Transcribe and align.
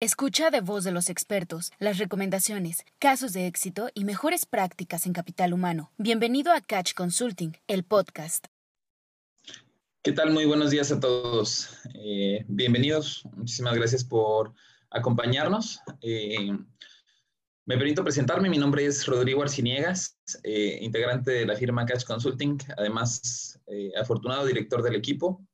Escucha 0.00 0.50
de 0.50 0.60
voz 0.60 0.84
de 0.84 0.92
los 0.92 1.10
expertos 1.10 1.72
las 1.80 1.98
recomendaciones, 1.98 2.84
casos 3.00 3.32
de 3.32 3.48
éxito 3.48 3.88
y 3.94 4.04
mejores 4.04 4.46
prácticas 4.46 5.06
en 5.06 5.12
capital 5.12 5.52
humano. 5.52 5.90
Bienvenido 5.98 6.52
a 6.52 6.60
Catch 6.60 6.94
Consulting, 6.94 7.56
el 7.66 7.82
podcast. 7.82 8.46
¿Qué 10.00 10.12
tal? 10.12 10.30
Muy 10.30 10.44
buenos 10.44 10.70
días 10.70 10.92
a 10.92 11.00
todos. 11.00 11.70
Eh, 11.94 12.44
bienvenidos. 12.46 13.24
Muchísimas 13.34 13.74
gracias 13.74 14.04
por 14.04 14.54
acompañarnos. 14.88 15.80
Eh, 16.00 16.56
me 17.66 17.76
permito 17.76 18.04
presentarme. 18.04 18.48
Mi 18.48 18.58
nombre 18.58 18.86
es 18.86 19.04
Rodrigo 19.04 19.42
Arciniegas, 19.42 20.16
eh, 20.44 20.78
integrante 20.80 21.32
de 21.32 21.44
la 21.44 21.56
firma 21.56 21.84
Catch 21.84 22.04
Consulting, 22.04 22.56
además 22.76 23.60
afortunado 24.00 24.46
director 24.46 24.80
del 24.80 24.94
equipo. 24.94 25.44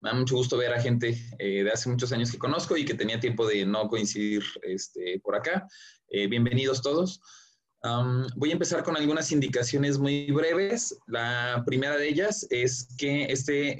Me 0.00 0.08
da 0.08 0.16
mucho 0.16 0.36
gusto 0.36 0.56
ver 0.56 0.72
a 0.72 0.80
gente 0.80 1.18
eh, 1.38 1.62
de 1.62 1.70
hace 1.70 1.90
muchos 1.90 2.10
años 2.12 2.32
que 2.32 2.38
conozco 2.38 2.74
y 2.74 2.86
que 2.86 2.94
tenía 2.94 3.20
tiempo 3.20 3.46
de 3.46 3.66
no 3.66 3.86
coincidir 3.86 4.42
este, 4.62 5.20
por 5.22 5.34
acá. 5.34 5.68
Eh, 6.08 6.26
bienvenidos 6.26 6.80
todos. 6.80 7.20
voy 8.34 8.48
a 8.48 8.54
empezar 8.54 8.82
con 8.82 8.96
algunas 8.96 9.30
indicaciones 9.30 9.98
muy 9.98 10.30
breves. 10.30 10.96
La 11.06 11.62
primera 11.66 11.98
de 11.98 12.08
ellas 12.08 12.46
es 12.48 12.88
que 12.96 13.24
este 13.24 13.76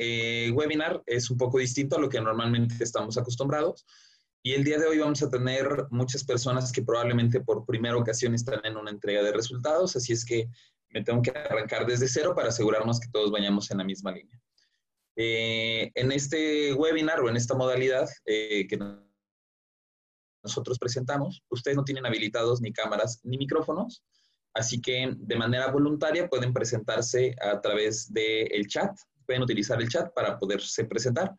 eh, 0.46 0.50
webinar 0.50 1.02
es 1.06 1.30
un 1.30 1.38
poco 1.38 1.58
distinto 1.58 1.96
a 1.96 2.00
lo 2.00 2.10
que 2.10 2.20
normalmente 2.20 2.84
estamos 2.84 3.16
acostumbrados. 3.16 3.86
Y 4.42 4.52
el 4.52 4.62
día 4.62 4.78
de 4.78 4.88
hoy 4.88 4.98
vamos 4.98 5.22
a 5.22 5.30
tener 5.30 5.86
muchas 5.90 6.22
personas 6.24 6.70
que 6.70 6.82
probablemente 6.82 7.40
por 7.40 7.64
primera 7.64 7.96
ocasión 7.96 8.34
están 8.34 8.60
en 8.64 8.76
una 8.76 8.90
entrega 8.90 9.22
de 9.22 9.32
resultados, 9.32 9.96
así 9.96 10.12
es 10.12 10.24
que 10.24 10.48
me 10.90 11.02
tengo 11.02 11.22
que 11.22 11.30
arrancar 11.30 11.86
desde 11.86 12.08
cero 12.08 12.34
para 12.34 12.48
asegurarnos 12.48 13.00
que 13.00 13.08
todos 13.10 13.30
vayamos 13.30 13.70
en 13.70 13.78
la 13.78 13.84
misma 13.84 14.12
línea. 14.12 14.38
Eh, 15.16 15.90
en 15.94 16.12
este 16.12 16.72
webinar 16.74 17.20
o 17.20 17.28
en 17.28 17.36
esta 17.36 17.54
modalidad 17.54 18.08
eh, 18.24 18.66
que 18.68 18.78
nosotros 20.42 20.78
presentamos, 20.78 21.42
ustedes 21.48 21.76
no 21.76 21.84
tienen 21.84 22.06
habilitados 22.06 22.60
ni 22.60 22.72
cámaras 22.72 23.20
ni 23.24 23.36
micrófonos, 23.36 24.02
así 24.54 24.80
que 24.80 25.12
de 25.16 25.36
manera 25.36 25.70
voluntaria 25.70 26.28
pueden 26.28 26.52
presentarse 26.52 27.34
a 27.40 27.60
través 27.60 28.12
del 28.12 28.66
chat, 28.68 28.96
pueden 29.26 29.42
utilizar 29.42 29.80
el 29.80 29.88
chat 29.88 30.12
para 30.14 30.38
poderse 30.38 30.84
presentar. 30.84 31.34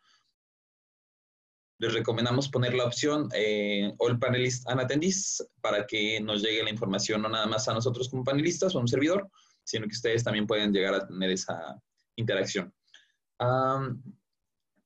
Les 1.80 1.94
recomendamos 1.94 2.50
poner 2.50 2.76
la 2.76 2.86
opción 2.86 3.28
eh, 3.34 3.92
All 3.98 4.20
Panelists 4.20 4.67
and 4.67 4.82
Attendees 4.82 5.44
para 5.62 5.88
que 5.88 6.20
nos 6.20 6.44
llegue 6.44 6.64
la 6.64 6.70
información 6.70 7.23
no 7.23 7.30
nada 7.30 7.48
más 7.48 7.67
a 7.67 7.73
nosotros 7.73 8.10
como 8.10 8.23
panelistas 8.23 8.76
o 8.76 8.78
a 8.78 8.82
un 8.82 8.88
servidor, 8.88 9.28
sino 9.64 9.88
que 9.88 9.95
ustedes 9.95 10.23
también 10.23 10.45
pueden 10.45 10.72
llegar 10.72 10.94
a 10.94 11.08
tener 11.08 11.32
esa 11.32 11.82
interacción 12.16 12.72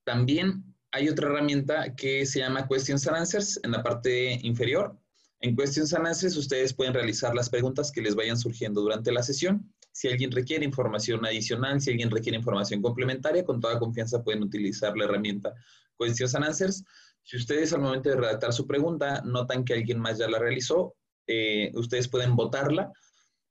también 0.04 0.64
hay 0.92 1.08
otra 1.08 1.28
herramienta 1.28 1.94
que 1.94 2.24
se 2.24 2.38
llama 2.38 2.66
Questions 2.66 3.06
and 3.06 3.16
Answers 3.16 3.60
en 3.62 3.72
la 3.72 3.82
parte 3.82 4.38
inferior. 4.42 4.96
En 5.40 5.54
Questions 5.54 5.92
and 5.92 6.06
Answers 6.06 6.36
ustedes 6.36 6.72
pueden 6.72 6.94
realizar 6.94 7.34
las 7.34 7.50
preguntas 7.50 7.92
que 7.92 8.00
les 8.00 8.14
vayan 8.14 8.38
surgiendo 8.38 8.80
durante 8.80 9.12
la 9.12 9.22
sesión. 9.22 9.70
Si 9.92 10.08
alguien 10.08 10.30
requiere 10.30 10.64
información 10.64 11.24
adicional, 11.26 11.80
si 11.80 11.90
alguien 11.90 12.10
requiere 12.10 12.38
información 12.38 12.80
complementaria, 12.80 13.44
con 13.44 13.60
toda 13.60 13.78
confianza 13.78 14.22
pueden 14.22 14.42
utilizar 14.42 14.96
la 14.96 15.04
herramienta 15.04 15.52
Questions 15.98 16.34
and 16.34 16.44
Answers. 16.46 16.84
Si 17.22 17.36
ustedes 17.36 17.72
al 17.72 17.80
momento 17.80 18.08
de 18.08 18.16
redactar 18.16 18.52
su 18.52 18.66
pregunta 18.66 19.20
notan 19.24 19.64
que 19.64 19.74
alguien 19.74 19.98
más 19.98 20.18
ya 20.18 20.28
la 20.28 20.38
realizó, 20.38 20.94
eh, 21.26 21.72
ustedes 21.74 22.08
pueden 22.08 22.36
votarla 22.36 22.92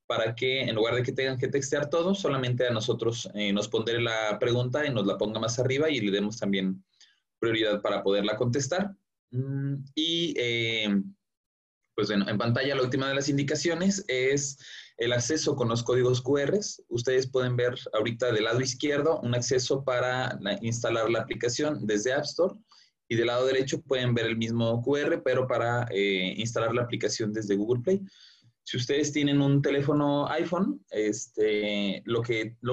para 0.08 0.36
que 0.36 0.62
en 0.62 0.76
lugar 0.76 0.96
de 0.96 1.04
que 1.04 1.12
tengan 1.12 1.38
que 1.38 1.48
textear 1.48 1.90
todo, 1.90 2.14
solamente 2.14 2.68
a 2.68 2.72
nosotros 2.72 3.30
eh, 3.34 3.52
nos 3.52 3.68
pondré 3.68 4.02
la 4.02 4.38
pregunta 4.40 4.86
y 4.86 4.94
nos 4.94 5.06
la 5.06 5.18
ponga 5.18 5.40
más 5.40 5.60
arriba 5.60 5.90
y 5.90 6.00
le 6.00 6.12
demos 6.12 6.38
también 6.38 6.84
prioridad 7.40 7.82
para 7.82 8.04
poderla 8.04 8.36
contestar. 8.36 8.96
Mm, 9.32 9.76
y 9.96 10.34
eh, 10.38 11.02
pues 11.96 12.10
bueno, 12.10 12.28
en 12.30 12.38
pantalla 12.38 12.76
la 12.76 12.84
última 12.84 13.08
de 13.08 13.16
las 13.16 13.30
indicaciones 13.30 14.04
es 14.08 14.58
el 14.98 15.14
acceso 15.14 15.56
con 15.56 15.70
los 15.70 15.84
códigos 15.84 16.22
QR. 16.22 16.60
Ustedes 16.90 17.28
pueden 17.28 17.56
ver 17.56 17.76
ahorita 17.94 18.32
del 18.32 18.44
lado 18.46 18.62
izquierdo 18.62 19.20
un 19.22 19.34
acceso 19.34 19.84
para 19.84 20.38
instalar 20.62 21.10
la 21.10 21.22
aplicación 21.22 21.86
desde 21.86 22.14
App 22.14 22.24
Store 22.24 22.56
y 23.08 23.16
del 23.16 23.28
lado 23.28 23.46
derecho 23.46 23.82
pueden 23.82 24.14
ver 24.14 24.26
el 24.26 24.38
mismo 24.38 24.82
QR, 24.82 25.22
pero 25.24 25.48
para 25.48 25.88
eh, 25.92 26.34
instalar 26.38 26.74
la 26.74 26.84
aplicación 26.84 27.34
desde 27.34 27.56
Google 27.56 27.82
Play. 27.82 28.02
Si 28.66 28.78
ustedes 28.78 29.12
tienen 29.12 29.42
un 29.42 29.62
teléfono 29.62 30.28
iPhone, 30.28 30.84
este, 30.90 32.02
lo, 32.06 32.24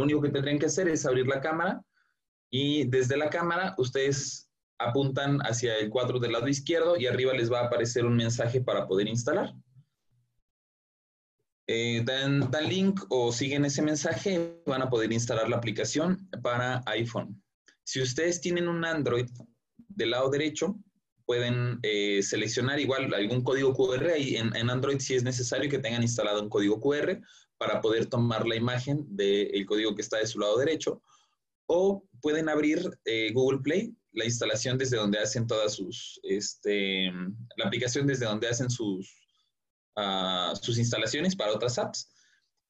único 0.00 0.22
que 0.22 0.30
tendrían 0.30 0.58
que 0.58 0.66
hacer 0.66 0.88
es 0.88 1.04
abrir 1.04 1.26
la 1.26 1.42
cámara 1.42 1.82
y 2.50 2.88
desde 2.88 3.19
la 3.19 3.28
cámara 3.28 3.75
ustedes 3.76 4.50
apuntan 4.78 5.41
hacia 5.41 5.76
el 5.76 5.91
cuadro 5.91 6.19
del 6.19 6.32
lado 6.32 6.48
izquierdo 6.48 6.97
y 6.97 7.06
arriba 7.06 7.34
les 7.34 7.52
va 7.52 7.60
a 7.60 7.66
aparecer 7.66 8.06
un 8.06 8.16
mensaje 8.16 8.62
para 8.62 8.88
poder 8.88 9.06
instalar. 9.06 9.54
Eh, 11.69 12.02
dan, 12.06 12.50
dan, 12.50 12.69
link 12.69 13.00
o 13.10 13.31
siguen 13.31 13.66
ese 13.66 13.82
mensaje, 13.82 14.62
van 14.64 14.81
a 14.81 14.88
poder 14.88 15.12
instalar 15.12 15.48
la 15.50 15.56
aplicación 15.56 16.26
para 16.42 16.81
iPhone. 16.86 17.42
Si 17.84 18.00
ustedes 18.00 18.41
tienen 18.41 18.66
un 18.66 18.84
Android 18.86 19.28
del 19.88 20.10
lado 20.12 20.31
derecho, 20.31 20.75
pueden 21.32 21.78
eh, 21.82 22.22
seleccionar 22.22 22.78
igual 22.78 23.15
algún 23.15 23.43
código 23.43 23.72
QR 23.72 24.19
y 24.19 24.37
en, 24.37 24.69
Android 24.69 24.98
si 24.98 25.15
es 25.15 25.22
necesario 25.22 25.70
que 25.70 25.78
tengan 25.78 26.03
instalado 26.03 26.43
un 26.43 26.50
código 26.50 26.78
QR 26.78 27.22
para 27.56 27.81
poder 27.81 28.04
tomar 28.04 28.47
la 28.47 28.54
imagen 28.54 29.06
del 29.09 29.65
código 29.65 29.94
que 29.94 30.03
está 30.03 30.19
de 30.19 30.26
su 30.26 30.38
lado 30.38 30.59
derecho. 30.59 31.00
O 31.65 32.04
pueden 32.20 32.50
abrir 32.50 32.87
eh, 33.06 33.32
Google 33.32 33.60
Play, 33.60 33.97
la 34.12 34.26
instalación 34.26 34.76
desde 34.76 34.98
donde 34.98 35.20
hacen 35.20 35.47
todas 35.47 35.72
sus, 35.72 36.20
este, 36.22 37.10
la 37.56 37.64
aplicación 37.64 38.06
desde 38.06 38.26
donde 38.26 38.49
hacen 38.49 38.69
sus, 38.69 39.10
uh, 39.97 40.54
sus 40.60 40.76
instalaciones 40.76 41.34
para 41.34 41.54
otras 41.54 41.78
apps. 41.78 42.10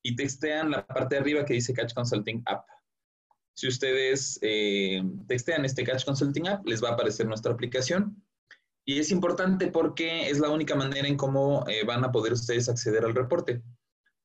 Y 0.04 0.14
textean 0.14 0.70
la 0.70 0.86
parte 0.86 1.16
de 1.16 1.20
arriba 1.20 1.44
que 1.44 1.54
dice 1.54 1.74
Catch 1.74 1.94
Consulting 1.94 2.44
App. 2.46 2.64
Si 3.54 3.66
ustedes 3.66 4.38
eh, 4.40 5.02
textean 5.26 5.64
este 5.64 5.82
Catch 5.82 6.04
Consulting 6.04 6.46
App, 6.46 6.64
les 6.64 6.80
va 6.80 6.90
a 6.90 6.92
aparecer 6.92 7.26
nuestra 7.26 7.52
aplicación 7.52 8.21
y 8.84 8.98
es 8.98 9.10
importante 9.10 9.68
porque 9.68 10.28
es 10.28 10.38
la 10.40 10.50
única 10.50 10.74
manera 10.74 11.06
en 11.06 11.16
cómo 11.16 11.64
eh, 11.68 11.84
van 11.84 12.04
a 12.04 12.10
poder 12.12 12.32
ustedes 12.32 12.68
acceder 12.68 13.04
al 13.04 13.14
reporte. 13.14 13.62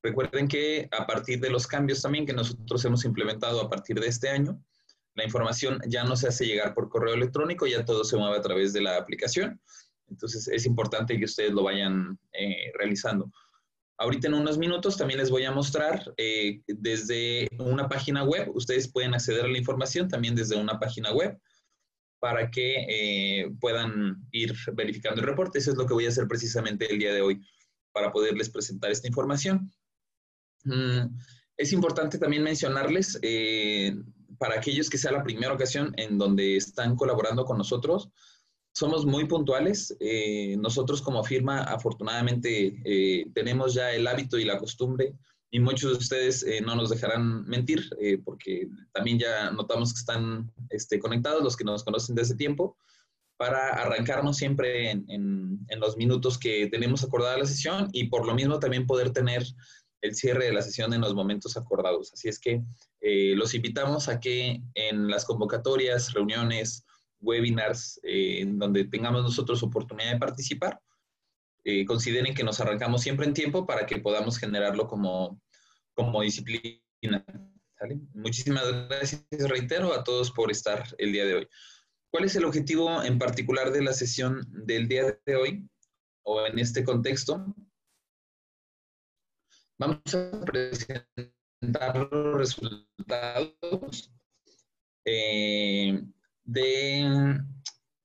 Recuerden 0.01 0.47
que 0.47 0.87
a 0.91 1.05
partir 1.05 1.39
de 1.39 1.49
los 1.49 1.67
cambios 1.67 2.01
también 2.01 2.25
que 2.25 2.33
nosotros 2.33 2.83
hemos 2.85 3.05
implementado 3.05 3.61
a 3.61 3.69
partir 3.69 3.99
de 3.99 4.07
este 4.07 4.29
año, 4.29 4.61
la 5.15 5.25
información 5.25 5.79
ya 5.87 6.03
no 6.03 6.15
se 6.15 6.27
hace 6.27 6.45
llegar 6.45 6.73
por 6.73 6.89
correo 6.89 7.15
electrónico, 7.15 7.65
ya 7.67 7.85
todo 7.85 8.03
se 8.03 8.17
mueve 8.17 8.37
a 8.37 8.41
través 8.41 8.73
de 8.73 8.81
la 8.81 8.97
aplicación. 8.97 9.59
Entonces 10.09 10.47
es 10.47 10.65
importante 10.65 11.17
que 11.17 11.25
ustedes 11.25 11.51
lo 11.51 11.63
vayan 11.63 12.17
eh, 12.33 12.71
realizando. 12.77 13.31
Ahorita 13.99 14.27
en 14.27 14.35
unos 14.35 14.57
minutos 14.57 14.95
también 14.95 15.19
les 15.19 15.31
voy 15.31 15.43
a 15.43 15.51
mostrar 15.51 16.13
eh, 16.17 16.61
desde 16.67 17.47
una 17.57 17.89
página 17.89 18.23
web, 18.23 18.51
ustedes 18.53 18.91
pueden 18.91 19.15
acceder 19.15 19.45
a 19.45 19.47
la 19.47 19.57
información 19.57 20.07
también 20.07 20.35
desde 20.35 20.55
una 20.55 20.79
página 20.79 21.11
web 21.11 21.37
para 22.19 22.49
que 22.49 22.85
eh, 22.89 23.51
puedan 23.59 24.27
ir 24.31 24.53
verificando 24.73 25.21
el 25.21 25.27
reporte. 25.27 25.59
Eso 25.59 25.71
es 25.71 25.77
lo 25.77 25.85
que 25.85 25.93
voy 25.93 26.05
a 26.05 26.09
hacer 26.09 26.27
precisamente 26.27 26.91
el 26.91 26.99
día 26.99 27.13
de 27.13 27.21
hoy 27.21 27.41
para 27.91 28.11
poderles 28.11 28.49
presentar 28.49 28.91
esta 28.91 29.07
información. 29.07 29.71
Mm, 30.63 31.15
es 31.57 31.73
importante 31.73 32.17
también 32.17 32.43
mencionarles, 32.43 33.19
eh, 33.21 33.95
para 34.37 34.55
aquellos 34.55 34.89
que 34.89 34.97
sea 34.97 35.11
la 35.11 35.23
primera 35.23 35.53
ocasión 35.53 35.93
en 35.97 36.17
donde 36.17 36.57
están 36.57 36.95
colaborando 36.95 37.45
con 37.45 37.57
nosotros, 37.57 38.09
somos 38.73 39.05
muy 39.05 39.25
puntuales. 39.25 39.95
Eh, 39.99 40.55
nosotros 40.59 41.01
como 41.01 41.23
firma, 41.23 41.63
afortunadamente, 41.63 43.27
tenemos 43.33 43.73
ya 43.73 43.91
el 43.91 44.05
hábito 44.05 44.37
y 44.37 44.45
la 44.45 44.59
costumbre 44.59 45.15
y 45.49 45.59
muchos 45.59 45.91
de 45.91 45.97
ustedes 45.97 46.43
eh, 46.43 46.61
no 46.61 46.75
nos 46.75 46.89
dejarán 46.89 47.45
mentir, 47.45 47.89
eh, 47.99 48.17
porque 48.23 48.67
también 48.93 49.17
ya 49.17 49.51
notamos 49.51 49.93
que 49.93 49.99
están 49.99 50.51
este, 50.69 50.99
conectados 50.99 51.43
los 51.43 51.55
que 51.55 51.63
nos 51.63 51.83
conocen 51.83 52.15
desde 52.15 52.35
tiempo, 52.35 52.77
para 53.37 53.69
arrancarnos 53.69 54.35
siempre 54.35 54.89
en, 54.89 55.05
en, 55.07 55.79
los 55.79 55.95
minutos 55.95 56.39
que 56.39 56.67
tenemos 56.67 57.03
acordada 57.03 57.37
la 57.37 57.45
sesión 57.45 57.87
y 57.93 58.05
por 58.05 58.25
lo 58.25 58.33
mismo 58.33 58.59
también 58.59 58.87
poder 58.87 59.11
tener 59.11 59.45
el 60.01 60.15
cierre 60.15 60.45
de 60.45 60.53
la 60.53 60.63
sesión 60.63 60.91
en 60.93 61.01
los 61.01 61.13
momentos 61.13 61.55
acordados. 61.55 62.11
Así 62.13 62.29
es 62.29 62.39
que 62.39 62.63
eh, 62.99 63.35
los 63.35 63.53
invitamos 63.53 64.09
a 64.09 64.19
que 64.19 64.59
en 64.73 65.07
las 65.07 65.23
convocatorias, 65.23 66.13
reuniones, 66.13 66.83
webinars, 67.19 67.99
en 68.03 68.57
donde 68.57 68.85
tengamos 68.85 69.21
nosotros 69.21 69.61
oportunidad 69.61 70.13
de 70.13 70.19
participar, 70.19 70.81
eh, 71.69 71.85
consideren 71.85 72.33
que 72.33 72.45
nos 72.45 72.61
arrancamos 72.61 73.01
siempre 73.01 73.25
en 73.25 73.33
tiempo 73.33 73.65
para 73.65 73.85
que 73.85 73.97
podamos 73.97 74.37
generarlo 74.37 74.87
como, 74.87 75.41
como 75.97 76.21
disciplina. 76.21 77.25
Muchísimas 78.13 78.87
gracias, 78.87 79.25
reitero, 79.31 79.93
a 79.93 80.03
todos 80.03 80.31
por 80.31 80.51
estar 80.51 80.83
el 80.99 81.11
día 81.11 81.25
de 81.25 81.35
hoy. 81.35 81.47
¿Cuál 82.11 82.25
es 82.25 82.35
el 82.35 82.45
objetivo 82.45 83.03
en 83.03 83.17
particular 83.17 83.71
de 83.71 83.81
la 83.81 83.93
sesión 83.93 84.47
del 84.65 84.87
día 84.87 85.19
de 85.25 85.35
hoy 85.35 85.67
o 86.23 86.45
en 86.45 86.59
este 86.59 86.83
contexto? 86.83 87.53
Vamos 89.79 90.01
a 90.13 90.41
presentar 90.41 92.09
los 92.11 92.37
resultados 92.37 94.11
eh, 95.05 96.01
de 96.43 97.39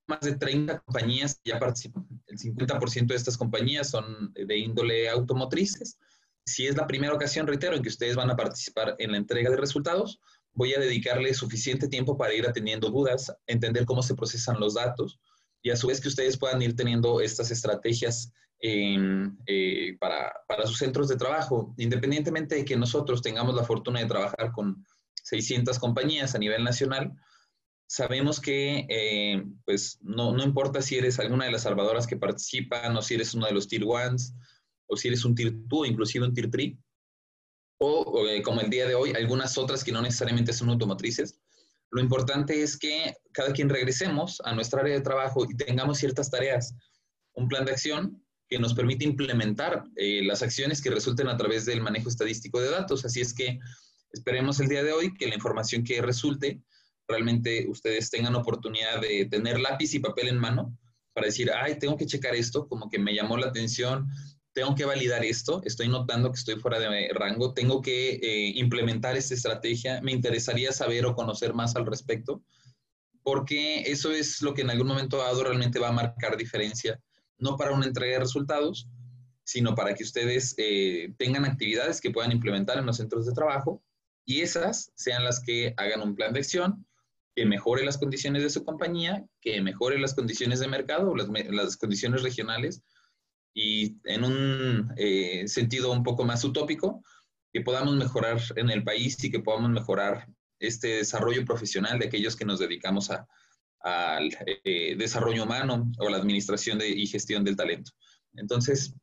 más 0.06 0.20
de 0.20 0.36
30 0.36 0.80
compañías 0.80 1.40
ya 1.44 1.58
participan. 1.58 2.06
El 2.26 2.38
50% 2.38 3.06
de 3.06 3.14
estas 3.14 3.36
compañías 3.36 3.90
son 3.90 4.32
de 4.32 4.58
índole 4.58 5.08
automotrices. 5.08 5.98
Si 6.44 6.66
es 6.66 6.76
la 6.76 6.86
primera 6.86 7.14
ocasión, 7.14 7.46
reitero, 7.46 7.76
en 7.76 7.82
que 7.82 7.88
ustedes 7.88 8.16
van 8.16 8.30
a 8.30 8.36
participar 8.36 8.96
en 8.98 9.12
la 9.12 9.18
entrega 9.18 9.50
de 9.50 9.56
resultados, 9.56 10.20
voy 10.54 10.74
a 10.74 10.80
dedicarle 10.80 11.34
suficiente 11.34 11.88
tiempo 11.88 12.16
para 12.16 12.34
ir 12.34 12.46
atendiendo 12.46 12.90
dudas, 12.90 13.32
entender 13.46 13.84
cómo 13.84 14.02
se 14.02 14.14
procesan 14.14 14.60
los 14.60 14.74
datos 14.74 15.20
y 15.62 15.70
a 15.70 15.76
su 15.76 15.86
vez 15.86 16.00
que 16.00 16.08
ustedes 16.08 16.36
puedan 16.36 16.60
ir 16.60 16.74
teniendo 16.74 17.20
estas 17.20 17.50
estrategias 17.50 18.32
eh, 18.60 19.96
para, 19.98 20.32
para, 20.46 20.66
sus 20.66 20.78
centros 20.78 21.08
de 21.08 21.16
trabajo, 21.16 21.74
independientemente 21.78 22.56
de 22.56 22.64
que 22.64 22.76
nosotros 22.76 23.22
tengamos 23.22 23.54
la 23.54 23.64
fortuna 23.64 24.00
de 24.00 24.06
trabajar 24.06 24.52
con 24.52 24.84
600 25.24 25.78
compañías 25.78 26.34
a 26.34 26.38
nivel 26.38 26.62
nacional, 26.62 27.12
sabemos 27.86 28.40
que 28.40 28.86
eh, 28.88 29.44
pues 29.64 29.98
no, 30.02 30.32
no, 30.32 30.42
importa 30.42 30.80
si 30.80 30.96
eres 30.96 31.18
alguna 31.18 31.44
de 31.44 31.52
las 31.52 31.62
salvadoras 31.62 32.06
que 32.06 32.16
participan 32.16 32.96
o 32.96 33.02
si 33.02 33.14
eres 33.14 33.34
uno 33.34 33.46
de 33.46 33.52
los 33.52 33.68
Tier 33.68 33.84
1 33.84 34.16
o 34.92 34.96
si 34.96 35.08
eres 35.08 35.24
un 35.24 35.34
Tier 35.34 35.52
2 35.54 35.88
inclusive 35.88 36.26
un 36.26 36.34
Tier 36.34 36.50
3 36.50 36.74
o, 37.78 38.26
eh, 38.28 38.42
como 38.42 38.60
el 38.60 38.70
día 38.70 38.86
de 38.86 38.94
hoy 38.94 39.12
algunas 39.12 39.58
otras 39.58 39.82
que 39.82 39.90
no 39.90 40.02
necesariamente 40.02 40.52
son 40.52 40.68
automotrices. 40.68 41.40
Lo 41.90 42.00
importante 42.00 42.62
es 42.62 42.78
que 42.78 43.14
cada 43.32 43.52
quien 43.52 43.68
regresemos 43.68 44.40
a 44.44 44.54
nuestra 44.54 44.82
área 44.82 44.94
de 44.94 45.00
trabajo 45.00 45.44
y 45.44 45.56
tengamos 45.56 45.98
ciertas 45.98 46.30
tareas, 46.30 46.74
un 47.34 47.48
plan 47.48 47.64
de 47.64 47.72
acción 47.72 48.22
que 48.48 48.58
nos 48.58 48.74
permite 48.74 49.04
implementar 49.04 49.82
eh, 49.96 50.22
las 50.24 50.42
acciones 50.42 50.80
que 50.80 50.90
resulten 50.90 51.26
a 51.28 51.36
través 51.36 51.64
del 51.64 51.80
manejo 51.80 52.08
estadístico 52.08 52.60
de 52.60 52.70
datos. 52.70 53.04
Así 53.04 53.20
es 53.20 53.34
que 53.34 53.58
esperemos 54.12 54.60
el 54.60 54.68
día 54.68 54.84
de 54.84 54.92
hoy 54.92 55.14
que 55.14 55.26
la 55.26 55.34
información 55.34 55.82
que 55.82 56.00
resulte 56.02 56.62
realmente 57.08 57.66
ustedes 57.68 58.10
tengan 58.10 58.36
oportunidad 58.36 59.00
de 59.00 59.26
tener 59.26 59.58
lápiz 59.58 59.92
y 59.94 59.98
papel 59.98 60.28
en 60.28 60.38
mano 60.38 60.78
para 61.14 61.26
decir, 61.26 61.50
ay, 61.50 61.78
tengo 61.78 61.96
que 61.96 62.06
checar 62.06 62.34
esto, 62.34 62.68
como 62.68 62.88
que 62.88 62.98
me 62.98 63.14
llamó 63.14 63.36
la 63.36 63.48
atención, 63.48 64.06
tengo 64.52 64.74
que 64.74 64.84
validar 64.84 65.24
esto, 65.24 65.62
estoy 65.64 65.88
notando 65.88 66.30
que 66.30 66.38
estoy 66.38 66.56
fuera 66.56 66.78
de 66.78 67.10
rango, 67.14 67.54
tengo 67.54 67.80
que 67.80 68.14
eh, 68.14 68.52
implementar 68.56 69.16
esta 69.16 69.34
estrategia, 69.34 70.00
me 70.02 70.12
interesaría 70.12 70.72
saber 70.72 71.06
o 71.06 71.14
conocer 71.14 71.54
más 71.54 71.74
al 71.76 71.86
respecto, 71.86 72.42
porque 73.22 73.82
eso 73.90 74.10
es 74.12 74.42
lo 74.42 74.52
que 74.52 74.62
en 74.62 74.70
algún 74.70 74.88
momento 74.88 75.18
dado 75.18 75.44
realmente 75.44 75.78
va 75.78 75.88
a 75.88 75.92
marcar 75.92 76.36
diferencia, 76.36 77.00
no 77.38 77.56
para 77.56 77.72
una 77.72 77.86
entrega 77.86 78.14
de 78.14 78.20
resultados, 78.20 78.88
sino 79.44 79.74
para 79.74 79.94
que 79.94 80.04
ustedes 80.04 80.54
eh, 80.58 81.14
tengan 81.18 81.44
actividades 81.44 82.00
que 82.00 82.10
puedan 82.10 82.32
implementar 82.32 82.78
en 82.78 82.86
los 82.86 82.98
centros 82.98 83.26
de 83.26 83.32
trabajo 83.32 83.82
y 84.24 84.40
esas 84.40 84.92
sean 84.94 85.24
las 85.24 85.40
que 85.40 85.74
hagan 85.76 86.02
un 86.02 86.14
plan 86.14 86.32
de 86.32 86.40
acción 86.40 86.86
que 87.34 87.46
mejore 87.46 87.84
las 87.84 87.98
condiciones 87.98 88.42
de 88.42 88.50
su 88.50 88.64
compañía, 88.64 89.24
que 89.40 89.60
mejore 89.62 89.98
las 89.98 90.14
condiciones 90.14 90.60
de 90.60 90.68
mercado, 90.68 91.16
las, 91.16 91.28
las 91.50 91.76
condiciones 91.76 92.22
regionales 92.22 92.82
y 93.54 93.96
en 94.04 94.24
un 94.24 94.92
eh, 94.96 95.46
sentido 95.46 95.92
un 95.92 96.02
poco 96.02 96.24
más 96.24 96.44
utópico, 96.44 97.02
que 97.52 97.60
podamos 97.60 97.96
mejorar 97.96 98.40
en 98.56 98.70
el 98.70 98.82
país 98.82 99.22
y 99.22 99.30
que 99.30 99.40
podamos 99.40 99.70
mejorar 99.70 100.26
este 100.58 100.88
desarrollo 100.98 101.44
profesional 101.44 101.98
de 101.98 102.06
aquellos 102.06 102.36
que 102.36 102.44
nos 102.44 102.60
dedicamos 102.60 103.10
al 103.80 104.30
eh, 104.64 104.96
desarrollo 104.96 105.44
humano 105.44 105.90
o 105.98 106.08
la 106.08 106.16
administración 106.16 106.78
de, 106.78 106.88
y 106.88 107.06
gestión 107.06 107.44
del 107.44 107.56
talento. 107.56 107.90
Entonces, 108.34 108.94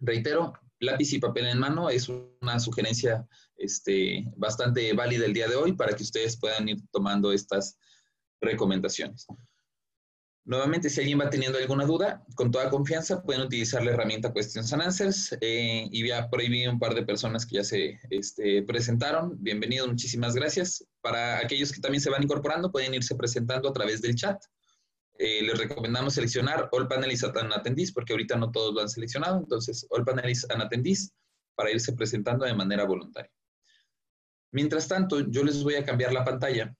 reitero, 0.00 0.54
lápiz 0.80 1.12
y 1.12 1.18
papel 1.18 1.46
en 1.46 1.58
mano 1.58 1.90
es 1.90 2.08
una 2.08 2.58
sugerencia 2.58 3.26
este, 3.56 4.24
bastante 4.36 4.92
válida 4.92 5.26
el 5.26 5.34
día 5.34 5.48
de 5.48 5.56
hoy 5.56 5.72
para 5.72 5.94
que 5.94 6.02
ustedes 6.02 6.38
puedan 6.38 6.68
ir 6.68 6.78
tomando 6.90 7.32
estas 7.32 7.78
recomendaciones. 8.40 9.26
Nuevamente, 10.48 10.88
si 10.88 11.00
alguien 11.00 11.20
va 11.20 11.28
teniendo 11.28 11.58
alguna 11.58 11.84
duda, 11.84 12.24
con 12.34 12.50
toda 12.50 12.70
confianza 12.70 13.22
pueden 13.22 13.42
utilizar 13.42 13.84
la 13.84 13.90
herramienta 13.90 14.32
Questions 14.32 14.72
and 14.72 14.80
Answers 14.80 15.36
eh, 15.42 15.86
y 15.92 16.08
ya 16.08 16.26
por 16.30 16.40
ahí 16.40 16.66
un 16.66 16.78
par 16.78 16.94
de 16.94 17.02
personas 17.02 17.44
que 17.44 17.56
ya 17.56 17.64
se 17.64 18.00
este, 18.08 18.62
presentaron. 18.62 19.36
Bienvenidos, 19.42 19.88
muchísimas 19.88 20.34
gracias. 20.34 20.82
Para 21.02 21.36
aquellos 21.36 21.70
que 21.70 21.82
también 21.82 22.00
se 22.00 22.08
van 22.08 22.22
incorporando, 22.22 22.72
pueden 22.72 22.94
irse 22.94 23.14
presentando 23.14 23.68
a 23.68 23.74
través 23.74 24.00
del 24.00 24.14
chat. 24.14 24.42
Eh, 25.18 25.42
les 25.42 25.58
recomendamos 25.58 26.14
seleccionar 26.14 26.70
All 26.72 26.88
Panelists 26.88 27.24
and 27.24 27.52
Attendees 27.52 27.92
porque 27.92 28.14
ahorita 28.14 28.36
no 28.36 28.50
todos 28.50 28.72
lo 28.72 28.80
han 28.80 28.88
seleccionado, 28.88 29.36
entonces 29.40 29.86
All 29.90 30.06
Panelists 30.06 30.50
and 30.50 30.62
Attendees 30.62 31.12
para 31.56 31.70
irse 31.70 31.92
presentando 31.92 32.46
de 32.46 32.54
manera 32.54 32.84
voluntaria. 32.84 33.30
Mientras 34.52 34.88
tanto, 34.88 35.28
yo 35.28 35.44
les 35.44 35.62
voy 35.62 35.74
a 35.74 35.84
cambiar 35.84 36.14
la 36.14 36.24
pantalla 36.24 36.74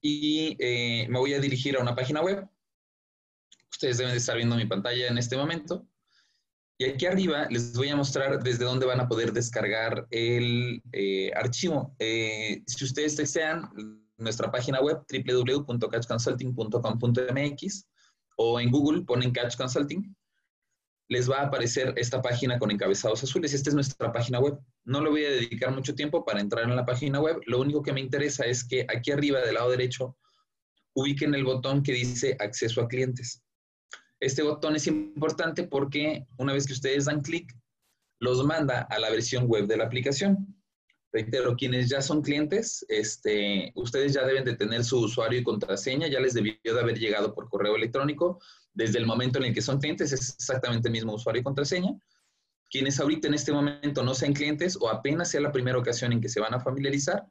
y 0.00 0.56
eh, 0.58 1.06
me 1.08 1.20
voy 1.20 1.34
a 1.34 1.38
dirigir 1.38 1.76
a 1.76 1.80
una 1.80 1.94
página 1.94 2.22
web. 2.22 2.44
Ustedes 3.78 3.98
deben 3.98 4.12
de 4.12 4.18
estar 4.18 4.36
viendo 4.36 4.56
mi 4.56 4.66
pantalla 4.66 5.06
en 5.06 5.18
este 5.18 5.36
momento. 5.36 5.86
Y 6.78 6.86
aquí 6.86 7.06
arriba 7.06 7.46
les 7.48 7.76
voy 7.76 7.90
a 7.90 7.96
mostrar 7.96 8.42
desde 8.42 8.64
dónde 8.64 8.86
van 8.86 8.98
a 8.98 9.06
poder 9.06 9.32
descargar 9.32 10.08
el 10.10 10.82
eh, 10.90 11.30
archivo. 11.36 11.94
si 12.00 12.84
ustedes 12.84 13.16
desean, 13.16 13.70
nuestra 14.16 14.50
página 14.50 14.80
web 14.80 15.04
www.catchconsulting.com.mx 15.08 17.88
o 18.36 18.58
en 18.58 18.70
Google 18.72 19.02
ponen 19.02 19.30
Catch 19.30 19.56
Consulting, 19.56 20.12
les 21.08 21.30
va 21.30 21.42
a 21.42 21.46
aparecer 21.46 21.94
esta 21.96 22.20
página 22.20 22.58
con 22.58 22.72
encabezados 22.72 23.22
azules. 23.22 23.54
Esta 23.54 23.70
es 23.70 23.74
nuestra 23.74 24.10
página 24.10 24.40
web. 24.40 24.58
No 24.86 25.00
le 25.00 25.08
voy 25.08 25.24
a 25.24 25.30
dedicar 25.30 25.72
mucho 25.72 25.94
tiempo 25.94 26.24
para 26.24 26.40
entrar 26.40 26.64
en 26.64 26.74
la 26.74 26.84
página 26.84 27.20
web. 27.20 27.40
Lo 27.46 27.60
único 27.60 27.84
que 27.84 27.92
me 27.92 28.00
interesa 28.00 28.44
es 28.44 28.64
que 28.64 28.86
aquí 28.88 29.12
arriba 29.12 29.38
del 29.38 29.54
lado 29.54 29.70
derecho 29.70 30.16
ubiquen 30.94 31.32
el 31.36 31.44
botón 31.44 31.84
que 31.84 31.92
dice 31.92 32.36
acceso 32.40 32.82
a 32.82 32.88
clientes. 32.88 33.44
Este 34.20 34.42
botón 34.42 34.76
es 34.76 34.86
importante 34.86 35.64
porque 35.64 36.26
una 36.38 36.52
vez 36.52 36.66
que 36.66 36.72
ustedes 36.72 37.04
dan 37.04 37.20
clic, 37.20 37.54
los 38.20 38.44
manda 38.44 38.82
a 38.82 38.98
la 38.98 39.10
versión 39.10 39.46
web 39.46 39.66
de 39.66 39.76
la 39.76 39.84
aplicación. 39.84 40.56
Reitero, 41.12 41.56
quienes 41.56 41.88
ya 41.88 42.02
son 42.02 42.20
clientes, 42.20 42.84
este, 42.88 43.72
ustedes 43.76 44.12
ya 44.12 44.26
deben 44.26 44.44
de 44.44 44.56
tener 44.56 44.84
su 44.84 44.98
usuario 44.98 45.38
y 45.38 45.44
contraseña, 45.44 46.08
ya 46.08 46.20
les 46.20 46.34
debió 46.34 46.56
de 46.62 46.80
haber 46.80 46.98
llegado 46.98 47.34
por 47.34 47.48
correo 47.48 47.76
electrónico. 47.76 48.40
Desde 48.74 48.98
el 48.98 49.06
momento 49.06 49.38
en 49.38 49.46
el 49.46 49.54
que 49.54 49.62
son 49.62 49.78
clientes 49.78 50.12
es 50.12 50.34
exactamente 50.34 50.88
el 50.88 50.92
mismo 50.92 51.14
usuario 51.14 51.40
y 51.40 51.44
contraseña. 51.44 51.96
Quienes 52.70 53.00
ahorita 53.00 53.28
en 53.28 53.34
este 53.34 53.52
momento 53.52 54.02
no 54.02 54.14
sean 54.14 54.34
clientes 54.34 54.76
o 54.78 54.88
apenas 54.90 55.30
sea 55.30 55.40
la 55.40 55.52
primera 55.52 55.78
ocasión 55.78 56.12
en 56.12 56.20
que 56.20 56.28
se 56.28 56.40
van 56.40 56.52
a 56.52 56.60
familiarizar, 56.60 57.24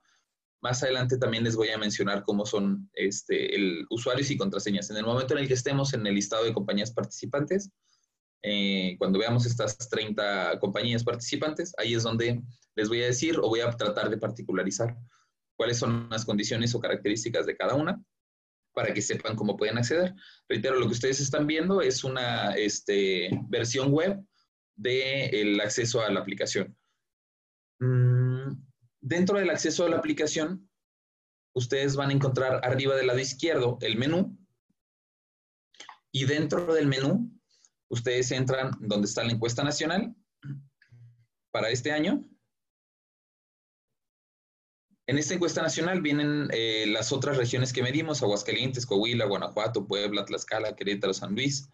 más 0.62 0.81
adelante 0.83 1.18
también 1.18 1.44
les 1.44 1.56
voy 1.56 1.69
a 1.69 1.77
mencionar 1.77 2.24
cómo 2.24 2.45
son 2.45 2.89
este, 2.94 3.56
el, 3.56 3.86
usuarios 3.89 4.31
y 4.31 4.38
contraseñas. 4.38 4.89
En 4.89 4.98
el 4.98 5.06
momento 5.06 5.33
en 5.33 5.42
el 5.42 5.48
que 5.48 5.54
estemos 5.54 5.94
en 5.94 6.06
el 6.07 6.15
listado 6.15 6.45
de 6.45 6.54
compañías 6.54 6.92
participantes, 6.92 7.71
eh, 8.44 8.95
cuando 8.98 9.19
veamos 9.19 9.45
estas 9.45 9.78
30 9.90 10.59
compañías 10.59 11.04
participantes, 11.04 11.73
ahí 11.78 11.94
es 11.94 12.04
donde 12.04 12.42
les 12.76 12.90
voy 12.90 13.02
a 13.04 13.07
decir 13.07 13.37
o 13.40 13.49
voy 13.49 13.61
a 13.61 13.71
tratar 13.71 14.09
de 14.09 14.18
particularizar 14.18 14.95
cuáles 15.56 15.78
son 15.78 16.07
las 16.09 16.23
condiciones 16.26 16.73
o 16.76 16.80
características 16.80 17.45
de 17.45 17.57
cada 17.57 17.76
una 17.76 18.02
para 18.73 18.94
que 18.94 19.02
sepan 19.02 19.35
cómo 19.35 19.57
pueden 19.57 19.78
acceder. 19.78 20.14
Reitero, 20.47 20.80
lo 20.80 20.85
que 20.85 20.94
ustedes 20.94 21.19
están 21.19 21.47
viendo 21.47 21.81
es 21.81 22.04
una 22.04 22.54
este, 22.54 23.30
versión 23.49 23.92
web 23.92 24.23
del 24.76 25.59
acceso 25.59 26.02
a 26.02 26.11
la 26.11 26.19
aplicación. 26.19 26.78
Mm, 27.80 28.26
dentro 29.07 29.40
del 29.40 29.49
acceso 29.49 29.85
a 29.85 29.90
la 29.90 29.97
aplicación, 29.97 30.69
ustedes 31.54 31.95
van 31.95 32.09
a 32.09 32.14
encontrar 32.14 32.64
arriba 32.64 32.95
del 32.95 33.07
lado 33.07 33.19
izquierdo 33.19 33.78
el 33.81 33.97
menú. 33.97 34.37
Y 36.11 36.26
dentro 36.26 36.73
del 36.73 36.87
menú 36.87 37.31
ustedes 37.90 38.31
entran 38.31 38.71
donde 38.80 39.07
está 39.07 39.23
la 39.23 39.31
encuesta 39.31 39.64
nacional 39.64 40.14
para 41.52 41.69
este 41.69 41.92
año. 41.92 42.23
En 45.07 45.18
esta 45.18 45.35
encuesta 45.35 45.61
nacional 45.61 46.02
vienen 46.02 46.49
eh, 46.52 46.85
las 46.87 47.14
otras 47.14 47.37
regiones 47.37 47.71
que 47.71 47.81
medimos, 47.81 48.21
Aguascalientes, 48.21 48.85
Coahuila, 48.85 49.26
Guanajuato, 49.26 49.87
Puebla, 49.87 50.26
Tlaxcala, 50.26 50.76
Querétaro, 50.76 51.14
San 51.14 51.33
Luis, 51.33 51.69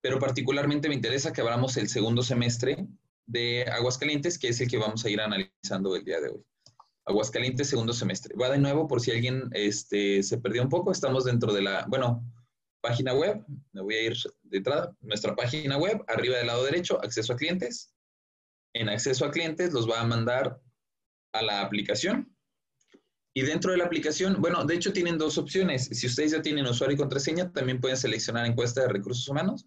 pero 0.00 0.18
particularmente 0.18 0.88
me 0.88 0.94
interesa 0.94 1.32
que 1.32 1.42
abramos 1.42 1.76
el 1.76 1.88
segundo 1.88 2.22
semestre 2.22 2.86
de 3.26 3.64
Aguascalientes, 3.64 4.38
que 4.38 4.48
es 4.48 4.60
el 4.62 4.68
que 4.68 4.78
vamos 4.78 5.04
a 5.04 5.10
ir 5.10 5.20
analizando 5.20 5.94
el 5.94 6.04
día 6.04 6.20
de 6.20 6.30
hoy. 6.30 6.44
Aguascalientes, 7.06 7.68
segundo 7.68 7.92
semestre. 7.92 8.34
Va 8.36 8.50
de 8.50 8.58
nuevo 8.58 8.86
por 8.86 9.00
si 9.00 9.10
alguien 9.10 9.50
este, 9.52 10.22
se 10.22 10.38
perdió 10.38 10.62
un 10.62 10.68
poco, 10.68 10.92
estamos 10.92 11.24
dentro 11.24 11.52
de 11.52 11.62
la, 11.62 11.84
bueno, 11.88 12.24
página 12.80 13.14
web, 13.14 13.44
me 13.72 13.82
voy 13.82 13.94
a 13.94 14.02
ir 14.02 14.16
de 14.42 14.58
entrada, 14.58 14.96
nuestra 15.00 15.34
página 15.34 15.76
web, 15.76 16.02
arriba 16.08 16.36
del 16.38 16.46
lado 16.46 16.64
derecho, 16.64 17.02
acceso 17.02 17.32
a 17.32 17.36
clientes. 17.36 17.94
En 18.74 18.88
acceso 18.88 19.24
a 19.24 19.30
clientes 19.30 19.72
los 19.72 19.88
va 19.88 20.00
a 20.00 20.06
mandar 20.06 20.60
a 21.32 21.42
la 21.42 21.60
aplicación, 21.62 22.34
y 23.36 23.42
dentro 23.42 23.72
de 23.72 23.78
la 23.78 23.84
aplicación, 23.84 24.40
bueno, 24.40 24.64
de 24.64 24.76
hecho 24.76 24.92
tienen 24.92 25.18
dos 25.18 25.38
opciones. 25.38 25.86
Si 25.86 26.06
ustedes 26.06 26.30
ya 26.30 26.40
tienen 26.40 26.66
usuario 26.66 26.94
y 26.94 26.98
contraseña, 26.98 27.52
también 27.52 27.80
pueden 27.80 27.96
seleccionar 27.96 28.46
encuesta 28.46 28.82
de 28.82 28.88
recursos 28.88 29.28
humanos. 29.28 29.66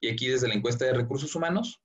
Y 0.00 0.08
aquí 0.08 0.26
desde 0.28 0.48
la 0.48 0.54
encuesta 0.54 0.86
de 0.86 0.94
recursos 0.94 1.34
humanos, 1.34 1.82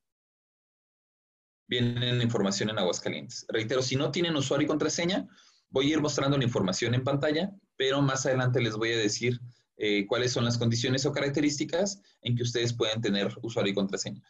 vienen 1.68 2.22
información 2.22 2.70
en 2.70 2.80
Aguascalientes. 2.80 3.46
Reitero, 3.50 3.82
si 3.82 3.96
no 3.96 4.12
tienen 4.12 4.36
usuario 4.36 4.66
y 4.66 4.68
contraseña, 4.68 5.28
voy 5.70 5.88
a 5.88 5.94
ir 5.94 6.02
mostrando 6.02 6.38
la 6.38 6.44
información 6.44 6.94
en 6.94 7.04
pantalla, 7.04 7.52
pero 7.76 8.02
más 8.02 8.26
adelante 8.26 8.62
les 8.62 8.76
voy 8.76 8.92
a 8.92 8.98
decir 8.98 9.40
eh, 9.78 10.06
cuáles 10.08 10.32
son 10.32 10.46
las 10.46 10.58
condiciones 10.58 11.06
o 11.06 11.12
características 11.12 12.00
en 12.22 12.36
que 12.36 12.44
ustedes 12.44 12.74
pueden 12.74 13.02
tener 13.02 13.36
usuario 13.42 13.72
y 13.72 13.76
contraseña. 13.76 14.22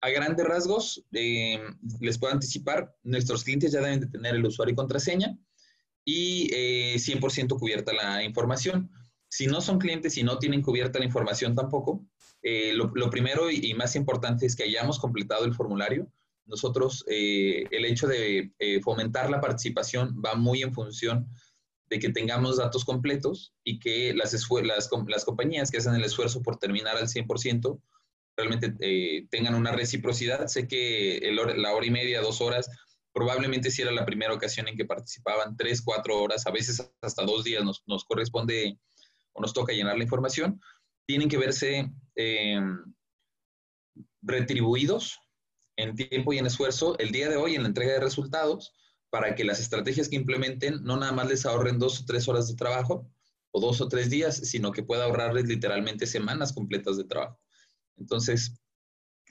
A 0.00 0.10
grandes 0.10 0.46
rasgos, 0.46 1.04
eh, 1.12 1.60
les 2.00 2.18
puedo 2.18 2.32
anticipar, 2.32 2.94
nuestros 3.02 3.42
clientes 3.42 3.72
ya 3.72 3.80
deben 3.80 4.00
de 4.00 4.06
tener 4.06 4.36
el 4.36 4.46
usuario 4.46 4.72
y 4.72 4.76
contraseña 4.76 5.36
y 6.04 6.50
100% 6.98 7.58
cubierta 7.58 7.92
la 7.92 8.22
información. 8.22 8.90
Si 9.28 9.46
no 9.46 9.60
son 9.60 9.78
clientes 9.78 10.16
y 10.18 10.22
no 10.22 10.38
tienen 10.38 10.62
cubierta 10.62 10.98
la 10.98 11.06
información 11.06 11.54
tampoco, 11.54 12.06
lo, 12.42 13.10
primero 13.10 13.50
y, 13.50 13.72
más 13.72 13.96
importante 13.96 14.44
es 14.44 14.54
que 14.54 14.64
hayamos 14.64 14.98
completado 14.98 15.46
el 15.46 15.54
formulario. 15.54 16.06
Nosotros, 16.46 17.04
el 17.08 17.84
hecho 17.84 18.06
de 18.06 18.52
fomentar 18.82 19.30
la 19.30 19.40
participación 19.40 20.20
va 20.24 20.34
muy 20.34 20.62
en 20.62 20.74
función 20.74 21.28
de 21.88 21.98
que 21.98 22.10
tengamos 22.10 22.56
datos 22.56 22.84
completos 22.84 23.54
y 23.62 23.78
que 23.78 24.14
las, 24.14 24.32
las, 24.32 24.90
las 25.08 25.24
compañías 25.24 25.70
que 25.70 25.78
hacen 25.78 25.94
el 25.94 26.04
esfuerzo 26.04 26.42
por 26.42 26.58
terminar 26.58 26.96
al 26.96 27.08
100% 27.08 27.80
realmente 28.36 28.74
eh, 28.80 29.26
tengan 29.30 29.54
una 29.54 29.72
reciprocidad. 29.72 30.46
Sé 30.48 30.66
que 30.66 31.20
la 31.56 31.72
hora 31.72 31.86
y 31.86 31.90
media, 31.90 32.20
dos 32.20 32.40
horas, 32.40 32.68
probablemente 33.12 33.70
si 33.70 33.82
era 33.82 33.92
la 33.92 34.06
primera 34.06 34.34
ocasión 34.34 34.68
en 34.68 34.76
que 34.76 34.84
participaban, 34.84 35.56
tres, 35.56 35.82
cuatro 35.82 36.20
horas, 36.20 36.46
a 36.46 36.50
veces 36.50 36.90
hasta 37.00 37.24
dos 37.24 37.44
días 37.44 37.64
nos, 37.64 37.82
nos 37.86 38.04
corresponde 38.04 38.78
o 39.32 39.40
nos 39.40 39.52
toca 39.52 39.72
llenar 39.72 39.96
la 39.96 40.04
información, 40.04 40.60
tienen 41.06 41.28
que 41.28 41.38
verse 41.38 41.90
eh, 42.16 42.60
retribuidos 44.22 45.20
en 45.76 45.94
tiempo 45.94 46.32
y 46.32 46.38
en 46.38 46.46
esfuerzo 46.46 46.96
el 46.98 47.10
día 47.10 47.28
de 47.28 47.36
hoy 47.36 47.54
en 47.54 47.62
la 47.62 47.68
entrega 47.68 47.92
de 47.92 48.00
resultados 48.00 48.72
para 49.10 49.34
que 49.34 49.44
las 49.44 49.60
estrategias 49.60 50.08
que 50.08 50.16
implementen 50.16 50.82
no 50.82 50.96
nada 50.96 51.12
más 51.12 51.28
les 51.28 51.46
ahorren 51.46 51.78
dos 51.78 52.00
o 52.00 52.04
tres 52.04 52.28
horas 52.28 52.48
de 52.48 52.56
trabajo 52.56 53.08
o 53.52 53.60
dos 53.60 53.80
o 53.80 53.88
tres 53.88 54.10
días, 54.10 54.36
sino 54.36 54.72
que 54.72 54.82
pueda 54.82 55.04
ahorrarles 55.04 55.46
literalmente 55.46 56.06
semanas 56.06 56.52
completas 56.52 56.96
de 56.96 57.04
trabajo. 57.04 57.38
Entonces, 57.96 58.60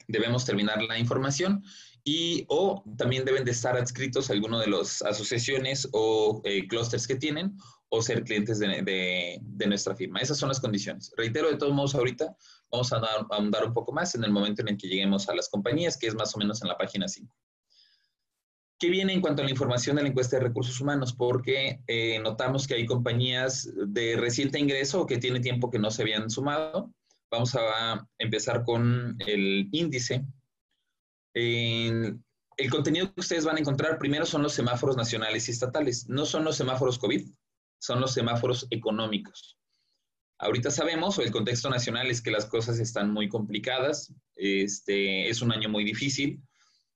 debemos 0.07 0.45
terminar 0.45 0.81
la 0.81 0.97
información 0.97 1.63
y 2.03 2.45
o 2.49 2.83
también 2.97 3.23
deben 3.23 3.45
de 3.45 3.51
estar 3.51 3.77
adscritos 3.77 4.29
a 4.29 4.33
alguno 4.33 4.59
de 4.59 4.67
las 4.67 5.01
asociaciones 5.01 5.87
o 5.93 6.41
eh, 6.43 6.67
clústeres 6.67 7.07
que 7.07 7.15
tienen 7.15 7.55
o 7.89 8.01
ser 8.01 8.23
clientes 8.23 8.59
de, 8.59 9.39
nuestra 9.67 9.95
firma. 9.95 10.19
Esas 10.19 10.37
son 10.37 10.49
las 10.49 10.59
condiciones. 10.59 11.13
Reitero, 11.15 11.49
de 11.49 11.57
todos 11.57 11.73
modos, 11.73 11.93
ahorita 11.95 12.35
vamos 12.71 12.91
a 12.91 12.99
ahondar 13.29 13.65
un 13.65 13.73
poco 13.73 13.91
más 13.93 14.15
en 14.15 14.23
el 14.23 14.31
momento 14.31 14.63
en 14.63 14.69
el 14.69 14.77
que 14.77 14.87
lleguemos 14.87 15.29
a 15.29 15.35
las 15.35 15.47
compañías, 15.47 15.95
que 15.95 16.07
es 16.07 16.15
más 16.15 16.35
o 16.35 16.39
menos 16.39 16.61
en 16.63 16.69
la 16.69 16.77
página 16.77 17.07
5. 17.07 17.33
¿Qué 18.79 18.89
viene 18.89 19.13
en 19.13 19.21
cuanto 19.21 19.43
a 19.43 19.45
la 19.45 19.51
información 19.51 19.95
de 19.95 20.01
la 20.01 20.09
encuesta 20.09 20.37
de 20.37 20.43
recursos 20.43 20.81
humanos? 20.81 21.13
Porque 21.13 21.81
eh, 21.87 22.19
notamos 22.19 22.67
que 22.67 22.73
hay 22.73 22.85
compañías 22.85 23.71
de 23.75 24.17
reciente 24.17 24.59
ingreso 24.59 25.01
o 25.01 25.05
que 25.05 25.19
tiene 25.19 25.39
tiempo 25.39 25.69
que 25.69 25.79
no 25.79 25.91
se 25.91 26.01
habían 26.01 26.29
sumado. 26.29 26.91
Vamos 27.29 27.55
a 27.55 28.05
empezar 28.17 28.63
con 28.63 29.15
el 29.19 29.69
índice. 29.71 30.25
El 31.33 32.69
contenido 32.69 33.13
que 33.13 33.21
ustedes 33.21 33.45
van 33.45 33.57
a 33.57 33.59
encontrar 33.59 33.97
primero 33.97 34.25
son 34.25 34.43
los 34.43 34.53
semáforos 34.53 34.95
nacionales 34.95 35.47
y 35.47 35.51
estatales. 35.51 36.07
No 36.07 36.25
son 36.25 36.43
los 36.43 36.55
semáforos 36.55 36.99
COVID, 36.99 37.27
son 37.79 37.99
los 37.99 38.13
semáforos 38.13 38.67
económicos. 38.69 39.57
Ahorita 40.39 40.71
sabemos, 40.71 41.17
o 41.17 41.21
el 41.21 41.31
contexto 41.31 41.69
nacional 41.69 42.11
es 42.11 42.21
que 42.21 42.31
las 42.31 42.45
cosas 42.45 42.79
están 42.79 43.11
muy 43.11 43.29
complicadas, 43.29 44.13
este, 44.35 45.29
es 45.29 45.41
un 45.41 45.51
año 45.51 45.69
muy 45.69 45.83
difícil, 45.83 46.43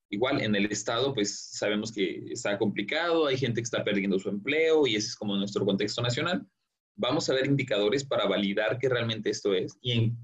Igual 0.09 0.41
en 0.41 0.55
el 0.55 0.67
Estado, 0.67 1.13
pues 1.13 1.49
sabemos 1.51 1.91
que 1.91 2.31
está 2.31 2.57
complicado, 2.57 3.27
hay 3.27 3.37
gente 3.37 3.59
que 3.59 3.65
está 3.65 3.83
perdiendo 3.83 4.17
su 4.19 4.29
empleo 4.29 4.87
y 4.87 4.95
ese 4.95 5.07
es 5.07 5.15
como 5.15 5.35
nuestro 5.35 5.65
contexto 5.65 6.01
nacional. 6.01 6.47
Vamos 6.95 7.29
a 7.29 7.33
ver 7.33 7.45
indicadores 7.45 8.05
para 8.05 8.25
validar 8.25 8.79
que 8.79 8.87
realmente 8.87 9.29
esto 9.29 9.53
es 9.53 9.77
y 9.81 9.91
en, 9.91 10.17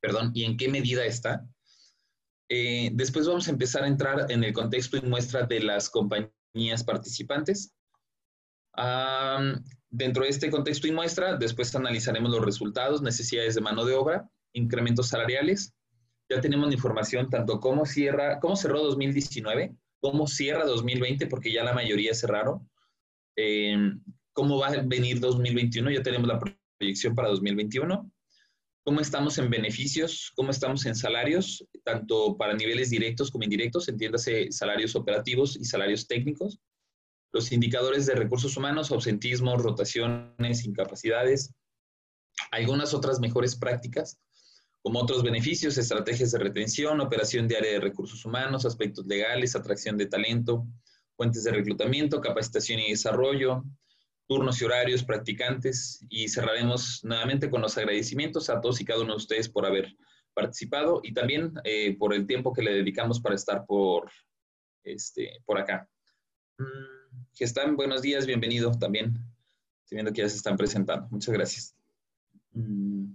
perdón, 0.00 0.30
y 0.32 0.44
en 0.44 0.56
qué 0.56 0.68
medida 0.68 1.04
está. 1.04 1.44
Eh, 2.48 2.90
después 2.92 3.26
vamos 3.26 3.48
a 3.48 3.50
empezar 3.50 3.82
a 3.82 3.88
entrar 3.88 4.30
en 4.30 4.44
el 4.44 4.52
contexto 4.52 4.96
y 4.96 5.02
muestra 5.02 5.42
de 5.46 5.60
las 5.60 5.90
compañías 5.90 6.84
participantes. 6.84 7.72
dentro 9.88 10.24
de 10.24 10.28
este 10.28 10.50
contexto 10.50 10.86
y 10.86 10.92
muestra, 10.92 11.36
después 11.36 11.74
analizaremos 11.74 12.30
los 12.30 12.44
resultados, 12.44 13.00
necesidades 13.00 13.54
de 13.54 13.62
mano 13.62 13.86
de 13.86 13.94
obra, 13.94 14.28
incrementos 14.52 15.08
salariales, 15.08 15.74
ya 16.28 16.40
tenemos 16.40 16.72
información 16.72 17.30
tanto 17.30 17.60
cómo 17.60 17.86
cierra, 17.86 18.40
cómo 18.40 18.56
cerró 18.56 18.82
2019, 18.82 19.74
cómo 20.00 20.26
cierra 20.26 20.64
2020, 20.64 21.26
porque 21.26 21.52
ya 21.52 21.64
la 21.64 21.72
mayoría 21.72 22.14
cerraron, 22.14 22.68
em, 23.36 24.02
cómo 24.32 24.58
va 24.58 24.68
a 24.68 24.82
venir 24.82 25.20
2021, 25.20 25.90
ya 25.90 26.02
tenemos 26.02 26.28
la 26.28 26.40
proyección 26.78 27.14
para 27.14 27.28
2021, 27.28 28.10
cómo 28.86 29.00
estamos 29.00 29.36
en 29.38 29.50
beneficios, 29.50 30.32
cómo 30.36 30.52
estamos 30.52 30.86
en 30.86 30.94
salarios, 30.94 31.66
tanto 31.82 32.36
para 32.36 32.54
niveles 32.54 32.88
directos 32.88 33.32
como 33.32 33.42
indirectos, 33.42 33.88
entiéndase 33.88 34.52
salarios 34.52 34.94
operativos 34.94 35.56
y 35.56 35.64
salarios 35.64 36.06
técnicos, 36.06 36.60
los 37.32 37.50
indicadores 37.50 38.06
de 38.06 38.14
recursos 38.14 38.56
humanos, 38.56 38.92
ausentismo, 38.92 39.56
rotaciones, 39.56 40.64
incapacidades, 40.64 41.52
algunas 42.52 42.94
otras 42.94 43.18
mejores 43.18 43.56
prácticas 43.56 44.20
como 44.82 45.00
otros 45.00 45.24
beneficios, 45.24 45.76
estrategias 45.78 46.30
de 46.30 46.38
retención, 46.38 47.00
operación 47.00 47.48
diaria 47.48 47.72
de 47.72 47.80
recursos 47.80 48.24
humanos, 48.24 48.64
aspectos 48.66 49.04
legales, 49.06 49.56
atracción 49.56 49.96
de 49.96 50.06
talento, 50.06 50.64
fuentes 51.16 51.42
de 51.42 51.50
reclutamiento, 51.50 52.20
capacitación 52.20 52.78
y 52.78 52.90
desarrollo, 52.90 53.64
turnos 54.26 54.60
y 54.60 54.64
horarios, 54.64 55.04
practicantes, 55.04 56.04
y 56.08 56.28
cerraremos 56.28 57.00
nuevamente 57.04 57.48
con 57.50 57.62
los 57.62 57.76
agradecimientos 57.78 58.50
a 58.50 58.60
todos 58.60 58.80
y 58.80 58.84
cada 58.84 59.00
uno 59.00 59.12
de 59.12 59.18
ustedes 59.18 59.48
por 59.48 59.66
haber 59.66 59.94
participado 60.34 61.00
y 61.02 61.14
también 61.14 61.54
eh, 61.64 61.96
por 61.96 62.12
el 62.12 62.26
tiempo 62.26 62.52
que 62.52 62.62
le 62.62 62.74
dedicamos 62.74 63.20
para 63.20 63.34
estar 63.34 63.64
por, 63.66 64.10
este, 64.84 65.40
por 65.44 65.58
acá. 65.58 65.88
Mm, 66.58 67.22
están, 67.38 67.76
buenos 67.76 68.02
días, 68.02 68.26
bienvenido 68.26 68.70
también. 68.72 69.16
Estoy 69.84 69.96
viendo 69.96 70.12
que 70.12 70.22
ya 70.22 70.28
se 70.28 70.36
están 70.36 70.56
presentando. 70.56 71.08
Muchas 71.10 71.32
gracias. 71.32 71.76
Mm. 72.52 73.14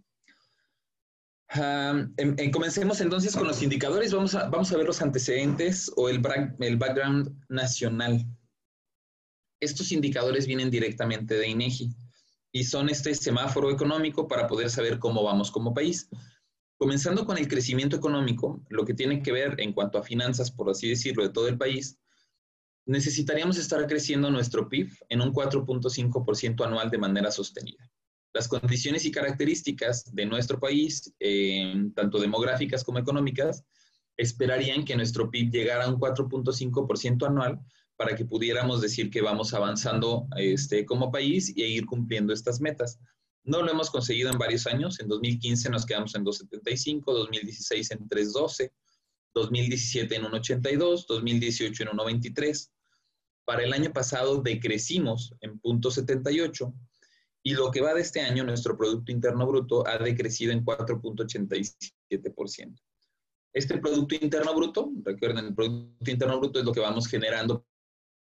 Em, 1.54 2.14
em, 2.38 2.52
comencemos 2.52 3.02
entonces 3.02 3.36
con 3.36 3.46
los 3.46 3.62
indicadores. 3.62 4.14
Vamos 4.14 4.36
a, 4.36 4.48
vamos 4.48 4.72
a 4.72 4.78
ver 4.78 4.86
los 4.86 5.02
antecedentes 5.02 5.92
o 5.98 6.08
el, 6.08 6.22
el 6.60 6.78
background 6.78 7.36
nacional. 7.50 8.26
Estos 9.62 9.92
indicadores 9.92 10.48
vienen 10.48 10.72
directamente 10.72 11.36
de 11.36 11.48
INEGI 11.48 11.96
y 12.52 12.64
son 12.64 12.90
este 12.90 13.14
semáforo 13.16 13.72
económico 13.72 14.28
para 14.28 14.48
poder 14.48 14.70
saber 14.70 15.00
cómo 15.00 15.24
vamos 15.24 15.52
como 15.52 15.74
país. 15.74 16.10
Comenzando 16.78 17.26
con 17.26 17.38
el 17.38 17.48
crecimiento 17.48 17.96
económico, 17.96 18.66
lo 18.70 18.84
que 18.84 18.96
tiene 18.96 19.22
que 19.22 19.32
ver 19.32 19.56
en 19.60 19.72
cuanto 19.72 20.00
a 20.00 20.04
finanzas, 20.04 20.52
por 20.52 20.70
así 20.70 20.90
decirlo, 20.90 21.22
de 21.22 21.30
todo 21.30 21.48
el 21.48 21.60
país, 21.60 22.00
necesitaríamos 22.88 23.58
estar 23.60 23.86
creciendo 23.86 24.32
nuestro 24.32 24.68
PIB 24.68 24.92
en 25.10 25.22
un 25.22 25.32
4.5% 25.32 26.66
anual 26.66 26.90
de 26.90 26.98
manera 26.98 27.30
sostenida. 27.30 27.88
Las 28.34 28.48
condiciones 28.48 29.06
y 29.06 29.12
características 29.12 30.12
de 30.12 30.26
nuestro 30.26 30.60
país, 30.60 31.14
eh, 31.20 31.76
tanto 31.96 32.20
demográficas 32.20 32.84
como 32.84 32.98
económicas, 32.98 33.64
esperarían 34.18 34.84
que 34.84 34.96
nuestro 34.96 35.30
PIB 35.30 35.52
llegara 35.52 35.86
a 35.86 35.90
un 35.90 36.00
4.5% 36.00 37.28
anual 37.28 37.60
para 38.02 38.16
que 38.16 38.26
pudiéramos 38.26 38.82
decir 38.82 39.12
que 39.12 39.22
vamos 39.22 39.54
avanzando 39.54 40.28
este, 40.36 40.88
como 40.88 41.12
país 41.12 41.56
y 41.56 41.62
ir 41.62 41.86
cumpliendo 41.86 42.34
estas 42.34 42.60
metas. 42.60 43.00
No 43.44 43.62
lo 43.62 43.70
hemos 43.70 43.92
conseguido 43.92 44.32
en 44.32 44.40
varios 44.40 44.66
años. 44.66 45.00
En 45.00 45.08
2015 45.08 45.70
nos 45.70 45.86
quedamos 45.86 46.16
en 46.16 46.26
2.75, 46.26 47.04
2016 47.06 47.92
en 47.92 48.10
3.12, 48.10 48.72
2017 49.36 50.16
en 50.16 50.24
1.82, 50.24 51.06
2018 51.08 51.84
en 51.84 51.90
1.23. 51.90 52.72
Para 53.46 53.66
el 53.66 53.72
año 53.72 53.94
pasado 53.94 54.42
decrecimos 54.42 55.36
en 55.42 55.62
0.78 55.62 56.74
y 57.44 57.54
lo 57.54 57.70
que 57.70 57.82
va 57.82 57.94
de 57.94 58.02
este 58.02 58.22
año, 58.22 58.44
nuestro 58.44 58.80
Producto 58.80 59.12
Interno 59.12 59.46
Bruto 59.46 59.86
ha 59.86 60.00
decrecido 60.00 60.54
en 60.54 60.66
4.87%. 60.66 62.82
Este 63.54 63.78
Producto 63.78 64.16
Interno 64.16 64.56
Bruto, 64.56 64.92
recuerden, 65.04 65.46
el 65.46 65.54
Producto 65.54 66.10
Interno 66.10 66.40
Bruto 66.40 66.58
es 66.58 66.66
lo 66.66 66.72
que 66.72 66.80
vamos 66.80 67.08
generando 67.08 67.64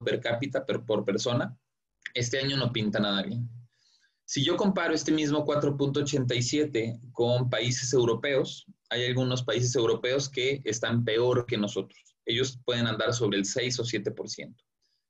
per 0.05 0.21
cápita, 0.21 0.65
per, 0.65 0.85
por 0.85 1.05
persona. 1.05 1.57
Este 2.15 2.39
año 2.39 2.57
no 2.57 2.73
pinta 2.73 2.99
nada 2.99 3.23
bien. 3.23 3.49
Si 4.25 4.45
yo 4.45 4.57
comparo 4.57 4.95
este 4.95 5.11
mismo 5.11 5.45
4.87 5.47 7.13
con 7.13 7.49
países 7.49 7.93
europeos, 7.93 8.67
hay 8.91 9.07
algunos 9.07 9.43
países 9.43 9.75
europeos 9.75 10.29
que 10.29 10.61
están 10.65 11.05
peor 11.05 11.47
que 11.47 11.57
nosotros. 11.57 11.99
Ellos 12.27 12.59
pueden 12.65 12.87
andar 12.87 13.15
sobre 13.15 13.39
el 13.39 13.47
6 13.47 13.81
o 13.81 13.85
7%. 13.85 14.55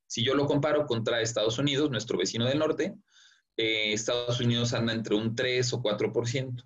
Si 0.07 0.25
yo 0.25 0.35
lo 0.35 0.47
comparo 0.47 0.87
contra 0.87 1.21
Estados 1.21 1.59
Unidos, 1.59 1.91
nuestro 1.91 2.17
vecino 2.17 2.47
del 2.47 2.61
norte, 2.61 2.95
eh, 3.57 3.93
Estados 3.93 4.41
Unidos 4.41 4.73
anda 4.73 4.93
entre 4.93 5.17
un 5.17 5.35
3 5.35 5.73
o 5.73 5.83
4%. 5.83 6.65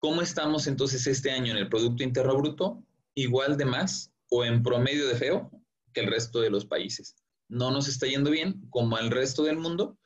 ¿Cómo 0.00 0.20
estamos 0.20 0.66
entonces 0.66 1.06
este 1.06 1.30
año 1.30 1.52
en 1.52 1.58
el 1.58 1.68
Producto 1.68 2.02
Interno 2.02 2.36
Bruto? 2.36 2.84
Igual 3.14 3.56
de 3.56 3.64
más 3.64 4.12
o 4.30 4.44
en 4.44 4.62
promedio 4.62 5.06
de 5.06 5.14
feo 5.14 5.50
que 5.92 6.00
el 6.00 6.08
resto 6.08 6.40
de 6.40 6.50
los 6.50 6.66
países. 6.66 7.16
No 7.48 7.70
nos 7.70 7.88
está 7.88 8.06
yendo 8.06 8.30
bien 8.30 8.62
como 8.70 8.96
al 8.96 9.10
resto 9.10 9.42
del 9.42 9.56
mundo, 9.56 9.98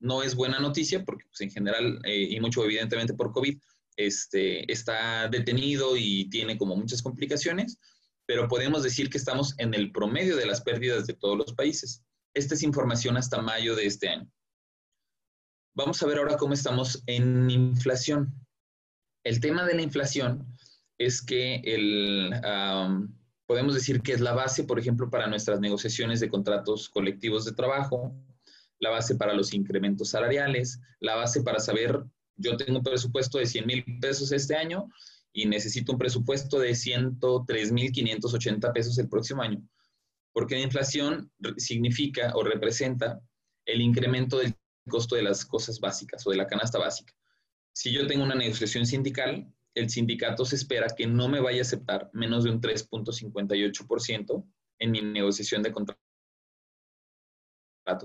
no 0.00 0.22
es 0.22 0.34
buena 0.34 0.58
noticia 0.58 1.04
porque 1.04 1.24
pues, 1.26 1.40
en 1.42 1.50
general, 1.50 2.00
eh, 2.04 2.28
y 2.30 2.40
mucho 2.40 2.64
evidentemente 2.64 3.14
por 3.14 3.32
COVID, 3.32 3.58
este, 3.96 4.70
está 4.72 5.28
detenido 5.28 5.96
y 5.96 6.28
tiene 6.30 6.56
como 6.56 6.76
muchas 6.76 7.02
complicaciones, 7.02 7.78
pero 8.26 8.48
podemos 8.48 8.82
decir 8.82 9.10
que 9.10 9.18
estamos 9.18 9.54
en 9.58 9.74
el 9.74 9.92
promedio 9.92 10.36
de 10.36 10.46
las 10.46 10.62
pérdidas 10.62 11.06
de 11.06 11.14
todos 11.14 11.36
los 11.36 11.52
países. 11.52 12.02
Esta 12.34 12.54
es 12.54 12.62
información 12.62 13.16
hasta 13.16 13.42
mayo 13.42 13.74
de 13.74 13.86
este 13.86 14.08
año. 14.08 14.30
Vamos 15.74 16.02
a 16.02 16.06
ver 16.06 16.18
ahora 16.18 16.36
cómo 16.36 16.54
estamos 16.54 17.02
en 17.06 17.50
inflación. 17.50 18.34
El 19.24 19.40
tema 19.40 19.66
de 19.66 19.74
la 19.74 19.82
inflación 19.82 20.46
es 20.98 21.22
que 21.22 21.56
el, 21.64 22.32
podemos 23.50 23.74
decir 23.74 24.00
que 24.00 24.12
es 24.12 24.20
la 24.20 24.32
base, 24.32 24.62
por 24.62 24.78
ejemplo, 24.78 25.10
para 25.10 25.26
nuestras 25.26 25.58
negociaciones 25.58 26.20
de 26.20 26.28
contratos 26.28 26.88
colectivos 26.88 27.44
de 27.44 27.50
trabajo, 27.50 28.14
la 28.78 28.90
base 28.90 29.16
para 29.16 29.34
los 29.34 29.52
incrementos 29.52 30.10
salariales, 30.10 30.78
la 31.00 31.16
base 31.16 31.42
para 31.42 31.58
saber, 31.58 32.00
yo 32.36 32.56
tengo 32.56 32.78
un 32.78 32.84
presupuesto 32.84 33.38
de 33.38 33.46
100 33.46 33.66
mil 33.66 33.84
pesos 34.00 34.30
este 34.30 34.54
año 34.54 34.88
y 35.32 35.46
necesito 35.46 35.90
un 35.90 35.98
presupuesto 35.98 36.60
de 36.60 36.76
103 36.76 37.72
mil 37.72 37.90
580 37.90 38.72
pesos 38.72 38.96
el 38.98 39.08
próximo 39.08 39.42
año. 39.42 39.60
Porque 40.32 40.54
la 40.54 40.62
inflación 40.62 41.32
significa 41.56 42.30
o 42.36 42.44
representa 42.44 43.20
el 43.66 43.80
incremento 43.80 44.38
del 44.38 44.54
costo 44.88 45.16
de 45.16 45.24
las 45.24 45.44
cosas 45.44 45.80
básicas 45.80 46.24
o 46.24 46.30
de 46.30 46.36
la 46.36 46.46
canasta 46.46 46.78
básica. 46.78 47.12
Si 47.72 47.92
yo 47.92 48.06
tengo 48.06 48.22
una 48.22 48.36
negociación 48.36 48.86
sindical, 48.86 49.52
el 49.74 49.90
sindicato 49.90 50.44
se 50.44 50.56
espera 50.56 50.86
que 50.96 51.06
no 51.06 51.28
me 51.28 51.40
vaya 51.40 51.60
a 51.60 51.62
aceptar 51.62 52.10
menos 52.12 52.44
de 52.44 52.50
un 52.50 52.60
3.58% 52.60 54.44
en 54.78 54.90
mi 54.90 55.00
negociación 55.02 55.62
de 55.62 55.72
contrato 55.72 55.98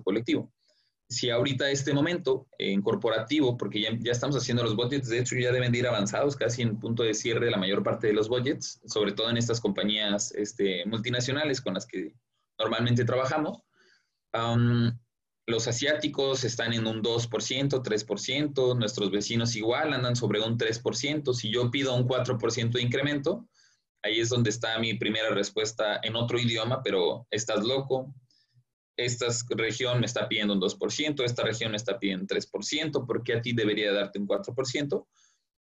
colectivo. 0.03 0.51
Si 1.07 1.29
ahorita 1.29 1.69
este 1.69 1.93
momento 1.93 2.47
en 2.57 2.81
corporativo, 2.81 3.57
porque 3.57 3.79
ya, 3.81 4.11
estamos 4.11 4.35
haciendo 4.35 4.63
los 4.63 4.75
budgets, 4.75 5.07
de 5.07 5.19
hecho 5.19 5.35
ya 5.35 5.51
deben 5.51 5.71
de 5.71 5.77
ir 5.79 5.87
avanzados, 5.87 6.35
casi 6.35 6.63
en 6.63 6.79
punto 6.79 7.03
de 7.03 7.13
cierre 7.13 7.51
la 7.51 7.57
mayor 7.57 7.83
parte 7.83 8.07
de 8.07 8.13
los 8.13 8.27
budgets, 8.27 8.81
sobre 8.85 9.11
todo 9.11 9.29
en 9.29 9.37
estas 9.37 9.61
compañías 9.61 10.31
este, 10.31 10.83
multinacionales 10.87 11.61
con 11.61 11.75
las 11.75 11.85
que 11.85 12.13
normalmente 12.57 13.05
trabajamos. 13.05 13.59
Los 15.47 15.67
asiáticos 15.67 16.43
están 16.43 16.73
en 16.73 16.87
un 16.87 17.03
2%, 17.03 17.29
3%, 17.29 18.77
nuestros 18.77 19.11
vecinos 19.11 19.55
igual 19.55 19.93
andan 19.93 20.15
sobre 20.15 20.41
un 20.41 20.57
3%. 20.57 21.33
Si 21.33 21.51
yo 21.51 21.69
pido 21.69 21.95
un 21.95 22.07
4% 22.07 22.71
de 22.71 22.81
incremento, 22.81 23.47
ahí 24.01 24.19
es 24.19 24.29
donde 24.29 24.49
está 24.49 24.79
mi 24.79 24.95
primera 24.95 25.29
respuesta 25.29 25.99
en 26.01 26.15
otro 26.15 26.39
idioma, 26.39 26.81
pero 26.81 27.27
estás 27.29 27.63
loco. 27.63 28.11
Esta 28.97 29.27
región 29.49 29.99
me 29.99 30.07
está 30.07 30.27
pidiendo 30.27 30.53
un 30.53 30.61
2%, 30.61 31.23
esta 31.23 31.43
región 31.43 31.71
me 31.71 31.77
está 31.77 31.99
pidiendo 31.99 32.23
un 32.23 32.27
3%, 32.27 33.05
¿por 33.05 33.23
qué 33.23 33.33
a 33.33 33.41
ti 33.41 33.51
debería 33.53 33.91
darte 33.91 34.17
un 34.17 34.27
4%? 34.27 35.05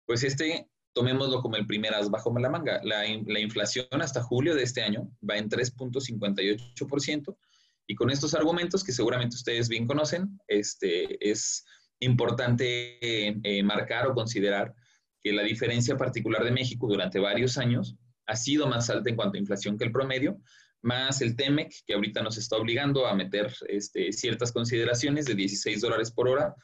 Pues 0.05 0.23
este, 0.23 0.69
tomémoslo 0.93 1.43
como 1.43 1.57
el 1.57 1.67
primer 1.67 1.93
as 1.93 2.09
bajo 2.09 2.33
la 2.39 2.51
manga. 2.51 2.81
La, 2.85 3.03
la 3.27 3.41
inflación 3.41 3.87
hasta 4.01 4.23
julio 4.23 4.55
de 4.55 4.63
este 4.63 4.83
año 4.83 5.11
va 5.29 5.39
en 5.39 5.49
3.58%. 5.49 7.37
Y 7.87 7.95
con 7.95 8.11
estos 8.11 8.35
argumentos, 8.35 8.83
que 8.83 8.93
seguramente 8.93 9.37
ustedes 9.37 9.69
bien 9.69 9.87
conocen, 9.87 10.39
este, 10.49 11.17
es 11.31 11.65
importante 12.01 12.99
eh, 13.01 13.63
marcar 13.63 14.07
o 14.07 14.15
considerar 14.15 14.75
que 15.23 15.33
la 15.33 15.43
diferencia 15.43 15.97
particular 15.97 16.45
de 16.45 16.51
México 16.51 16.87
durante 16.87 17.19
varios 17.19 17.59
años 17.59 17.97
ha 18.27 18.37
sido 18.37 18.67
más 18.67 18.91
alta 18.91 19.09
en 19.09 19.17
cuanto 19.17 19.37
a 19.37 19.41
inflación 19.41 19.79
que 19.79 19.85
el 19.85 19.93
promedio, 19.93 20.41
más 20.83 21.21
el 21.23 21.37
TEMEC, 21.37 21.73
que 21.87 21.95
ahorita 21.95 22.23
nos 22.23 22.39
está 22.39 22.57
obligando 22.57 23.07
a 23.07 23.15
meter 23.15 23.53
este, 23.69 24.13
ciertas 24.13 24.53
consideraciones 24.53 25.27
de 25.27 25.35
16 25.35 25.81
dólares 25.81 26.11
por 26.13 26.29
hora. 26.29 26.55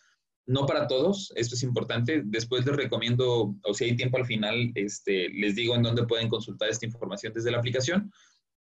No 0.45 0.67
para 0.67 0.89
todos, 0.89 1.33
esto 1.37 1.55
es 1.55 1.63
importante. 1.63 2.23
Después 2.25 2.67
les 2.67 2.77
recomiendo, 2.77 3.55
o 3.63 3.75
si 3.75 3.85
hay 3.85 3.97
tiempo 3.97 4.17
al 4.17 4.27
final, 4.27 4.73
este, 4.75 5.29
les 5.29 5.55
digo 5.55 5.75
en 5.75 5.83
dónde 5.83 6.07
pueden 6.07 6.29
consultar 6.29 6.69
esta 6.69 6.87
información 6.87 7.33
desde 7.33 7.51
la 7.51 7.59
aplicación 7.59 8.13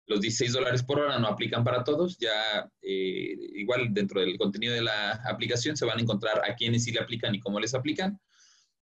los 0.09 0.21
16 0.21 0.53
dólares 0.53 0.81
por 0.81 0.99
hora 0.99 1.19
no 1.19 1.27
aplican 1.27 1.63
para 1.63 1.83
todos, 1.83 2.17
ya 2.17 2.67
eh, 2.81 3.35
igual 3.53 3.93
dentro 3.93 4.19
del 4.19 4.39
contenido 4.39 4.74
de 4.74 4.81
la 4.81 5.11
aplicación 5.24 5.77
se 5.77 5.85
van 5.85 6.00
a 6.00 6.01
encontrar 6.01 6.41
a 6.50 6.55
quiénes 6.55 6.83
sí 6.83 6.91
le 6.91 7.00
aplican 7.00 7.35
y 7.35 7.39
cómo 7.39 7.59
les 7.59 7.75
aplican. 7.75 8.19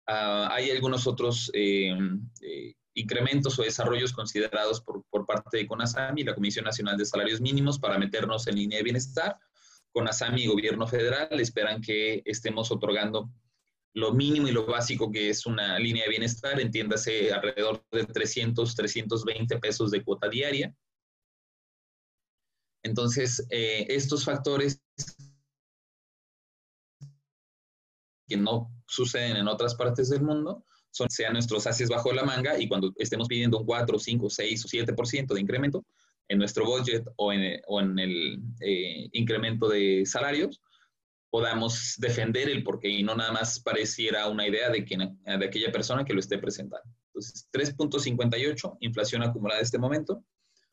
Ah, 0.06 0.50
hay 0.52 0.70
algunos 0.70 1.08
otros 1.08 1.50
eh, 1.54 1.98
eh, 2.42 2.74
incrementos 2.96 3.58
o 3.58 3.64
desarrollos 3.64 4.12
considerados 4.12 4.82
por, 4.82 5.06
por 5.10 5.26
parte 5.26 5.60
de 5.60 5.66
CONASAMI, 5.66 6.26
la 6.26 6.36
Comisión 6.36 6.66
Nacional 6.66 6.98
de 6.98 7.06
Salarios 7.06 7.40
Mínimos, 7.40 7.80
para 7.80 7.98
meternos 7.98 8.46
en 8.48 8.56
línea 8.56 8.80
de 8.80 8.84
bienestar. 8.84 9.38
CONASAMI 9.94 10.44
y 10.44 10.48
Gobierno 10.48 10.88
Federal 10.88 11.40
esperan 11.40 11.80
que 11.80 12.22
estemos 12.26 12.70
otorgando 12.70 13.32
lo 13.94 14.12
mínimo 14.12 14.50
y 14.50 14.52
lo 14.52 14.66
básico 14.66 15.10
que 15.10 15.30
es 15.30 15.46
una 15.46 15.80
línea 15.80 16.04
de 16.04 16.10
bienestar, 16.10 16.60
entiéndase 16.60 17.32
alrededor 17.32 17.82
de 17.94 18.04
300, 18.04 18.76
320 18.76 19.58
pesos 19.60 19.90
de 19.90 20.04
cuota 20.04 20.28
diaria 20.28 20.76
entonces, 22.84 23.46
eh, 23.50 23.86
estos 23.90 24.26
factores 24.26 24.82
que 28.28 28.38
no 28.38 28.70
suceden 28.88 29.38
en 29.38 29.48
otras 29.48 29.76
partes 29.76 30.10
del 30.10 30.22
mundo 30.22 30.66
son, 30.92 31.10
sean 31.10 31.34
nuestros 31.34 31.66
haces 31.66 31.90
bajo 31.90 32.12
la 32.12 32.24
manga 32.24 32.60
y 32.60 32.68
cuando 32.68 32.94
estemos 32.98 33.28
pidiendo 33.28 33.60
un 33.60 33.66
4, 33.66 33.98
5, 33.98 34.30
6 34.30 34.66
o 34.66 34.68
7% 34.68 35.34
de 35.34 35.42
incremento 35.42 35.86
en 36.28 36.38
nuestro 36.38 36.66
budget 36.66 37.06
o 37.16 37.32
en, 37.32 38.00
el 38.00 38.42
eh, 38.60 39.10
incremento 39.14 39.70
de 39.70 40.04
salarios, 40.06 40.62
podamos 41.30 41.96
defender 41.98 42.50
el 42.50 42.64
porqué 42.64 42.90
y 42.90 43.04
no 43.04 43.16
nada 43.16 43.32
más 43.32 43.60
pareciera 43.60 44.28
una 44.28 44.48
idea 44.48 44.70
de, 44.70 44.86
quien, 44.86 45.20
de 45.26 45.46
aquella 45.46 45.72
persona 45.72 46.06
que 46.06 46.14
lo 46.14 46.20
esté 46.20 46.38
presentando. 46.38 46.88
Entonces, 47.08 47.50
3.58, 47.52 48.78
inflación 48.82 49.24
acumulada 49.24 49.60
en 49.60 49.66
este 49.66 49.80
momento, 49.80 50.24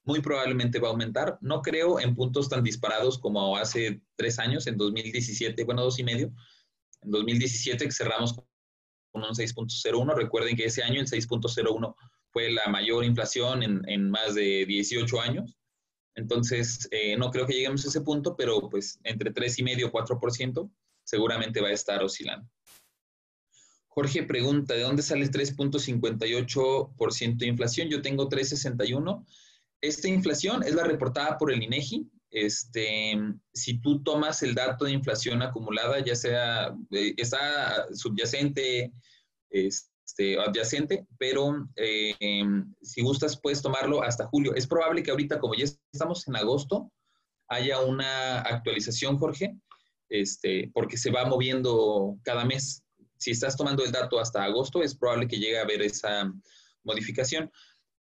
muy 0.04 0.20
probablemente 0.20 0.78
va 0.78 0.88
a 0.88 0.90
aumentar. 0.92 1.38
No 1.40 1.62
creo 1.62 2.00
en 2.00 2.14
puntos 2.14 2.48
tan 2.48 2.62
disparados 2.62 3.18
como 3.18 3.56
hace 3.56 4.00
tres 4.16 4.38
años, 4.38 4.66
en 4.66 4.76
2017, 4.76 5.64
bueno, 5.64 5.82
dos 5.82 5.98
y 5.98 6.04
medio. 6.04 6.32
En 7.02 7.10
2017 7.10 7.84
que 7.84 7.92
cerramos 7.92 8.34
con 9.12 9.22
un 9.22 9.30
6.01. 9.30 10.14
Recuerden 10.14 10.56
que 10.56 10.66
ese 10.66 10.82
año 10.82 11.00
el 11.00 11.06
6.01 11.06 11.94
fue 12.30 12.50
la 12.50 12.68
mayor 12.68 13.04
inflación 13.04 13.62
en, 13.62 14.10
más 14.10 14.34
de 14.34 14.64
18 14.66 15.20
años. 15.20 15.56
Entonces, 16.14 16.88
eh, 16.90 17.16
no 17.16 17.30
creo 17.30 17.46
que 17.46 17.54
lleguemos 17.54 17.84
a 17.84 17.88
ese 17.88 18.00
punto, 18.00 18.36
pero 18.36 18.68
pues 18.68 18.98
entre 19.04 19.32
3,5 19.32 19.78
y 19.78 19.84
4% 19.84 20.70
seguramente 21.04 21.60
va 21.60 21.68
a 21.68 21.72
estar 21.72 22.02
oscilando. 22.02 22.48
Jorge 23.88 24.22
pregunta, 24.22 24.74
¿de 24.74 24.82
dónde 24.82 25.02
sale 25.02 25.22
el 25.22 25.32
3.58% 25.32 27.36
de 27.36 27.46
inflación? 27.46 27.88
Yo 27.88 28.02
tengo 28.02 28.28
3.61 28.28 29.26
esta 29.80 30.08
inflación 30.08 30.62
es 30.62 30.74
la 30.74 30.84
reportada 30.84 31.38
por 31.38 31.52
el 31.52 31.62
INEGI. 31.62 32.08
Este, 32.30 33.18
si 33.52 33.80
tú 33.80 34.02
tomas 34.02 34.42
el 34.42 34.54
dato 34.54 34.84
de 34.84 34.92
inflación 34.92 35.42
acumulada, 35.42 35.98
ya 36.04 36.14
sea, 36.14 36.74
eh, 36.92 37.14
está 37.16 37.86
subyacente, 37.92 38.92
este, 39.50 40.38
adyacente, 40.38 41.06
pero 41.18 41.68
eh, 41.76 42.14
si 42.82 43.02
gustas 43.02 43.40
puedes 43.40 43.62
tomarlo 43.62 44.02
hasta 44.02 44.26
julio. 44.26 44.54
Es 44.54 44.66
probable 44.66 45.02
que 45.02 45.10
ahorita, 45.10 45.40
como 45.40 45.54
ya 45.54 45.64
estamos 45.92 46.28
en 46.28 46.36
agosto, 46.36 46.92
haya 47.48 47.80
una 47.80 48.40
actualización, 48.42 49.18
Jorge, 49.18 49.56
este, 50.08 50.70
porque 50.72 50.96
se 50.96 51.10
va 51.10 51.24
moviendo 51.24 52.16
cada 52.22 52.44
mes. 52.44 52.84
Si 53.18 53.32
estás 53.32 53.56
tomando 53.56 53.84
el 53.84 53.92
dato 53.92 54.18
hasta 54.18 54.44
agosto, 54.44 54.82
es 54.82 54.94
probable 54.94 55.26
que 55.26 55.38
llegue 55.38 55.58
a 55.58 55.62
haber 55.62 55.82
esa 55.82 56.32
modificación. 56.84 57.50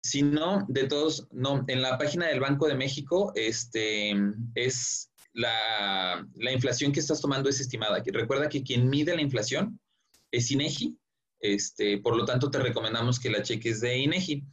Si 0.03 0.21
no, 0.21 0.65
de 0.67 0.83
todos, 0.83 1.27
no, 1.31 1.63
en 1.67 1.81
la 1.81 1.97
página 1.97 2.27
del 2.27 2.41
Banco 2.41 2.67
de 2.67 2.75
México 2.75 3.31
este, 3.35 4.13
es 4.53 5.09
la, 5.31 6.27
inflación 6.51 6.91
que 6.91 6.99
estás 6.99 7.21
tomando 7.21 7.49
es 7.49 7.61
estimada. 7.61 8.03
Recuerda 8.05 8.49
que 8.49 8.63
quien 8.63 8.89
mide 8.89 9.15
la 9.15 9.21
inflación 9.21 9.79
es 10.29 10.51
INEGI, 10.51 10.97
este, 11.39 11.99
por 11.99 12.17
lo 12.17 12.25
tanto 12.25 12.51
te 12.51 12.59
recomendamos 12.59 13.17
que 13.17 13.29
la 13.29 13.43
cheques 13.43 13.79
de 13.79 13.97
INEGI. 13.97 14.43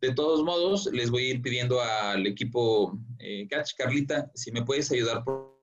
De 0.00 0.12
todos 0.12 0.44
modos, 0.44 0.90
les 0.92 1.10
voy 1.10 1.24
a 1.24 1.30
ir 1.30 1.42
pidiendo 1.42 1.80
al 1.80 2.26
equipo 2.26 2.98
eh, 3.18 3.48
Catch, 3.48 3.74
Carlita, 3.76 4.30
si 4.34 4.52
me 4.52 4.62
puedes 4.62 4.92
ayudar, 4.92 5.24
por, 5.24 5.56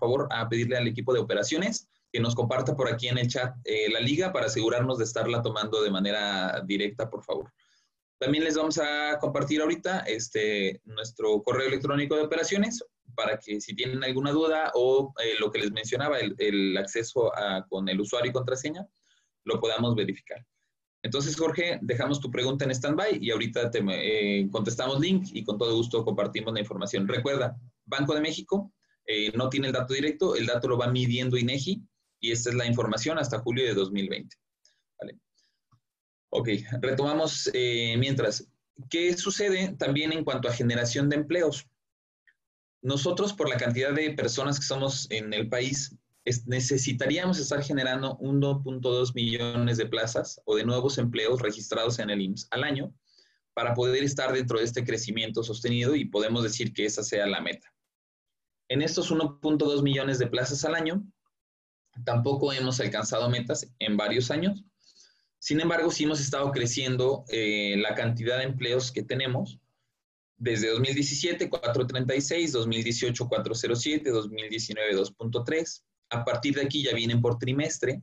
favor, 0.00 0.28
a 0.30 0.48
pedirle 0.48 0.76
al 0.76 0.88
equipo 0.88 1.12
de 1.12 1.20
operaciones 1.20 1.88
que 2.10 2.20
nos 2.20 2.34
comparta 2.34 2.74
por 2.74 2.92
aquí 2.92 3.08
en 3.08 3.18
el 3.18 3.28
chat 3.28 3.54
eh, 3.64 3.90
la 3.90 4.00
liga 4.00 4.32
para 4.32 4.46
asegurarnos 4.46 4.98
de 4.98 5.04
estarla 5.04 5.42
tomando 5.42 5.82
de 5.82 5.90
manera 5.90 6.62
directa, 6.66 7.08
por 7.08 7.22
favor. 7.22 7.52
También 8.18 8.44
les 8.44 8.56
vamos 8.56 8.78
a 8.78 9.18
compartir 9.20 9.60
ahorita 9.60 10.00
este, 10.00 10.80
nuestro 10.84 11.42
correo 11.42 11.68
electrónico 11.68 12.16
de 12.16 12.22
operaciones 12.22 12.84
para 13.14 13.38
que 13.38 13.60
si 13.60 13.74
tienen 13.74 14.02
alguna 14.02 14.32
duda 14.32 14.72
o 14.74 15.12
eh, 15.22 15.34
lo 15.38 15.50
que 15.50 15.60
les 15.60 15.72
mencionaba, 15.72 16.18
el, 16.18 16.76
acceso 16.76 17.32
con 17.68 17.88
el 17.88 18.00
usuario 18.00 18.30
y 18.30 18.32
contraseña, 18.32 18.86
lo 19.44 19.60
podamos 19.60 19.94
verificar. 19.94 20.44
Entonces, 21.02 21.36
Jorge, 21.36 21.78
dejamos 21.80 22.20
tu 22.20 22.30
pregunta 22.30 22.64
en 22.64 22.72
stand-by 22.72 23.18
y 23.20 23.30
ahorita 23.30 23.70
te 23.70 23.82
eh, 23.88 24.48
contestamos 24.50 25.00
link 25.00 25.28
y 25.32 25.44
con 25.44 25.56
todo 25.56 25.74
gusto 25.74 26.04
compartimos 26.04 26.52
la 26.52 26.60
información. 26.60 27.06
Recuerda, 27.06 27.56
Banco 27.84 28.14
de 28.14 28.20
México 28.20 28.72
eh, 29.06 29.32
no 29.36 29.48
tiene 29.48 29.68
el 29.68 29.72
dato 29.72 29.94
directo, 29.94 30.34
el 30.34 30.46
dato 30.46 30.68
lo 30.68 30.76
va 30.76 30.88
midiendo 30.88 31.36
INEGI 31.36 31.82
y 32.20 32.32
esta 32.32 32.50
es 32.50 32.56
la 32.56 32.66
información 32.66 33.18
hasta 33.18 33.38
julio 33.38 33.64
de 33.64 33.74
2020. 33.74 34.36
Ok, 36.30 36.48
retomamos 36.80 37.50
eh, 37.52 37.96
mientras. 37.98 38.48
¿Qué 38.90 39.16
sucede 39.16 39.74
también 39.76 40.12
en 40.12 40.24
cuanto 40.24 40.48
a 40.48 40.52
generación 40.52 41.08
de 41.08 41.16
empleos? 41.16 41.66
Nosotros, 42.80 43.32
por 43.32 43.48
la 43.48 43.56
cantidad 43.56 43.92
de 43.92 44.12
personas 44.12 44.60
que 44.60 44.66
somos 44.66 45.10
en 45.10 45.32
el 45.32 45.48
país, 45.48 45.96
necesitaríamos 46.46 47.38
estar 47.38 47.62
generando 47.62 48.18
1.2 48.18 49.14
millones 49.14 49.78
de 49.78 49.86
plazas 49.86 50.40
o 50.44 50.56
de 50.56 50.64
nuevos 50.64 50.98
empleos 50.98 51.40
registrados 51.40 51.98
en 51.98 52.10
el 52.10 52.20
IMSS 52.20 52.48
al 52.50 52.64
año 52.64 52.94
para 53.54 53.74
poder 53.74 54.04
estar 54.04 54.32
dentro 54.32 54.58
de 54.58 54.64
este 54.64 54.84
crecimiento 54.84 55.42
sostenido 55.42 55.96
y 55.96 56.04
podemos 56.04 56.44
decir 56.44 56.72
que 56.72 56.84
esa 56.84 57.02
sea 57.02 57.26
la 57.26 57.40
meta. 57.40 57.72
En 58.68 58.82
estos 58.82 59.10
1.2 59.10 59.82
millones 59.82 60.18
de 60.18 60.26
plazas 60.26 60.64
al 60.64 60.74
año, 60.74 61.02
tampoco 62.04 62.52
hemos 62.52 62.78
alcanzado 62.78 63.28
metas 63.30 63.66
en 63.78 63.96
varios 63.96 64.30
años. 64.30 64.62
Sin 65.38 65.60
embargo, 65.60 65.90
sí 65.90 66.04
hemos 66.04 66.20
estado 66.20 66.50
creciendo 66.50 67.24
eh, 67.28 67.76
la 67.78 67.94
cantidad 67.94 68.38
de 68.38 68.44
empleos 68.44 68.90
que 68.90 69.02
tenemos. 69.02 69.58
Desde 70.36 70.70
2017, 70.70 71.48
436, 71.48 72.52
2018, 72.52 73.28
407, 73.28 74.10
2019, 74.10 74.96
2.3. 74.96 75.82
A 76.10 76.24
partir 76.24 76.54
de 76.54 76.62
aquí 76.62 76.82
ya 76.82 76.94
vienen 76.94 77.20
por 77.20 77.38
trimestre. 77.38 78.00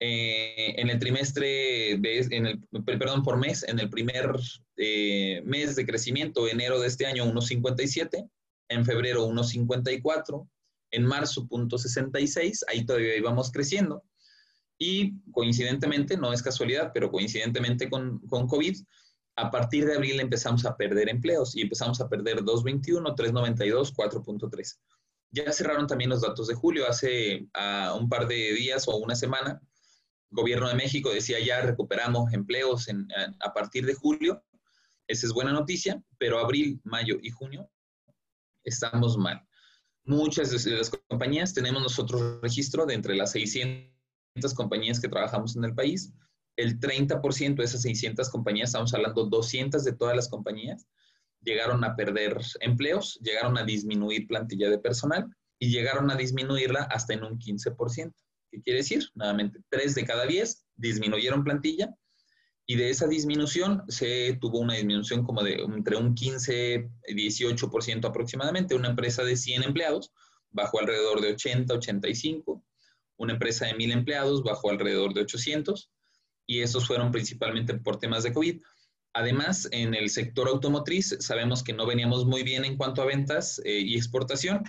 Eh, 0.00 0.80
en 0.80 0.90
el 0.90 0.98
trimestre, 0.98 1.92
en 1.92 2.46
el, 2.46 2.60
perdón, 2.84 3.22
por 3.22 3.38
mes, 3.38 3.62
en 3.66 3.78
el 3.78 3.88
primer 3.88 4.30
eh, 4.76 5.40
mes 5.44 5.76
de 5.76 5.86
crecimiento, 5.86 6.48
enero 6.48 6.80
de 6.80 6.88
este 6.88 7.06
año, 7.06 7.24
1.57, 7.24 8.28
en 8.68 8.84
febrero 8.84 9.26
1.54, 9.26 10.48
en 10.90 11.06
marzo 11.06 11.46
0.66, 11.48 12.64
ahí 12.68 12.84
todavía 12.84 13.16
íbamos 13.16 13.50
creciendo. 13.50 14.02
Y 14.86 15.14
coincidentemente, 15.32 16.18
no 16.18 16.30
es 16.34 16.42
casualidad, 16.42 16.90
pero 16.92 17.10
coincidentemente 17.10 17.88
con, 17.88 18.18
con 18.28 18.46
COVID, 18.46 18.76
a 19.36 19.50
partir 19.50 19.86
de 19.86 19.94
abril 19.94 20.20
empezamos 20.20 20.66
a 20.66 20.76
perder 20.76 21.08
empleos 21.08 21.56
y 21.56 21.62
empezamos 21.62 22.02
a 22.02 22.08
perder 22.10 22.42
2.21, 22.42 23.16
3.92, 23.16 23.94
4.3. 23.94 24.78
Ya 25.30 25.50
cerraron 25.52 25.86
también 25.86 26.10
los 26.10 26.20
datos 26.20 26.48
de 26.48 26.54
julio, 26.54 26.86
hace 26.86 27.48
uh, 27.56 27.96
un 27.96 28.10
par 28.10 28.28
de 28.28 28.52
días 28.52 28.86
o 28.86 28.98
una 28.98 29.14
semana, 29.14 29.58
gobierno 30.28 30.68
de 30.68 30.74
México 30.74 31.10
decía 31.10 31.38
ya 31.40 31.62
recuperamos 31.62 32.34
empleos 32.34 32.86
en, 32.88 33.08
a, 33.40 33.54
partir 33.54 33.86
de 33.86 33.94
julio. 33.94 34.44
Esa 35.06 35.26
es 35.26 35.32
buena 35.32 35.52
noticia, 35.52 36.04
pero 36.18 36.40
abril, 36.40 36.78
mayo 36.84 37.16
y 37.22 37.30
junio 37.30 37.70
estamos 38.64 39.16
mal. 39.16 39.40
Muchas 40.04 40.50
de 40.62 40.72
las 40.72 40.90
compañías 40.90 41.54
tenemos 41.54 41.82
nosotros 41.82 42.42
registro 42.42 42.84
de 42.84 42.92
entre 42.92 43.14
las 43.14 43.32
600 43.32 43.93
compañías 44.54 45.00
que 45.00 45.08
trabajamos 45.08 45.56
en 45.56 45.64
el 45.64 45.74
país. 45.74 46.12
El 46.56 46.78
30% 46.78 47.56
de 47.56 47.64
esas 47.64 47.82
600 47.82 48.28
compañías, 48.30 48.70
estamos 48.70 48.94
hablando 48.94 49.24
200 49.26 49.82
de 49.84 49.92
todas 49.92 50.14
las 50.14 50.28
compañías, 50.28 50.86
llegaron 51.40 51.84
a 51.84 51.96
perder 51.96 52.38
empleos, 52.60 53.18
llegaron 53.22 53.58
a 53.58 53.64
disminuir 53.64 54.26
plantilla 54.26 54.70
de 54.70 54.78
personal 54.78 55.26
y 55.58 55.70
llegaron 55.70 56.10
a 56.10 56.16
disminuirla 56.16 56.82
hasta 56.84 57.14
en 57.14 57.24
un 57.24 57.38
15%. 57.38 58.12
¿Qué 58.50 58.60
quiere 58.60 58.78
decir? 58.78 59.08
Nuevamente, 59.14 59.60
3 59.68 59.94
de 59.94 60.04
cada 60.04 60.26
10 60.26 60.64
disminuyeron 60.76 61.42
plantilla 61.42 61.94
y 62.66 62.76
de 62.76 62.90
esa 62.90 63.06
disminución 63.06 63.82
se 63.88 64.38
tuvo 64.40 64.60
una 64.60 64.74
disminución 64.74 65.24
como 65.24 65.42
de 65.42 65.54
entre 65.54 65.96
un 65.96 66.14
15 66.14 66.88
y 67.08 67.14
18% 67.14 68.06
aproximadamente. 68.06 68.74
Una 68.74 68.88
empresa 68.88 69.24
de 69.24 69.36
100 69.36 69.64
empleados 69.64 70.12
bajó 70.50 70.80
alrededor 70.80 71.20
de 71.20 71.32
80, 71.32 71.74
85. 71.74 72.64
Una 73.16 73.34
empresa 73.34 73.66
de 73.66 73.74
1000 73.74 73.92
empleados 73.92 74.42
bajó 74.42 74.70
alrededor 74.70 75.14
de 75.14 75.22
800 75.22 75.90
y 76.46 76.60
esos 76.60 76.86
fueron 76.86 77.10
principalmente 77.10 77.74
por 77.74 77.98
temas 77.98 78.22
de 78.22 78.32
COVID. 78.32 78.60
Además, 79.14 79.68
en 79.70 79.94
el 79.94 80.10
sector 80.10 80.48
automotriz 80.48 81.16
sabemos 81.20 81.62
que 81.62 81.72
no 81.72 81.86
veníamos 81.86 82.26
muy 82.26 82.42
bien 82.42 82.64
en 82.64 82.76
cuanto 82.76 83.02
a 83.02 83.06
ventas 83.06 83.60
eh, 83.64 83.78
y 83.80 83.96
exportación 83.96 84.64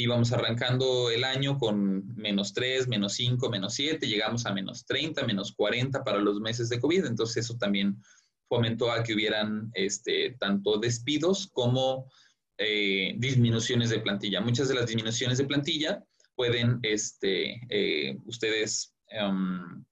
íbamos 0.00 0.32
arrancando 0.32 1.10
el 1.10 1.24
año 1.24 1.58
con 1.58 2.14
menos 2.16 2.54
3, 2.54 2.88
menos 2.88 3.14
5, 3.14 3.50
menos 3.50 3.74
7, 3.74 4.06
llegamos 4.06 4.46
a 4.46 4.54
menos 4.54 4.84
30, 4.86 5.26
menos 5.26 5.52
40 5.52 6.02
para 6.02 6.18
los 6.18 6.40
meses 6.40 6.68
de 6.68 6.80
COVID, 6.80 7.04
entonces 7.04 7.44
eso 7.44 7.56
también 7.58 8.00
fomentó 8.48 8.90
a 8.90 9.02
que 9.02 9.14
hubieran 9.14 9.70
este, 9.74 10.36
tanto 10.40 10.78
despidos 10.78 11.48
como 11.52 12.10
eh, 12.58 13.14
disminuciones 13.18 13.90
de 13.90 14.00
plantilla. 14.00 14.40
Muchas 14.40 14.68
de 14.68 14.74
las 14.74 14.86
disminuciones 14.86 15.38
de 15.38 15.44
plantilla 15.44 16.04
pueden 16.40 16.80
este, 16.84 17.60
eh, 17.68 18.16
ustedes 18.24 18.94
um, 19.22 19.84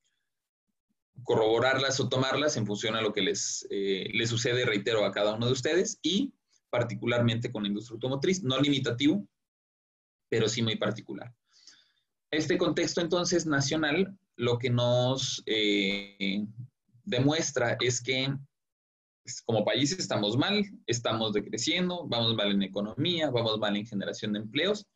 corroborarlas 1.22 2.00
o 2.00 2.08
tomarlas 2.08 2.56
en 2.56 2.64
función 2.64 2.96
a 2.96 3.02
lo 3.02 3.12
que 3.12 3.20
les, 3.20 3.66
eh, 3.68 4.08
les 4.14 4.30
sucede, 4.30 4.64
reitero, 4.64 5.04
a 5.04 5.12
cada 5.12 5.34
uno 5.34 5.44
de 5.44 5.52
ustedes 5.52 5.98
y 6.00 6.32
particularmente 6.70 7.52
con 7.52 7.64
la 7.64 7.68
industria 7.68 7.96
automotriz, 7.96 8.42
no 8.42 8.58
limitativo, 8.58 9.28
pero 10.30 10.48
sí 10.48 10.62
muy 10.62 10.76
particular. 10.76 11.30
Este 12.30 12.56
contexto 12.56 13.02
entonces 13.02 13.44
nacional 13.44 14.18
lo 14.37 14.58
que 14.58 14.70
nos 14.70 15.42
eh, 15.44 16.46
demuestra 17.04 17.76
es 17.78 18.00
que 18.00 18.34
pues, 19.22 19.42
como 19.42 19.66
país 19.66 19.92
estamos 19.92 20.38
mal, 20.38 20.64
estamos 20.87 21.34
decreciendo, 21.34 22.08
vamos 22.08 22.34
mal 22.34 22.52
en 22.52 22.62
economía, 22.62 23.28
vamos 23.28 23.58
mal 23.58 23.76
en 23.76 23.87
generación 23.87 24.32
de 24.32 24.38
empleos, 24.38 24.87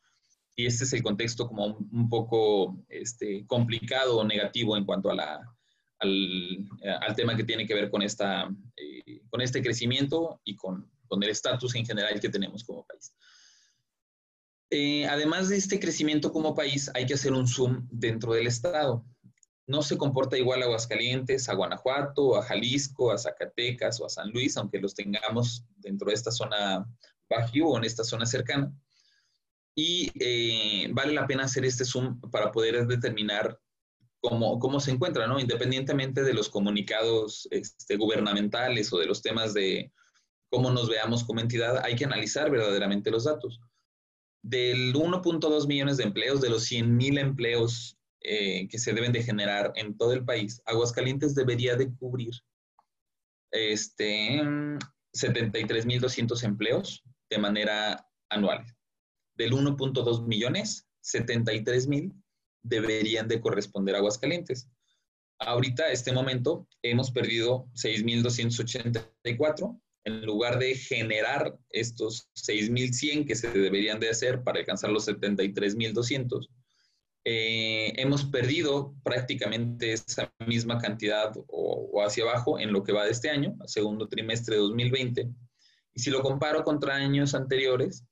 y 0.55 0.65
este 0.65 0.83
es 0.83 0.93
el 0.93 1.03
contexto 1.03 1.47
como 1.47 1.65
un, 1.65 2.09
poco 2.09 2.83
este, 2.89 3.45
complicado 3.47 4.17
o 4.17 4.23
negativo 4.23 4.77
en 4.77 4.85
cuanto 4.85 5.09
a 5.09 5.15
la, 5.15 5.55
al, 5.99 7.15
tema 7.15 7.35
que 7.35 7.43
tiene 7.43 7.65
que 7.65 7.73
ver 7.73 7.89
con, 7.89 8.01
esta, 8.01 8.49
eh, 8.75 9.21
con 9.29 9.41
este 9.41 9.61
crecimiento 9.61 10.41
y 10.43 10.55
con, 10.55 10.91
con 11.07 11.23
el 11.23 11.29
estatus 11.29 11.75
en 11.75 11.85
general 11.85 12.19
que 12.19 12.29
tenemos 12.29 12.63
como 12.63 12.85
país. 12.85 13.13
Eh, 14.69 15.05
además 15.05 15.49
de 15.49 15.57
este 15.57 15.79
crecimiento 15.79 16.31
como 16.31 16.55
país, 16.55 16.89
hay 16.93 17.05
que 17.05 17.13
hacer 17.13 17.33
un 17.33 17.47
zoom 17.47 17.87
dentro 17.91 18.33
del 18.33 18.47
Estado. 18.47 19.05
No 19.67 19.81
se 19.81 19.97
comporta 19.97 20.37
igual 20.37 20.61
a 20.61 20.65
Aguascalientes, 20.65 21.47
a 21.47 21.53
Guanajuato, 21.53 22.35
a 22.35 22.43
Jalisco, 22.43 23.11
a 23.11 23.17
Zacatecas 23.17 23.99
o 24.01 24.05
a 24.05 24.09
San 24.09 24.31
Luis, 24.31 24.57
aunque 24.57 24.79
los 24.79 24.93
tengamos 24.93 25.63
dentro 25.77 26.09
de 26.09 26.15
esta 26.15 26.31
zona 26.31 26.85
bajío 27.29 27.67
o 27.67 27.77
en 27.77 27.83
esta 27.83 28.03
zona 28.03 28.25
cercana. 28.25 28.73
Y 29.75 30.11
eh, 30.19 30.89
vale 30.91 31.13
la 31.13 31.25
pena 31.25 31.43
hacer 31.43 31.65
este 31.65 31.85
zoom 31.85 32.19
para 32.31 32.51
poder 32.51 32.85
determinar 32.85 33.59
cómo, 34.21 34.59
cómo 34.59 34.79
se 34.79 34.91
encuentra, 34.91 35.27
¿no? 35.27 35.39
Independientemente 35.39 36.23
de 36.23 36.33
los 36.33 36.49
comunicados 36.49 37.47
este, 37.51 37.97
gubernamentales 37.97 38.93
o 38.93 38.99
de 38.99 39.07
los 39.07 39.21
temas 39.21 39.53
de 39.53 39.91
cómo 40.49 40.69
nos 40.69 40.87
veamos 40.87 41.23
como 41.23 41.39
entidad, 41.39 41.83
hay 41.83 41.95
que 41.95 42.05
analizar 42.05 42.51
verdaderamente 42.51 43.09
los 43.09 43.23
datos 43.23 43.59
del 44.43 44.93
1.2 44.93 45.67
millones 45.67 45.97
de 45.97 46.03
empleos, 46.03 46.41
de 46.41 46.49
los 46.49 46.65
100 46.65 46.95
mil 46.95 47.17
empleos 47.17 47.97
eh, 48.21 48.67
que 48.67 48.77
se 48.77 48.93
deben 48.93 49.11
de 49.11 49.23
generar 49.23 49.71
en 49.75 49.97
todo 49.97 50.13
el 50.13 50.23
país, 50.23 50.61
Aguascalientes 50.65 51.33
debería 51.33 51.75
de 51.75 51.93
cubrir 51.95 52.33
este, 53.51 54.41
73.200 55.13 56.43
empleos 56.43 57.03
de 57.29 57.37
manera 57.37 58.07
anual. 58.29 58.65
Del 59.35 59.51
1.2 59.51 60.25
millones, 60.25 60.87
73 61.01 61.87
mil 61.87 62.13
deberían 62.61 63.27
de 63.27 63.41
corresponder 63.41 63.95
a 63.95 63.99
Aguascalientes. 63.99 64.69
Ahorita, 65.39 65.85
a 65.85 65.91
este 65.91 66.11
momento, 66.11 66.67
hemos 66.81 67.11
perdido 67.11 67.67
6.284 67.73 69.79
en 70.05 70.25
lugar 70.25 70.59
de 70.59 70.75
generar 70.75 71.57
estos 71.69 72.29
6.100 72.35 73.25
que 73.25 73.35
se 73.35 73.51
deberían 73.51 73.99
de 73.99 74.09
hacer 74.09 74.43
para 74.43 74.59
alcanzar 74.59 74.89
los 74.89 75.07
73.200, 75.07 76.49
eh, 77.25 77.93
hemos 77.95 78.25
perdido 78.25 78.95
prácticamente 79.01 79.93
esa 79.93 80.33
misma 80.45 80.77
cantidad 80.79 81.31
o, 81.47 82.01
hacia 82.05 82.25
abajo 82.25 82.59
en 82.59 82.73
lo 82.73 82.83
que 82.83 82.91
va 82.91 83.05
de 83.05 83.11
este 83.11 83.29
año, 83.29 83.55
segundo 83.65 84.09
trimestre 84.09 84.55
de 84.55 84.61
2020. 84.61 85.29
Y 85.93 85.99
si 85.99 86.09
lo 86.09 86.21
comparo 86.21 86.63
contra 86.63 86.95
años 86.95 87.33
anteriores, 87.33 88.03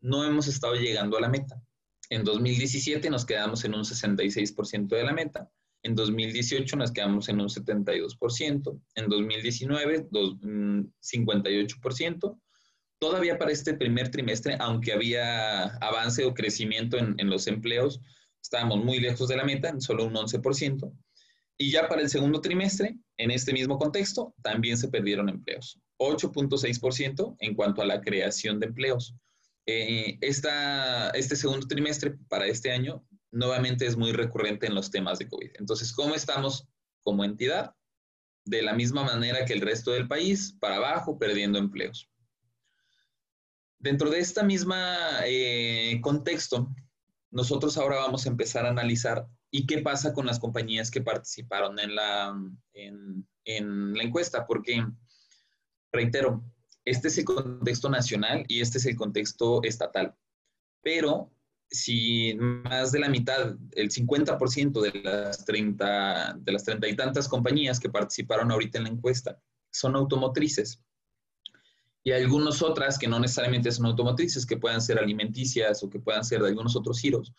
no 0.00 0.24
hemos 0.24 0.48
estado 0.48 0.74
llegando 0.74 1.16
a 1.16 1.20
la 1.20 1.28
meta. 1.28 1.62
En 2.08 2.24
2017 2.24 3.08
nos 3.10 3.24
quedamos 3.24 3.64
en 3.64 3.74
un 3.74 3.84
66% 3.84 4.88
de 4.88 5.04
la 5.04 5.12
meta. 5.12 5.50
En 5.82 5.94
2018 5.94 6.76
nos 6.76 6.92
quedamos 6.92 7.28
en 7.28 7.40
un 7.40 7.48
72%, 7.48 8.80
en 8.96 9.08
2019 9.08 10.08
un 10.12 10.92
58%. 11.00 12.40
Todavía 12.98 13.38
para 13.38 13.52
este 13.52 13.74
primer 13.74 14.10
trimestre, 14.10 14.56
aunque 14.58 14.92
había 14.92 15.64
avance 15.76 16.24
o 16.24 16.34
crecimiento 16.34 16.98
en, 16.98 17.14
en 17.18 17.30
los 17.30 17.46
empleos, 17.46 18.00
estábamos 18.42 18.84
muy 18.84 19.00
lejos 19.00 19.28
de 19.28 19.36
la 19.36 19.44
meta, 19.44 19.68
en 19.70 19.80
solo 19.80 20.04
un 20.04 20.14
11%. 20.14 20.92
Y 21.56 21.70
ya 21.70 21.88
para 21.88 22.02
el 22.02 22.10
segundo 22.10 22.40
trimestre, 22.40 22.96
en 23.16 23.30
este 23.30 23.52
mismo 23.52 23.78
contexto, 23.78 24.34
también 24.42 24.76
se 24.76 24.88
perdieron 24.88 25.28
empleos. 25.28 25.78
8.6% 25.98 27.36
en 27.38 27.54
cuanto 27.54 27.82
a 27.82 27.86
la 27.86 28.00
creación 28.00 28.58
de 28.58 28.66
empleos. 28.66 29.14
Eh, 29.72 30.18
esta, 30.20 31.10
este 31.10 31.36
segundo 31.36 31.64
trimestre 31.68 32.18
para 32.28 32.46
este 32.46 32.72
año 32.72 33.06
nuevamente 33.30 33.86
es 33.86 33.96
muy 33.96 34.10
recurrente 34.10 34.66
en 34.66 34.74
los 34.74 34.90
temas 34.90 35.20
de 35.20 35.28
COVID. 35.28 35.52
Entonces, 35.60 35.92
¿cómo 35.92 36.16
estamos 36.16 36.66
como 37.02 37.22
entidad? 37.22 37.76
De 38.44 38.62
la 38.62 38.74
misma 38.74 39.04
manera 39.04 39.44
que 39.44 39.52
el 39.52 39.60
resto 39.60 39.92
del 39.92 40.08
país, 40.08 40.56
para 40.58 40.76
abajo, 40.76 41.20
perdiendo 41.20 41.56
empleos. 41.56 42.10
Dentro 43.78 44.10
de 44.10 44.18
esta 44.18 44.42
misma 44.42 45.20
eh, 45.24 46.00
contexto, 46.02 46.74
nosotros 47.30 47.78
ahora 47.78 47.98
vamos 47.98 48.26
a 48.26 48.30
empezar 48.30 48.66
a 48.66 48.70
analizar 48.70 49.28
y 49.52 49.66
qué 49.66 49.78
pasa 49.78 50.12
con 50.12 50.26
las 50.26 50.40
compañías 50.40 50.90
que 50.90 51.00
participaron 51.00 51.78
en 51.78 51.94
la, 51.94 52.34
en, 52.72 53.24
en 53.44 53.94
la 53.94 54.02
encuesta, 54.02 54.44
porque, 54.48 54.84
reitero, 55.92 56.42
este 56.90 57.08
es 57.08 57.18
el 57.18 57.24
contexto 57.24 57.88
nacional 57.88 58.44
y 58.48 58.60
este 58.60 58.78
es 58.78 58.86
el 58.86 58.96
contexto 58.96 59.62
estatal. 59.62 60.14
Pero 60.82 61.30
si 61.70 62.34
más 62.34 62.90
de 62.90 62.98
la 62.98 63.08
mitad, 63.08 63.56
el 63.72 63.90
50% 63.90 64.80
de 64.80 65.00
las 65.00 65.44
30, 65.44 66.38
de 66.40 66.52
las 66.52 66.64
30 66.64 66.88
y 66.88 66.96
tantas 66.96 67.28
compañías 67.28 67.78
que 67.78 67.90
participaron 67.90 68.50
ahorita 68.50 68.78
en 68.78 68.84
la 68.84 68.90
encuesta 68.90 69.40
son 69.70 69.94
automotrices, 69.94 70.82
y 72.02 72.12
algunas 72.12 72.62
otras 72.62 72.98
que 72.98 73.06
no 73.06 73.20
necesariamente 73.20 73.70
son 73.70 73.86
automotrices, 73.86 74.46
que 74.46 74.56
puedan 74.56 74.80
ser 74.80 74.98
alimenticias 74.98 75.82
o 75.82 75.90
que 75.90 76.00
puedan 76.00 76.24
ser 76.24 76.40
de 76.40 76.48
algunos 76.48 76.74
otros 76.74 76.98
giros, 76.98 77.32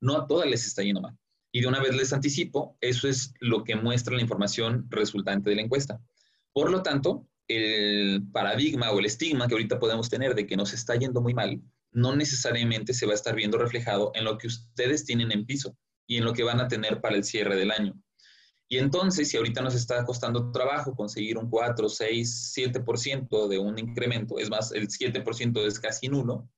no 0.00 0.16
a 0.16 0.26
todas 0.26 0.48
les 0.48 0.66
está 0.66 0.82
yendo 0.82 1.00
mal. 1.00 1.18
Y 1.52 1.62
de 1.62 1.66
una 1.66 1.80
vez 1.80 1.96
les 1.96 2.12
anticipo, 2.12 2.76
eso 2.80 3.08
es 3.08 3.34
lo 3.40 3.64
que 3.64 3.76
muestra 3.76 4.14
la 4.14 4.22
información 4.22 4.86
resultante 4.88 5.50
de 5.50 5.56
la 5.56 5.62
encuesta. 5.62 6.00
Por 6.52 6.70
lo 6.70 6.82
tanto, 6.82 7.26
el 7.48 8.22
paradigma 8.32 8.90
o 8.90 8.98
el 8.98 9.06
estigma 9.06 9.48
que 9.48 9.54
ahorita 9.54 9.78
podemos 9.78 10.08
tener 10.08 10.34
de 10.34 10.46
que 10.46 10.56
nos 10.56 10.72
está 10.72 10.94
yendo 10.94 11.20
muy 11.20 11.34
mal, 11.34 11.60
no 11.92 12.14
necesariamente 12.14 12.94
se 12.94 13.06
va 13.06 13.12
a 13.12 13.16
estar 13.16 13.34
viendo 13.34 13.58
reflejado 13.58 14.12
en 14.14 14.24
lo 14.24 14.38
que 14.38 14.46
ustedes 14.46 15.04
tienen 15.04 15.32
en 15.32 15.46
piso 15.46 15.76
y 16.06 16.16
en 16.16 16.24
lo 16.24 16.32
que 16.32 16.44
van 16.44 16.60
a 16.60 16.68
tener 16.68 17.00
para 17.00 17.16
el 17.16 17.24
cierre 17.24 17.56
del 17.56 17.70
año. 17.70 17.94
Y 18.68 18.78
entonces, 18.78 19.28
si 19.28 19.36
ahorita 19.36 19.62
nos 19.62 19.74
está 19.74 20.04
costando 20.04 20.52
trabajo 20.52 20.94
conseguir 20.94 21.36
un 21.38 21.50
4, 21.50 21.88
6, 21.88 22.54
7% 22.56 23.48
de 23.48 23.58
un 23.58 23.78
incremento, 23.80 24.38
es 24.38 24.48
más, 24.48 24.70
el 24.70 24.86
7% 24.88 25.66
es 25.66 25.80
casi 25.80 26.08
nulo, 26.08 26.48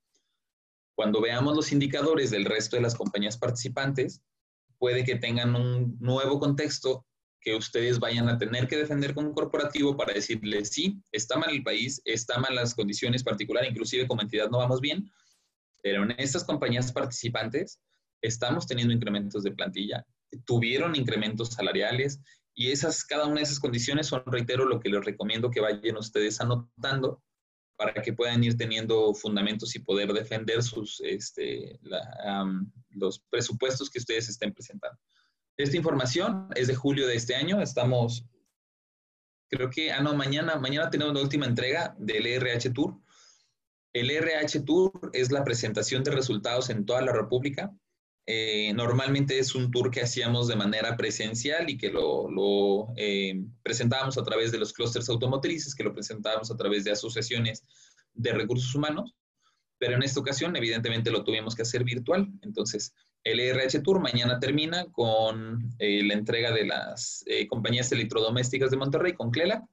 cuando 0.95 1.23
veamos 1.23 1.57
los 1.57 1.73
indicadores 1.73 2.31
del 2.31 2.45
resto 2.45 2.77
de 2.77 2.83
las 2.83 2.95
compañías 2.95 3.39
participantes, 3.39 4.21
puede 4.79 5.05
que 5.05 5.17
tengan 5.17 5.55
un 5.57 5.97
nuevo 6.01 6.39
contexto 6.39 7.07
que 7.43 7.55
ustedes 7.55 7.99
vayan 7.99 8.29
a 8.29 8.39
tener 8.39 8.69
que 8.69 8.77
defender 8.77 9.15
como 9.15 9.33
corporativo 9.33 9.97
para 9.97 10.15
decirle, 10.15 10.65
sí, 10.65 11.03
está 11.11 11.37
mal 11.37 11.51
el 11.51 11.63
país, 11.63 12.01
está 12.05 12.39
mal 12.39 12.55
las 12.55 12.75
condiciones 12.75 13.25
particulares, 13.25 13.71
inclusive 13.71 14.07
como 14.07 14.23
entidad 14.23 14.49
no 14.49 14.59
vamos 14.59 14.81
bien, 14.81 15.11
pero 15.83 16.05
en 16.05 16.13
estas 16.19 16.45
compañías 16.45 16.93
participantes 16.93 17.81
estamos 18.23 18.67
teniendo 18.67 18.95
incrementos 18.95 19.43
de 19.43 19.51
plantilla, 19.51 20.07
tuvieron 20.45 20.95
incrementos 20.95 21.49
salariales 21.49 22.21
y 22.55 22.71
esas, 22.71 23.05
cada 23.05 23.27
una 23.27 23.37
de 23.37 23.43
esas 23.43 23.61
condiciones 23.61 24.07
son, 24.07 24.23
reitero, 24.27 24.65
lo 24.65 24.79
que 24.79 24.91
les 24.91 25.05
recomiendo 25.05 25.51
que 25.51 25.61
vayan 25.61 25.97
ustedes 25.97 26.41
anotando 26.41 27.23
para 27.77 28.01
que 28.01 28.13
puedan 28.13 28.45
ir 28.45 28.57
teniendo 28.57 29.13
fundamentos 29.15 29.75
y 29.75 29.81
poder 29.81 30.13
defender 30.13 30.63
sus, 30.63 31.01
este, 31.01 31.81
los 32.91 33.19
presupuestos 33.31 33.91
que 33.91 33.99
ustedes 33.99 34.29
estén 34.29 34.53
presentando. 34.53 34.99
Esta 35.63 35.77
información 35.77 36.49
es 36.57 36.67
de 36.67 36.75
julio 36.75 37.07
de 37.07 37.15
este 37.15 37.37
año. 37.37 37.63
Estamos, 37.63 38.27
creo 39.49 39.71
que, 39.71 39.93
ah, 39.93 40.01
no, 40.01 40.13
mañana, 40.13 40.57
mañana 40.57 40.91
tenemos 40.91 41.15
la 41.15 41.21
última 41.21 41.47
entrega 41.47 41.95
del 42.01 42.27
RH 42.27 42.71
Tour. 42.71 42.99
El 43.93 44.11
RH 44.11 44.63
Tour 44.63 45.11
es 45.13 45.31
la 45.31 45.45
presentación 45.45 46.03
de 46.03 46.11
resultados 46.11 46.69
en 46.69 46.85
toda 46.85 47.01
la 47.03 47.13
República. 47.13 47.73
Eh, 48.27 48.73
normalmente 48.75 49.39
es 49.39 49.55
un 49.55 49.71
tour 49.71 49.93
que 49.93 50.03
hacíamos 50.03 50.49
de 50.49 50.57
manera 50.57 50.97
presencial 50.97 51.71
y 51.71 51.79
que 51.79 51.91
lo, 51.93 52.29
lo 52.29 52.89
eh, 52.97 53.41
presentábamos 53.63 54.19
a 54.19 54.25
través 54.25 54.51
de 54.51 54.59
los 54.59 54.73
clústeres 54.73 55.09
automotrices, 55.09 55.77
que 55.77 55.85
lo 55.85 55.95
presentábamos 55.95 56.51
a 56.51 56.57
través 56.57 56.83
de 56.83 56.91
asociaciones 56.91 57.65
de 58.15 58.33
recursos 58.33 58.75
humanos, 58.75 59.15
pero 59.79 59.95
en 59.95 60.03
esta 60.03 60.19
ocasión 60.19 60.57
evidentemente 60.57 61.13
lo 61.13 61.23
tuvimos 61.23 61.55
que 61.55 61.63
hacer 61.63 61.85
virtual. 61.85 62.29
Entonces, 62.43 62.93
el 63.25 63.41
RH 63.41 63.81
Tour 63.81 64.01
mañana 64.01 64.41
termina 64.41 64.87
con 64.87 65.71
eh, 65.79 66.03
la 66.03 66.15
entrega 66.15 66.51
de 66.51 66.67
las 66.67 67.23
eh, 67.27 67.47
compañías 67.47 67.93
electrodomésticas 67.93 68.71
de 68.71 68.77
Monterrey 68.77 69.13
con 69.13 69.31
Clela 69.31 69.67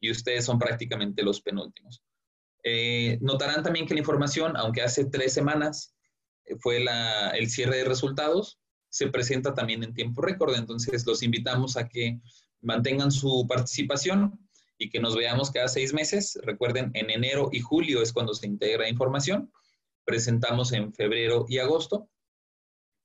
y 0.00 0.10
ustedes 0.10 0.44
son 0.44 0.58
prácticamente 0.58 1.22
los 1.22 1.40
penúltimos. 1.40 2.02
Eh, 2.64 3.18
notarán 3.20 3.62
también 3.62 3.86
que 3.86 3.94
la 3.94 4.00
información, 4.00 4.56
aunque 4.56 4.82
hace 4.82 5.04
tres 5.04 5.32
semanas 5.32 5.94
fue 6.60 6.84
el 7.34 7.50
cierre 7.50 7.78
de 7.78 7.84
resultados, 7.84 8.58
se 8.88 9.08
presenta 9.08 9.52
también 9.52 9.82
en 9.82 9.94
tiempo 9.94 10.22
récord. 10.22 10.54
Entonces 10.54 11.06
los 11.06 11.22
invitamos 11.22 11.76
a 11.76 11.88
que 11.88 12.20
mantengan 12.62 13.10
su 13.10 13.46
participación 13.48 14.38
y 14.78 14.90
que 14.90 15.00
nos 15.00 15.16
veamos 15.16 15.50
cada 15.50 15.68
seis 15.68 15.92
meses. 15.92 16.38
Recuerden, 16.42 16.90
en 16.94 17.10
enero 17.10 17.50
y 17.52 17.60
julio 17.60 18.00
es 18.00 18.12
cuando 18.12 18.34
se 18.34 18.46
integra 18.46 18.88
información. 18.88 19.52
Presentamos 20.04 20.72
en 20.72 20.92
febrero 20.92 21.46
y 21.48 21.58
agosto 21.58 22.08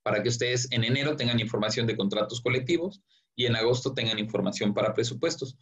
para 0.04 0.22
que 0.22 0.30
ustedes 0.30 0.68
en 0.72 0.84
enero 0.84 1.16
tengan 1.16 1.40
información 1.40 1.88
de 1.88 1.96
contratos 1.96 2.42
colectivos 2.42 3.02
y 3.36 3.46
en 3.46 3.56
agosto 3.56 3.94
tengan 3.94 4.20
información 4.20 4.74
para 4.74 4.94
presupuestos. 4.94 5.58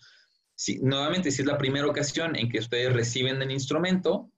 Si, 0.56 0.80
nuevamente, 0.80 1.32
si 1.32 1.41
es 1.41 1.47
la 1.47 1.58
primera 1.58 1.88
ocasión 1.88 2.36
en 2.36 2.49
que 2.49 2.60
ustedes 2.60 2.93
reciben 2.93 3.41
el 3.41 3.52
instrumento 3.52 4.32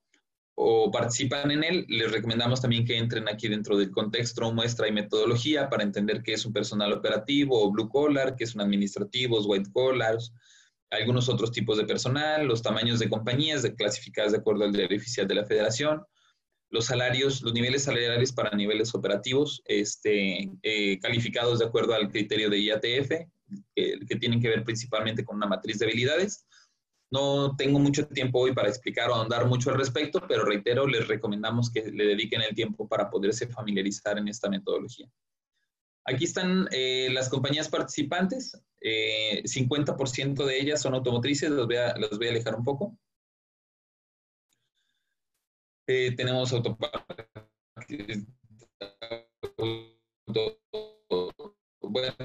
o 0.56 0.92
participan 0.92 1.50
en 1.50 1.64
él, 1.64 1.86
les 1.88 2.12
recomendamos 2.12 2.62
también 2.62 2.86
que 2.86 2.98
entren 2.98 3.28
aquí 3.28 3.48
dentro 3.48 3.78
del 3.78 3.90
contexto, 3.90 4.54
muestra 4.54 4.88
y 4.88 4.92
metodología 4.92 5.70
para 5.70 5.84
entender 5.84 6.22
qué 6.22 6.34
es 6.34 6.46
un 6.46 6.54
personal 6.54 6.94
operativo 6.94 7.60
o 7.60 7.72
blue 7.72 7.90
collar, 7.90 8.36
qué 8.36 8.46
son 8.46 8.62
administrativos, 8.62 9.46
white 9.48 9.72
collars, 9.72 10.34
algunos 10.92 11.30
otros 11.30 11.52
tipos 11.52 11.78
de 11.78 11.86
personal, 11.86 12.46
los 12.46 12.62
tamaños 12.62 13.00
de 13.00 13.10
compañías 13.10 13.64
de, 13.64 13.74
clasificadas 13.74 14.34
de 14.34 14.40
acuerdo 14.40 14.66
al 14.66 14.74
diario 14.74 14.98
oficial 14.98 15.28
de 15.28 15.36
la 15.36 15.46
federación, 15.46 16.04
los 16.72 16.86
salarios, 16.86 17.42
los 17.42 17.54
niveles 17.54 17.84
salariales 17.84 18.32
para 18.32 18.56
niveles 18.56 18.96
operativos, 18.96 19.62
este, 19.66 20.50
eh, 20.64 21.00
calificados 21.00 21.60
de 21.60 21.66
acuerdo 21.66 21.94
al 21.94 22.10
criterio 22.10 22.50
de 22.50 22.60
IATF, 22.60 23.10
que 23.76 24.16
tienen 24.20 24.40
que 24.40 24.48
ver 24.48 24.64
principalmente 24.64 25.26
con 25.26 25.36
una 25.36 25.46
matriz 25.46 25.78
de 25.78 25.86
habilidades. 25.86 26.46
No 27.12 27.58
tengo 27.58 27.78
mucho 27.78 28.08
tiempo 28.08 28.40
hoy 28.40 28.54
para 28.54 28.70
explicar 28.70 29.10
o 29.10 29.16
ahondar 29.16 29.46
mucho 29.46 29.70
al 29.70 29.78
respecto, 29.78 30.24
pero 30.26 30.46
reitero, 30.46 30.88
les 30.88 31.06
recomendamos 31.10 31.70
que 31.70 31.92
le 31.92 32.06
dediquen 32.06 32.42
el 32.42 32.56
tiempo 32.56 32.88
para 32.88 33.10
poderse 33.10 33.48
familiarizar 33.48 34.18
en 34.18 34.30
esta 34.30 34.50
metodología. 34.50 35.12
Aquí 36.06 36.24
están 36.24 36.68
eh, 36.72 37.10
las 37.12 37.28
compañías 37.28 37.68
participantes, 37.68 38.58
50% 38.82 40.42
eh, 40.42 40.46
de 40.46 40.60
ellas 40.60 40.82
son 40.82 40.96
automotrices, 40.96 41.52
los 41.52 41.68
voy 41.68 41.76
a, 41.76 41.96
los 41.98 42.18
voy 42.18 42.28
a 42.28 42.32
alejar 42.32 42.56
un 42.56 42.64
poco. 42.64 42.98
Eh, 45.94 46.14
tenemos 46.16 46.54
autoparque. 46.54 48.24
Bueno, 51.82 52.16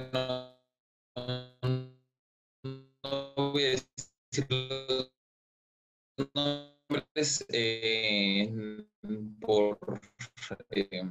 no 3.02 3.50
voy 3.52 3.64
a 3.64 3.70
decir 3.70 4.46
los 4.48 5.10
nombres 6.32 7.44
eh, 7.48 8.86
por, 9.40 9.78
eh, 10.70 11.02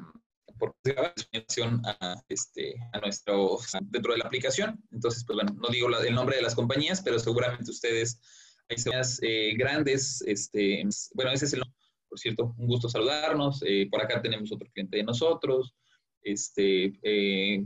a, 1.84 2.24
este, 2.30 2.76
a 2.94 3.00
nuestro 3.02 3.58
dentro 3.82 4.14
de 4.14 4.20
la 4.20 4.28
aplicación. 4.28 4.82
Entonces, 4.94 5.26
pues 5.26 5.36
bueno, 5.36 5.54
no 5.60 5.68
digo 5.68 5.90
la, 5.90 6.00
el 6.00 6.16
nombre 6.16 6.38
de 6.38 6.42
las 6.42 6.56
compañías, 6.56 7.02
pero 7.02 7.20
seguramente 7.20 7.70
ustedes 7.70 8.22
hay 8.70 8.78
eh, 9.24 9.56
grandes, 9.58 10.22
este, 10.22 10.88
bueno, 11.16 11.32
ese 11.34 11.46
es 11.46 11.54
el 11.54 11.60
nombre 11.60 11.85
por 12.16 12.22
cierto, 12.22 12.56
un 12.58 12.68
gusto 12.68 12.88
saludarnos. 12.88 13.62
Eh, 13.68 13.90
por 13.92 14.02
acá 14.02 14.22
tenemos 14.22 14.50
otro 14.50 14.70
cliente 14.72 14.96
de 14.96 15.04
nosotros. 15.04 15.76
Este, 16.22 16.98
eh, 17.04 17.66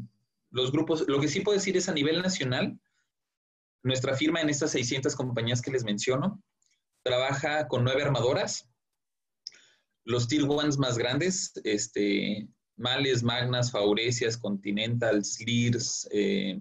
los 0.49 0.71
grupos, 0.71 1.05
lo 1.07 1.19
que 1.19 1.27
sí 1.27 1.41
puedo 1.41 1.55
decir 1.55 1.77
es 1.77 1.88
a 1.88 1.93
nivel 1.93 2.19
nacional, 2.23 2.79
nuestra 3.83 4.15
firma 4.15 4.41
en 4.41 4.49
estas 4.49 4.71
600 4.71 5.15
compañías 5.15 5.62
que 5.62 5.69
les 5.69 5.83
menciono 5.83 6.41
trabaja 7.03 7.67
con 7.67 7.83
nueve 7.83 8.01
armadoras. 8.01 8.67
Los 10.03 10.27
tier 10.27 10.45
ones 10.45 10.79
más 10.79 10.97
grandes, 10.97 11.53
este, 11.63 12.47
Males, 12.75 13.21
Magnas, 13.21 13.69
Faurecias, 13.69 14.35
Continental, 14.35 15.23
Slirs, 15.23 16.09
eh, 16.12 16.59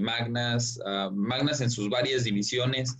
Magnas, 0.00 0.80
ah, 0.86 1.10
Magnas 1.12 1.60
en 1.60 1.70
sus 1.70 1.90
varias 1.90 2.24
divisiones, 2.24 2.96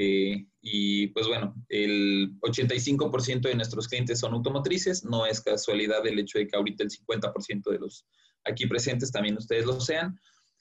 eh, 0.00 0.46
y 0.60 1.08
pues 1.08 1.26
bueno, 1.26 1.56
el 1.68 2.38
85% 2.40 3.48
de 3.48 3.54
nuestros 3.56 3.88
clientes 3.88 4.20
son 4.20 4.32
automotrices, 4.32 5.04
no 5.04 5.26
es 5.26 5.40
casualidad 5.40 6.06
el 6.06 6.20
hecho 6.20 6.38
de 6.38 6.46
que 6.46 6.56
ahorita 6.56 6.84
el 6.84 6.90
50% 6.90 7.68
de 7.68 7.80
los 7.80 8.06
aquí 8.44 8.68
presentes 8.68 9.10
también 9.10 9.36
ustedes 9.36 9.66
lo 9.66 9.80
sean. 9.80 10.16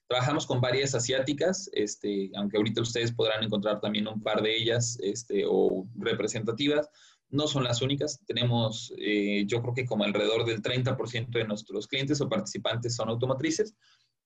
Trabajamos 0.08 0.48
con 0.48 0.60
varias 0.60 0.96
asiáticas, 0.96 1.70
este, 1.74 2.32
aunque 2.36 2.58
ahorita 2.58 2.82
ustedes 2.82 3.12
podrán 3.12 3.44
encontrar 3.44 3.80
también 3.80 4.08
un 4.08 4.24
par 4.24 4.42
de 4.42 4.58
ellas 4.58 4.98
este, 5.04 5.44
o 5.48 5.88
representativas, 6.00 6.90
No 7.30 7.46
son 7.46 7.64
las 7.64 7.84
únicas. 7.84 8.20
Tenemos, 8.26 8.92
eh, 8.98 9.44
yo 9.46 9.62
creo 9.62 9.76
que 9.76 9.86
como 9.86 10.04
alrededor 10.04 10.46
del 10.46 10.64
30% 10.64 11.30
de 11.30 11.46
nuestros 11.46 11.86
clientes 11.86 12.20
o 12.22 12.30
participantes 12.30 12.96
son 12.96 13.10
automotrices. 13.10 13.76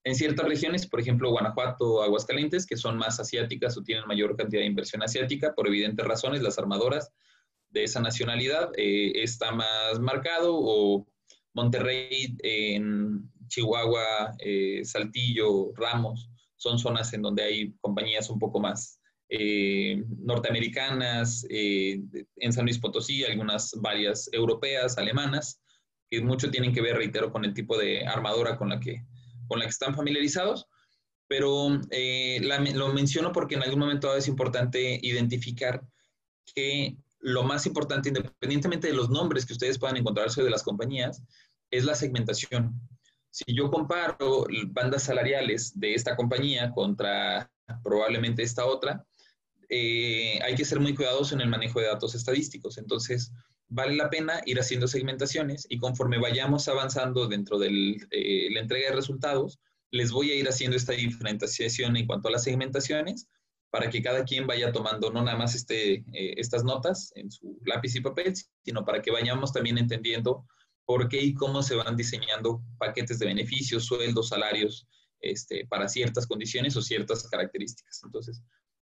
En 0.04 0.16
ciertas 0.16 0.48
regiones, 0.48 0.88
por 0.88 1.00
ejemplo, 1.00 1.30
Guanajuato 1.30 2.02
Aguascalientes, 2.02 2.66
que 2.66 2.76
son 2.76 2.98
más 2.98 3.20
asiáticas 3.20 3.78
o 3.78 3.84
tienen 3.84 4.08
mayor 4.08 4.36
cantidad 4.36 4.62
de 4.62 4.68
inversión 4.68 5.04
asiática, 5.04 5.54
por 5.54 5.68
evidentes 5.68 6.06
razones, 6.06 6.42
las 6.42 6.58
armadoras 6.58 7.12
de 7.70 7.84
esa 7.84 8.02
nacionalidad 8.02 8.72
eh, 8.78 9.12
está 9.22 9.52
más 9.52 10.00
marcado, 10.00 10.56
o 10.56 11.08
Monterrey, 11.54 12.36
en 12.40 13.30
Chihuahua, 13.48 14.36
eh, 14.40 14.82
Saltillo, 14.84 15.72
Ramos, 15.76 16.30
son 16.56 16.80
zonas 16.80 17.14
en 17.14 17.22
donde 17.22 17.44
hay 17.44 17.74
compañías 17.82 18.30
un 18.30 18.40
poco 18.40 18.60
más 18.60 19.00
eh, 19.30 20.04
norteamericanas, 20.18 21.46
en 21.50 22.54
San 22.54 22.66
Luis 22.66 22.80
Potosí, 22.80 23.24
algunas 23.24 23.72
varias 23.80 24.30
europeas, 24.34 24.98
alemanas, 24.98 25.62
que 26.10 26.22
mucho 26.22 26.50
tienen 26.50 26.74
que 26.74 26.82
ver, 26.82 26.98
reitero, 26.98 27.32
con 27.32 27.46
el 27.46 27.54
tipo 27.54 27.78
de 27.78 28.06
armadora 28.06 28.58
con 28.58 28.70
la 28.70 28.80
que 28.80 29.06
con 29.52 29.60
la 29.60 29.66
que 29.66 29.72
están 29.72 29.94
familiarizados, 29.94 30.66
pero 31.28 31.78
eh, 31.90 32.40
lo 32.42 32.94
menciono 32.94 33.34
porque 33.34 33.56
en 33.56 33.64
algún 33.64 33.80
momento 33.80 34.16
es 34.16 34.30
importante 34.30 34.98
identificar 35.02 35.84
que 36.56 36.96
lo 37.20 37.44
más 37.44 37.66
importante, 37.66 38.08
independientemente 38.08 38.88
de 38.88 38.94
los 38.94 39.10
nombres 39.10 39.46
que 39.46 39.52
ustedes 39.52 39.78
puedan 39.78 39.98
encontrarse 39.98 40.42
de 40.42 40.50
las 40.50 40.64
compañías, 40.64 41.22
es 41.70 41.84
la 41.84 41.96
segmentación. 41.96 42.80
Si 43.30 43.44
yo 43.54 43.70
comparo 43.70 44.46
bandas 44.68 45.04
salariales 45.04 45.78
de 45.78 45.96
esta 45.96 46.16
compañía 46.16 46.72
contra 46.72 47.52
probablemente 47.84 48.44
esta 48.44 48.66
otra, 48.66 49.06
eh, 49.68 50.40
hay 50.44 50.56
que 50.56 50.64
ser 50.64 50.80
muy 50.80 50.96
cuidadosos 50.96 51.34
en 51.34 51.42
el 51.42 51.50
manejo 51.50 51.82
de 51.82 51.88
datos 51.88 52.16
estadísticos. 52.16 52.78
Entonces, 52.78 53.34
vale 53.72 53.96
la 53.96 54.10
pena 54.10 54.42
ir 54.46 54.60
haciendo 54.60 54.88
segmentaciones 54.88 55.66
y 55.70 55.78
conforme 55.78 56.20
vayamos 56.20 56.68
avanzando 56.68 57.28
dentro 57.28 57.58
de 57.58 57.98
eh, 58.12 58.50
la 58.52 58.60
entrega 58.60 58.90
de 58.90 58.96
resultados, 58.96 59.60
les 59.92 60.12
voy 60.12 60.30
a 60.32 60.36
ir 60.36 60.48
haciendo 60.48 60.76
esta 60.76 60.92
diferenciación 60.92 61.96
en 61.96 62.06
cuanto 62.06 62.28
a 62.28 62.32
las 62.32 62.44
segmentaciones 62.44 63.30
para 63.70 63.90
que 63.90 64.02
cada 64.02 64.26
quien 64.26 64.46
vaya 64.46 64.74
tomando 64.74 65.10
no 65.10 65.24
nada 65.24 65.38
más 65.38 65.56
este, 65.56 65.94
eh, 65.94 66.34
estas 66.36 66.66
notas 66.66 67.14
en 67.16 67.32
su 67.32 67.58
lápiz 67.66 67.96
y 67.96 68.02
papel, 68.02 68.34
sino 68.36 68.84
para 68.84 69.02
que 69.02 69.10
vayamos 69.10 69.54
también 69.54 69.78
entendiendo 69.78 70.46
por 70.86 71.08
qué 71.08 71.22
y 71.22 71.34
cómo 71.34 71.64
se 71.64 71.76
van 71.76 71.96
diseñando 71.96 72.62
paquetes 72.78 73.20
de 73.20 73.28
beneficios, 73.28 73.86
sueldos, 73.86 74.28
salarios 74.30 74.86
este, 75.22 75.66
para 75.68 75.88
ciertas 75.88 76.28
condiciones 76.28 76.76
o 76.76 76.82
ciertas 76.82 77.26
características. 77.30 78.02
Entonces, 78.04 78.42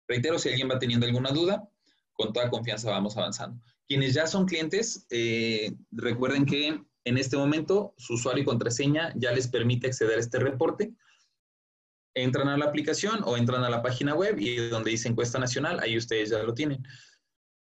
reitero, 0.08 0.40
si 0.40 0.48
alguien 0.48 0.70
va 0.70 0.80
teniendo 0.80 1.06
alguna 1.06 1.32
duda, 1.32 1.68
con 2.14 2.32
toda 2.32 2.50
confianza 2.50 2.90
vamos 2.90 3.18
avanzando. 3.18 3.62
Quienes 3.88 4.14
ya 4.14 4.28
son 4.28 4.46
clientes, 4.46 5.06
eh, 5.10 5.72
recuerden 5.92 6.46
que 6.46 6.82
en 7.06 7.18
este 7.18 7.38
momento 7.38 7.94
su 7.98 8.16
usuario 8.16 8.44
y 8.44 8.46
contraseña 8.46 9.14
ya 9.16 9.32
les 9.32 9.48
permite 9.48 9.88
acceder 9.88 10.18
a 10.18 10.22
este 10.22 10.40
reporte. 10.40 10.92
Entran 12.14 12.50
a 12.50 12.58
la 12.58 12.66
aplicación 12.66 13.22
o 13.24 13.38
entran 13.38 13.64
a 13.64 13.70
la 13.70 13.82
página 13.82 14.14
web 14.14 14.38
y 14.40 14.58
donde 14.70 14.92
dice 14.92 15.08
encuesta 15.08 15.40
nacional, 15.40 15.80
ahí 15.80 15.98
ustedes 15.98 16.32
ya 16.32 16.44
lo 16.44 16.54
tienen. 16.54 16.84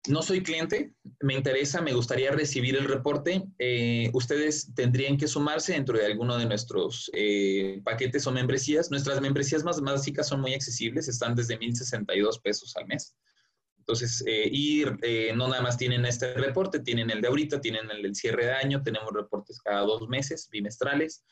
No 0.07 0.21
soy 0.21 0.41
cliente, 0.41 0.93
me 1.21 1.33
interesa, 1.33 1.81
me 1.81 1.93
gustaría 1.93 2.31
recibir 2.31 2.75
el 2.75 2.85
reporte. 2.85 3.43
Eh, 3.59 4.09
ustedes 4.13 4.73
tendrían 4.73 5.17
que 5.17 5.27
sumarse 5.27 5.73
dentro 5.73 5.97
de 5.97 6.05
alguno 6.05 6.37
de 6.37 6.45
nuestros 6.45 7.09
eh, 7.13 7.81
paquetes 7.83 8.25
o 8.25 8.31
membresías. 8.31 8.89
Nuestras 8.89 9.19
membresías 9.21 9.63
más 9.63 9.81
básicas 9.81 10.27
son 10.27 10.41
muy 10.41 10.53
accesibles, 10.53 11.07
están 11.07 11.35
desde 11.35 11.59
1.062 11.59 12.41
pesos 12.41 12.75
al 12.77 12.85
mes. 12.87 13.15
Entonces, 13.87 14.23
eh, 14.25 14.49
y 14.51 14.83
eh, 15.03 15.31
no 15.35 15.47
nada 15.47 15.61
más 15.61 15.77
tienen 15.77 16.05
este 16.05 16.33
reporte, 16.33 16.79
tienen 16.79 17.11
el 17.11 17.21
de 17.21 17.27
ahorita, 17.27 17.61
tienen 17.61 17.89
el 17.91 18.01
del 18.01 18.15
cierre 18.15 18.45
de 18.45 18.53
año, 18.53 18.81
tenemos 18.81 19.13
reportes 19.13 19.59
cada 19.59 19.81
dos 19.81 20.09
meses, 20.09 20.49
bimestrales, 20.51 21.23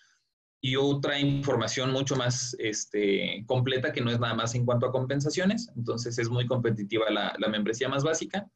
y 0.61 0.75
otra 0.75 1.19
información 1.19 1.91
mucho 1.91 2.15
más 2.15 2.55
este, 2.59 3.43
completa 3.47 3.91
que 3.91 4.01
no 4.01 4.11
es 4.11 4.19
nada 4.19 4.35
más 4.35 4.53
en 4.53 4.65
cuanto 4.65 4.85
a 4.85 4.91
compensaciones. 4.91 5.71
Entonces, 5.75 6.19
es 6.19 6.29
muy 6.29 6.45
competitiva 6.45 7.09
la, 7.09 7.33
la 7.39 7.47
membresía 7.47 7.89
más 7.89 8.03
básica, 8.03 8.47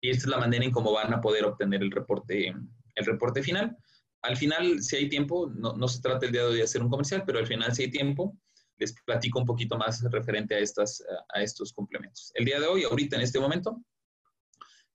y 0.00 0.10
esta 0.10 0.24
es 0.24 0.30
la 0.30 0.38
manera 0.38 0.64
en 0.64 0.72
cómo 0.72 0.92
van 0.92 1.14
a 1.14 1.20
poder 1.20 1.44
obtener 1.44 1.80
el 1.80 1.92
reporte, 1.92 2.48
el 2.48 3.06
reporte 3.06 3.44
final. 3.44 3.76
Al 4.22 4.36
final, 4.36 4.82
si 4.82 4.96
hay 4.96 5.08
tiempo, 5.08 5.48
no, 5.54 5.74
no 5.74 5.86
se 5.86 6.02
trata 6.02 6.26
el 6.26 6.32
día 6.32 6.42
de 6.42 6.48
hoy 6.48 6.56
de 6.56 6.64
hacer 6.64 6.82
un 6.82 6.90
comercial, 6.90 7.22
pero 7.24 7.38
al 7.38 7.46
final, 7.46 7.72
si 7.72 7.84
hay 7.84 7.90
tiempo, 7.92 8.36
les 8.78 8.94
platico 9.04 9.38
un 9.38 9.46
poquito 9.46 9.76
más 9.76 10.02
referente 10.10 10.54
a, 10.54 10.58
estas, 10.58 11.02
a 11.34 11.42
estos 11.42 11.72
complementos. 11.72 12.32
El 12.34 12.44
día 12.44 12.60
de 12.60 12.66
hoy, 12.66 12.84
ahorita 12.84 13.16
en 13.16 13.22
este 13.22 13.40
momento, 13.40 13.82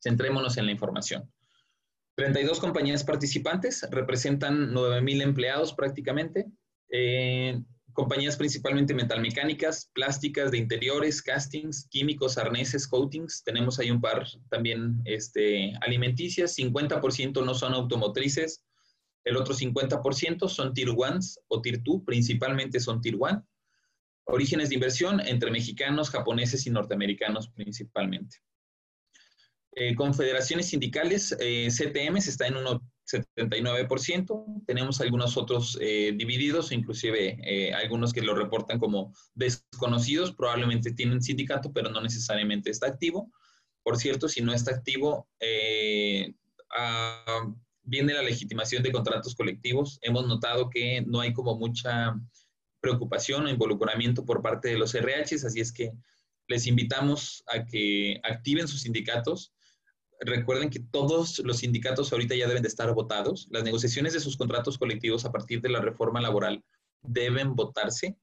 centrémonos 0.02 0.58
en 0.58 0.66
la 0.66 0.72
información. 0.72 1.32
32 2.16 2.60
compañías 2.60 3.04
participantes 3.04 3.88
representan 3.90 4.72
9.000 4.72 5.22
empleados 5.24 5.74
prácticamente. 5.74 6.46
Eh, 6.90 7.60
compañías 7.94 8.38
principalmente 8.38 8.94
metalmecánicas, 8.94 9.90
plásticas, 9.94 10.52
de 10.52 10.60
interiores, 10.60 11.22
castings, 11.22 11.88
químicos, 11.90 12.38
arneses, 12.38 12.88
coatings. 12.88 13.44
Tenemos 13.44 13.80
ahí 13.80 13.90
un 13.90 14.02
par 14.02 14.28
también 14.50 15.02
este, 15.06 15.74
alimenticias. 15.82 16.56
50% 16.56 17.44
no 17.44 17.54
son 17.56 17.74
automotrices. 17.74 18.64
El 19.24 19.38
otro 19.38 19.56
50% 19.56 20.50
son 20.50 20.74
Tier 20.74 20.90
1 20.90 21.20
o 21.48 21.62
Tier 21.62 21.82
2, 21.82 22.02
principalmente 22.06 22.80
son 22.80 23.02
Tier 23.02 23.16
1. 23.16 23.48
Orígenes 24.26 24.70
de 24.70 24.76
inversión 24.76 25.20
entre 25.20 25.52
mexicanos, 25.52 26.10
japoneses 26.10 26.66
y 26.66 26.70
norteamericanos 26.70 27.50
principalmente. 27.50 28.38
Eh, 29.76 29.96
confederaciones 29.96 30.70
sindicales, 30.70 31.36
eh, 31.40 31.68
CTMs 31.72 32.28
está 32.28 32.48
en 32.48 32.58
un 32.58 32.80
79%. 33.06 34.64
Tenemos 34.68 35.02
algunos 35.02 35.36
otros 35.36 35.78
eh, 35.82 36.14
divididos, 36.16 36.72
inclusive 36.72 37.38
eh, 37.44 37.74
algunos 37.74 38.14
que 38.14 38.22
lo 38.22 38.36
reportan 38.36 38.80
como 38.80 39.14
desconocidos. 39.34 40.34
Probablemente 40.34 40.94
tienen 40.94 41.22
sindicato, 41.22 41.74
pero 41.74 41.90
no 41.90 42.02
necesariamente 42.02 42.70
está 42.70 42.88
activo. 42.88 43.32
Por 43.84 43.98
cierto, 43.98 44.30
si 44.30 44.42
no 44.42 44.54
está 44.54 44.72
activo, 44.72 45.28
ah, 46.78 47.54
viene 47.82 48.14
la 48.14 48.22
legitimación 48.22 48.84
de 48.84 48.92
contratos 48.92 49.36
colectivos. 49.36 50.00
Hemos 50.02 50.28
notado 50.28 50.70
que 50.70 51.02
no 51.06 51.20
hay 51.20 51.34
como 51.34 51.58
mucha 51.58 52.16
preocupación 52.84 53.46
o 53.46 53.50
involucramiento 53.50 54.26
por 54.26 54.42
parte 54.42 54.68
de 54.68 54.78
los 54.78 54.94
RHs, 54.94 55.46
así 55.46 55.62
es 55.62 55.72
que 55.72 55.94
les 56.50 56.68
invitamos 56.68 57.42
a 57.48 57.64
que 57.64 58.20
activen 58.24 58.68
sus 58.68 58.82
sindicatos. 58.82 59.54
Recuerden 60.20 60.70
que 60.70 60.82
todos 60.92 61.40
los 61.40 61.60
sindicatos 61.60 62.12
ahorita 62.12 62.36
ya 62.36 62.46
deben 62.46 62.62
de 62.62 62.68
estar 62.68 62.94
votados. 62.94 63.48
Las 63.52 63.64
negociaciones 63.64 64.12
de 64.12 64.20
sus 64.20 64.36
contratos 64.36 64.78
colectivos 64.78 65.24
a 65.24 65.32
partir 65.32 65.62
de 65.62 65.70
la 65.70 65.80
reforma 65.80 66.20
laboral 66.20 66.62
deben 67.02 67.56
votarse. 67.56 68.18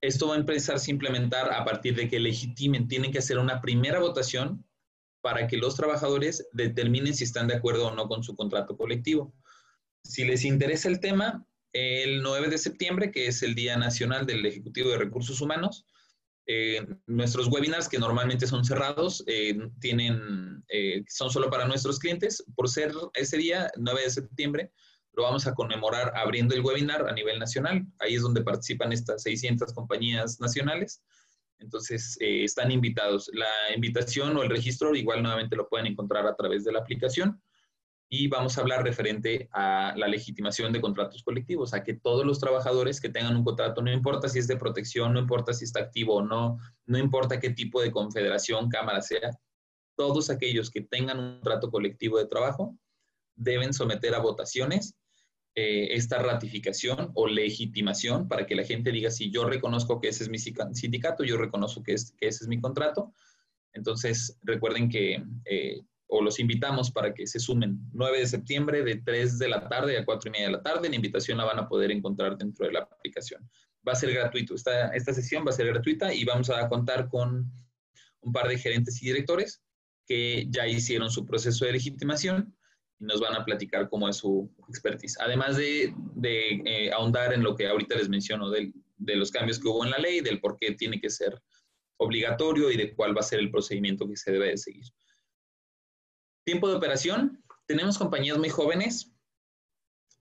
Esto 0.00 0.26
va 0.26 0.34
a 0.34 0.38
empezar 0.38 0.76
a 0.76 0.90
implementar 0.90 1.52
a 1.52 1.64
partir 1.64 1.94
de 1.94 2.08
que 2.08 2.18
legitimen. 2.18 2.88
Tienen 2.88 3.12
que 3.12 3.18
hacer 3.18 3.38
una 3.38 3.60
primera 3.60 4.00
votación 4.00 4.66
para 5.22 5.46
que 5.46 5.56
los 5.56 5.76
trabajadores 5.76 6.48
determinen 6.52 7.14
si 7.14 7.22
están 7.22 7.46
de 7.46 7.54
acuerdo 7.54 7.86
o 7.86 7.94
no 7.94 8.08
con 8.08 8.24
su 8.24 8.34
contrato 8.34 8.76
colectivo. 8.76 9.32
Si 10.02 10.24
les 10.24 10.44
interesa 10.44 10.88
el 10.88 10.98
tema, 10.98 11.46
el 11.74 12.22
9 12.22 12.48
de 12.48 12.56
septiembre, 12.56 13.10
que 13.10 13.26
es 13.26 13.42
el 13.42 13.54
Día 13.54 13.76
Nacional 13.76 14.24
del 14.26 14.46
Ejecutivo 14.46 14.90
de 14.90 14.98
Recursos 14.98 15.40
Humanos. 15.40 15.84
Eh, 16.46 16.86
nuestros 17.06 17.48
webinars, 17.48 17.88
que 17.88 17.98
normalmente 17.98 18.46
son 18.46 18.64
cerrados, 18.64 19.24
eh, 19.26 19.58
tienen, 19.80 20.64
eh, 20.68 21.02
son 21.08 21.30
solo 21.30 21.50
para 21.50 21.66
nuestros 21.66 21.98
clientes. 21.98 22.44
Por 22.54 22.68
ser 22.68 22.92
ese 23.14 23.36
día, 23.38 23.70
9 23.76 24.02
de 24.02 24.10
septiembre, 24.10 24.72
lo 25.14 25.24
vamos 25.24 25.46
a 25.46 25.54
conmemorar 25.54 26.12
abriendo 26.16 26.54
el 26.54 26.60
webinar 26.60 27.08
a 27.08 27.12
nivel 27.12 27.40
nacional. 27.40 27.84
Ahí 27.98 28.14
es 28.14 28.22
donde 28.22 28.42
participan 28.42 28.92
estas 28.92 29.22
600 29.24 29.72
compañías 29.72 30.40
nacionales. 30.40 31.02
Entonces, 31.58 32.16
están 32.20 32.70
invitados. 32.70 33.30
La 33.32 33.74
invitación 33.74 34.36
o 34.36 34.42
el 34.42 34.50
registro 34.50 34.94
igual 34.94 35.22
nuevamente 35.22 35.56
lo 35.56 35.68
pueden 35.68 35.86
encontrar 35.86 36.26
a 36.26 36.36
través 36.36 36.64
de 36.64 36.72
la 36.72 36.80
aplicación 36.80 37.40
y 38.16 38.28
vamos 38.28 38.56
a 38.56 38.60
hablar 38.60 38.84
referente 38.84 39.48
a 39.50 39.92
la 39.96 40.06
legitimación 40.06 40.72
de 40.72 40.80
contratos 40.80 41.24
colectivos, 41.24 41.74
a 41.74 41.82
que 41.82 41.94
todos 41.94 42.24
los 42.24 42.38
trabajadores 42.38 43.00
que 43.00 43.08
tengan 43.08 43.36
un 43.36 43.42
contrato, 43.42 43.82
no 43.82 43.92
importa 43.92 44.28
si 44.28 44.38
es 44.38 44.46
de 44.46 44.56
protección, 44.56 45.12
no 45.12 45.18
importa 45.18 45.52
si 45.52 45.64
está 45.64 45.80
activo 45.80 46.14
o 46.14 46.22
no, 46.22 46.58
no 46.86 46.96
importa 46.96 47.40
qué 47.40 47.50
tipo 47.50 47.82
de 47.82 47.90
confederación, 47.90 48.68
cámara 48.68 49.02
sea, 49.02 49.36
todos 49.96 50.30
aquellos 50.30 50.70
que 50.70 50.82
tengan 50.82 51.18
un 51.18 51.34
contrato 51.34 51.72
colectivo 51.72 52.18
de 52.18 52.26
trabajo 52.26 52.78
deben 53.34 53.74
someter 53.74 54.14
a 54.14 54.20
votaciones 54.20 54.94
eh, 55.56 55.88
esta 55.96 56.20
ratificación 56.20 57.10
o 57.14 57.26
legitimación 57.26 58.28
para 58.28 58.46
que 58.46 58.54
la 58.54 58.62
gente 58.62 58.92
diga 58.92 59.10
si 59.10 59.32
yo 59.32 59.44
reconozco 59.44 60.00
que 60.00 60.08
ese 60.10 60.22
es 60.22 60.30
mi 60.30 60.38
sindicato, 60.38 61.24
yo 61.24 61.36
reconozco 61.36 61.82
que, 61.82 61.94
es, 61.94 62.14
ese 62.20 62.44
es 62.44 62.48
mi 62.48 62.60
contrato. 62.60 63.12
Entonces, 63.72 64.38
recuerden 64.42 64.88
que 64.88 65.20
eh, 65.46 65.80
o 66.14 66.22
los 66.22 66.38
invitamos 66.38 66.92
para 66.92 67.12
que 67.12 67.26
se 67.26 67.40
sumen 67.40 67.76
9 67.92 68.20
de 68.20 68.26
septiembre 68.26 68.84
de 68.84 69.02
3 69.04 69.36
de 69.36 69.48
la 69.48 69.68
tarde 69.68 69.98
a 69.98 70.04
4 70.04 70.28
y 70.28 70.32
media 70.32 70.46
de 70.46 70.52
la 70.52 70.62
tarde. 70.62 70.88
La 70.88 70.94
invitación 70.94 71.38
la 71.38 71.44
van 71.44 71.58
a 71.58 71.68
poder 71.68 71.90
encontrar 71.90 72.38
dentro 72.38 72.66
de 72.66 72.72
la 72.72 72.80
aplicación. 72.80 73.42
Va 73.86 73.92
a 73.92 73.96
ser 73.96 74.12
gratuito. 74.12 74.54
Esta, 74.54 74.88
esta 74.90 75.12
sesión 75.12 75.44
va 75.44 75.50
a 75.50 75.54
ser 75.54 75.66
gratuita 75.66 76.14
y 76.14 76.24
vamos 76.24 76.50
a 76.50 76.68
contar 76.68 77.08
con 77.08 77.50
un 78.20 78.32
par 78.32 78.46
de 78.46 78.58
gerentes 78.58 79.02
y 79.02 79.06
directores 79.06 79.60
que 80.06 80.46
ya 80.50 80.68
hicieron 80.68 81.10
su 81.10 81.26
proceso 81.26 81.64
de 81.64 81.72
legitimación 81.72 82.56
y 83.00 83.06
nos 83.06 83.20
van 83.20 83.34
a 83.34 83.44
platicar 83.44 83.88
cómo 83.88 84.08
es 84.08 84.18
su 84.18 84.48
expertise. 84.68 85.18
Además 85.20 85.56
de, 85.56 85.92
eh, 86.22 86.92
ahondar 86.92 87.32
en 87.32 87.42
lo 87.42 87.56
que 87.56 87.66
ahorita 87.66 87.96
les 87.96 88.08
menciono 88.08 88.50
de, 88.50 88.72
de 88.98 89.16
los 89.16 89.32
cambios 89.32 89.58
que 89.58 89.66
hubo 89.66 89.84
en 89.84 89.90
la 89.90 89.98
ley, 89.98 90.20
del 90.20 90.40
por 90.40 90.56
qué 90.58 90.72
tiene 90.72 91.00
que 91.00 91.10
ser 91.10 91.42
obligatorio 91.96 92.70
y 92.70 92.76
de 92.76 92.94
cuál 92.94 93.16
va 93.16 93.20
a 93.20 93.24
ser 93.24 93.40
el 93.40 93.50
procedimiento 93.50 94.08
que 94.08 94.16
se 94.16 94.30
debe 94.30 94.50
de 94.50 94.58
seguir. 94.58 94.84
Tiempo 96.44 96.68
de 96.68 96.74
operación. 96.74 97.42
Tenemos 97.66 97.96
compañías 97.96 98.36
muy 98.36 98.50
jóvenes, 98.50 99.14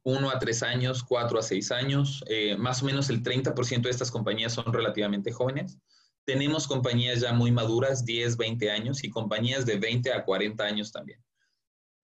1 0.03 0.30
a 0.30 0.39
3 0.39 0.63
años, 0.63 1.03
4 1.03 1.39
a 1.39 1.43
6 1.43 1.71
años. 1.71 2.24
Eh, 2.28 2.55
más 2.57 2.82
o 2.82 2.86
menos 2.86 3.09
el 3.09 3.21
30% 3.21 3.82
de 3.82 3.89
estas 3.89 4.11
compañías 4.11 4.53
son 4.53 4.71
relativamente 4.71 5.32
jóvenes. 5.32 5.78
Tenemos 6.26 6.67
compañías 6.67 7.19
ya 7.19 7.34
muy 7.34 7.51
maduras, 7.51 8.05
10, 8.05 8.38
20 8.38 8.71
años, 8.71 9.03
y 9.03 9.09
compañías 9.09 9.65
de 9.65 9.78
20 9.78 10.13
a 10.13 10.24
40 10.24 10.63
años 10.63 10.91
también. 10.91 11.19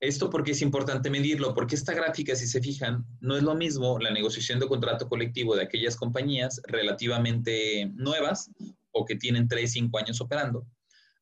Esto 0.01 0.30
porque 0.30 0.51
es 0.51 0.61
importante 0.61 1.09
medirlo, 1.09 1.53
porque 1.53 1.76
esta 1.76 1.93
gráfica, 1.93 2.36
si 2.36 2.47
se 2.47 2.61
fijan, 2.61 3.05
no 3.20 3.38
es 3.38 3.43
lo 3.43 3.55
mismo 3.55 3.99
la 3.99 4.11
negociación 4.11 4.59
de 4.59 4.67
contrato 4.67 5.07
colectivo 5.09 5.55
de 5.55 5.63
aquellas 5.63 5.95
compañías 5.95 6.61
relativamente 6.67 7.91
nuevas 7.95 8.49
o 8.91 9.05
que 9.05 9.15
tienen 9.15 9.47
3, 9.47 9.72
5 9.72 9.97
años 9.97 10.22
operando, 10.22 10.65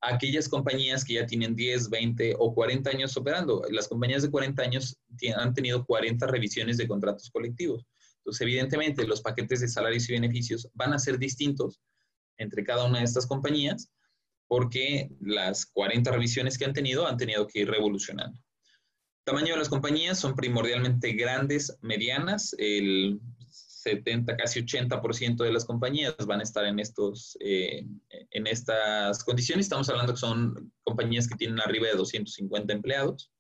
aquellas 0.01 0.47
compañías 0.47 1.03
que 1.03 1.15
ya 1.15 1.25
tienen 1.25 1.55
10, 1.55 1.89
20 1.89 2.35
o 2.37 2.53
40 2.53 2.89
años 2.89 3.17
operando. 3.17 3.63
Las 3.69 3.87
compañías 3.87 4.21
de 4.23 4.31
40 4.31 4.61
años 4.61 4.97
han 5.35 5.53
tenido 5.53 5.85
40 5.85 6.27
revisiones 6.27 6.77
de 6.77 6.87
contratos 6.87 7.29
colectivos. 7.31 7.85
Entonces, 8.19 8.41
evidentemente, 8.41 9.07
los 9.07 9.21
paquetes 9.21 9.61
de 9.61 9.67
salarios 9.67 10.09
y 10.09 10.13
beneficios 10.13 10.69
van 10.73 10.93
a 10.93 10.99
ser 10.99 11.17
distintos 11.17 11.79
entre 12.37 12.63
cada 12.63 12.85
una 12.85 12.99
de 12.99 13.05
estas 13.05 13.25
compañías 13.25 13.89
porque 14.47 15.09
las 15.19 15.65
40 15.65 16.11
revisiones 16.11 16.57
que 16.57 16.65
han 16.65 16.73
tenido 16.73 17.07
han 17.07 17.17
tenido 17.17 17.47
que 17.47 17.59
ir 17.59 17.69
revolucionando. 17.69 18.39
Tamaño 19.25 19.53
de 19.53 19.59
las 19.59 19.69
compañías 19.69 20.19
son 20.19 20.35
primordialmente 20.35 21.11
grandes, 21.11 21.77
medianas. 21.81 22.55
El 22.57 23.19
70, 23.87 24.35
casi 24.35 24.61
80% 24.61 25.43
de 25.43 25.51
las 25.51 25.65
compañías 25.65 26.15
van 26.25 26.41
a 26.41 26.43
estar 26.43 26.65
en, 26.65 26.79
estos, 26.79 27.37
eh, 27.39 27.85
en 28.31 28.47
estas 28.47 29.23
condiciones. 29.23 29.65
Estamos 29.65 29.89
hablando 29.89 30.13
que 30.13 30.19
son 30.19 30.71
compañías 30.83 31.27
que 31.27 31.35
tienen 31.35 31.59
arriba 31.61 31.87
de 31.87 31.95
250 31.95 32.73
empleados. 32.73 33.31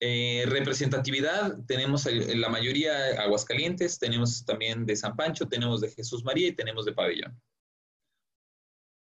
Eh, 0.00 0.44
representatividad, 0.46 1.58
tenemos 1.66 2.06
la 2.06 2.48
mayoría 2.48 3.20
Aguascalientes, 3.20 3.98
tenemos 3.98 4.44
también 4.44 4.86
de 4.86 4.94
San 4.94 5.16
Pancho, 5.16 5.48
tenemos 5.48 5.80
de 5.80 5.90
Jesús 5.90 6.24
María 6.24 6.48
y 6.48 6.54
tenemos 6.54 6.84
de 6.84 6.92
Pabellón. 6.92 7.40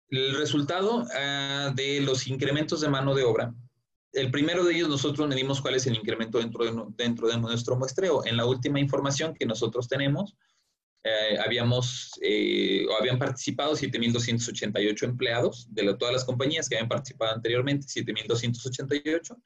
El 0.08 0.36
resultado 0.36 1.04
ah, 1.14 1.72
de 1.74 2.00
los 2.00 2.28
incrementos 2.28 2.80
de 2.80 2.88
mano 2.88 3.14
de 3.14 3.24
obra 3.24 3.52
el 4.14 4.30
primero 4.30 4.64
de 4.64 4.74
ellos 4.74 4.88
nosotros 4.88 5.28
medimos 5.28 5.60
cuál 5.60 5.74
es 5.74 5.86
el 5.86 5.96
incremento 5.96 6.38
dentro 6.38 6.64
de, 6.64 6.84
dentro 6.96 7.28
de 7.28 7.38
nuestro 7.38 7.76
muestreo. 7.76 8.24
En 8.24 8.36
la 8.36 8.46
última 8.46 8.80
información 8.80 9.34
que 9.34 9.46
nosotros 9.46 9.88
tenemos, 9.88 10.36
eh, 11.02 11.36
habíamos, 11.44 12.12
eh, 12.22 12.86
habían 12.98 13.18
participado 13.18 13.74
7.288 13.74 15.02
empleados 15.02 15.66
de 15.70 15.94
todas 15.94 16.14
las 16.14 16.24
compañías 16.24 16.68
que 16.68 16.76
habían 16.76 16.88
participado 16.88 17.34
anteriormente, 17.34 17.86
7.288. 17.86 19.36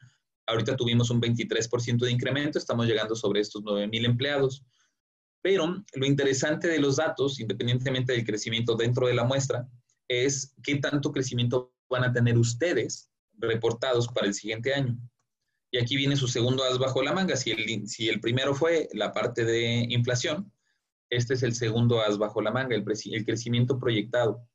Ahorita 0.46 0.76
tuvimos 0.76 1.10
un 1.10 1.20
23% 1.20 2.04
de 2.04 2.12
incremento, 2.12 2.58
estamos 2.58 2.86
llegando 2.86 3.16
sobre 3.16 3.40
estos 3.40 3.62
9.000 3.62 4.04
empleados. 4.04 4.62
Pero 5.42 5.84
lo 5.94 6.06
interesante 6.06 6.68
de 6.68 6.78
los 6.78 6.96
datos, 6.96 7.40
independientemente 7.40 8.12
del 8.12 8.24
crecimiento 8.24 8.74
dentro 8.74 9.06
de 9.06 9.14
la 9.14 9.24
muestra, 9.24 9.68
es 10.08 10.54
qué 10.62 10.76
tanto 10.76 11.12
crecimiento 11.12 11.74
van 11.88 12.04
a 12.04 12.12
tener 12.12 12.38
ustedes 12.38 13.10
reportados 13.38 14.08
para 14.08 14.26
el 14.26 14.34
siguiente 14.34 14.74
año. 14.74 14.98
Y 15.70 15.78
aquí 15.78 15.96
viene 15.96 16.16
su 16.16 16.28
segundo 16.28 16.64
as 16.64 16.78
bajo 16.78 17.02
la 17.02 17.12
manga. 17.12 17.36
Si 17.36 17.50
el, 18.08 18.20
primero 18.20 18.54
fue 18.54 18.88
la 18.92 19.12
parte 19.12 19.44
de 19.44 19.86
inflación, 19.90 20.50
este 21.10 21.34
es 21.34 21.42
el 21.42 21.54
segundo 21.54 22.00
as 22.00 22.18
bajo 22.18 22.40
la 22.40 22.50
manga, 22.50 22.74
el, 22.74 22.84
crecimiento 22.84 23.78
proyectado. 23.78 24.46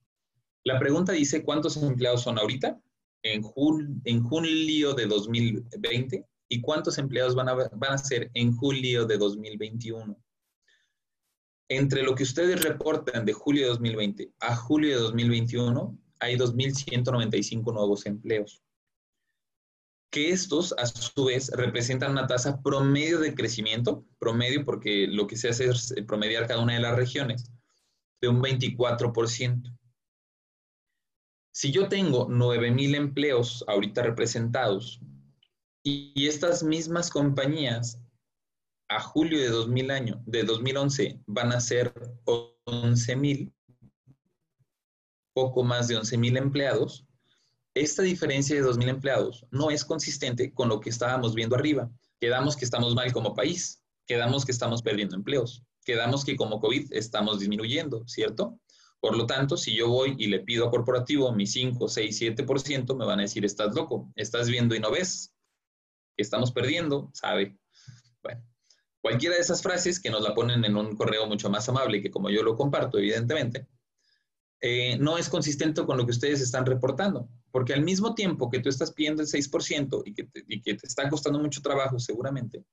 La 0.64 0.80
pregunta 0.80 1.12
dice, 1.12 1.44
¿cuántos 1.44 1.78
empleados 1.78 2.24
son 2.24 2.40
ahorita? 2.40 2.82
En, 3.22 3.44
en 4.06 4.24
julio 4.24 4.94
de 4.94 5.06
2020 5.06 6.26
y 6.50 6.62
cuántos 6.62 6.98
empleados 6.98 7.36
van 7.36 7.50
a, 7.50 7.54
van 7.54 7.94
a 7.94 7.98
ser 7.98 8.32
en 8.34 8.56
julio 8.56 9.06
de 9.06 9.18
2021. 9.18 10.18
Entre 11.70 12.04
lo 12.04 12.16
que 12.16 12.24
ustedes 12.24 12.62
reportan 12.62 13.26
de 13.26 13.34
julio 13.34 13.64
de 13.64 13.70
2020 13.70 14.32
a 14.40 14.56
julio 14.56 14.96
de 14.96 15.02
2021, 15.04 15.98
hay 16.20 16.36
2.195 16.36 17.74
nuevos 17.74 18.06
empleos 18.06 18.64
que 20.14 20.30
estos 20.30 20.76
a 20.78 20.86
su 20.86 21.26
vez 21.26 21.50
representan 21.56 22.12
una 22.12 22.28
tasa 22.28 22.62
promedio 22.62 23.20
de 23.20 23.34
crecimiento, 23.34 24.06
promedio 24.20 24.64
porque 24.64 25.08
lo 25.08 25.26
que 25.26 25.36
se 25.36 25.50
hace 25.50 25.66
es 25.66 25.92
promediar 26.06 26.46
cada 26.46 26.62
una 26.62 26.76
de 26.76 26.82
las 26.82 26.96
regiones, 26.96 27.52
de 28.22 28.28
un 28.28 28.40
24%. 28.40 29.76
Si 31.52 31.72
yo 31.72 31.90
tengo 31.90 32.30
9.000 32.30 32.96
empleos 32.96 33.66
ahorita 33.68 34.04
representados 34.04 35.02
y, 35.84 36.28
estas 36.28 36.62
mismas 36.62 37.10
compañías 37.10 38.00
a 38.90 39.00
julio 39.00 39.40
de 39.40 39.50
2000 39.50 39.92
año, 39.92 40.24
de 40.28 40.44
2011 40.44 41.22
van 41.26 41.54
a 41.54 41.60
ser 41.60 41.92
11.000, 42.26 43.52
poco 45.34 45.64
más 45.64 45.88
de 45.88 45.98
11.000 45.98 46.38
empleados, 46.38 47.08
esta 47.76 48.04
diferencia 48.04 48.56
de 48.56 48.64
2.000 48.64 48.90
empleados 48.90 49.46
no 49.52 49.72
es 49.72 49.84
consistente 49.84 50.54
con 50.54 50.70
lo 50.70 50.80
que 50.80 50.90
estábamos 50.90 51.34
viendo 51.34 51.56
arriba. 51.56 51.90
Quedamos 52.20 52.56
que 52.56 52.66
estamos 52.66 52.94
mal 52.94 53.12
como 53.12 53.34
país, 53.34 53.84
quedamos 54.06 54.46
que 54.46 54.52
estamos 54.52 54.82
perdiendo 54.82 55.16
empleos, 55.16 55.64
quedamos 55.84 56.24
que 56.24 56.36
como 56.36 56.60
COVID 56.60 56.94
estamos 56.94 57.40
disminuyendo, 57.40 58.08
¿cierto? 58.08 58.60
Por 59.00 59.18
lo 59.18 59.26
tanto, 59.26 59.58
si 59.58 59.76
yo 59.76 59.90
voy 59.90 60.16
y 60.18 60.28
le 60.28 60.40
pido 60.40 60.68
a 60.68 60.72
corporativo 60.72 61.32
mi 61.34 61.46
5, 61.46 61.90
6, 61.90 62.22
7%, 62.22 62.96
me 62.96 63.06
van 63.06 63.20
a 63.20 63.24
decir, 63.24 63.44
estás 63.44 63.76
loco, 63.76 64.12
estás 64.16 64.48
viendo 64.48 64.76
y 64.76 64.80
no 64.80 64.92
ves, 64.92 65.34
estamos 66.16 66.52
perdiendo, 66.52 67.10
¿sabe? 67.14 67.58
Bueno, 68.22 68.46
cualquiera 69.02 69.36
de 69.36 69.42
esas 69.42 69.62
frases 69.62 70.00
que 70.00 70.10
nos 70.10 70.22
la 70.22 70.34
ponen 70.34 70.64
en 70.64 70.78
un 70.78 70.96
correo 70.96 71.28
mucho 71.28 71.50
más 71.50 71.68
amable 71.68 72.02
que 72.02 72.12
como 72.12 72.30
yo 72.30 72.44
lo 72.44 72.56
comparto, 72.56 72.98
evidentemente, 72.98 73.68
eh, 74.62 74.98
no 74.98 75.18
es 75.18 75.28
consistente 75.28 75.84
con 75.86 75.98
lo 75.98 76.06
que 76.06 76.12
ustedes 76.12 76.40
están 76.40 76.66
reportando. 76.66 77.28
Porque 77.54 77.74
al 77.76 77.84
mismo 77.84 78.16
tiempo 78.16 78.50
que 78.50 78.60
tú 78.60 78.68
estás 78.68 78.92
pidiendo 78.92 79.22
el 79.22 79.28
6% 79.28 80.02
y 80.06 80.14
que, 80.16 80.24
te, 80.24 80.44
y 80.48 80.60
que 80.60 80.74
te 80.74 80.88
está 80.88 81.08
costando 81.08 81.38
mucho 81.38 81.62
trabajo 81.62 82.00
seguramente, 82.00 82.66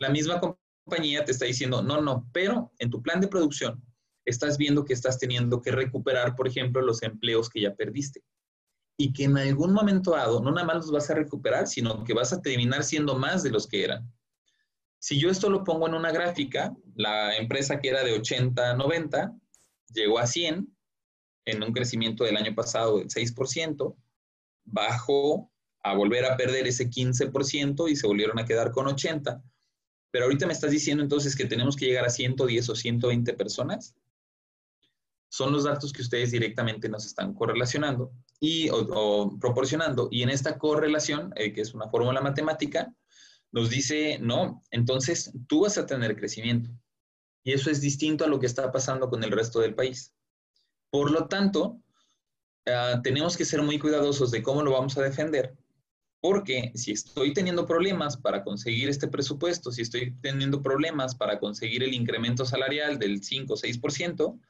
la 0.00 0.10
misma 0.10 0.40
compañía 0.40 1.24
te 1.24 1.30
está 1.30 1.44
diciendo, 1.44 1.80
no, 1.80 2.00
no, 2.00 2.28
pero 2.32 2.72
en 2.80 2.90
tu 2.90 3.00
plan 3.00 3.20
de 3.20 3.28
producción 3.28 3.80
estás 4.24 4.58
viendo 4.58 4.84
que 4.84 4.94
estás 4.94 5.20
teniendo 5.20 5.62
que 5.62 5.70
recuperar, 5.70 6.34
por 6.34 6.48
ejemplo, 6.48 6.82
los 6.82 7.04
empleos 7.04 7.48
que 7.48 7.60
ya 7.60 7.76
perdiste. 7.76 8.24
Y 8.98 9.12
que 9.12 9.24
en 9.24 9.38
algún 9.38 9.72
momento 9.72 10.10
dado 10.10 10.42
no 10.42 10.50
nada 10.50 10.66
más 10.66 10.76
los 10.78 10.90
vas 10.90 11.08
a 11.08 11.14
recuperar, 11.14 11.68
sino 11.68 12.02
que 12.02 12.12
vas 12.12 12.32
a 12.32 12.42
terminar 12.42 12.82
siendo 12.82 13.16
más 13.16 13.44
de 13.44 13.50
los 13.50 13.68
que 13.68 13.84
eran. 13.84 14.12
Si 14.98 15.20
yo 15.20 15.30
esto 15.30 15.50
lo 15.50 15.62
pongo 15.62 15.86
en 15.86 15.94
una 15.94 16.10
gráfica, 16.10 16.74
la 16.96 17.36
empresa 17.36 17.78
que 17.78 17.90
era 17.90 18.02
de 18.02 18.14
80, 18.14 18.74
90, 18.74 19.36
llegó 19.94 20.18
a 20.18 20.26
100 20.26 20.76
en 21.44 21.62
un 21.62 21.72
crecimiento 21.72 22.24
del 22.24 22.36
año 22.36 22.56
pasado 22.56 22.98
del 22.98 23.06
6%, 23.06 23.94
bajó 24.66 25.50
a 25.82 25.94
volver 25.94 26.24
a 26.24 26.36
perder 26.36 26.66
ese 26.66 26.90
15% 26.90 27.90
y 27.90 27.96
se 27.96 28.06
volvieron 28.06 28.38
a 28.38 28.44
quedar 28.44 28.72
con 28.72 28.86
80. 28.86 29.42
Pero 30.10 30.24
ahorita 30.24 30.46
me 30.46 30.52
estás 30.52 30.70
diciendo 30.70 31.02
entonces 31.02 31.36
que 31.36 31.46
tenemos 31.46 31.76
que 31.76 31.86
llegar 31.86 32.04
a 32.04 32.10
110 32.10 32.68
o 32.68 32.74
120 32.74 33.32
personas. 33.34 33.94
Son 35.28 35.52
los 35.52 35.64
datos 35.64 35.92
que 35.92 36.02
ustedes 36.02 36.30
directamente 36.30 36.88
nos 36.88 37.06
están 37.06 37.34
correlacionando 37.34 38.12
y, 38.40 38.68
o, 38.70 39.36
proporcionando. 39.38 40.08
Y 40.10 40.22
en 40.22 40.30
esta 40.30 40.58
correlación, 40.58 41.32
eh, 41.36 41.52
que 41.52 41.60
es 41.60 41.74
una 41.74 41.88
fórmula 41.88 42.20
matemática, 42.20 42.94
nos 43.52 43.70
dice, 43.70 44.18
no, 44.20 44.62
entonces 44.70 45.32
tú 45.46 45.62
vas 45.62 45.78
a 45.78 45.86
tener 45.86 46.16
crecimiento. 46.16 46.70
Y 47.44 47.52
eso 47.52 47.70
es 47.70 47.80
distinto 47.80 48.24
a 48.24 48.28
lo 48.28 48.40
que 48.40 48.46
está 48.46 48.72
pasando 48.72 49.08
con 49.08 49.22
el 49.22 49.30
resto 49.30 49.60
del 49.60 49.74
país. 49.74 50.12
Por 50.90 51.10
lo 51.10 51.28
tanto, 51.28 51.80
Ah, 52.66 53.00
tenemos 53.02 53.36
que 53.36 53.44
ser 53.44 53.62
muy 53.62 53.78
cuidadosos 53.78 54.30
de 54.30 54.42
cómo 54.42 54.62
lo 54.62 54.72
vamos 54.72 54.98
a 54.98 55.02
defender, 55.02 55.56
porque 56.20 56.72
si 56.74 56.92
estoy 56.92 57.32
teniendo 57.32 57.64
problemas 57.64 58.16
para 58.16 58.42
conseguir 58.42 58.88
este 58.88 59.06
presupuesto, 59.06 59.70
si 59.70 59.82
estoy 59.82 60.16
teniendo 60.20 60.60
problemas 60.60 61.14
para 61.14 61.38
conseguir 61.38 61.84
el 61.84 61.94
incremento 61.94 62.44
salarial 62.44 62.98
del 62.98 63.22
5 63.22 63.54
o 63.54 63.56
6%, 63.56 64.40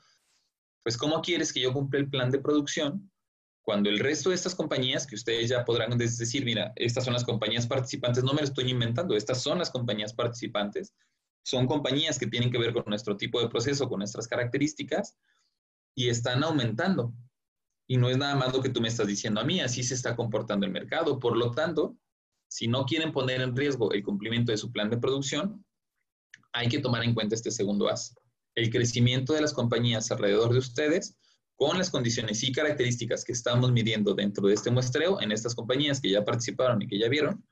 pues 0.82 0.96
¿cómo 0.96 1.20
quieres 1.20 1.52
que 1.52 1.60
yo 1.60 1.72
cumpla 1.72 2.00
el 2.00 2.08
plan 2.08 2.30
de 2.30 2.38
producción 2.38 3.10
cuando 3.66 3.90
el 3.90 3.98
resto 3.98 4.30
de 4.30 4.36
estas 4.36 4.54
compañías, 4.54 5.08
que 5.08 5.16
ustedes 5.16 5.48
ya 5.48 5.64
podrán 5.64 5.98
decir, 5.98 6.44
mira, 6.44 6.72
estas 6.76 7.04
son 7.04 7.14
las 7.14 7.24
compañías 7.24 7.66
participantes, 7.66 8.22
no 8.22 8.32
me 8.32 8.38
lo 8.38 8.44
estoy 8.44 8.70
inventando, 8.70 9.16
estas 9.16 9.42
son 9.42 9.58
las 9.58 9.70
compañías 9.70 10.14
participantes, 10.14 10.94
son 11.42 11.66
compañías 11.66 12.16
que 12.16 12.28
tienen 12.28 12.52
que 12.52 12.58
ver 12.58 12.72
con 12.72 12.84
nuestro 12.86 13.16
tipo 13.16 13.40
de 13.40 13.48
proceso, 13.48 13.88
con 13.88 13.98
nuestras 13.98 14.28
características, 14.28 15.16
y 15.96 16.08
están 16.08 16.44
aumentando 16.44 17.12
Y 17.86 17.96
no 17.96 18.08
es 18.08 18.18
nada 18.18 18.34
más 18.34 18.52
lo 18.52 18.62
que 18.62 18.68
tú 18.68 18.80
me 18.80 18.88
estás 18.88 19.06
diciendo 19.06 19.40
a 19.40 19.44
mí, 19.44 19.60
así 19.60 19.82
se 19.82 19.94
está 19.94 20.16
comportando 20.16 20.66
el 20.66 20.72
mercado. 20.72 21.18
Por 21.18 21.36
lo 21.36 21.52
tanto, 21.52 21.96
si 22.48 22.68
no 22.68 22.84
quieren 22.84 23.12
poner 23.12 23.40
en 23.40 23.56
riesgo 23.56 23.92
el 23.92 24.02
cumplimiento 24.02 24.52
de 24.52 24.58
su 24.58 24.72
plan 24.72 24.90
de 24.90 24.98
producción, 24.98 25.64
hay 26.52 26.68
que 26.68 26.78
tomar 26.78 27.04
en 27.04 27.14
cuenta 27.14 27.34
este 27.34 27.50
segundo 27.50 27.88
as. 27.88 28.14
El 28.54 28.70
crecimiento 28.70 29.34
de 29.34 29.42
las 29.42 29.52
compañías 29.52 30.10
alrededor 30.10 30.52
de 30.52 30.58
ustedes 30.58 31.16
con 31.54 31.78
las 31.78 31.90
condiciones 31.90 32.42
y 32.42 32.52
características 32.52 33.24
que 33.24 33.32
estamos 33.32 33.72
midiendo 33.72 34.14
dentro 34.14 34.46
de 34.46 34.54
este 34.54 34.70
muestreo 34.70 35.20
en 35.20 35.32
estas 35.32 35.54
compañías 35.54 36.00
que 36.00 36.10
ya 36.10 36.24
participaron 36.24 36.82
y 36.82 36.86
que 36.86 36.98
ya 36.98 37.08
vieron, 37.08 37.44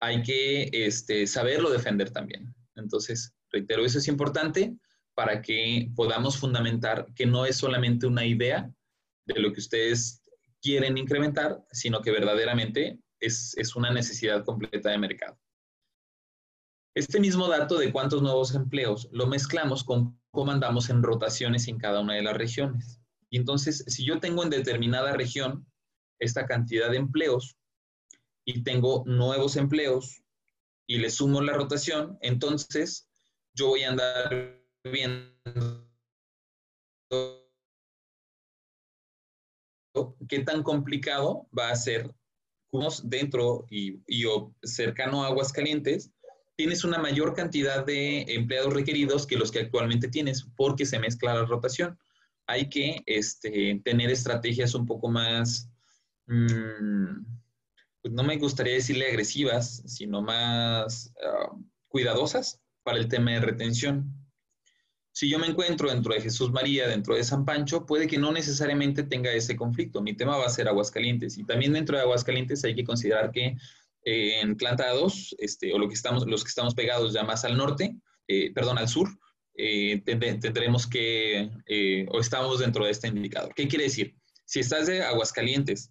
hay 0.00 0.22
que 0.22 0.70
este, 0.72 1.26
saberlo 1.26 1.70
defender 1.70 2.10
también. 2.10 2.54
Entonces, 2.76 3.34
reitero, 3.50 3.84
eso 3.84 3.98
es 3.98 4.06
importante 4.06 4.76
para 5.14 5.42
que 5.42 5.90
podamos 5.96 6.36
fundamentar 6.36 7.06
que 7.16 7.26
no 7.26 7.44
es 7.44 7.56
solamente 7.56 8.06
una 8.06 8.24
idea 8.24 8.72
de 9.34 9.40
lo 9.40 9.52
que 9.52 9.60
ustedes 9.60 10.22
quieren 10.60 10.98
incrementar, 10.98 11.64
sino 11.70 12.00
que 12.00 12.10
verdaderamente 12.10 12.98
es, 13.20 13.54
es 13.56 13.76
una 13.76 13.92
necesidad 13.92 14.44
completa 14.44 14.90
de 14.90 14.98
mercado. 14.98 15.38
Este 16.94 17.20
mismo 17.20 17.46
dato 17.46 17.78
de 17.78 17.92
cuántos 17.92 18.22
nuevos 18.22 18.54
empleos 18.54 19.08
lo 19.12 19.26
mezclamos 19.26 19.84
con 19.84 20.20
cómo 20.30 20.50
andamos 20.50 20.90
en 20.90 21.02
rotaciones 21.02 21.68
en 21.68 21.78
cada 21.78 22.00
una 22.00 22.14
de 22.14 22.22
las 22.22 22.36
regiones. 22.36 23.00
Y 23.30 23.36
entonces, 23.36 23.84
si 23.86 24.04
yo 24.04 24.18
tengo 24.18 24.42
en 24.42 24.50
determinada 24.50 25.12
región 25.12 25.66
esta 26.18 26.46
cantidad 26.46 26.90
de 26.90 26.96
empleos 26.96 27.56
y 28.44 28.62
tengo 28.62 29.04
nuevos 29.06 29.56
empleos 29.56 30.22
y 30.86 30.98
le 30.98 31.10
sumo 31.10 31.40
la 31.42 31.52
rotación, 31.52 32.18
entonces 32.20 33.08
yo 33.54 33.68
voy 33.68 33.82
a 33.82 33.90
andar 33.90 34.60
viendo 34.82 35.88
qué 40.28 40.40
tan 40.40 40.62
complicado 40.62 41.48
va 41.56 41.70
a 41.70 41.76
ser 41.76 42.14
dentro 43.04 43.66
y, 43.70 44.00
cercano 44.62 45.24
a 45.24 45.28
aguas 45.28 45.52
calientes, 45.52 46.10
tienes 46.56 46.84
una 46.84 46.98
mayor 46.98 47.34
cantidad 47.34 47.84
de 47.84 48.22
empleados 48.28 48.74
requeridos 48.74 49.26
que 49.26 49.36
los 49.36 49.50
que 49.50 49.60
actualmente 49.60 50.08
tienes 50.08 50.46
porque 50.56 50.84
se 50.84 50.98
mezcla 50.98 51.34
la 51.34 51.44
rotación. 51.44 51.98
Hay 52.46 52.68
que 52.68 53.02
este, 53.06 53.80
tener 53.84 54.10
estrategias 54.10 54.74
un 54.74 54.86
poco 54.86 55.08
más, 55.08 55.70
mm, 56.26 57.24
pues 58.02 58.14
no 58.14 58.22
me 58.22 58.38
gustaría 58.38 58.74
decirle 58.74 59.08
agresivas, 59.08 59.82
sino 59.86 60.22
más 60.22 61.12
ah, 61.24 61.54
cuidadosas 61.88 62.60
para 62.82 62.98
el 62.98 63.08
tema 63.08 63.32
de 63.32 63.40
retención. 63.40 64.17
Si 65.18 65.28
yo 65.28 65.40
me 65.40 65.48
encuentro 65.48 65.90
dentro 65.90 66.14
de 66.14 66.20
Jesús 66.20 66.52
María, 66.52 66.86
dentro 66.86 67.16
de 67.16 67.24
San 67.24 67.44
Pancho, 67.44 67.84
puede 67.84 68.06
que 68.06 68.18
no 68.18 68.30
necesariamente 68.30 69.02
tenga 69.02 69.32
ese 69.32 69.56
conflicto. 69.56 70.00
Mi 70.00 70.14
tema 70.14 70.36
va 70.36 70.46
a 70.46 70.48
ser 70.48 70.68
Aguascalientes. 70.68 71.36
Y 71.38 71.44
también 71.44 71.72
dentro 71.72 71.96
de 71.96 72.04
Aguascalientes 72.04 72.62
hay 72.62 72.76
que 72.76 72.84
considerar 72.84 73.32
que 73.32 73.56
eh, 74.04 74.40
en 74.40 74.56
planta 74.56 74.88
2, 74.92 75.34
este, 75.40 75.74
o 75.74 75.78
lo 75.80 75.88
que 75.88 75.94
estamos, 75.94 76.24
los 76.24 76.44
que 76.44 76.50
estamos 76.50 76.72
pegados 76.76 77.12
ya 77.12 77.24
más 77.24 77.44
al 77.44 77.56
norte, 77.56 77.96
eh, 78.28 78.52
perdón, 78.54 78.78
al 78.78 78.86
sur, 78.86 79.08
eh, 79.54 80.00
tendremos 80.04 80.86
que, 80.86 81.50
o 82.12 82.20
estamos 82.20 82.60
dentro 82.60 82.84
de 82.84 82.92
este 82.92 83.08
indicador. 83.08 83.52
¿Qué 83.56 83.66
quiere 83.66 83.86
decir? 83.86 84.14
Si 84.44 84.60
estás 84.60 84.86
de 84.86 85.02
Aguascalientes 85.02 85.90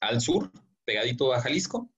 al 0.00 0.20
sur, 0.20 0.52
pegadito 0.84 1.34
a 1.34 1.40
Jalisco, 1.40 1.90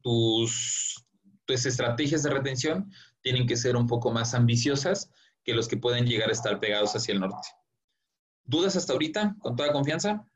tus, 0.00 1.04
tus 1.44 1.66
estrategias 1.66 2.22
de 2.22 2.30
retención 2.30 2.90
tienen 3.20 3.46
que 3.46 3.58
ser 3.58 3.76
un 3.76 3.86
poco 3.86 4.10
más 4.10 4.32
ambiciosas 4.32 5.10
que 5.44 5.54
los 5.54 5.68
que 5.68 5.76
pueden 5.76 6.06
llegar 6.06 6.30
a 6.30 6.32
estar 6.32 6.58
pegados 6.58 6.96
hacia 6.96 7.12
el 7.12 7.20
norte. 7.20 7.48
¿Dudas 8.44 8.76
hasta 8.76 8.92
ahorita? 8.92 9.36
¿Con 9.38 9.56
toda 9.56 9.72
confianza? 9.72 10.26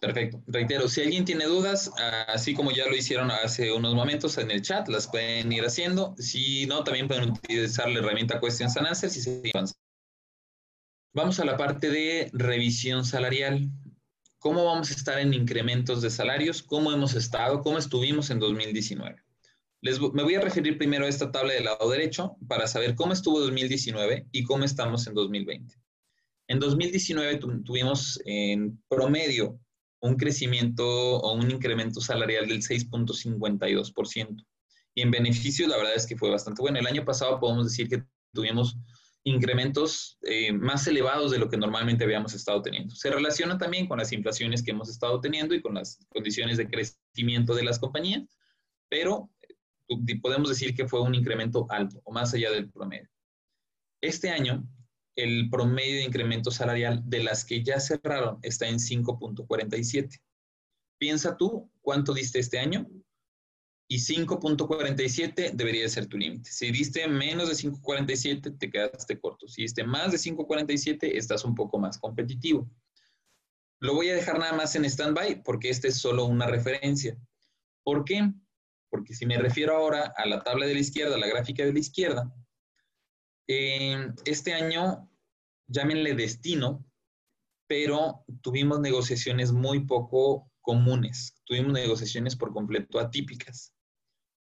Perfecto. 0.00 0.40
Reitero, 0.46 0.88
si 0.88 1.02
alguien 1.02 1.24
tiene 1.24 1.46
dudas, 1.46 1.90
así 2.28 2.54
como 2.54 2.70
ya 2.70 2.86
lo 2.86 2.94
hicieron 2.94 3.32
hace 3.32 3.72
unos 3.72 3.94
momentos 3.94 4.38
en 4.38 4.50
el 4.52 4.62
chat, 4.62 4.88
las 4.88 5.08
pueden 5.08 5.52
ir 5.52 5.64
haciendo. 5.64 6.14
Si 6.18 6.66
no, 6.66 6.84
también 6.84 7.08
pueden 7.08 7.30
utilizar 7.30 7.88
la 7.88 7.98
herramienta 7.98 8.40
Questions 8.40 8.76
and 8.76 8.86
Answers 8.86 9.26
y 9.26 9.50
Vamos 11.14 11.40
a 11.40 11.44
la 11.44 11.56
parte 11.56 11.90
de 11.90 12.30
revisión 12.32 13.04
salarial. 13.04 13.68
¿Cómo 14.38 14.64
vamos 14.64 14.90
a 14.90 14.94
estar 14.94 15.18
en 15.18 15.34
incrementos 15.34 16.00
de 16.00 16.10
salarios? 16.10 16.62
¿Cómo 16.62 16.92
hemos 16.92 17.14
estado? 17.14 17.60
¿Cómo 17.60 17.78
estuvimos 17.78 18.30
en 18.30 18.38
2019? 18.38 19.20
Me 19.82 20.22
voy 20.22 20.34
a 20.34 20.40
referir 20.40 20.76
primero 20.76 21.04
a 21.04 21.08
esta 21.08 21.30
tabla 21.30 21.54
del 21.54 21.64
lado 21.64 21.90
derecho 21.90 22.36
para 22.48 22.66
saber 22.66 22.94
cómo 22.94 23.12
estuvo 23.12 23.40
2019 23.40 24.26
y 24.32 24.42
cómo 24.42 24.64
estamos 24.64 25.06
en 25.06 25.14
2020. 25.14 25.74
En 26.48 26.58
2019 26.58 27.40
tuvimos 27.64 28.20
en 28.24 28.82
promedio 28.88 29.60
un 30.00 30.16
crecimiento 30.16 30.86
o 30.86 31.32
un 31.34 31.50
incremento 31.50 32.00
salarial 32.00 32.48
del 32.48 32.62
6.52%. 32.62 34.46
Y 34.94 35.02
en 35.02 35.10
beneficios, 35.10 35.68
la 35.68 35.76
verdad 35.76 35.94
es 35.94 36.06
que 36.06 36.16
fue 36.16 36.30
bastante 36.30 36.62
bueno. 36.62 36.78
El 36.78 36.86
año 36.86 37.04
pasado 37.04 37.38
podemos 37.38 37.66
decir 37.66 37.88
que 37.88 38.02
tuvimos 38.32 38.76
incrementos 39.24 40.18
eh, 40.22 40.52
más 40.52 40.86
elevados 40.86 41.30
de 41.30 41.38
lo 41.38 41.48
que 41.48 41.56
normalmente 41.56 42.04
habíamos 42.04 42.34
estado 42.34 42.62
teniendo. 42.62 42.94
Se 42.94 43.10
relaciona 43.10 43.58
también 43.58 43.86
con 43.86 43.98
las 43.98 44.12
inflaciones 44.12 44.62
que 44.62 44.70
hemos 44.70 44.88
estado 44.88 45.20
teniendo 45.20 45.54
y 45.54 45.60
con 45.60 45.74
las 45.74 45.98
condiciones 46.08 46.56
de 46.56 46.68
crecimiento 46.68 47.54
de 47.54 47.64
las 47.64 47.78
compañías, 47.78 48.22
pero 48.88 49.30
podemos 50.22 50.48
decir 50.48 50.74
que 50.74 50.86
fue 50.86 51.00
un 51.00 51.14
incremento 51.14 51.66
alto 51.70 52.00
o 52.04 52.12
más 52.12 52.34
allá 52.34 52.50
del 52.50 52.70
promedio. 52.70 53.08
Este 54.00 54.30
año, 54.30 54.68
el 55.16 55.50
promedio 55.50 55.96
de 55.96 56.04
incremento 56.04 56.50
salarial 56.50 57.02
de 57.04 57.22
las 57.22 57.44
que 57.44 57.62
ya 57.62 57.80
cerraron 57.80 58.38
está 58.42 58.68
en 58.68 58.76
5.47. 58.76 60.20
Piensa 60.98 61.36
tú 61.36 61.70
cuánto 61.80 62.12
diste 62.14 62.38
este 62.38 62.58
año 62.58 62.88
y 63.88 63.96
5.47 63.96 65.52
debería 65.52 65.88
ser 65.88 66.06
tu 66.06 66.18
límite. 66.18 66.50
Si 66.50 66.70
diste 66.70 67.08
menos 67.08 67.48
de 67.48 67.54
5.47, 67.54 68.58
te 68.58 68.70
quedaste 68.70 69.18
corto. 69.18 69.48
Si 69.48 69.62
diste 69.62 69.82
más 69.82 70.12
de 70.12 70.18
5.47, 70.18 71.10
estás 71.14 71.44
un 71.44 71.54
poco 71.54 71.78
más 71.78 71.98
competitivo. 71.98 72.70
Lo 73.80 73.94
voy 73.94 74.10
a 74.10 74.14
dejar 74.14 74.38
nada 74.38 74.52
más 74.52 74.76
en 74.76 74.84
stand-by 74.84 75.42
porque 75.42 75.70
este 75.70 75.88
es 75.88 75.98
solo 75.98 76.26
una 76.26 76.46
referencia. 76.46 77.16
¿Por 77.82 78.04
qué? 78.04 78.30
Porque 78.90 79.14
si 79.14 79.26
me 79.26 79.38
refiero 79.38 79.76
ahora 79.76 80.12
a 80.16 80.26
la 80.26 80.42
tabla 80.42 80.66
de 80.66 80.74
la 80.74 80.80
izquierda, 80.80 81.16
a 81.16 81.18
la 81.18 81.26
gráfica 81.26 81.64
de 81.64 81.72
la 81.72 81.78
izquierda, 81.78 82.32
eh, 83.48 84.08
este 84.24 84.54
año, 84.54 85.10
llámenle 85.66 86.14
destino, 86.14 86.84
pero 87.66 88.24
tuvimos 88.42 88.80
negociaciones 88.80 89.52
muy 89.52 89.86
poco 89.86 90.50
comunes, 90.60 91.34
tuvimos 91.44 91.72
negociaciones 91.72 92.36
por 92.36 92.52
completo 92.52 92.98
atípicas. 92.98 93.74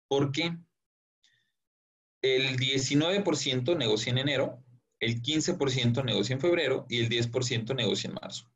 ¿Por 0.07 0.31
qué? 0.31 0.57
El 2.21 2.57
19% 2.57 3.77
negocia 3.77 4.11
en 4.11 4.17
enero, 4.17 4.63
el 4.99 5.21
15% 5.21 6.03
negocia 6.03 6.33
en 6.33 6.41
febrero 6.41 6.85
y 6.89 6.99
el 6.99 7.09
10% 7.09 7.75
negocia 7.75 8.07
en 8.07 8.15
marzo 8.15 8.53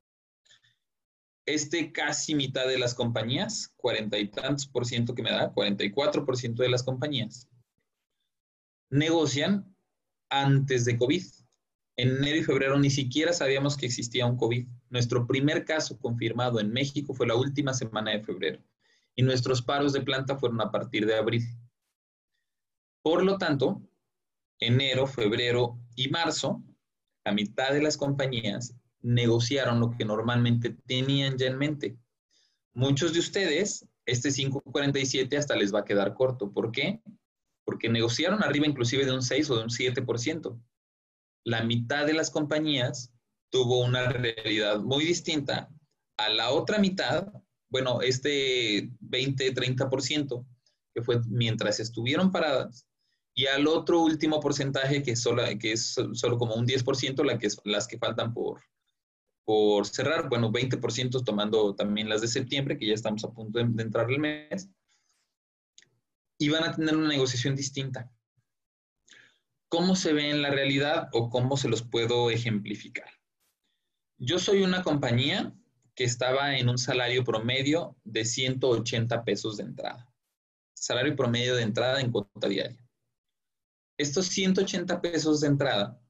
este 1.48 1.93
casi 1.93 2.36
mitad 2.36 2.68
de 2.68 2.78
las 2.78 2.93
compañías, 2.93 3.74
cuarenta 3.78 4.18
y 4.20 4.28
tantos 4.28 4.68
por 4.68 4.86
ciento 4.86 5.16
que 5.16 5.24
me 5.24 5.32
da, 5.32 5.52
44 5.54 6.26
por 6.26 6.38
ciento 6.38 6.62
de 6.62 6.70
las 6.70 6.84
compañías, 6.84 7.48
negocian 8.89 9.74
antes 10.30 10.84
de 10.84 10.98
COVID. 10.98 11.24
En 11.95 12.10
enero 12.18 12.38
y 12.38 12.43
febrero 12.43 12.78
ni 12.78 12.89
siquiera 12.89 13.32
sabíamos 13.32 13.78
que 13.78 13.86
existía 13.86 14.26
un 14.26 14.36
COVID. 14.36 14.68
Nuestro 14.89 15.26
primer 15.26 15.64
caso 15.64 15.98
confirmado 15.98 16.60
en 16.60 16.72
México 16.72 17.14
fue 17.14 17.26
la 17.26 17.36
última 17.36 17.74
semana 17.74 18.12
de 18.12 18.22
febrero 18.22 18.62
y 19.16 19.24
nuestros 19.24 19.62
paros 19.62 19.93
de 19.93 20.02
planta 20.02 20.38
fueron 20.38 20.60
a 20.60 20.70
partir 20.70 21.06
de 21.06 21.16
abril. 21.16 21.43
Por 23.02 23.24
lo 23.24 23.38
tanto, 23.38 23.82
enero, 24.60 25.08
febrero 25.08 25.80
y 25.95 26.10
marzo, 26.10 26.62
la 27.24 27.32
mitad 27.32 27.72
de 27.72 27.82
las 27.82 27.95
compañías 27.95 28.76
negociaron 29.08 29.80
lo 29.80 29.91
que 29.91 30.03
normalmente 30.03 30.76
tenían 30.86 31.38
ya 31.38 31.47
en 31.47 31.58
mente. 31.58 31.97
Muchos 32.74 33.14
de 33.14 33.20
ustedes, 33.20 33.88
este 34.05 34.32
547 34.32 35.38
hasta 35.38 35.55
les 35.55 35.74
va 35.74 35.80
a 35.80 35.86
quedar 35.86 36.14
corto. 36.14 36.51
¿Por 36.51 36.72
qué? 36.72 37.01
Porque 37.66 37.89
negociaron 37.89 38.43
arriba 38.43 38.68
inclusive 38.68 39.05
de 39.05 39.14
un 39.14 39.22
6 39.22 39.49
o 39.49 39.55
de 39.58 39.64
un 39.64 39.70
7%. 39.70 40.62
La 41.45 41.64
mitad 41.64 42.05
de 42.05 42.14
las 42.14 42.30
compañías 42.30 43.14
tuvo 43.49 43.80
una 43.80 44.10
realidad 44.10 44.82
muy 44.82 45.05
distinta 45.05 45.70
a 46.18 46.30
la 46.30 46.49
otra 46.49 46.78
mitad, 46.78 47.32
bueno, 47.70 48.01
este 48.01 48.89
20-30%, 48.99 50.45
que 50.93 51.01
fue 51.01 51.22
mientras 51.28 51.80
estuvieron 51.80 52.32
paradas, 52.32 52.86
y 53.34 53.45
al 53.45 53.68
otro 53.68 54.01
último 54.01 54.39
porcentaje 54.41 55.01
que, 55.01 55.12
es 55.12 55.95
solo 56.14 56.38
como 56.38 56.55
un 56.55 56.66
10%, 56.68 57.24
la 57.24 57.38
que, 57.38 57.47
las 57.64 57.88
que 57.88 57.99
faltan 57.99 58.34
por, 58.34 58.62
por 59.48 59.88
cerrar, 59.88 60.28
bueno, 60.28 60.52
20% 60.52 61.24
tomando 61.24 61.74
también 61.74 62.10
las 62.10 62.20
de 62.20 62.28
septiembre, 62.28 62.78
que 62.78 62.86
ya 62.86 62.93
estamos 62.93 63.24
a 63.24 63.32
punto 63.32 63.60
de, 63.60 63.82
entrar 63.82 64.12
el 64.12 64.20
mes, 64.20 64.70
y 66.38 66.50
van 66.50 66.66
a 66.66 66.76
tener 66.76 66.98
una 66.98 67.08
negociación 67.08 67.56
distinta. 67.56 68.12
¿Cómo 69.70 69.95
se 69.95 70.12
ve 70.12 70.32
en 70.32 70.41
la 70.41 70.50
realidad 70.50 71.08
o 71.14 71.30
cómo 71.30 71.56
se 71.56 71.70
los 71.70 71.82
puedo 71.82 72.30
ejemplificar? 72.30 73.10
Yo 74.18 74.38
soy 74.38 74.64
una 74.64 74.84
compañía 74.84 75.56
que 75.95 76.04
estaba 76.04 76.58
en 76.58 76.68
un 76.68 76.78
salario 76.78 77.24
promedio 77.24 77.95
de 78.04 78.26
180 78.26 79.24
pesos 79.24 79.56
de 79.56 79.64
entrada. 79.64 80.14
Salario 80.74 81.16
promedio 81.16 81.56
de 81.56 81.64
entrada 81.64 82.02
en 82.02 82.12
cuota 82.12 82.50
diaria. 82.50 82.86
Estos 83.98 84.26
180 84.26 85.00
pesos 85.00 85.39
de 85.39 85.48
entrada, 85.48 86.02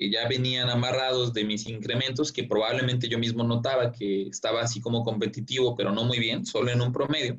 que 0.00 0.10
ya 0.10 0.26
venían 0.26 0.70
amarrados 0.70 1.34
de 1.34 1.44
mis 1.44 1.66
incrementos, 1.66 2.32
que 2.32 2.44
probablemente 2.44 3.06
yo 3.06 3.18
mismo 3.18 3.44
notaba 3.44 3.92
que 3.92 4.28
estaba 4.28 4.62
así 4.62 4.80
como 4.80 5.04
competitivo, 5.04 5.76
pero 5.76 5.92
no 5.92 6.04
muy 6.04 6.18
bien, 6.18 6.46
solo 6.46 6.70
en 6.70 6.80
un 6.80 6.90
promedio. 6.90 7.38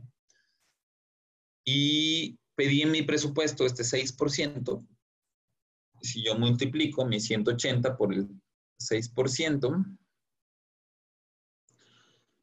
Y 1.66 2.38
pedí 2.54 2.84
en 2.84 2.92
mi 2.92 3.02
presupuesto 3.02 3.66
este 3.66 3.82
6%. 3.82 4.88
Si 6.04 6.24
yo 6.24 6.38
multiplico 6.38 7.04
mi 7.04 7.20
180 7.20 7.98
por 7.98 8.14
el 8.14 8.30
6%, 8.80 9.98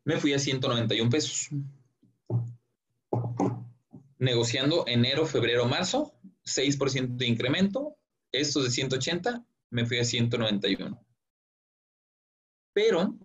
me 0.03 0.17
fui 0.17 0.33
a 0.33 0.41
191 0.41 1.11
pesos. 1.11 1.49
Negociando 4.19 4.85
enero, 4.89 5.27
febrero, 5.27 5.67
marzo, 5.67 6.13
6% 6.45 7.15
de 7.15 7.27
incremento. 7.29 7.97
Estos 8.33 8.65
de 8.65 8.71
180, 8.73 9.47
me 9.71 9.87
fui 9.87 9.99
a 9.99 10.05
191. 10.05 11.05
Pero 12.73 13.19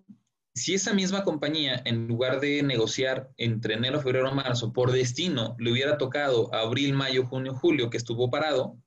si 0.54 0.74
esa 0.74 0.92
misma 0.92 1.24
compañía, 1.24 1.82
en 1.84 2.06
lugar 2.06 2.40
de 2.40 2.62
negociar 2.62 3.30
entre 3.36 3.74
enero, 3.74 4.00
febrero, 4.00 4.32
marzo, 4.32 4.72
por 4.72 4.92
destino, 4.92 5.56
le 5.58 5.72
hubiera 5.72 5.98
tocado 5.98 6.54
abril, 6.54 6.94
mayo, 6.94 7.26
junio, 7.26 7.54
julio, 7.54 7.90
que 7.90 7.96
estuvo 7.96 8.30
parado, 8.30 8.78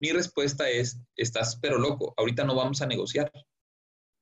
mi 0.00 0.12
respuesta 0.12 0.68
es, 0.68 1.00
estás 1.16 1.56
pero 1.56 1.78
loco, 1.78 2.14
ahorita 2.16 2.44
no 2.44 2.54
vamos 2.54 2.82
a 2.82 2.86
negociar. 2.86 3.30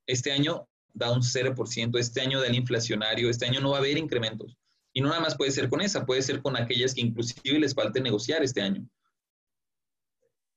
Este 0.06 0.32
año 0.32 0.68
da 0.92 1.12
un 1.12 1.22
0%, 1.22 1.98
este 1.98 2.20
año 2.20 2.40
del 2.40 2.54
inflacionario, 2.54 3.30
este 3.30 3.46
año 3.46 3.60
no 3.60 3.70
va 3.70 3.76
a 3.76 3.80
haber 3.80 3.98
incrementos. 3.98 4.56
Y 4.92 5.00
no 5.00 5.08
nada 5.08 5.20
más 5.20 5.36
puede 5.36 5.52
ser 5.52 5.68
con 5.68 5.80
esa, 5.80 6.04
puede 6.04 6.22
ser 6.22 6.42
con 6.42 6.56
aquellas 6.56 6.94
que 6.94 7.00
inclusive 7.02 7.58
les 7.58 7.74
falte 7.74 8.00
negociar 8.00 8.42
este 8.42 8.60
año. 8.62 8.86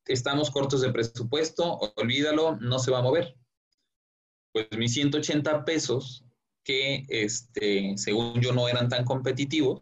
Estamos 0.05 0.51
cortos 0.51 0.81
de 0.81 0.91
presupuesto, 0.91 1.77
olvídalo, 1.95 2.57
no 2.57 2.79
se 2.79 2.91
va 2.91 2.99
a 2.99 3.03
mover. 3.03 3.37
Pues 4.51 4.67
mis 4.77 4.93
180 4.93 5.65
pesos, 5.65 6.25
que 6.63 7.05
este, 7.09 7.97
según 7.97 8.41
yo 8.41 8.53
no 8.53 8.67
eran 8.67 8.89
tan 8.89 9.05
competitivos, 9.05 9.81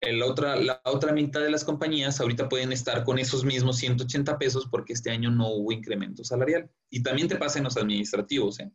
el 0.00 0.22
otra, 0.22 0.56
la 0.56 0.80
otra 0.84 1.12
mitad 1.12 1.40
de 1.40 1.50
las 1.50 1.64
compañías 1.64 2.20
ahorita 2.20 2.48
pueden 2.48 2.72
estar 2.72 3.04
con 3.04 3.18
esos 3.18 3.44
mismos 3.44 3.76
180 3.76 4.38
pesos 4.38 4.66
porque 4.70 4.94
este 4.94 5.10
año 5.10 5.30
no 5.30 5.48
hubo 5.48 5.72
incremento 5.72 6.24
salarial. 6.24 6.70
Y 6.88 7.02
también 7.02 7.28
te 7.28 7.36
pasa 7.36 7.58
en 7.58 7.64
los 7.64 7.76
administrativos. 7.76 8.60
¿eh? 8.60 8.72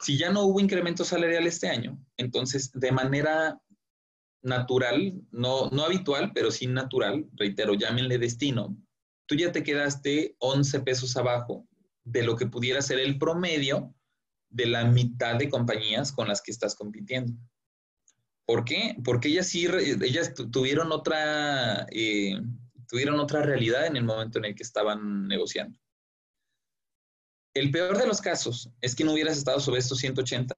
Si 0.00 0.18
ya 0.18 0.30
no 0.30 0.42
hubo 0.42 0.60
incremento 0.60 1.04
salarial 1.04 1.46
este 1.46 1.68
año, 1.68 1.98
entonces 2.18 2.70
de 2.72 2.92
manera 2.92 3.58
natural, 4.46 5.12
no, 5.32 5.68
no 5.70 5.84
habitual, 5.84 6.32
pero 6.32 6.50
sí 6.50 6.66
natural, 6.66 7.26
reitero, 7.34 7.74
llámenle 7.74 8.18
destino, 8.18 8.76
tú 9.26 9.34
ya 9.34 9.52
te 9.52 9.62
quedaste 9.62 10.36
11 10.38 10.80
pesos 10.80 11.16
abajo 11.16 11.68
de 12.04 12.22
lo 12.22 12.36
que 12.36 12.46
pudiera 12.46 12.80
ser 12.80 13.00
el 13.00 13.18
promedio 13.18 13.92
de 14.48 14.66
la 14.66 14.84
mitad 14.84 15.36
de 15.36 15.50
compañías 15.50 16.12
con 16.12 16.28
las 16.28 16.40
que 16.40 16.52
estás 16.52 16.76
compitiendo. 16.76 17.32
¿Por 18.46 18.64
qué? 18.64 18.96
Porque 19.04 19.28
ellas 19.28 19.48
sí, 19.48 19.66
ellas 19.66 20.32
tuvieron 20.52 20.92
otra, 20.92 21.86
eh, 21.90 22.40
tuvieron 22.88 23.18
otra 23.18 23.42
realidad 23.42 23.86
en 23.86 23.96
el 23.96 24.04
momento 24.04 24.38
en 24.38 24.44
el 24.44 24.54
que 24.54 24.62
estaban 24.62 25.26
negociando. 25.26 25.76
El 27.52 27.72
peor 27.72 27.98
de 27.98 28.06
los 28.06 28.20
casos 28.20 28.70
es 28.80 28.94
que 28.94 29.02
no 29.02 29.12
hubieras 29.12 29.36
estado 29.36 29.58
sobre 29.58 29.80
estos 29.80 29.98
180. 29.98 30.54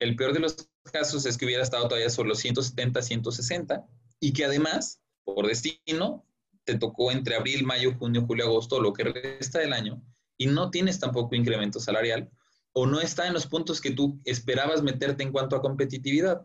El 0.00 0.16
peor 0.16 0.32
de 0.32 0.40
los 0.40 0.68
casos 0.92 1.26
es 1.26 1.36
que 1.36 1.44
hubiera 1.44 1.62
estado 1.62 1.88
todavía 1.88 2.10
sobre 2.10 2.28
los 2.28 2.38
170, 2.38 3.02
160 3.02 3.84
y 4.20 4.32
que 4.32 4.44
además, 4.44 5.00
por 5.24 5.46
destino, 5.46 6.24
te 6.64 6.78
tocó 6.78 7.10
entre 7.10 7.36
abril, 7.36 7.64
mayo, 7.64 7.94
junio, 7.98 8.24
julio, 8.26 8.44
agosto, 8.44 8.80
lo 8.80 8.92
que 8.92 9.04
resta 9.04 9.58
del 9.58 9.72
año, 9.72 10.02
y 10.36 10.46
no 10.46 10.70
tienes 10.70 11.00
tampoco 11.00 11.34
incremento 11.34 11.80
salarial 11.80 12.30
o 12.72 12.86
no 12.86 13.00
está 13.00 13.26
en 13.26 13.32
los 13.32 13.46
puntos 13.46 13.80
que 13.80 13.90
tú 13.90 14.20
esperabas 14.24 14.82
meterte 14.82 15.22
en 15.22 15.32
cuanto 15.32 15.56
a 15.56 15.62
competitividad. 15.62 16.42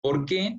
¿Por 0.00 0.24
qué? 0.24 0.58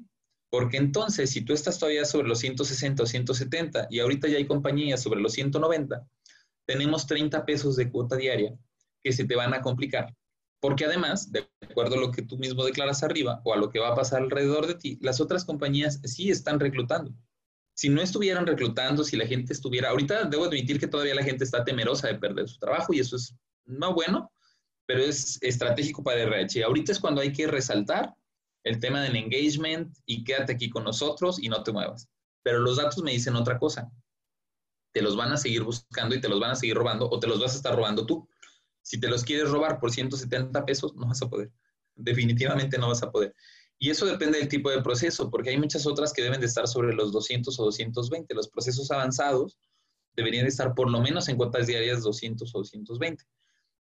Porque 0.49 0.77
entonces, 0.77 1.29
si 1.29 1.41
tú 1.41 1.53
estás 1.53 1.79
todavía 1.79 2.03
sobre 2.03 2.27
los 2.27 2.39
160 2.39 3.03
o 3.03 3.05
170 3.05 3.87
y 3.89 3.99
ahorita 3.99 4.27
ya 4.27 4.37
hay 4.37 4.45
compañías 4.45 5.01
sobre 5.01 5.21
los 5.21 5.33
190, 5.33 6.05
tenemos 6.65 7.07
30 7.07 7.45
pesos 7.45 7.75
de 7.75 7.89
cuota 7.89 8.15
diaria 8.15 8.57
que 9.03 9.13
se 9.13 9.25
te 9.25 9.35
van 9.35 9.53
a 9.53 9.61
complicar. 9.61 10.13
Porque 10.65 10.85
además, 10.85 11.31
de 11.31 11.47
acuerdo 11.61 11.93
a 11.93 11.99
lo 11.99 12.11
que 12.11 12.23
tú 12.23 12.39
mismo 12.39 12.65
declaras 12.65 13.03
arriba 13.03 13.39
o 13.43 13.53
a 13.53 13.57
lo 13.57 13.69
que 13.69 13.77
va 13.77 13.89
a 13.89 13.95
pasar 13.95 14.23
alrededor 14.23 14.65
de 14.65 14.73
ti, 14.73 14.97
las 14.99 15.21
otras 15.21 15.45
compañías 15.45 16.01
sí 16.05 16.31
están 16.31 16.59
reclutando. 16.59 17.13
Si 17.75 17.87
no 17.87 18.01
estuvieran 18.01 18.47
reclutando, 18.47 19.03
si 19.03 19.15
la 19.15 19.27
gente 19.27 19.53
estuviera, 19.53 19.91
ahorita 19.91 20.23
debo 20.23 20.45
admitir 20.45 20.79
que 20.79 20.87
todavía 20.87 21.13
la 21.13 21.21
gente 21.21 21.43
está 21.43 21.63
temerosa 21.63 22.07
de 22.07 22.15
perder 22.15 22.49
su 22.49 22.57
trabajo 22.57 22.95
y 22.95 22.99
eso 22.99 23.15
es 23.15 23.35
no 23.65 23.93
bueno, 23.93 24.31
pero 24.87 25.03
es 25.03 25.37
estratégico 25.43 26.03
para 26.03 26.23
RH. 26.23 26.63
Ahorita 26.63 26.93
es 26.93 26.99
cuando 26.99 27.21
hay 27.21 27.31
que 27.31 27.45
resaltar 27.45 28.15
el 28.63 28.79
tema 28.79 29.03
del 29.03 29.17
engagement 29.17 29.95
y 30.07 30.23
quédate 30.23 30.53
aquí 30.53 30.71
con 30.71 30.83
nosotros 30.83 31.37
y 31.39 31.47
no 31.47 31.61
te 31.61 31.73
muevas. 31.73 32.09
Pero 32.41 32.57
los 32.57 32.77
datos 32.77 33.03
me 33.03 33.11
dicen 33.11 33.35
otra 33.35 33.59
cosa 33.59 33.91
te 34.95 35.01
los 35.01 35.17
van 35.17 35.33
a 35.33 35.37
seguir 35.37 35.61
buscando 35.61 36.15
y 36.15 36.21
te 36.21 36.29
los 36.29 36.39
van 36.39 36.51
a 36.51 36.55
seguir 36.55 36.77
robando 36.77 37.09
o 37.09 37.19
te 37.19 37.27
los 37.27 37.41
vas 37.41 37.51
a 37.51 37.57
estar 37.57 37.75
robando 37.75 38.05
tú. 38.05 38.25
Si 38.85 38.99
te 38.99 39.07
los 39.07 39.23
quieres 39.23 39.49
robar 39.49 39.79
por 39.79 39.91
170 39.91 40.63
pesos, 40.63 40.93
no 40.95 41.07
vas 41.07 41.21
a 41.23 41.27
poder. 41.27 41.51
Definitivamente 41.95 42.77
no 42.77 42.89
vas 42.89 43.01
a 43.01 43.11
poder. 43.11 43.33
Y 43.79 43.89
eso 43.89 44.05
depende 44.05 44.37
del 44.37 44.47
tipo 44.47 44.69
de 44.69 44.83
proceso, 44.83 45.31
porque 45.31 45.49
hay 45.49 45.57
muchas 45.57 45.87
otras 45.87 46.13
que 46.13 46.21
deben 46.21 46.39
de 46.39 46.45
estar 46.45 46.67
sobre 46.67 46.93
los 46.93 47.11
200 47.11 47.59
o 47.59 47.63
220. 47.65 48.35
Los 48.35 48.47
procesos 48.47 48.91
avanzados 48.91 49.57
deberían 50.15 50.45
de 50.45 50.49
estar 50.49 50.75
por 50.75 50.91
lo 50.91 51.01
menos 51.01 51.27
en 51.27 51.37
cuotas 51.37 51.65
diarias 51.65 52.03
200 52.03 52.53
o 52.53 52.59
220. 52.59 53.25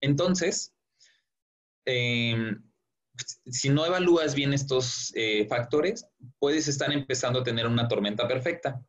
Entonces, 0.02 0.74
em, 1.86 2.64
si 3.46 3.70
no 3.70 3.86
evalúas 3.86 4.34
bien 4.34 4.54
estos 4.54 5.12
eh, 5.16 5.46
factores, 5.48 6.08
puedes 6.40 6.68
estar 6.68 6.92
empezando 6.92 7.42
a 7.42 7.44
tener 7.44 7.68
una 7.68 7.88
tormenta 7.88 8.28
perfecta 8.28 8.84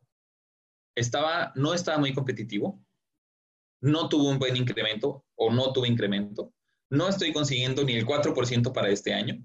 estaba, 0.99 1.51
no 1.55 1.73
estaba 1.73 1.97
muy 1.97 2.13
competitivo, 2.13 2.83
no 3.81 4.09
tuvo 4.09 4.29
un 4.29 4.39
buen 4.39 4.55
incremento 4.55 5.25
o 5.35 5.51
no 5.51 5.71
tuvo 5.73 5.85
incremento, 5.85 6.53
no 6.89 7.07
estoy 7.07 7.31
consiguiendo 7.31 7.83
ni 7.83 7.93
el 7.93 8.05
4% 8.05 8.73
para 8.73 8.89
este 8.89 9.13
año. 9.13 9.43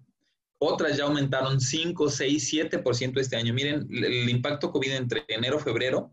Otras 0.59 0.97
ya 0.97 1.05
aumentaron 1.05 1.61
5, 1.61 2.09
6, 2.09 2.53
7% 2.53 3.21
este 3.21 3.37
año. 3.37 3.53
Miren, 3.53 3.87
el 3.91 4.29
impacto 4.31 4.71
COVID 4.71 4.93
entre 4.93 5.25
enero 5.29 5.59
y 5.59 5.63
febrero, 5.63 6.11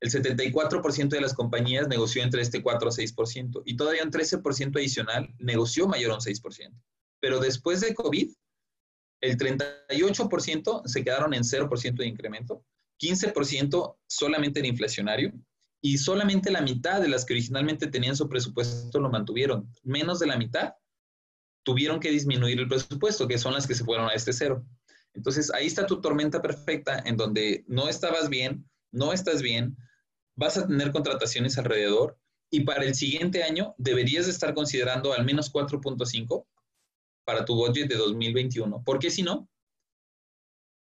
el 0.00 0.10
74% 0.10 1.08
de 1.08 1.20
las 1.20 1.34
compañías 1.34 1.88
negoció 1.88 2.22
entre 2.22 2.42
este 2.42 2.62
4 2.62 2.88
a 2.88 2.92
6% 2.92 3.62
y 3.64 3.76
todavía 3.76 4.04
un 4.04 4.10
13% 4.10 4.76
adicional 4.76 5.34
negoció 5.38 5.88
mayor 5.88 6.12
un 6.12 6.20
6%. 6.20 6.70
Pero 7.20 7.40
después 7.40 7.80
de 7.80 7.94
COVID, 7.94 8.30
el 9.20 9.36
38% 9.36 10.82
se 10.84 11.04
quedaron 11.04 11.34
en 11.34 11.42
0% 11.42 11.96
de 11.96 12.06
incremento 12.06 12.64
15% 13.00 13.96
solamente 14.06 14.60
en 14.60 14.66
inflacionario 14.66 15.32
y 15.80 15.98
solamente 15.98 16.50
la 16.50 16.60
mitad 16.60 17.00
de 17.00 17.08
las 17.08 17.24
que 17.24 17.34
originalmente 17.34 17.86
tenían 17.86 18.16
su 18.16 18.28
presupuesto 18.28 18.98
lo 19.00 19.10
mantuvieron. 19.10 19.72
Menos 19.82 20.18
de 20.18 20.26
la 20.26 20.36
mitad 20.36 20.74
tuvieron 21.64 22.00
que 22.00 22.10
disminuir 22.10 22.58
el 22.58 22.68
presupuesto, 22.68 23.28
que 23.28 23.38
son 23.38 23.54
las 23.54 23.66
que 23.66 23.74
se 23.74 23.84
fueron 23.84 24.08
a 24.08 24.12
este 24.14 24.32
cero. 24.32 24.64
Entonces, 25.14 25.52
ahí 25.52 25.66
está 25.66 25.86
tu 25.86 26.00
tormenta 26.00 26.42
perfecta 26.42 27.02
en 27.04 27.16
donde 27.16 27.64
no 27.66 27.88
estabas 27.88 28.28
bien, 28.28 28.68
no 28.92 29.12
estás 29.12 29.42
bien, 29.42 29.76
vas 30.36 30.56
a 30.56 30.66
tener 30.66 30.92
contrataciones 30.92 31.58
alrededor 31.58 32.18
y 32.50 32.60
para 32.60 32.84
el 32.84 32.94
siguiente 32.94 33.42
año 33.42 33.74
deberías 33.76 34.28
estar 34.28 34.54
considerando 34.54 35.12
al 35.12 35.24
menos 35.24 35.52
4.5 35.52 36.46
para 37.24 37.44
tu 37.44 37.54
budget 37.54 37.88
de 37.88 37.96
2021, 37.96 38.82
porque 38.84 39.10
si 39.10 39.22
no, 39.22 39.48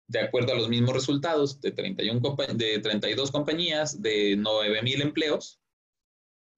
de 0.06 0.20
acuerdo 0.20 0.52
a 0.52 0.56
los 0.56 0.68
mismos 0.68 0.94
resultados 0.94 1.60
de, 1.60 1.72
31 1.72 2.36
de 2.54 2.78
32 2.78 3.30
compañías, 3.30 4.00
de 4.00 4.36
9 4.36 4.82
mil 4.82 5.02
empleos, 5.02 5.60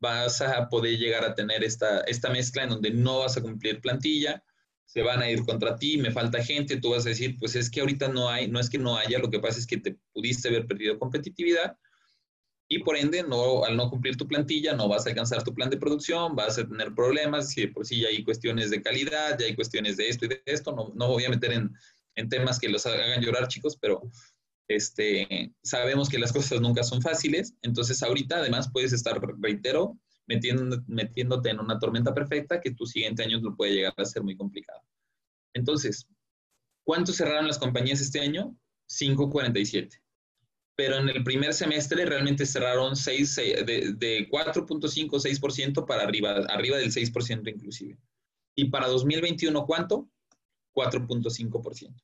vas 0.00 0.40
a 0.40 0.68
poder 0.68 0.98
llegar 0.98 1.24
a 1.24 1.34
tener 1.34 1.64
esta, 1.64 2.00
esta 2.00 2.30
mezcla 2.30 2.64
en 2.64 2.70
donde 2.70 2.90
no 2.90 3.20
vas 3.20 3.36
a 3.36 3.42
cumplir 3.42 3.80
plantilla, 3.80 4.42
se 4.84 5.02
van 5.02 5.20
a 5.20 5.30
ir 5.30 5.44
contra 5.44 5.76
ti, 5.76 5.98
me 5.98 6.10
falta 6.10 6.42
gente, 6.42 6.80
tú 6.80 6.90
vas 6.90 7.06
a 7.06 7.10
decir, 7.10 7.36
pues 7.38 7.56
es 7.56 7.70
que 7.70 7.80
ahorita 7.80 8.08
no 8.08 8.28
hay, 8.28 8.48
no 8.48 8.60
es 8.60 8.70
que 8.70 8.78
no 8.78 8.96
haya, 8.96 9.18
lo 9.18 9.30
que 9.30 9.40
pasa 9.40 9.58
es 9.58 9.66
que 9.66 9.78
te 9.78 9.98
pudiste 10.12 10.48
haber 10.48 10.66
perdido 10.66 10.98
competitividad 10.98 11.76
y 12.68 12.80
por 12.80 12.96
ende, 12.96 13.22
no, 13.22 13.64
al 13.64 13.76
no 13.76 13.88
cumplir 13.88 14.16
tu 14.16 14.26
plantilla, 14.26 14.74
no 14.74 14.88
vas 14.88 15.06
a 15.06 15.10
alcanzar 15.10 15.44
tu 15.44 15.54
plan 15.54 15.70
de 15.70 15.76
producción, 15.76 16.34
vas 16.34 16.58
a 16.58 16.66
tener 16.66 16.94
problemas, 16.94 17.50
si 17.50 17.66
por 17.68 17.86
sí 17.86 18.00
ya 18.00 18.08
hay 18.08 18.24
cuestiones 18.24 18.70
de 18.70 18.82
calidad, 18.82 19.38
ya 19.38 19.46
hay 19.46 19.54
cuestiones 19.54 19.96
de 19.96 20.08
esto 20.08 20.24
y 20.24 20.28
de 20.28 20.42
esto, 20.46 20.72
no, 20.72 20.92
no 20.94 21.08
voy 21.08 21.24
a 21.24 21.30
meter 21.30 21.52
en, 21.52 21.72
en 22.16 22.28
temas 22.28 22.58
que 22.58 22.68
los 22.68 22.84
hagan 22.86 23.22
llorar, 23.22 23.48
chicos, 23.48 23.76
pero 23.80 24.02
Este, 24.68 25.52
sabemos 25.62 26.08
que 26.08 26.18
las 26.18 26.32
cosas 26.32 26.60
nunca 26.60 26.82
son 26.82 27.00
fáciles, 27.00 27.54
entonces 27.62 28.02
ahorita 28.02 28.38
además 28.38 28.68
puedes 28.72 28.92
estar, 28.92 29.20
reitero, 29.40 29.96
metiéndote 30.26 31.50
en 31.50 31.60
una 31.60 31.78
tormenta 31.78 32.12
perfecta 32.12 32.60
que 32.60 32.72
tu 32.72 32.84
siguiente 32.84 33.22
año 33.22 33.38
lo 33.40 33.54
puede 33.54 33.74
llegar 33.74 33.94
a 33.96 34.04
ser 34.04 34.24
muy 34.24 34.36
complicado. 34.36 34.80
Entonces, 35.54 36.08
¿cuánto 36.84 37.12
cerraron 37.12 37.46
las 37.46 37.60
compañías 37.60 38.00
este 38.00 38.18
año? 38.18 38.58
5.47. 38.88 40.02
Pero 40.74 40.98
en 40.98 41.08
el 41.10 41.22
primer 41.22 41.54
semestre 41.54 42.04
realmente 42.04 42.44
cerraron 42.44 42.96
6, 42.96 43.36
de, 43.36 43.94
de 43.96 44.28
4.5, 44.28 45.10
6% 45.10 45.86
para 45.86 46.02
arriba, 46.02 46.44
arriba 46.48 46.76
del 46.76 46.90
6% 46.90 47.48
inclusive. 47.48 47.96
Y 48.56 48.68
para 48.68 48.88
2021, 48.88 49.64
¿cuánto? 49.64 50.10
4.5%. 50.76 52.02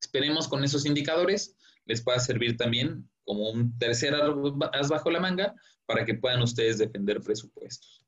Esperemos 0.00 0.46
con 0.46 0.62
esos 0.62 0.84
indicadores 0.84 1.56
les 1.86 2.02
pueda 2.02 2.18
servir 2.18 2.56
también 2.56 3.08
como 3.24 3.50
un 3.50 3.76
tercer 3.78 4.14
as 4.14 4.88
bajo 4.88 5.10
la 5.10 5.20
manga 5.20 5.54
para 5.86 6.04
que 6.04 6.14
puedan 6.14 6.42
ustedes 6.42 6.78
defender 6.78 7.20
presupuestos. 7.20 8.04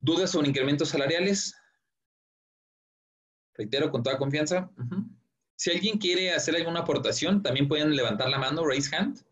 ¿Dudas 0.00 0.30
sobre 0.30 0.48
incrementos 0.48 0.88
salariales? 0.88 1.54
Reitero 3.54 3.90
con 3.90 4.02
toda 4.02 4.18
confianza. 4.18 4.70
Si 5.56 5.70
alguien 5.70 5.98
quiere 5.98 6.32
hacer 6.32 6.54
alguna 6.56 6.80
aportación, 6.80 7.42
también 7.42 7.66
pueden 7.68 7.96
levantar 7.96 8.28
la 8.28 8.38
mano, 8.38 8.64
raise 8.66 8.94
hand, 8.94 9.24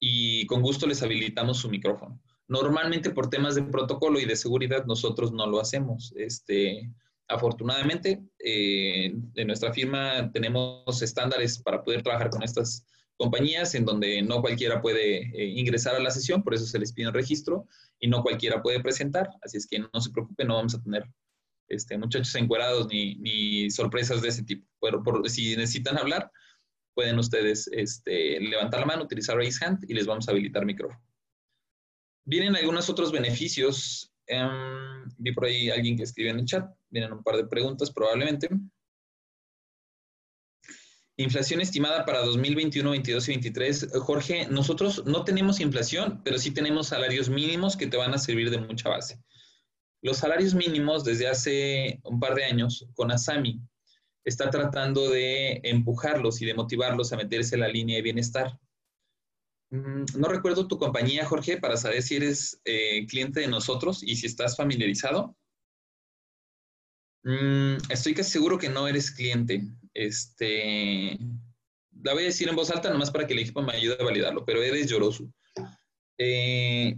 y 0.00 0.46
con 0.46 0.62
gusto 0.62 0.86
les 0.86 1.02
habilitamos 1.02 1.58
su 1.58 1.68
micrófono. 1.68 2.20
Normalmente 2.48 3.10
por 3.10 3.28
temas 3.28 3.54
de 3.54 3.62
protocolo 3.62 4.18
y 4.18 4.24
de 4.24 4.36
seguridad 4.36 4.86
nosotros 4.86 5.32
no 5.32 5.46
lo 5.46 5.60
hacemos. 5.60 6.14
Este, 6.16 6.90
afortunadamente, 7.28 8.22
eh, 8.38 9.14
en 9.34 9.46
nuestra 9.46 9.72
firma 9.72 10.30
tenemos 10.32 11.02
estándares 11.02 11.58
para 11.58 11.82
poder 11.82 12.02
trabajar 12.02 12.30
con 12.30 12.42
estas 12.42 12.86
compañías 13.16 13.74
en 13.74 13.84
donde 13.84 14.22
no 14.22 14.40
cualquiera 14.40 14.80
puede 14.80 15.22
eh, 15.34 15.46
ingresar 15.46 15.94
a 15.94 16.00
la 16.00 16.10
sesión, 16.10 16.42
por 16.42 16.54
eso 16.54 16.66
se 16.66 16.78
les 16.78 16.92
pide 16.92 17.08
un 17.08 17.14
registro 17.14 17.66
y 17.98 18.08
no 18.08 18.22
cualquiera 18.22 18.62
puede 18.62 18.80
presentar. 18.80 19.28
Así 19.42 19.58
es 19.58 19.66
que 19.66 19.80
no 19.80 20.00
se 20.00 20.10
preocupen, 20.10 20.48
no 20.48 20.54
vamos 20.54 20.74
a 20.74 20.82
tener 20.82 21.04
este, 21.68 21.98
muchachos 21.98 22.34
encuerados 22.36 22.86
ni, 22.88 23.16
ni 23.16 23.70
sorpresas 23.70 24.22
de 24.22 24.28
ese 24.28 24.44
tipo. 24.44 24.66
Pero 24.80 25.02
por, 25.02 25.28
si 25.28 25.56
necesitan 25.56 25.98
hablar, 25.98 26.30
pueden 26.94 27.18
ustedes 27.18 27.68
este, 27.72 28.40
levantar 28.40 28.80
la 28.80 28.86
mano, 28.86 29.04
utilizar 29.04 29.36
Raise 29.36 29.64
Hand 29.64 29.84
y 29.88 29.94
les 29.94 30.06
vamos 30.06 30.28
a 30.28 30.30
habilitar 30.30 30.64
micrófono. 30.64 31.00
Vienen 32.24 32.56
algunos 32.56 32.90
otros 32.90 33.12
beneficios. 33.12 34.12
Em, 34.28 35.08
vi 35.16 35.32
por 35.32 35.46
ahí 35.46 35.70
alguien 35.70 35.96
que 35.96 36.04
escribió 36.04 36.32
en 36.32 36.40
el 36.40 36.44
chat. 36.44 36.70
Vienen 36.90 37.12
un 37.12 37.22
par 37.22 37.36
de 37.36 37.46
preguntas 37.46 37.90
probablemente. 37.90 38.48
Inflación 41.16 41.60
estimada 41.60 42.04
para 42.04 42.22
2021, 42.22 42.90
22 42.90 43.28
y 43.28 43.32
23. 43.32 43.88
Jorge, 44.00 44.46
nosotros 44.48 45.02
no 45.04 45.24
tenemos 45.24 45.58
inflación, 45.58 46.20
pero 46.22 46.38
sí 46.38 46.52
tenemos 46.52 46.86
salarios 46.86 47.28
mínimos 47.28 47.76
que 47.76 47.88
te 47.88 47.96
van 47.96 48.14
a 48.14 48.18
servir 48.18 48.50
de 48.50 48.58
mucha 48.58 48.88
base. 48.88 49.20
Los 50.00 50.18
salarios 50.18 50.54
mínimos 50.54 51.02
desde 51.02 51.26
hace 51.26 52.00
un 52.04 52.20
par 52.20 52.34
de 52.36 52.44
años 52.44 52.86
con 52.94 53.10
Asami 53.10 53.60
está 54.24 54.48
tratando 54.50 55.10
de 55.10 55.60
empujarlos 55.64 56.40
y 56.40 56.46
de 56.46 56.54
motivarlos 56.54 57.12
a 57.12 57.16
meterse 57.16 57.56
en 57.56 57.62
la 57.62 57.68
línea 57.68 57.96
de 57.96 58.02
bienestar. 58.02 58.56
Mm, 59.70 60.04
no 60.16 60.28
recuerdo 60.28 60.66
tu 60.66 60.78
compañía, 60.78 61.26
Jorge, 61.26 61.58
para 61.58 61.76
saber 61.76 62.02
si 62.02 62.16
eres 62.16 62.60
eh, 62.64 63.06
cliente 63.06 63.40
de 63.40 63.48
nosotros 63.48 64.02
y 64.02 64.16
si 64.16 64.26
estás 64.26 64.56
familiarizado. 64.56 65.36
Mm, 67.24 67.76
estoy 67.90 68.14
casi 68.14 68.30
seguro 68.30 68.58
que 68.58 68.68
no 68.68 68.88
eres 68.88 69.10
cliente. 69.10 69.62
Este, 69.92 71.18
la 72.02 72.14
voy 72.14 72.22
a 72.22 72.26
decir 72.26 72.48
en 72.48 72.56
voz 72.56 72.70
alta 72.70 72.90
nomás 72.90 73.10
para 73.10 73.26
que 73.26 73.34
el 73.34 73.40
equipo 73.40 73.62
me 73.62 73.74
ayude 73.74 73.96
a 74.00 74.04
validarlo, 74.04 74.44
pero 74.44 74.62
eres 74.62 74.88
lloroso. 74.88 75.30
Eh, 76.16 76.96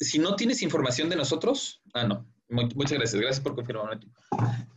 si 0.00 0.18
no 0.18 0.36
tienes 0.36 0.62
información 0.62 1.08
de 1.08 1.16
nosotros, 1.16 1.82
ah, 1.92 2.06
no, 2.06 2.26
muchas 2.48 2.98
gracias, 2.98 3.20
gracias 3.20 3.40
por 3.40 3.54
confirmar. 3.54 4.00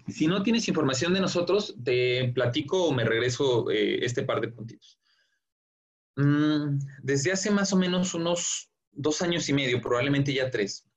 Si 0.07 0.27
no 0.27 0.43
tienes 0.43 0.67
información 0.67 1.13
de 1.13 1.21
nosotros, 1.21 1.75
te 1.83 2.31
platico 2.33 2.85
o 2.85 2.91
me 2.91 3.05
regreso 3.05 3.69
eh, 3.69 4.03
este 4.03 4.23
par 4.23 4.41
de 4.41 4.49
puntitos. 4.49 5.00
Mm, 6.21 6.79
desde 7.01 7.31
hace 7.31 7.49
más 7.49 7.73
o 7.73 7.77
menos 7.77 8.13
unos 8.13 8.69
dos 8.91 9.21
años 9.23 9.49
y 9.49 9.53
medio, 9.53 9.81
probablemente 9.81 10.33
ya 10.33 10.51
tres, 10.51 10.87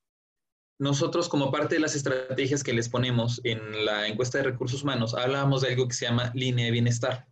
nosotros 0.79 1.29
como 1.29 1.51
parte 1.51 1.77
de 1.77 1.81
las 1.81 1.95
estrategias 1.95 2.63
que 2.63 2.75
les 2.75 2.91
ponemos 2.91 3.41
en 3.45 3.87
la 3.87 4.07
encuesta 4.07 4.39
de 4.39 4.45
recursos 4.45 4.83
humanos, 4.83 5.15
hablábamos 5.15 5.63
de 5.63 5.69
algo 5.69 5.89
que 5.89 5.95
se 5.95 6.05
llama 6.05 6.31
línea 6.35 6.67
de 6.67 6.73
bienestar. 6.73 7.27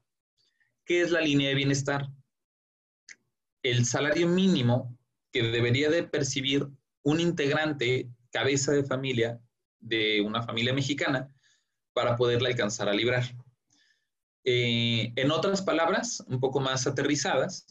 ¿Qué 0.87 1.03
es 1.03 1.11
la 1.11 1.21
línea 1.21 1.51
de 1.51 1.55
bienestar? 1.55 2.09
El 3.63 3.85
salario 3.85 4.27
mínimo 4.27 4.97
que 5.31 5.43
debería 5.43 5.91
de 5.91 6.05
percibir 6.05 6.67
un 7.03 7.21
integrante, 7.21 8.09
cabeza 8.31 8.73
de 8.73 8.85
familia 8.85 9.41
de 9.81 10.21
una 10.21 10.43
familia 10.43 10.73
mexicana 10.73 11.35
para 11.93 12.17
poderla 12.17 12.49
alcanzar 12.49 12.89
a 12.89 12.95
librar. 12.95 13.25
Eh, 14.45 15.13
en 15.15 15.31
otras 15.31 15.61
palabras, 15.63 16.23
un 16.27 16.41
poco 16.41 16.61
más 16.61 16.87
aterrizadas, 16.87 17.67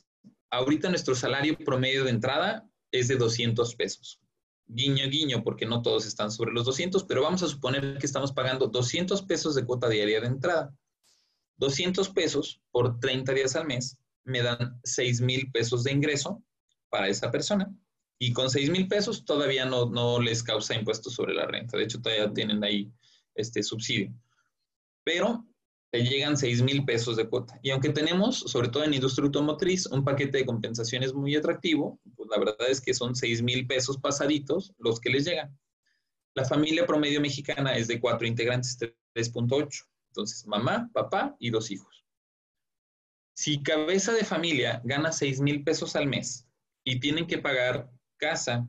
ahorita 0.51 0.89
nuestro 0.89 1.15
salario 1.15 1.57
promedio 1.57 2.03
de 2.03 2.11
entrada 2.11 2.69
es 2.91 3.07
de 3.07 3.15
200 3.15 3.75
pesos. 3.75 4.19
Guiño, 4.67 5.07
guiño, 5.09 5.43
porque 5.43 5.65
no 5.65 5.81
todos 5.81 6.05
están 6.05 6.31
sobre 6.31 6.51
los 6.51 6.65
200, 6.65 7.03
pero 7.05 7.23
vamos 7.23 7.41
a 7.43 7.47
suponer 7.47 7.97
que 7.97 8.05
estamos 8.05 8.31
pagando 8.31 8.67
200 8.67 9.23
pesos 9.23 9.55
de 9.55 9.65
cuota 9.65 9.89
diaria 9.89 10.21
de 10.21 10.27
entrada. 10.27 10.73
200 11.57 12.09
pesos 12.09 12.61
por 12.71 12.99
30 12.99 13.33
días 13.33 13.55
al 13.55 13.65
mes 13.65 13.97
me 14.23 14.41
dan 14.41 14.79
6 14.83 15.21
mil 15.21 15.51
pesos 15.51 15.83
de 15.83 15.91
ingreso 15.91 16.43
para 16.89 17.07
esa 17.07 17.31
persona 17.31 17.73
y 18.19 18.33
con 18.33 18.49
6 18.49 18.69
mil 18.69 18.87
pesos 18.87 19.25
todavía 19.25 19.65
no, 19.65 19.89
no, 19.89 20.19
les 20.19 20.43
causa 20.43 20.75
impuestos 20.75 21.13
sobre 21.13 21.33
la 21.33 21.47
renta. 21.47 21.77
De 21.77 21.83
hecho, 21.83 22.01
todavía 22.01 22.31
tienen 22.31 22.63
ahí 22.63 22.91
este 23.33 23.63
subsidio. 23.63 24.13
Pero 25.03 25.45
te 25.91 26.03
llegan 26.03 26.37
6 26.37 26.61
mil 26.61 26.85
pesos 26.85 27.17
de 27.17 27.27
cuota. 27.27 27.59
Y 27.61 27.69
aunque 27.69 27.89
tenemos, 27.89 28.39
sobre 28.39 28.69
todo 28.69 28.85
en 28.85 28.93
industria 28.93 29.25
automotriz, 29.25 29.85
un 29.87 30.05
paquete 30.05 30.37
de 30.37 30.45
compensaciones 30.45 31.13
muy 31.13 31.35
atractivo, 31.35 31.99
pues 32.15 32.29
la 32.29 32.39
verdad 32.39 32.69
es 32.69 32.79
que 32.79 32.93
son 32.93 33.13
6 33.13 33.41
mil 33.41 33.67
pesos 33.67 33.97
pasaditos 33.97 34.73
los 34.77 35.01
que 35.01 35.09
les 35.09 35.25
llegan. 35.25 35.57
La 36.33 36.45
familia 36.45 36.85
promedio 36.85 37.19
mexicana 37.19 37.75
es 37.75 37.89
de 37.89 37.99
cuatro 37.99 38.25
integrantes, 38.25 38.77
3.8. 38.79 39.85
Entonces, 40.11 40.47
mamá, 40.47 40.89
papá 40.93 41.35
y 41.39 41.49
dos 41.49 41.69
hijos. 41.71 42.05
Si 43.33 43.61
cabeza 43.61 44.13
de 44.13 44.23
familia 44.23 44.81
gana 44.85 45.11
6 45.11 45.41
mil 45.41 45.63
pesos 45.63 45.97
al 45.97 46.07
mes 46.07 46.47
y 46.85 47.01
tienen 47.01 47.27
que 47.27 47.37
pagar 47.37 47.89
casa, 48.15 48.65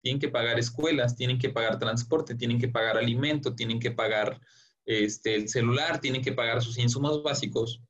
tienen 0.00 0.20
que 0.20 0.28
pagar 0.28 0.58
escuelas, 0.58 1.16
tienen 1.16 1.38
que 1.38 1.50
pagar 1.50 1.78
transporte, 1.78 2.34
tienen 2.34 2.58
que 2.58 2.68
pagar 2.68 2.96
alimento, 2.96 3.54
tienen 3.54 3.78
que 3.78 3.90
pagar 3.90 4.40
este, 4.84 5.34
el 5.34 5.48
celular, 5.48 6.00
tienen 6.00 6.22
que 6.22 6.32
pagar 6.32 6.62
sus 6.62 6.78
insumos 6.78 7.22
básicos, 7.22 7.80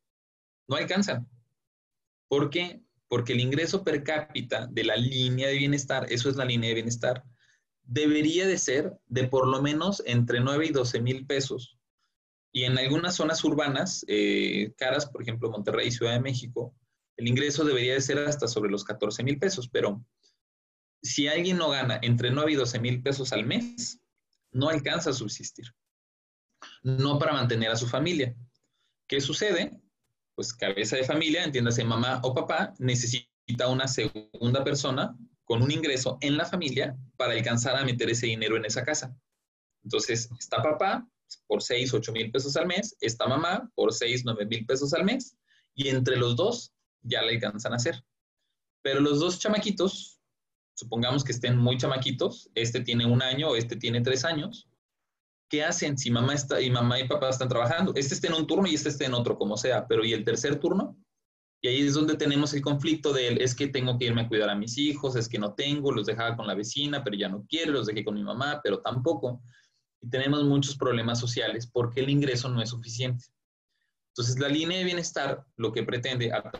no 0.69 0.77
alcanzan. 0.77 1.29
¿Por 2.29 2.51
qué? 2.51 2.83
Porque 3.09 3.33
el 3.33 3.41
ingreso 3.41 3.85
per 3.85 4.03
cápita 4.03 4.67
de 4.67 4.85
la 4.85 4.97
línea 4.97 5.49
de 5.49 5.59
bienestar, 5.59 6.07
eso 6.11 6.29
es 6.29 6.37
la 6.37 6.45
línea 6.45 6.69
de 6.69 6.75
bienestar, 6.77 7.25
debería 7.85 8.47
de 8.47 8.59
ser 8.59 8.97
de 9.07 9.29
por 9.29 9.49
lo 9.49 9.61
menos 9.61 10.03
entre 10.07 10.41
9 10.41 10.67
y 10.67 10.71
12 10.71 11.01
mil 11.01 11.27
pesos. 11.27 11.79
Y 12.53 12.65
en 12.65 12.79
algunas 12.79 13.17
zonas 13.17 13.43
urbanas, 13.45 14.05
eh, 14.09 14.73
caras, 14.77 15.07
por 15.07 15.23
ejemplo, 15.23 15.51
Monterrey 15.51 15.89
y 15.89 15.93
Ciudad 15.93 16.13
de 16.13 16.21
México, 16.21 16.75
el 17.17 17.29
ingreso 17.29 17.65
debería 17.65 17.95
de 17.95 18.01
ser 18.01 18.19
hasta 18.19 18.47
sobre 18.47 18.71
los 18.71 18.85
14 18.85 19.23
mil 19.23 19.39
pesos, 19.39 19.69
pero 19.69 20.05
si 21.03 21.29
alguien 21.29 21.59
no 21.59 21.71
gana 21.71 21.99
entre 22.03 22.31
9 22.31 22.53
y 22.53 22.55
12 22.55 22.79
mil 22.81 23.03
pesos 23.03 23.33
al 23.33 23.45
mes, 23.45 24.01
no 24.53 24.69
alcanza 24.69 25.11
a 25.11 25.15
subsistir. 25.15 25.67
No 26.83 27.19
para 27.19 27.33
mantener 27.33 27.71
a 27.71 27.77
su 27.77 27.87
familia. 27.87 28.35
¿Qué 29.07 29.21
sucede? 29.21 29.81
Pues 30.35 30.53
cabeza 30.53 30.97
de 30.97 31.05
familia, 31.05 31.45
entiéndase 31.45 31.85
mamá 31.85 32.21
o 32.23 32.35
papá, 32.35 32.75
necesita 32.79 33.69
una 33.69 33.87
segunda 33.87 34.65
persona 34.65 35.17
con 35.45 35.63
un 35.63 35.71
ingreso 35.71 36.19
en 36.21 36.37
la 36.37 36.47
familia 36.47 36.97
para 37.17 37.33
alcanzar 37.33 37.77
a 37.77 37.85
meter 37.85 38.11
ese 38.11 38.27
dinero 38.27 38.57
en 38.57 38.65
esa 38.65 38.85
casa. 38.85 39.15
Entonces, 39.85 40.31
está 40.39 40.63
papá 40.63 41.07
por 41.47 41.63
6, 41.63 41.93
8 41.93 42.13
mil 42.13 42.31
pesos 42.31 42.57
al 42.57 42.67
mes, 42.67 42.97
está 43.01 43.27
mamá 43.27 43.71
por 43.75 43.93
6, 43.93 44.23
9 44.25 44.47
mil 44.47 44.65
pesos 44.65 44.95
al 44.95 45.05
mes, 45.05 45.37
y 45.75 45.89
entre 45.89 46.17
los 46.17 46.37
dos 46.37 46.73
ya 47.03 47.23
le 47.23 47.35
alcanzan 47.35 47.73
a 47.73 47.77
hacer. 47.77 48.03
Pero 48.83 49.01
los 49.01 49.21
dos 49.21 49.39
chamaquitos 49.39 50.23
supongamos 50.75 51.25
que 51.25 51.33
estén 51.33 51.57
muy 51.57 51.77
chamaquitos, 51.77 52.51
este 52.55 52.81
tiene 52.81 53.07
un 53.07 53.23
año, 53.23 53.55
este 53.57 53.77
tiene 53.77 54.01
tres 54.01 54.25
años, 54.25 54.69
¿qué 55.53 55.63
hacen 55.63 55.99
si 55.99 56.11
mamá 56.11 56.33
está 56.33 56.63
y 56.63 56.71
mamá 56.71 56.99
y 56.99 57.07
papá 57.07 57.29
están 57.29 57.51
trabajando? 57.51 57.93
Este 57.95 58.15
está 58.15 58.29
en 58.29 58.33
un 58.33 58.47
turno 58.47 58.67
y 58.67 58.75
este 58.75 58.89
está 58.89 59.05
en 59.05 59.13
otro, 59.13 59.37
como 59.37 59.59
sea, 59.59 59.87
pero 59.87 60.03
¿y 60.03 60.15
el 60.15 60.25
tercer 60.25 60.59
turno? 60.59 60.97
Y 61.61 61.69
ahí 61.69 61.87
es 61.87 61.93
donde 61.93 62.17
tenemos 62.17 62.55
el 62.55 62.63
conflicto 62.63 63.13
de 63.13 63.35
es 63.35 63.55
que 63.55 63.69
tengo 63.69 63.99
que 63.99 64.07
irme 64.07 64.23
a 64.23 64.29
cuidar 64.29 64.49
a 64.49 64.55
mis 64.55 64.79
hijos, 64.79 65.15
es 65.15 65.29
que 65.29 65.39
no 65.39 65.53
tengo, 65.53 65.93
los 65.93 66.07
dejaba 66.07 66.37
con 66.37 66.47
la 66.47 66.55
vecina, 66.55 67.05
pero 67.05 67.19
ya 67.19 67.29
no 67.29 67.45
quiero, 67.47 67.73
los 67.73 67.87
dejé 67.87 68.03
con 68.03 68.15
mi 68.15 68.23
mamá, 68.23 68.63
pero 68.65 68.81
tampoco. 68.81 69.43
Y 70.01 70.09
tenemos 70.09 70.43
muchos 70.45 70.75
problemas 70.75 71.21
sociales 71.21 71.67
porque 71.71 72.01
el 72.01 72.09
ingreso 72.09 72.49
no 72.49 72.63
es 72.63 72.71
suficiente. 72.71 73.27
Entonces, 74.13 74.39
la 74.39 74.49
línea 74.49 74.79
de 74.79 74.85
bienestar 74.85 75.45
lo 75.57 75.71
que 75.71 75.83
pretende 75.83 76.33
a 76.33 76.51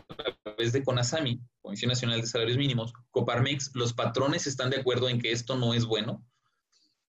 través 0.43 0.71
de 0.71 0.83
CONASAMI, 0.83 1.41
Comisión 1.63 1.89
Nacional 1.89 2.21
de 2.21 2.27
Salarios 2.27 2.57
Mínimos, 2.59 2.93
Coparmex, 3.09 3.71
los 3.73 3.91
patrones 3.91 4.45
están 4.45 4.69
de 4.69 4.77
acuerdo 4.77 5.09
en 5.09 5.19
que 5.19 5.31
esto 5.31 5.55
no 5.55 5.73
es 5.73 5.83
bueno. 5.85 6.23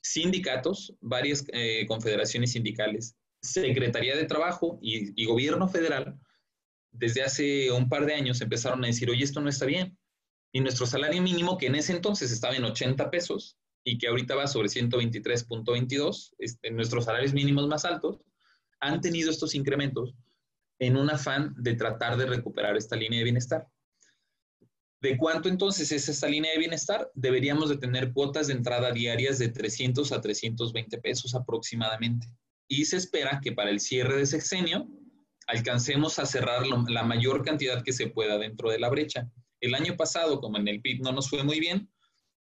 Sindicatos, 0.01 0.93
varias 1.01 1.45
eh, 1.51 1.85
confederaciones 1.87 2.51
sindicales, 2.51 3.15
Secretaría 3.41 4.15
de 4.15 4.25
Trabajo 4.25 4.79
y, 4.81 5.25
Gobierno 5.25 5.67
Federal, 5.67 6.19
desde 6.91 7.23
hace 7.23 7.71
un 7.71 7.89
par 7.89 8.05
de 8.05 8.15
años 8.15 8.41
empezaron 8.41 8.83
a 8.83 8.87
decir, 8.87 9.09
oye, 9.09 9.23
esto 9.23 9.41
no 9.41 9.49
está 9.49 9.65
bien. 9.65 9.97
Y 10.51 10.61
nuestro 10.61 10.85
salario 10.85 11.21
mínimo, 11.21 11.57
que 11.57 11.67
en 11.67 11.75
ese 11.75 11.93
entonces 11.93 12.31
estaba 12.31 12.55
en 12.55 12.63
80 12.63 13.11
pesos 13.11 13.57
y 13.83 13.97
que 13.97 14.07
ahorita 14.07 14.35
va 14.35 14.47
sobre 14.47 14.69
123.22, 14.69 16.33
este, 16.39 16.71
nuestros 16.71 17.05
salarios 17.05 17.33
mínimos 17.33 17.67
más 17.67 17.85
altos, 17.85 18.21
han 18.79 19.01
tenido 19.01 19.29
estos 19.29 19.55
incrementos 19.55 20.15
en 20.79 20.97
un 20.97 21.09
afán 21.09 21.53
de 21.57 21.75
tratar 21.75 22.17
de 22.17 22.25
recuperar 22.25 22.75
esta 22.77 22.95
línea 22.95 23.19
de 23.19 23.23
bienestar. 23.23 23.67
¿De 24.99 25.17
cuánto 25.17 25.47
entonces 25.47 25.91
es 25.91 26.09
esta 26.09 26.27
línea 26.27 26.51
de 26.51 26.57
bienestar? 26.57 27.11
Deberíamos 27.13 27.69
de 27.69 27.77
tener 27.77 28.13
cuotas 28.13 28.47
de 28.47 28.53
entrada 28.53 28.91
diarias 28.91 29.37
de 29.37 29.49
300 29.49 30.11
a 30.11 30.21
320 30.21 30.97
pesos 30.97 31.35
aproximadamente. 31.35 32.27
Y 32.67 32.85
se 32.85 32.97
espera 32.97 33.39
que 33.43 33.51
para 33.51 33.69
el 33.69 33.79
cierre 33.79 34.17
de 34.17 34.25
sexenio 34.25 34.87
alcancemos 35.47 36.19
a 36.19 36.25
cerrar 36.25 36.65
la 36.67 37.03
mayor 37.03 37.43
cantidad 37.43 37.83
que 37.83 37.93
se 37.93 38.07
pueda 38.07 38.37
dentro 38.37 38.69
de 38.69 38.79
la 38.79 38.89
brecha. 38.89 39.29
El 39.61 39.75
año 39.75 39.95
pasado, 39.95 40.41
como 40.41 40.57
en 40.57 40.67
el 40.67 40.81
PIB 40.81 41.01
no 41.01 41.11
nos 41.11 41.29
fue 41.29 41.43
muy 41.43 41.59
bien, 41.59 41.89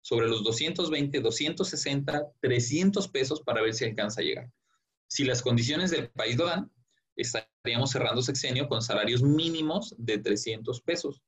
sobre 0.00 0.28
los 0.28 0.44
220, 0.44 1.20
260, 1.20 2.26
300 2.40 3.08
pesos 3.08 3.42
para 3.42 3.62
ver 3.62 3.74
si 3.74 3.84
alcanza 3.84 4.20
a 4.20 4.24
llegar. 4.24 4.50
Si 5.08 5.24
las 5.24 5.42
condiciones 5.42 5.90
del 5.90 6.10
país 6.10 6.36
lo 6.36 6.46
dan, 6.46 6.70
estaríamos 7.16 7.90
cerrando 7.90 8.22
sexenio 8.22 8.68
con 8.68 8.82
salarios 8.82 9.22
mínimos 9.22 9.94
de 9.96 10.18
300 10.18 10.80
pesos. 10.82 11.22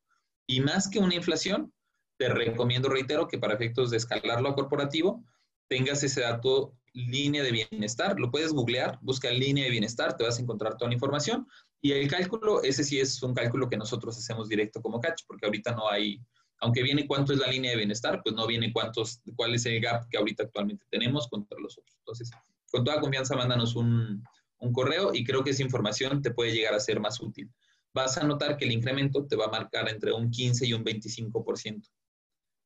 Y 0.46 0.60
más 0.60 0.88
que 0.88 0.98
una 0.98 1.14
inflación, 1.14 1.72
te 2.18 2.28
recomiendo, 2.28 2.88
reitero, 2.88 3.28
que 3.28 3.38
para 3.38 3.54
efectos 3.54 3.90
de 3.90 3.98
escalarlo 3.98 4.48
a 4.48 4.54
corporativo, 4.54 5.24
tengas 5.68 6.02
ese 6.02 6.20
dato 6.22 6.74
línea 6.92 7.42
de 7.42 7.52
bienestar. 7.52 8.18
Lo 8.18 8.30
puedes 8.30 8.52
googlear, 8.52 8.98
busca 9.02 9.30
línea 9.30 9.64
de 9.64 9.70
bienestar, 9.70 10.16
te 10.16 10.24
vas 10.24 10.38
a 10.38 10.42
encontrar 10.42 10.76
toda 10.76 10.88
la 10.88 10.94
información. 10.94 11.46
Y 11.82 11.92
el 11.92 12.08
cálculo, 12.08 12.62
ese 12.62 12.82
sí 12.84 12.98
es 12.98 13.22
un 13.22 13.34
cálculo 13.34 13.68
que 13.68 13.76
nosotros 13.76 14.16
hacemos 14.16 14.48
directo 14.48 14.80
como 14.80 15.00
catch, 15.00 15.22
porque 15.26 15.46
ahorita 15.46 15.72
no 15.72 15.90
hay, 15.90 16.20
aunque 16.60 16.82
viene 16.82 17.06
cuánto 17.06 17.32
es 17.32 17.38
la 17.38 17.48
línea 17.48 17.70
de 17.72 17.76
bienestar, 17.76 18.22
pues 18.24 18.34
no 18.34 18.46
viene 18.46 18.72
cuántos, 18.72 19.20
cuál 19.36 19.54
es 19.54 19.66
el 19.66 19.80
gap 19.80 20.08
que 20.08 20.16
ahorita 20.16 20.44
actualmente 20.44 20.86
tenemos 20.90 21.28
contra 21.28 21.58
los 21.60 21.76
otros. 21.78 21.96
Entonces, 21.98 22.30
con 22.70 22.82
toda 22.82 23.00
confianza, 23.00 23.36
mándanos 23.36 23.76
un, 23.76 24.24
un 24.58 24.72
correo 24.72 25.12
y 25.12 25.22
creo 25.22 25.44
que 25.44 25.50
esa 25.50 25.62
información 25.62 26.22
te 26.22 26.30
puede 26.30 26.52
llegar 26.52 26.74
a 26.74 26.80
ser 26.80 26.98
más 26.98 27.20
útil. 27.20 27.50
Vas 27.92 28.16
a 28.18 28.24
notar 28.24 28.56
que 28.56 28.64
el 28.64 28.72
incremento 28.72 29.26
te 29.26 29.36
va 29.36 29.46
a 29.46 29.50
marcar 29.50 29.88
entre 29.88 30.12
un 30.12 30.30
15 30.30 30.66
y 30.66 30.72
un 30.72 30.84
25% 30.84 31.88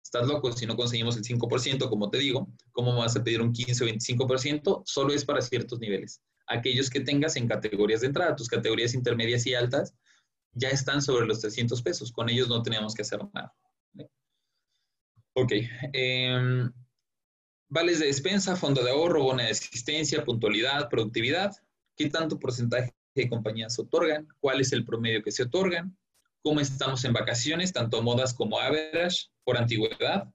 estás 0.03 0.27
loco 0.27 0.53
si 0.53 0.67
no 0.67 0.77
conseguimos 0.77 1.17
el 1.17 1.23
5%, 1.23 1.89
como 1.89 2.11
te 2.11 2.19
digo, 2.19 2.49
¿cómo 2.73 2.97
vas 2.97 3.17
a 3.17 3.23
pedir 3.23 3.41
un 3.41 3.53
15 3.53 3.85
o 3.85 3.87
25%? 3.87 4.83
Solo 4.85 5.13
es 5.13 5.25
para 5.25 5.41
ciertos 5.41 5.79
niveles. 5.81 6.21
Aquellos 6.47 6.91
que 6.91 7.01
tengas 7.01 7.37
en 7.37 7.47
categorías 7.47 8.01
de 8.01 8.09
entrada, 8.09 8.35
tus 8.35 8.49
categorías 8.49 8.95
intermedias 8.95 9.47
y 9.47 9.55
altas, 9.55 9.95
ya 10.53 10.69
están 10.69 11.01
sobre 11.01 11.27
los 11.27 11.41
300 11.41 11.81
pesos. 11.83 12.11
Con 12.13 12.29
ellos 12.29 12.49
no 12.49 12.63
tenemos 12.63 12.95
que 12.95 13.03
hacer 13.03 13.21
nada. 13.33 13.55
Ok. 15.35 15.53
Em, 15.93 16.73
vales 17.69 18.01
de 18.01 18.07
despensa, 18.07 18.57
fondo 18.57 18.83
de 18.83 18.91
ahorro, 18.91 19.23
bono 19.23 19.43
de 19.43 19.51
asistencia, 19.51 20.25
puntualidad, 20.25 20.89
productividad. 20.89 21.53
¿Qué 21.97 22.09
tanto 22.09 22.39
porcentaje 22.39 22.93
de 23.15 23.29
compañías 23.29 23.79
otorgan? 23.79 24.27
¿Cuál 24.41 24.61
es 24.61 24.73
el 24.73 24.85
promedio 24.85 25.23
que 25.23 25.31
se 25.31 25.45
otorgan? 25.45 25.97
Cómo 26.43 26.61
estamos 26.61 27.05
en 27.05 27.13
vacaciones, 27.13 27.73
tanto 27.73 28.03
modas 28.03 28.35
como 28.35 28.59
average 28.59 29.29
por 29.45 29.57
antigüedad, 29.57 30.29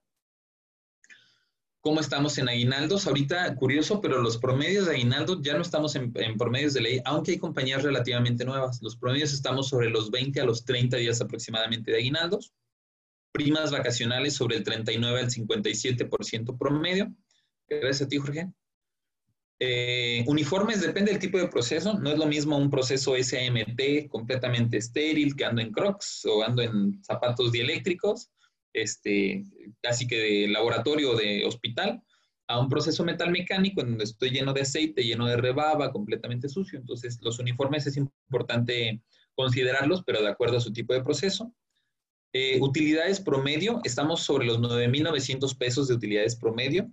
cómo 1.80 2.00
estamos 2.00 2.36
en 2.38 2.48
aguinaldos. 2.48 3.06
Ahorita, 3.06 3.54
curioso, 3.54 4.00
pero 4.00 4.20
los 4.20 4.38
promedios 4.38 4.86
de 4.86 4.94
aguinaldos 4.94 5.40
ya 5.42 5.54
no 5.54 5.62
estamos 5.62 5.94
en, 5.94 6.12
promedios 6.36 6.74
de 6.74 6.80
ley, 6.80 7.00
aunque 7.04 7.32
hay 7.32 7.38
compañías 7.38 7.82
relativamente 7.82 8.44
nuevas. 8.44 8.82
Los 8.82 8.96
promedios 8.96 9.32
estamos 9.32 9.68
sobre 9.68 9.88
los 9.90 10.10
20 10.10 10.40
a 10.40 10.44
los 10.44 10.64
30 10.64 10.96
días 10.96 11.20
aproximadamente 11.20 11.92
de 11.92 11.98
aguinaldos. 11.98 12.52
Primas 13.32 13.70
vacacionales 13.70 14.34
sobre 14.34 14.56
el 14.56 14.64
39 14.64 15.20
al 15.20 15.30
57% 15.30 16.58
promedio. 16.58 17.14
Gracias 17.68 18.02
a 18.02 18.08
ti, 18.08 18.18
Jorge. 18.18 18.50
Eh, 19.58 20.22
uniformes 20.26 20.82
depende 20.82 21.12
del 21.12 21.20
tipo 21.20 21.38
de 21.38 21.48
proceso. 21.48 21.98
No 21.98 22.10
es 22.10 22.18
lo 22.18 22.26
mismo 22.26 22.58
un 22.58 22.70
proceso 22.70 23.14
SMT 23.16 24.08
completamente 24.08 24.76
estéril 24.76 25.34
que 25.34 25.44
ando 25.44 25.62
en 25.62 25.72
crocs 25.72 26.26
o 26.26 26.42
ando 26.42 26.62
en 26.62 27.02
zapatos 27.02 27.52
dieléctricos, 27.52 28.30
este, 28.72 29.44
casi 29.80 30.06
que 30.06 30.16
de 30.18 30.48
laboratorio 30.48 31.12
o 31.12 31.16
de 31.16 31.44
hospital, 31.46 32.02
a 32.48 32.60
un 32.60 32.68
proceso 32.68 33.02
metal 33.02 33.30
mecánico 33.30 33.80
en 33.80 33.90
donde 33.90 34.04
estoy 34.04 34.30
lleno 34.30 34.52
de 34.52 34.60
aceite, 34.60 35.02
lleno 35.02 35.26
de 35.26 35.36
rebaba, 35.36 35.90
completamente 35.90 36.48
sucio. 36.48 36.78
Entonces, 36.78 37.18
los 37.22 37.38
uniformes 37.38 37.86
es 37.86 37.96
importante 37.96 39.02
considerarlos, 39.34 40.02
pero 40.04 40.22
de 40.22 40.28
acuerdo 40.28 40.58
a 40.58 40.60
su 40.60 40.72
tipo 40.72 40.92
de 40.92 41.02
proceso. 41.02 41.52
Eh, 42.32 42.58
utilidades 42.60 43.20
promedio, 43.20 43.80
estamos 43.84 44.22
sobre 44.22 44.46
los 44.46 44.58
9.900 44.60 45.56
pesos 45.56 45.88
de 45.88 45.94
utilidades 45.94 46.36
promedio 46.36 46.90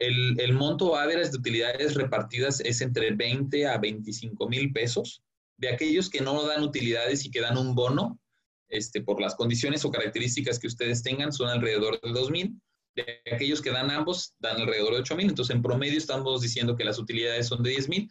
el, 0.00 0.40
el 0.40 0.54
monto 0.54 0.96
average 0.96 1.30
de 1.30 1.36
utilidades 1.36 1.94
repartidas 1.94 2.60
es 2.60 2.80
entre 2.80 3.12
20 3.12 3.66
a 3.66 3.78
25 3.78 4.48
mil 4.48 4.72
pesos. 4.72 5.22
De 5.58 5.68
aquellos 5.68 6.08
que 6.08 6.22
no 6.22 6.42
dan 6.46 6.62
utilidades 6.62 7.26
y 7.26 7.30
que 7.30 7.42
dan 7.42 7.58
un 7.58 7.74
bono, 7.74 8.18
este, 8.68 9.02
por 9.02 9.20
las 9.20 9.34
condiciones 9.34 9.84
o 9.84 9.90
características 9.90 10.58
que 10.58 10.68
ustedes 10.68 11.02
tengan, 11.02 11.32
son 11.32 11.50
alrededor 11.50 12.00
de 12.00 12.12
2 12.12 12.30
mil. 12.30 12.58
De 12.96 13.20
aquellos 13.30 13.60
que 13.60 13.70
dan 13.70 13.90
ambos, 13.90 14.34
dan 14.38 14.56
alrededor 14.56 14.94
de 14.94 15.00
8 15.00 15.16
mil. 15.16 15.28
Entonces, 15.28 15.54
en 15.54 15.62
promedio 15.62 15.98
estamos 15.98 16.40
diciendo 16.40 16.76
que 16.76 16.84
las 16.84 16.98
utilidades 16.98 17.46
son 17.46 17.62
de 17.62 17.70
10 17.70 17.88
mil. 17.90 18.08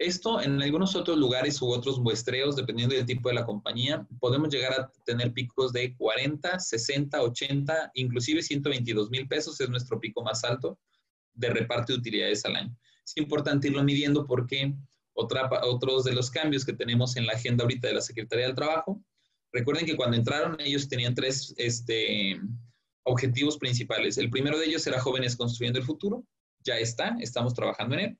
Esto 0.00 0.40
en 0.40 0.60
algunos 0.60 0.96
otros 0.96 1.18
lugares 1.18 1.62
u 1.62 1.68
otros 1.68 2.00
muestreos, 2.00 2.56
dependiendo 2.56 2.96
del 2.96 3.06
tipo 3.06 3.28
de 3.28 3.36
la 3.36 3.46
compañía, 3.46 4.06
podemos 4.18 4.48
llegar 4.48 4.72
a 4.72 4.92
tener 5.04 5.32
picos 5.32 5.72
de 5.72 5.94
40, 5.96 6.58
60, 6.58 7.22
80, 7.22 7.92
inclusive 7.94 8.42
122 8.42 9.10
mil 9.10 9.26
pesos 9.28 9.60
es 9.60 9.68
nuestro 9.68 10.00
pico 10.00 10.22
más 10.22 10.42
alto 10.44 10.78
de 11.38 11.50
reparto 11.50 11.92
de 11.92 11.98
utilidades 12.00 12.44
al 12.44 12.56
año. 12.56 12.76
Es 13.04 13.16
importante 13.16 13.68
irlo 13.68 13.82
midiendo 13.82 14.26
porque 14.26 14.74
otra, 15.14 15.48
otros 15.62 16.04
de 16.04 16.12
los 16.12 16.30
cambios 16.30 16.64
que 16.64 16.72
tenemos 16.72 17.16
en 17.16 17.26
la 17.26 17.32
agenda 17.32 17.64
ahorita 17.64 17.88
de 17.88 17.94
la 17.94 18.00
Secretaría 18.00 18.46
del 18.46 18.54
Trabajo, 18.54 19.02
recuerden 19.52 19.86
que 19.86 19.96
cuando 19.96 20.16
entraron 20.16 20.56
ellos 20.60 20.88
tenían 20.88 21.14
tres 21.14 21.54
este, 21.56 22.40
objetivos 23.04 23.56
principales. 23.56 24.18
El 24.18 24.30
primero 24.30 24.58
de 24.58 24.66
ellos 24.66 24.86
era 24.86 25.00
Jóvenes 25.00 25.36
Construyendo 25.36 25.78
el 25.78 25.86
Futuro, 25.86 26.24
ya 26.64 26.78
está, 26.78 27.16
estamos 27.20 27.54
trabajando 27.54 27.94
en 27.94 28.00
él. 28.00 28.18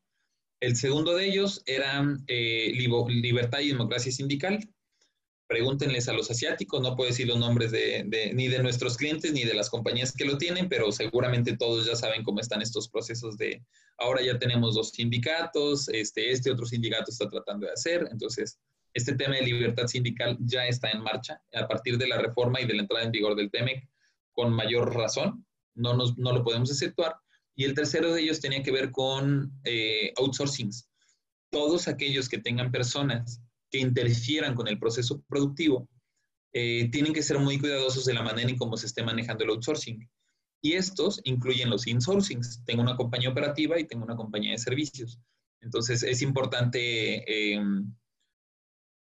El 0.61 0.75
segundo 0.75 1.15
de 1.15 1.27
ellos 1.27 1.63
era 1.67 2.05
eh, 2.27 2.73
libertad 2.75 3.61
y 3.61 3.69
democracia 3.69 4.11
sindical. 4.11 4.59
Pregúntenles 5.49 6.09
a 6.09 6.13
los 6.13 6.31
asiáticos, 6.31 6.83
no 6.83 6.95
puedo 6.95 7.09
decir 7.09 7.27
los 7.27 7.39
nombres 7.39 7.73
de, 7.73 8.05
ni 8.35 8.49
de 8.49 8.63
nuestros 8.63 8.99
clientes 8.99 9.33
ni 9.33 9.45
de 9.45 9.55
las 9.55 9.71
compañías 9.71 10.13
que 10.13 10.27
lo 10.27 10.37
tienen, 10.37 10.69
pero 10.69 10.93
seguramente 10.93 11.57
todos 11.57 11.87
ya 11.87 11.97
saben 11.97 12.23
cómo 12.23 12.41
están 12.41 12.61
estos 12.61 12.89
procesos 12.89 13.39
de, 13.39 13.65
ahora 13.97 14.21
ya 14.23 14.39
tenemos 14.39 14.75
dos 14.75 14.91
sindicatos, 14.91 15.89
este, 15.89 16.31
este 16.31 16.51
otro 16.51 16.67
sindicato 16.67 17.11
está 17.11 17.31
tratando 17.31 17.67
de 17.67 17.73
hacer, 17.73 18.07
entonces 18.13 18.61
este 18.93 19.15
tema 19.15 19.37
de 19.37 19.43
libertad 19.43 19.87
sindical 19.87 20.37
ya 20.41 20.67
está 20.67 20.91
en 20.91 21.03
marcha 21.03 21.43
a 21.55 21.67
partir 21.67 21.97
de 21.97 22.09
la 22.09 22.19
reforma 22.19 22.61
y 22.61 22.67
de 22.67 22.75
la 22.75 22.83
entrada 22.83 23.05
en 23.05 23.13
vigor 23.13 23.35
del 23.35 23.51
TEMEC 23.51 23.89
con 24.33 24.53
mayor 24.53 24.95
razón, 24.95 25.47
no, 25.75 25.95
nos, 25.95 26.17
no 26.19 26.33
lo 26.33 26.45
podemos 26.45 26.71
exceptuar. 26.71 27.17
Y 27.57 27.65
el 27.65 27.75
tercero 27.75 28.13
de 28.13 28.23
ellos 28.23 28.41
tenía 28.41 28.63
que 28.63 28.71
ver 28.71 28.93
con 28.93 29.53
eh, 29.65 30.13
outsourcings. 30.17 30.89
Todos 31.51 31.89
aquellos 31.89 32.29
que 32.29 32.39
tengan 32.39 32.71
personas 32.71 33.41
que 33.71 33.79
interfieran 33.79 34.55
con 34.55 34.69
el 34.69 34.79
proceso 34.79 35.23
productivo 35.29 35.89
eh, 36.53 36.89
tienen 36.91 37.13
que 37.13 37.23
ser 37.23 37.39
muy 37.39 37.59
cuidadosos 37.59 38.05
de 38.05 38.15
la 38.15 38.23
manera 38.23 38.49
en 38.49 38.57
cómo 38.57 38.77
se 38.77 38.87
esté 38.87 39.03
manejando 39.03 39.45
el 39.45 39.51
outsourcing. 39.51 40.09
Y 40.61 40.73
estos 40.73 41.21
incluyen 41.25 41.71
los 41.71 41.87
insourcings. 41.87 42.65
Tengo 42.65 42.83
una 42.83 42.97
compañía 42.97 43.31
operativa 43.31 43.79
y 43.79 43.87
tengo 43.87 44.05
una 44.05 44.17
compañía 44.17 44.53
de 44.53 44.59
servicios. 44.59 45.21
Entonces 45.61 46.03
es 46.03 46.23
importante 46.23 47.53
em, 47.55 47.95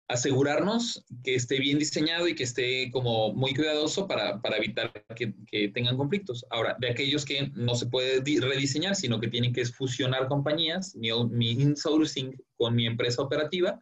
asegurarnos 0.09 1.05
que 1.23 1.35
esté 1.35 1.59
bien 1.61 1.79
diseñado 1.79 2.27
y 2.29 2.35
que 2.35 2.45
esté 2.45 2.91
como 2.91 3.35
muy 3.35 3.55
cuidadoso 3.55 4.09
para, 4.09 4.41
para 4.41 4.57
evitar 4.57 4.91
que, 5.15 5.35
tengan 5.69 5.99
conflictos. 5.99 6.47
Ahora, 6.51 6.77
de 6.81 6.91
aquellos 6.91 7.25
que 7.25 7.51
no 7.55 7.75
se 7.75 7.87
puede 7.87 8.23
rediseñar, 8.41 8.97
sino 8.97 9.21
que 9.21 9.29
tienen 9.29 9.53
que 9.53 9.65
fusionar 9.67 10.29
compañías, 10.29 10.97
mi 10.97 11.51
insourcing 11.51 12.35
con 12.57 12.75
mi 12.75 12.87
empresa 12.87 13.23
operativa, 13.23 13.81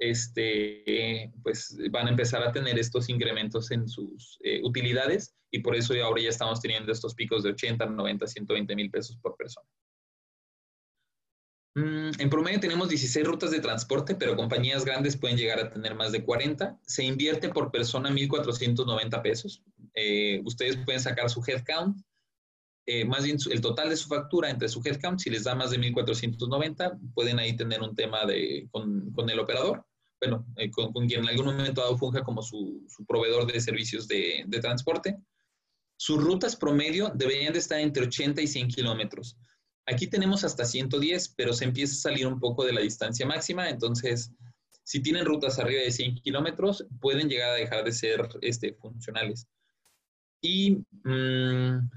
este, 0.00 1.30
pues 1.42 1.76
van 1.90 2.06
a 2.06 2.10
empezar 2.10 2.42
a 2.42 2.50
tener 2.50 2.78
estos 2.78 3.10
incrementos 3.10 3.70
en 3.70 3.86
sus 3.86 4.38
eh, 4.42 4.60
utilidades 4.64 5.36
y 5.50 5.60
por 5.60 5.76
eso 5.76 5.94
ahora 6.02 6.22
ya 6.22 6.30
estamos 6.30 6.60
teniendo 6.60 6.90
estos 6.90 7.14
picos 7.14 7.42
de 7.42 7.50
80, 7.50 7.84
90, 7.84 8.26
120 8.26 8.76
mil 8.76 8.90
pesos 8.90 9.18
por 9.18 9.36
persona. 9.36 9.68
Mm, 11.74 12.10
en 12.18 12.30
promedio 12.30 12.60
tenemos 12.60 12.88
16 12.88 13.26
rutas 13.26 13.50
de 13.50 13.60
transporte, 13.60 14.14
pero 14.14 14.36
compañías 14.36 14.86
grandes 14.86 15.18
pueden 15.18 15.36
llegar 15.36 15.60
a 15.60 15.70
tener 15.70 15.94
más 15.94 16.12
de 16.12 16.24
40. 16.24 16.80
Se 16.82 17.04
invierte 17.04 17.50
por 17.50 17.70
persona 17.70 18.10
1.490 18.10 19.22
pesos. 19.22 19.62
Eh, 19.94 20.40
ustedes 20.44 20.78
pueden 20.78 21.00
sacar 21.00 21.28
su 21.28 21.44
headcount, 21.46 21.98
eh, 22.86 23.04
más 23.04 23.24
bien 23.24 23.36
el 23.50 23.60
total 23.60 23.90
de 23.90 23.96
su 23.96 24.08
factura 24.08 24.48
entre 24.48 24.68
su 24.68 24.80
headcount, 24.82 25.20
si 25.20 25.28
les 25.28 25.44
da 25.44 25.54
más 25.54 25.70
de 25.70 25.78
1.490, 25.78 26.98
pueden 27.14 27.38
ahí 27.38 27.54
tener 27.54 27.82
un 27.82 27.94
tema 27.94 28.24
de, 28.24 28.66
con 28.72 29.30
el 29.30 29.38
operador, 29.38 29.84
bueno, 30.20 30.46
eh, 30.56 30.70
con, 30.70 30.92
quien 31.08 31.22
en 31.22 31.28
algún 31.28 31.46
momento 31.46 31.80
dado 31.80 31.96
funja 31.96 32.22
como 32.22 32.42
su, 32.42 32.84
su 32.88 33.04
proveedor 33.06 33.50
de 33.50 33.60
servicios 33.60 34.06
de, 34.06 34.44
de 34.46 34.60
transporte. 34.60 35.18
Sus 35.96 36.22
rutas 36.22 36.56
promedio 36.56 37.10
deberían 37.14 37.52
de 37.52 37.58
estar 37.58 37.78
entre 37.78 38.04
80 38.04 38.40
y 38.42 38.46
100 38.46 38.68
kilómetros. 38.68 39.36
Aquí 39.86 40.06
tenemos 40.06 40.44
hasta 40.44 40.64
110, 40.64 41.34
pero 41.36 41.52
se 41.52 41.64
empieza 41.64 41.94
a 41.94 42.12
salir 42.12 42.26
un 42.26 42.38
poco 42.38 42.64
de 42.64 42.72
la 42.72 42.80
distancia 42.80 43.26
máxima, 43.26 43.68
entonces 43.68 44.32
si 44.90 45.00
tienen 45.00 45.24
rutas 45.24 45.58
arriba 45.58 45.82
de 45.82 45.92
100 45.92 46.16
kilómetros, 46.16 46.84
pueden 47.00 47.28
llegar 47.28 47.50
a 47.50 47.54
dejar 47.54 47.84
de 47.84 47.92
ser 47.92 48.28
este, 48.40 48.74
funcionales. 48.74 49.46
Y 50.42 50.84
mm, 51.04 51.90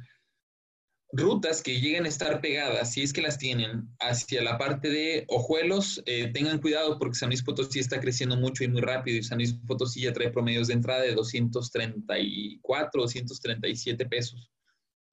rutas 1.14 1.62
que 1.62 1.80
lleguen 1.80 2.06
a 2.06 2.10
estar 2.10 2.42
pegadas, 2.42 2.92
si 2.92 3.04
es 3.04 3.14
que 3.14 3.22
las 3.22 3.38
tienen, 3.38 3.88
hacia 4.00 4.42
la 4.42 4.58
parte 4.58 4.90
de 4.90 5.26
Ojuelos, 5.30 6.02
eh, 6.06 6.32
tengan 6.34 6.60
cuidado 6.60 6.98
porque 7.00 7.16
San 7.16 7.30
Luis 7.30 7.44
Potosí 7.44 7.80
está 7.80 8.00
creciendo 8.00 8.36
mucho 8.36 8.64
y 8.64 8.68
muy 8.68 8.82
rápido 8.82 9.18
y 9.18 9.24
San 9.24 9.38
Luis 9.38 9.54
Potosí 9.66 10.02
ya 10.02 10.12
trae 10.12 10.32
promedios 10.32 10.68
de 10.68 10.74
entrada 10.74 11.02
de 11.02 11.14
234, 11.14 13.02
237 13.02 14.06
pesos 14.08 14.50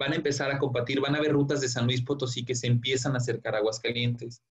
van 0.01 0.15
a 0.15 0.17
empezar 0.17 0.51
a 0.51 0.59
compartir, 0.59 0.99
van 0.99 1.15
a 1.15 1.19
haber 1.19 1.33
rutas 1.33 1.61
de 1.61 1.69
San 1.69 1.85
Luis 1.85 2.03
Potosí 2.03 2.43
que 2.43 2.55
se 2.55 2.67
empiezan 2.67 3.13
a 3.13 3.19
acercar 3.19 3.55
a 3.55 3.59
Aguascalientes. 3.59 4.43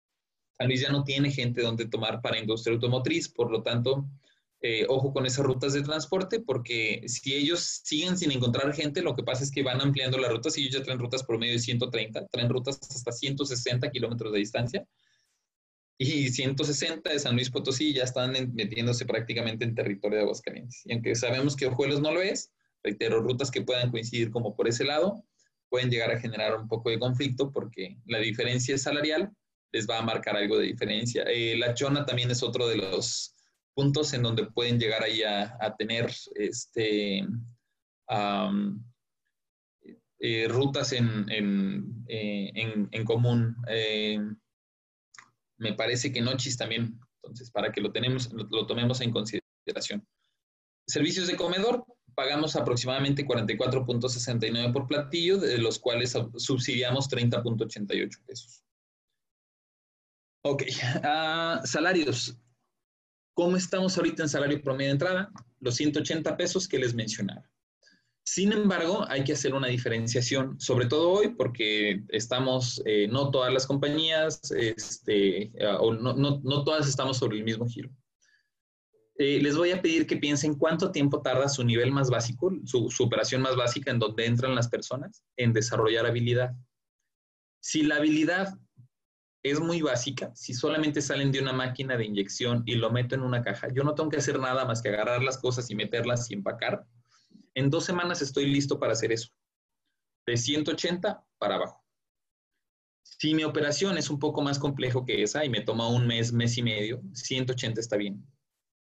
San 0.55 0.67
Luis 0.67 0.81
ya 0.81 0.91
no 0.91 1.03
tiene 1.03 1.31
gente 1.31 1.63
donde 1.63 1.87
tomar 1.87 2.21
para 2.21 2.37
industria 2.37 2.75
automotriz, 2.75 3.27
por 3.27 3.49
lo 3.49 3.63
tanto, 3.63 4.07
eh, 4.61 4.85
ojo 4.89 5.13
con 5.13 5.25
esas 5.25 5.45
rutas 5.45 5.73
de 5.73 5.83
transporte, 5.83 6.41
porque 6.41 7.03
si 7.07 7.33
ellos 7.33 7.81
siguen 7.83 8.17
sin 8.17 8.31
encontrar 8.31 8.73
gente, 8.73 9.01
lo 9.01 9.15
que 9.15 9.23
pasa 9.23 9.43
es 9.43 9.51
que 9.51 9.63
van 9.63 9.79
ampliando 9.79 10.17
las 10.17 10.31
rutas 10.31 10.57
y 10.57 10.61
ellos 10.61 10.79
ya 10.79 10.83
traen 10.83 10.99
rutas 10.99 11.23
por 11.23 11.37
medio 11.37 11.53
de 11.53 11.59
130, 11.59 12.27
traen 12.27 12.49
rutas 12.49 12.77
hasta 12.81 13.11
160 13.11 13.89
kilómetros 13.89 14.33
de 14.33 14.39
distancia. 14.39 14.85
Y 15.97 16.29
160 16.29 17.09
de 17.09 17.19
San 17.19 17.35
Luis 17.35 17.49
Potosí 17.49 17.93
ya 17.93 18.03
están 18.03 18.31
metiéndose 18.53 19.05
prácticamente 19.05 19.65
en 19.65 19.75
territorio 19.75 20.17
de 20.17 20.23
Aguascalientes. 20.23 20.81
Y 20.85 20.93
aunque 20.93 21.15
sabemos 21.15 21.55
que 21.55 21.67
Ojuelos 21.67 22.01
no 22.01 22.11
lo 22.11 22.21
es, 22.21 22.51
reitero, 22.83 23.21
rutas 23.21 23.51
que 23.51 23.61
puedan 23.61 23.91
coincidir 23.91 24.31
como 24.31 24.55
por 24.55 24.67
ese 24.67 24.85
lado, 24.85 25.23
pueden 25.69 25.89
llegar 25.89 26.11
a 26.11 26.19
generar 26.19 26.55
un 26.55 26.67
poco 26.67 26.89
de 26.89 26.99
conflicto 26.99 27.51
porque 27.51 27.97
la 28.05 28.19
diferencia 28.19 28.77
salarial 28.77 29.31
les 29.71 29.87
va 29.89 29.99
a 29.99 30.01
marcar 30.01 30.35
algo 30.35 30.57
de 30.57 30.67
diferencia. 30.67 31.23
Eh, 31.27 31.57
la 31.57 31.73
chona 31.73 32.05
también 32.05 32.31
es 32.31 32.43
otro 32.43 32.67
de 32.67 32.77
los 32.77 33.35
puntos 33.79 34.13
en 34.13 34.23
donde 34.23 34.45
pueden 34.45 34.77
llegar 34.77 35.01
ahí 35.03 35.23
a, 35.23 35.73
tener 35.77 36.11
este, 36.35 37.25
eh, 40.19 40.47
rutas 40.49 40.91
en, 40.91 41.25
en, 41.31 42.03
eh, 42.09 42.51
en 42.91 43.05
común. 43.05 43.55
me 45.57 45.73
parece 45.75 46.11
que 46.11 46.19
Nochis 46.19 46.57
también, 46.57 46.99
entonces, 47.23 47.49
para 47.51 47.71
que 47.71 47.79
lo, 47.79 47.93
tenemos, 47.93 48.29
lo 48.33 48.67
tomemos 48.67 48.99
en 48.99 49.11
consideración. 49.11 50.05
Servicios 50.85 51.27
de 51.27 51.37
comedor, 51.37 51.85
pagamos 52.15 52.57
aproximadamente 52.57 53.25
44.69 53.25 54.73
por 54.73 54.87
platillo, 54.87 55.37
de 55.37 55.57
los 55.57 55.79
cuales 55.79 56.17
subsidiamos 56.35 57.09
30.88 57.09 58.25
pesos. 58.25 58.61
Ok, 60.43 60.63
uh, 60.65 61.65
salarios. 61.65 62.37
¿Cómo 63.39 63.55
estamos 63.55 63.97
ahorita 63.97 64.23
en 64.23 64.27
salario 64.27 64.61
promedio 64.61 64.87
de 64.87 64.91
entrada? 64.91 65.31
Los 65.61 65.75
180 65.75 66.35
pesos 66.35 66.67
que 66.67 66.77
les 66.77 66.93
mencionaba. 66.93 67.49
Sin 68.21 68.51
embargo, 68.51 69.05
hay 69.07 69.23
que 69.23 69.31
hacer 69.31 69.53
una 69.53 69.67
diferenciación, 69.67 70.59
sobre 70.59 70.87
todo 70.87 71.09
hoy, 71.09 71.29
porque 71.29 72.03
estamos, 72.09 72.81
eh, 72.83 73.07
no 73.07 73.31
todas 73.31 73.53
las 73.53 73.65
compañías, 73.65 74.41
este, 74.51 75.53
uh, 75.55 75.77
o 75.79 75.93
no, 75.93 76.15
no, 76.15 76.41
no 76.43 76.65
todas 76.65 76.85
estamos 76.89 77.15
sobre 77.15 77.37
el 77.37 77.45
mismo 77.45 77.65
giro. 77.65 77.89
Eh, 79.17 79.39
les 79.41 79.55
voy 79.55 79.71
a 79.71 79.81
pedir 79.81 80.05
que 80.05 80.17
piensen 80.17 80.55
cuánto 80.55 80.91
tiempo 80.91 81.21
tarda 81.21 81.47
su 81.47 81.63
nivel 81.63 81.93
más 81.93 82.09
básico, 82.09 82.51
su, 82.65 82.89
operación 82.99 83.41
más 83.41 83.55
básica 83.55 83.89
en 83.89 83.99
donde 83.99 84.25
entran 84.25 84.53
las 84.53 84.67
personas, 84.67 85.23
en 85.37 85.53
desarrollar 85.53 86.05
habilidad. 86.05 86.51
Si 87.61 87.83
la 87.83 87.95
habilidad 87.95 88.59
es 89.43 89.59
muy 89.59 89.81
básica, 89.81 90.31
si 90.35 90.53
solamente 90.53 91.01
salen 91.01 91.31
de 91.31 91.39
una 91.39 91.53
máquina 91.53 91.95
de 91.95 92.05
inyección 92.05 92.63
y 92.65 92.75
lo 92.75 92.91
meto 92.91 93.15
en 93.15 93.21
una 93.21 93.41
caja, 93.41 93.69
yo 93.73 93.83
no 93.83 93.95
tengo 93.95 94.09
que 94.09 94.17
hacer 94.17 94.39
nada 94.39 94.65
más 94.65 94.81
que 94.81 94.89
agarrar 94.89 95.23
las 95.23 95.37
cosas 95.37 95.69
y 95.69 95.75
meterlas 95.75 96.29
y 96.29 96.33
empacar. 96.33 96.85
En 97.55 97.69
dos 97.69 97.85
semanas 97.85 98.21
estoy 98.21 98.47
listo 98.47 98.79
para 98.79 98.93
hacer 98.93 99.11
eso. 99.11 99.29
De 100.25 100.35
180 100.35 101.25
para 101.37 101.55
abajo. 101.55 101.83
Si 103.01 103.33
mi 103.33 103.43
operación 103.43 103.97
es 103.97 104.09
un 104.09 104.19
poco 104.19 104.41
más 104.41 104.59
complejo 104.59 105.05
que 105.05 105.23
esa 105.23 105.43
y 105.43 105.49
me 105.49 105.61
toma 105.61 105.87
un 105.87 106.05
mes, 106.05 106.31
mes 106.31 106.57
y 106.57 106.63
medio, 106.63 107.01
180 107.13 107.79
está 107.79 107.97
bien. 107.97 108.25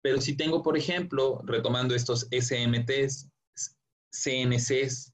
Pero 0.02 0.20
si 0.20 0.36
tengo, 0.36 0.62
por 0.62 0.78
ejemplo, 0.78 1.42
retomando 1.46 1.96
estos 1.96 2.28
SMTs, 2.32 3.30
CNCs, 4.12 5.14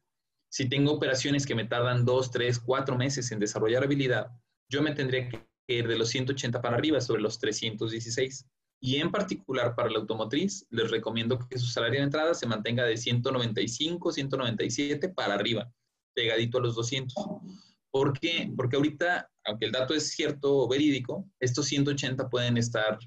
si 0.51 0.67
tengo 0.67 0.91
operaciones 0.91 1.45
que 1.45 1.55
me 1.55 1.65
tardan 1.65 2.03
dos, 2.05 2.31
tres, 2.31 2.59
cuatro 2.59 2.97
meses 2.97 3.31
en 3.31 3.39
desarrollar 3.39 3.83
habilidad, 3.83 4.31
yo 4.69 4.81
me 4.81 4.93
tendría 4.93 5.27
que 5.29 5.45
ir 5.67 5.87
de 5.87 5.97
los 5.97 6.09
180 6.09 6.61
para 6.61 6.77
arriba 6.77 7.01
sobre 7.01 7.21
los 7.21 7.39
316. 7.39 8.45
Y 8.81 8.95
en 8.97 9.11
particular 9.11 9.75
para 9.75 9.89
la 9.89 9.99
automotriz, 9.99 10.65
les 10.69 10.89
recomiendo 10.89 11.37
que 11.49 11.57
su 11.57 11.65
salario 11.65 11.99
de 11.99 12.05
entrada 12.05 12.33
se 12.33 12.47
mantenga 12.47 12.85
de 12.85 12.95
195, 12.95 14.11
197 14.11 15.09
para 15.09 15.33
arriba, 15.33 15.69
pegadito 16.13 16.59
a 16.59 16.61
los 16.61 16.75
200. 16.75 17.13
¿Por 17.91 18.17
qué? 18.17 18.49
Porque 18.55 18.77
ahorita, 18.77 19.29
aunque 19.45 19.65
el 19.65 19.71
dato 19.71 19.93
es 19.93 20.11
cierto 20.11 20.55
o 20.55 20.69
verídico, 20.69 21.27
estos 21.39 21.65
180 21.65 22.29
pueden 22.29 22.57
estar 22.57 22.99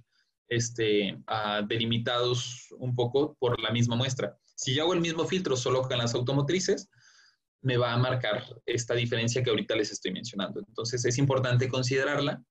este, 0.49 1.17
delimitados 1.67 2.67
un 2.79 2.95
poco 2.95 3.35
por 3.39 3.59
la 3.61 3.71
misma 3.71 3.97
muestra. 3.97 4.37
Si 4.55 4.75
yo 4.75 4.83
hago 4.83 4.93
el 4.93 5.01
mismo 5.01 5.25
filtro 5.25 5.57
solo 5.57 5.83
con 5.83 5.97
las 5.97 6.15
automotrices, 6.15 6.91
me 7.63 7.77
va 7.77 7.93
a 7.93 7.99
marcar 7.99 8.45
esta 8.67 8.95
diferencia 8.95 9.43
que 9.43 9.51
ahorita 9.51 9.77
les 9.77 9.93
estoy 9.93 10.13
mencionando. 10.13 10.61
Entonces 10.61 11.05
es 11.05 11.17
importante 11.19 11.69
considerarla 11.69 12.43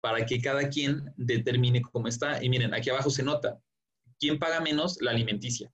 para 0.00 0.24
que 0.24 0.40
cada 0.40 0.68
quien 0.68 1.12
determine 1.16 1.82
cómo 1.82 2.08
está. 2.08 2.42
Y 2.42 2.48
miren, 2.48 2.74
aquí 2.74 2.90
abajo 2.90 3.10
se 3.10 3.22
nota, 3.22 3.60
¿quién 4.18 4.38
paga 4.38 4.60
menos? 4.60 4.98
La 5.00 5.10
alimenticia. 5.10 5.70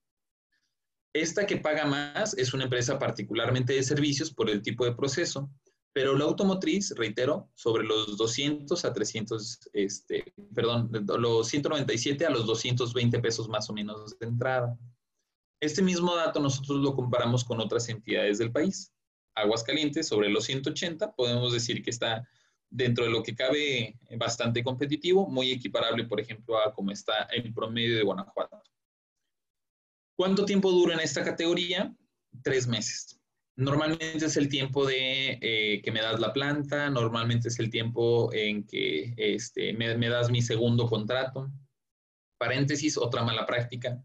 Esta 1.15 1.47
que 1.47 1.59
paga 1.59 1.85
más 1.85 2.35
es 2.35 2.55
una 2.55 2.65
empresa 2.65 2.99
particularmente 2.99 3.75
de 3.75 3.83
servicios 3.83 4.33
por 4.33 4.51
el 4.51 4.63
tipo 4.63 4.85
de 4.85 4.95
proceso. 4.95 5.51
Pero 5.95 6.17
la 6.17 6.25
automotriz, 6.25 6.95
reitero, 6.97 7.51
sobre 7.55 7.85
los 7.85 8.17
200 8.17 8.83
a 8.85 8.93
300, 8.95 9.69
este, 9.75 10.33
perdón, 10.55 10.91
los 11.19 11.49
197 11.49 12.25
a 12.25 12.31
los 12.31 12.47
220 12.47 13.19
pesos 13.19 13.47
más 13.49 13.69
o 13.69 13.75
menos 13.75 14.19
de 14.19 14.27
entrada. 14.27 14.79
Este 15.63 15.81
mismo 15.81 16.17
dato 16.17 16.41
nosotros 16.41 16.81
lo 16.81 16.93
comparamos 16.93 17.45
con 17.45 17.61
otras 17.61 17.89
entidades 17.89 18.39
del 18.39 18.51
país. 18.51 18.93
Aguascalientes, 19.37 20.09
sobre 20.09 20.29
los 20.29 20.43
180, 20.45 21.13
podemos 21.13 21.53
decir 21.53 21.85
que 21.85 21.91
está 21.91 22.29
dentro 22.69 23.05
de 23.05 23.13
lo 23.13 23.23
que 23.23 23.37
cabe 23.37 23.97
bastante 24.19 24.65
competitivo, 24.65 25.29
muy 25.29 25.53
equiparable, 25.53 26.05
por 26.05 26.19
ejemplo, 26.19 26.59
a 26.59 26.75
como 26.75 26.91
está 26.91 27.29
el 27.31 27.55
promedio 27.55 27.95
de 27.97 28.03
Guanajuato. 28.03 28.61
¿Cuánto 30.17 30.45
tiempo 30.45 30.69
dura 30.73 30.95
en 30.95 31.01
esta 31.01 31.23
categoría? 31.23 31.95
Tres 32.43 32.67
meses. 32.67 33.21
Normalmente 33.55 34.27
es 34.27 34.37
el 34.37 34.49
tiempo 34.49 34.85
de 34.85 35.39
eh, 35.41 35.81
que 35.81 35.93
me 35.93 36.03
das 36.03 36.19
la 36.19 36.33
planta, 36.33 36.91
normalmente 36.91 37.47
es 37.47 37.61
el 37.61 37.71
tiempo 37.71 38.33
en 38.33 38.67
que 38.67 39.15
este, 39.17 39.75
me, 39.75 40.09
das 40.09 40.29
mi 40.29 40.43
segundo 40.43 40.89
contrato. 40.89 41.53
Paréntesis, 42.37 42.99
otra 42.99 43.23
mala 43.23 43.47
práctica. 43.47 44.03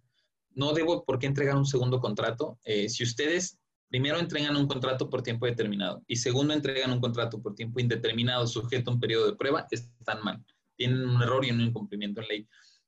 No 0.57 0.73
debo 0.73 1.05
por 1.05 1.19
qué 1.19 1.27
entregar 1.27 1.55
un 1.55 1.67
segundo 1.67 1.99
contrato. 1.99 2.57
Eh, 2.63 2.89
si 2.89 3.03
ustedes 3.03 3.59
primero 3.89 4.17
entregan 4.17 4.55
un 4.55 4.67
contrato 4.67 5.07
por 5.07 5.21
tiempo 5.21 5.45
determinado 5.45 6.03
y 6.07 6.15
segundo 6.15 6.51
entregan 6.51 6.91
un 6.91 6.99
contrato 6.99 7.39
por 7.39 7.53
tiempo 7.53 7.79
indeterminado 7.79 8.47
sujeto 8.47 8.89
a 8.89 8.95
un 8.95 8.99
periodo 8.99 9.27
de 9.27 9.35
prueba, 9.35 9.67
están 9.69 10.23
mal. 10.23 10.43
Tienen 10.75 11.07
un 11.07 11.21
error 11.21 11.45
y 11.45 11.51
un 11.51 11.61
incumplimiento 11.61 12.21
en 12.21 12.27
ley. 12.27 12.47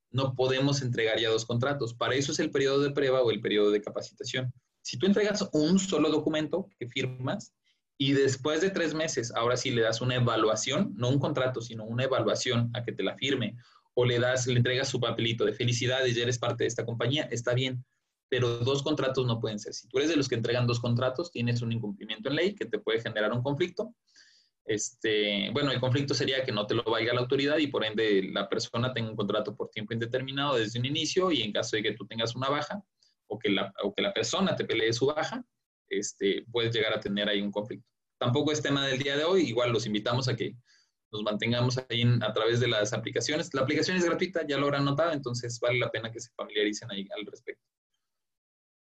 No 0.10 0.34
podemos 0.34 0.82
entregar 0.82 1.20
ya 1.20 1.30
dos 1.30 1.46
contratos. 1.46 1.94
Para 1.94 2.16
eso 2.16 2.32
es 2.32 2.40
el 2.40 2.50
periodo 2.50 2.82
de 2.82 2.90
prueba 2.90 3.22
o 3.22 3.30
el 3.30 3.40
periodo 3.40 3.70
de 3.70 3.84
capacitación. 3.84 4.52
Si 4.82 4.98
tú 4.98 5.06
entregas 5.06 5.48
un 5.54 5.78
solo 5.78 6.10
documento 6.10 6.68
que 6.80 6.88
firmas 6.88 7.54
y 8.00 8.14
después 8.14 8.62
de 8.62 8.72
tres 8.72 8.96
meses, 8.96 9.32
ahora 9.36 9.58
sí 9.58 9.70
le 9.70 9.82
das 9.82 10.02
una 10.02 10.16
evaluación, 10.16 10.96
no 10.96 11.10
un 11.10 11.20
contrato, 11.20 11.62
sino 11.62 11.86
una 11.86 12.06
evaluación 12.06 12.72
a 12.74 12.84
que 12.84 12.94
te 12.94 13.04
la 13.04 13.16
firme 13.16 13.56
o 14.00 14.06
le 14.06 14.18
das, 14.18 14.48
le 14.48 14.56
entregas 14.56 14.88
su 14.88 14.98
papelito 14.98 15.44
de 15.44 15.52
felicidades, 15.52 16.16
ya 16.16 16.24
eres 16.24 16.40
parte 16.40 16.64
de 16.64 16.70
esta 16.70 16.86
compañía, 16.86 17.24
está 17.32 17.54
bien, 17.54 17.84
pero 18.30 18.60
dos 18.60 18.82
contratos 18.82 19.28
no 19.28 19.42
pueden 19.42 19.60
ser. 19.60 19.74
Si 19.74 19.90
tú 19.90 19.98
eres 19.98 20.10
de 20.10 20.16
los 20.16 20.30
que 20.30 20.36
entregan 20.36 20.66
dos 20.66 20.80
contratos, 20.80 21.32
tienes 21.32 21.62
un 21.62 21.74
incumplimiento 21.74 22.30
en 22.30 22.36
ley 22.36 22.56
que 22.56 22.66
te 22.66 22.80
puede 22.80 23.02
generar 23.02 23.34
un 23.34 23.44
conflicto. 23.44 23.94
Este, 24.64 25.50
bueno, 25.52 25.74
el 25.74 25.82
conflicto 25.82 26.14
sería 26.14 26.46
que 26.46 26.54
no 26.54 26.66
te 26.66 26.76
lo 26.76 26.84
vaya 26.84 27.14
la 27.14 27.20
autoridad 27.20 27.58
y 27.58 27.68
por 27.68 27.84
ende 27.84 28.24
la 28.32 28.48
persona 28.48 28.94
tenga 28.94 29.10
un 29.10 29.18
contrato 29.18 29.54
por 29.54 29.70
tiempo 29.70 29.94
indeterminado 29.94 30.56
desde 30.56 30.80
un 30.80 30.86
inicio 30.86 31.30
y 31.30 31.42
en 31.42 31.52
caso 31.52 31.76
de 31.76 31.84
que 31.84 31.92
tú 31.92 32.08
tengas 32.08 32.36
una 32.38 32.48
baja, 32.48 32.82
o 33.28 33.38
que 33.38 33.50
la, 33.50 33.74
que 33.94 34.02
la 34.02 34.14
persona 34.14 34.56
te 34.56 34.64
pelee 34.64 34.94
su 34.94 35.08
baja, 35.08 35.44
este, 35.90 36.46
puedes 36.54 36.74
llegar 36.74 36.94
a 36.94 37.02
tener 37.02 37.28
ahí 37.28 37.42
un 37.42 37.52
conflicto. 37.52 37.86
Tampoco 38.18 38.54
es 38.54 38.62
tema 38.62 38.88
del 38.88 39.00
día 39.00 39.18
de 39.18 39.26
hoy, 39.26 39.42
igual 39.42 39.74
los 39.74 39.86
invitamos 39.86 40.30
a 40.30 40.38
que 40.38 40.56
nos 41.12 41.24
mantengamos 41.24 41.78
ahí 41.90 42.04
a 42.22 42.34
través 42.34 42.60
de 42.60 42.68
las 42.68 42.94
aplicaciones. 42.94 43.54
La 43.54 43.62
aplicación 43.62 43.98
es 43.98 44.06
gratuita, 44.06 44.46
ya 44.48 44.58
lo 44.58 44.66
habrán 44.66 44.86
notado, 44.86 45.12
entonces 45.12 45.60
vale 45.60 45.80
la 45.80 45.92
pena 45.92 46.12
que 46.12 46.20
se 46.20 46.30
familiaricen 46.36 46.92
ahí 46.92 47.08
al 47.18 47.26
respecto. 47.26 47.64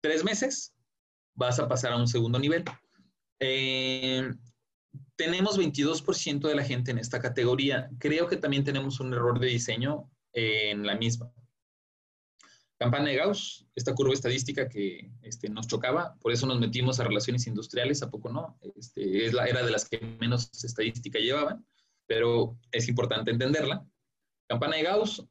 Tres 0.01 0.25
meses, 0.25 0.75
vas 1.35 1.59
a 1.59 1.69
pasar 1.69 1.93
a 1.93 1.97
un 1.97 2.07
segundo 2.07 2.39
nivel. 2.39 2.65
Eh, 3.41 4.31
tenemos 5.17 5.59
22% 5.59 6.49
de 6.49 6.55
la 6.55 6.65
gente 6.65 6.91
en 6.91 6.99
esta 6.99 7.21
categoría. 7.21 7.91
Creo 7.99 8.29
que 8.29 8.37
también 8.37 8.65
tenemos 8.65 9.01
un 9.01 9.12
error 9.12 9.39
de 9.41 9.49
diseño 9.49 10.11
en 10.33 10.87
la 10.87 10.97
misma. 10.97 11.31
Campana 12.77 13.09
de 13.09 13.17
Gauss, 13.17 13.67
esta 13.75 13.95
curva 13.95 14.12
estadística 14.12 14.69
que 14.69 15.11
este, 15.23 15.49
nos 15.49 15.69
chocaba, 15.69 16.17
por 16.21 16.33
eso 16.33 16.47
nos 16.47 16.59
metimos 16.59 16.99
a 16.99 17.05
relaciones 17.05 17.47
industriales, 17.47 18.03
¿a 18.03 18.11
poco 18.11 18.31
no? 18.31 18.59
Este, 18.77 19.25
es 19.25 19.33
la, 19.33 19.47
era 19.47 19.65
de 19.65 19.71
las 19.71 19.89
que 19.89 20.01
menos 20.21 20.51
estadística 20.65 21.19
llevaban, 21.19 21.65
pero 22.07 22.59
es 22.72 22.88
importante 22.88 23.30
entenderla. 23.30 23.86
Campana 24.48 24.76
de 24.76 24.82
Gauss, 24.82 25.24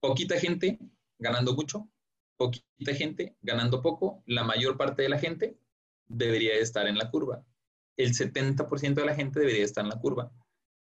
poquita 0.00 0.38
gente 0.38 0.78
ganando 1.18 1.54
mucho, 1.54 1.88
poquita 2.36 2.94
gente 2.94 3.36
ganando 3.40 3.80
poco, 3.80 4.22
la 4.26 4.44
mayor 4.44 4.76
parte 4.76 5.02
de 5.02 5.08
la 5.08 5.18
gente 5.18 5.58
debería 6.06 6.54
estar 6.54 6.86
en 6.86 6.98
la 6.98 7.10
curva. 7.10 7.44
El 7.96 8.12
70% 8.12 8.94
de 8.94 9.06
la 9.06 9.14
gente 9.14 9.40
debería 9.40 9.64
estar 9.64 9.84
en 9.84 9.90
la 9.90 9.98
curva. 9.98 10.32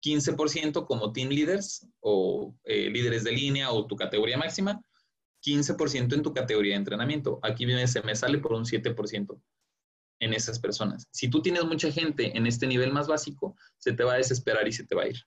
15% 0.02 0.86
como 0.86 1.12
team 1.12 1.30
leaders 1.30 1.86
o 2.00 2.54
eh, 2.64 2.88
líderes 2.90 3.24
de 3.24 3.32
línea 3.32 3.70
o 3.70 3.86
tu 3.86 3.96
categoría 3.96 4.36
máxima, 4.36 4.80
15% 5.44 6.14
en 6.14 6.22
tu 6.22 6.32
categoría 6.32 6.72
de 6.72 6.78
entrenamiento. 6.78 7.40
Aquí 7.42 7.66
se 7.86 8.02
me 8.02 8.14
sale 8.14 8.38
por 8.38 8.52
un 8.52 8.64
7% 8.64 9.40
en 10.21 10.33
esas 10.33 10.59
personas. 10.59 11.07
Si 11.11 11.29
tú 11.29 11.43
tienes 11.43 11.64
mucha 11.64 11.91
gente 11.91 12.37
en 12.37 12.47
este 12.47 12.66
nivel 12.66 12.93
más 12.93 13.07
básico, 13.07 13.57
se 13.79 13.93
te 13.93 14.05
va 14.05 14.14
a 14.14 14.19
desesperar 14.19 14.66
y 14.66 14.73
se 14.73 14.85
te 14.85 14.95
va 14.95 15.03
a 15.03 15.09
ir. 15.09 15.25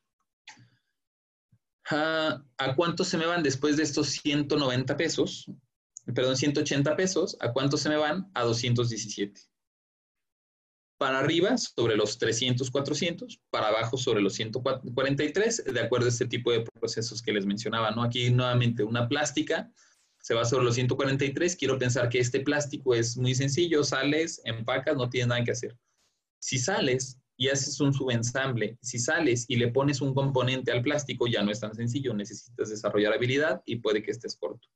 Ah, 1.89 2.43
¿A 2.57 2.75
cuánto 2.75 3.03
se 3.03 3.17
me 3.17 3.25
van 3.25 3.43
después 3.43 3.77
de 3.77 3.83
estos 3.83 4.09
190 4.09 4.95
pesos? 4.97 5.45
Perdón, 6.13 6.37
180 6.37 6.95
pesos. 6.95 7.37
¿A 7.39 7.51
cuánto 7.51 7.77
se 7.77 7.89
me 7.89 7.97
van? 7.97 8.29
A 8.33 8.43
217. 8.43 9.41
Para 10.97 11.19
arriba, 11.19 11.57
sobre 11.57 11.95
los 11.95 12.17
300, 12.17 12.69
400. 12.69 13.39
Para 13.49 13.69
abajo, 13.69 13.97
sobre 13.97 14.21
los 14.21 14.33
143, 14.33 15.65
de 15.65 15.79
acuerdo 15.79 16.05
a 16.05 16.09
este 16.09 16.27
tipo 16.27 16.51
de 16.51 16.61
procesos 16.61 17.21
que 17.21 17.33
les 17.33 17.45
mencionaba. 17.45 17.91
¿no? 17.91 18.03
Aquí 18.03 18.29
nuevamente 18.29 18.83
una 18.83 19.07
plástica 19.07 19.71
se 20.21 20.33
va 20.33 20.45
sobre 20.45 20.65
los 20.65 20.75
143. 20.75 21.55
Quiero 21.55 21.77
pensar 21.77 22.09
que 22.09 22.19
este 22.19 22.39
plástico 22.41 22.95
es 22.95 23.17
muy 23.17 23.35
sencillo, 23.35 23.83
sales, 23.83 24.41
empacas, 24.45 24.95
no 24.95 25.09
tienes 25.09 25.27
nada 25.27 25.43
que 25.43 25.51
hacer. 25.51 25.77
Si 26.39 26.57
sales 26.57 27.17
y 27.37 27.49
haces 27.49 27.79
un 27.79 27.93
subensamble, 27.93 28.77
si 28.81 28.99
sales 28.99 29.45
y 29.47 29.55
le 29.55 29.69
pones 29.69 30.01
un 30.01 30.13
componente 30.13 30.71
al 30.71 30.81
plástico, 30.81 31.27
ya 31.27 31.41
no 31.41 31.51
es 31.51 31.59
tan 31.59 31.73
sencillo, 31.73 32.13
necesitas 32.13 32.69
desarrollar 32.69 33.13
habilidad 33.13 33.61
y 33.65 33.77
puede 33.77 34.03
que 34.03 34.11
estés 34.11 34.35
corto. 34.35 34.67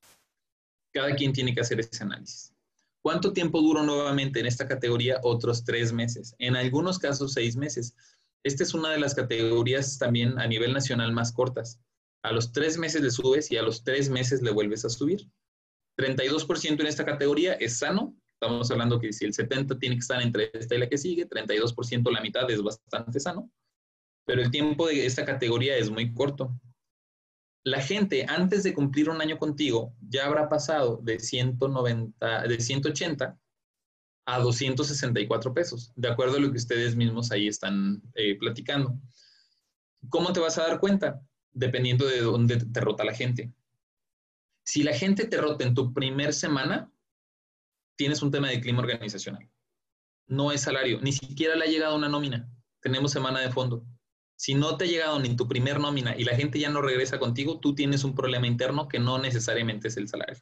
Cada 0.91 1.15
quien 1.15 1.31
tiene 1.31 1.53
que 1.53 1.61
hacer 1.61 1.79
ese 1.79 2.03
análisis. 2.03 2.53
¿Cuánto 3.01 3.33
tiempo 3.33 3.61
duro 3.61 3.83
nuevamente 3.83 4.39
en 4.39 4.47
esta 4.47 4.67
categoría? 4.67 5.19
Otros 5.21 5.63
tres 5.63 5.93
meses. 5.93 6.33
En 6.39 6.55
algunos 6.55 6.97
casos, 6.97 7.33
seis 7.33 7.55
meses. 7.55 7.95
Esta 8.43 8.63
es 8.63 8.73
una 8.73 8.89
de 8.89 8.99
las 8.99 9.13
categorías 9.13 9.99
también 9.99 10.39
a 10.39 10.47
nivel 10.47 10.73
nacional 10.73 11.11
más 11.11 11.31
cortas. 11.31 11.79
A 12.25 12.31
los 12.31 12.51
tres 12.51 12.79
meses 12.79 13.03
le 13.03 13.11
subes 13.11 13.51
y 13.51 13.57
a 13.57 13.61
los 13.61 13.83
tres 13.83 14.09
meses 14.09 14.41
le 14.41 14.49
vuelves 14.49 14.83
a 14.83 14.89
subir. 14.89 15.29
32% 15.95 16.81
en 16.81 16.87
esta 16.87 17.05
categoría 17.05 17.53
es 17.53 17.77
sano. 17.77 18.17
Estamos 18.33 18.71
hablando 18.71 18.99
que 18.99 19.13
si 19.13 19.25
el 19.25 19.33
70 19.35 19.77
tiene 19.77 19.95
que 19.95 19.99
estar 19.99 20.19
entre 20.23 20.49
esta 20.55 20.73
y 20.73 20.79
la 20.79 20.89
que 20.89 20.97
sigue, 20.97 21.29
32% 21.29 22.11
la 22.11 22.21
mitad 22.21 22.49
es 22.49 22.63
bastante 22.63 23.19
sano. 23.19 23.51
Pero 24.25 24.41
el 24.41 24.49
tiempo 24.49 24.87
de 24.87 25.05
esta 25.05 25.23
categoría 25.23 25.77
es 25.77 25.91
muy 25.91 26.15
corto. 26.15 26.59
La 27.63 27.79
gente 27.79 28.25
antes 28.27 28.63
de 28.63 28.73
cumplir 28.73 29.07
un 29.07 29.21
año 29.21 29.37
contigo 29.37 29.93
ya 30.01 30.25
habrá 30.25 30.49
pasado 30.49 30.99
de 31.03 31.19
190, 31.19 32.47
de 32.47 32.59
180 32.59 33.37
a 34.25 34.39
264 34.39 35.53
pesos, 35.53 35.93
de 35.95 36.09
acuerdo 36.09 36.37
a 36.37 36.39
lo 36.39 36.51
que 36.51 36.57
ustedes 36.57 36.95
mismos 36.95 37.31
ahí 37.31 37.47
están 37.47 38.01
eh, 38.15 38.35
platicando. 38.39 38.99
¿Cómo 40.09 40.33
te 40.33 40.39
vas 40.39 40.57
a 40.57 40.63
dar 40.63 40.79
cuenta? 40.79 41.21
Dependiendo 41.55 42.05
de 42.05 42.21
dónde 42.21 42.57
te 42.57 42.79
rota 42.81 43.03
la 43.03 43.15
gente. 43.15 43.51
Si 44.63 44.83
la 44.83 44.93
gente 44.93 45.25
te 45.25 45.37
rota 45.37 45.65
en 45.65 45.73
tu 45.73 45.93
primer 45.93 46.33
semana, 46.33 46.91
tienes 47.95 48.21
un 48.21 48.29
tema 48.29 48.49
de 48.49 48.61
clima 48.61 48.81
organizacional. 48.81 49.49
No 50.27 50.51
es 50.51 50.61
salario, 50.61 50.99
ni 51.01 51.13
siquiera 51.13 51.55
le 51.55 51.65
ha 51.65 51.69
llegado 51.69 51.95
una 51.95 52.09
nómina. 52.09 52.49
Tenemos 52.81 53.11
semana 53.11 53.39
de 53.39 53.51
fondo. 53.51 53.85
Si 54.35 54.53
no 54.53 54.75
te 54.75 54.85
ha 54.85 54.87
llegado 54.87 55.19
ni 55.19 55.35
tu 55.35 55.47
primer 55.47 55.79
nómina 55.79 56.15
y 56.17 56.25
la 56.25 56.35
gente 56.35 56.59
ya 56.59 56.69
no 56.69 56.81
regresa 56.81 57.19
contigo, 57.19 57.59
tú 57.59 57.73
tienes 57.73 58.03
un 58.03 58.15
problema 58.15 58.47
interno 58.47 58.87
que 58.87 58.99
no 58.99 59.17
necesariamente 59.17 59.87
es 59.87 59.97
el 59.97 60.09
salario. 60.09 60.35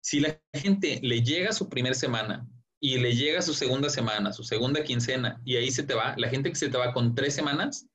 Si 0.00 0.20
la 0.20 0.40
gente 0.52 0.98
le 1.02 1.22
llega 1.22 1.52
su 1.52 1.68
primer 1.68 1.94
semana 1.94 2.48
y 2.80 2.98
le 2.98 3.14
llega 3.14 3.42
su 3.42 3.54
segunda 3.54 3.90
semana, 3.90 4.32
su 4.32 4.42
segunda 4.42 4.82
quincena, 4.82 5.40
y 5.44 5.56
ahí 5.56 5.70
se 5.70 5.82
te 5.82 5.94
va, 5.94 6.14
la 6.16 6.28
gente 6.28 6.50
que 6.50 6.56
se 6.56 6.68
te 6.68 6.78
va 6.78 6.92
con 6.92 7.14
tres 7.14 7.34
semanas, 7.34 7.86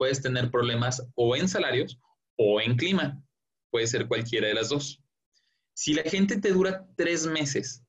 puedes 0.00 0.22
tener 0.22 0.50
problemas 0.50 1.06
o 1.14 1.36
en 1.36 1.46
salarios 1.46 2.00
o 2.38 2.58
en 2.58 2.74
clima. 2.78 3.22
Puede 3.70 3.86
ser 3.86 4.08
cualquiera 4.08 4.48
de 4.48 4.54
las 4.54 4.70
dos. 4.70 4.98
Si 5.74 5.92
la 5.92 6.04
gente 6.04 6.40
te 6.40 6.52
dura 6.52 6.86
tres 6.96 7.26
meses, 7.26 7.84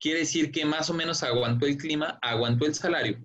quiere 0.00 0.18
decir 0.18 0.50
que 0.50 0.64
más 0.64 0.90
o 0.90 0.94
menos 0.94 1.22
aguantó 1.22 1.66
el 1.66 1.76
clima, 1.76 2.18
aguantó 2.20 2.66
el 2.66 2.74
salario, 2.74 3.24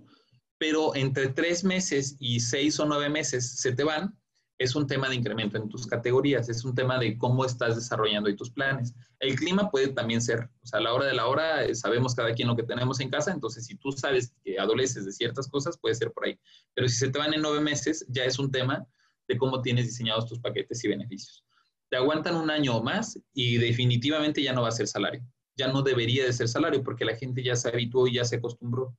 pero 0.59 0.95
entre 0.95 1.29
tres 1.29 1.63
meses 1.63 2.15
y 2.19 2.39
seis 2.39 2.79
o 2.79 2.85
nueve 2.85 3.09
meses 3.09 3.59
se 3.59 3.73
te 3.73 3.83
van, 3.83 4.15
es 4.61 4.75
un 4.75 4.85
tema 4.85 5.09
de 5.09 5.15
incremento 5.15 5.57
en 5.57 5.69
tus 5.69 5.87
categorías, 5.87 6.47
es 6.47 6.63
un 6.63 6.75
tema 6.75 6.99
de 6.99 7.17
cómo 7.17 7.45
estás 7.45 7.75
desarrollando 7.75 8.29
y 8.29 8.35
tus 8.35 8.51
planes. 8.51 8.93
El 9.19 9.35
clima 9.35 9.71
puede 9.71 9.87
también 9.87 10.21
ser, 10.21 10.51
o 10.61 10.67
sea, 10.67 10.77
a 10.77 10.83
la 10.83 10.93
hora 10.93 11.07
de 11.07 11.15
la 11.15 11.25
hora 11.25 11.63
eh, 11.63 11.73
sabemos 11.73 12.13
cada 12.13 12.31
quien 12.35 12.47
lo 12.47 12.55
que 12.55 12.61
tenemos 12.61 12.99
en 12.99 13.09
casa, 13.09 13.31
entonces 13.31 13.65
si 13.65 13.75
tú 13.75 13.91
sabes 13.91 14.35
que 14.43 14.59
adoleces 14.59 15.03
de 15.05 15.13
ciertas 15.13 15.47
cosas, 15.47 15.79
puede 15.79 15.95
ser 15.95 16.11
por 16.11 16.27
ahí. 16.27 16.39
Pero 16.75 16.87
si 16.87 16.95
se 16.95 17.09
te 17.09 17.17
van 17.17 17.33
en 17.33 17.41
nueve 17.41 17.59
meses, 17.59 18.05
ya 18.07 18.23
es 18.23 18.37
un 18.37 18.51
tema 18.51 18.85
de 19.27 19.35
cómo 19.35 19.63
tienes 19.63 19.85
diseñados 19.85 20.27
tus 20.27 20.39
paquetes 20.39 20.83
y 20.83 20.89
beneficios. 20.89 21.43
Te 21.89 21.97
aguantan 21.97 22.35
un 22.35 22.51
año 22.51 22.77
o 22.77 22.83
más 22.83 23.19
y 23.33 23.57
definitivamente 23.57 24.43
ya 24.43 24.53
no 24.53 24.61
va 24.61 24.67
a 24.67 24.71
ser 24.71 24.87
salario. 24.87 25.23
Ya 25.55 25.69
no 25.69 25.81
debería 25.81 26.23
de 26.23 26.33
ser 26.33 26.47
salario 26.47 26.83
porque 26.83 27.03
la 27.03 27.15
gente 27.15 27.41
ya 27.41 27.55
se 27.55 27.69
habituó 27.69 28.07
y 28.07 28.13
ya 28.13 28.25
se 28.25 28.35
acostumbró. 28.35 28.95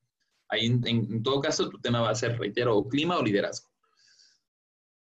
Ahí, 0.49 0.67
en, 0.67 1.23
todo 1.23 1.41
caso, 1.41 1.69
tu 1.69 1.79
tema 1.79 2.01
va 2.01 2.11
a 2.11 2.15
ser, 2.17 2.37
reitero, 2.37 2.87
clima 2.89 3.17
o 3.17 3.23
liderazgo. 3.23 3.72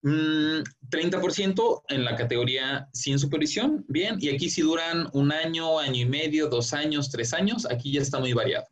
30% 0.04 1.54
mm, 1.54 1.94
en 1.94 2.04
la 2.04 2.14
categoría 2.14 2.88
sin 2.92 3.18
supervisión, 3.18 3.84
bien, 3.88 4.16
y 4.20 4.28
aquí 4.28 4.50
si 4.50 4.60
duran 4.60 5.08
un 5.14 5.32
año, 5.32 5.78
año 5.78 6.02
y 6.02 6.04
medio, 6.04 6.48
dos 6.48 6.74
años, 6.74 7.10
tres 7.10 7.32
años, 7.32 7.66
aquí 7.70 7.92
ya 7.92 8.02
está 8.02 8.18
muy 8.18 8.34
variado. 8.34 8.66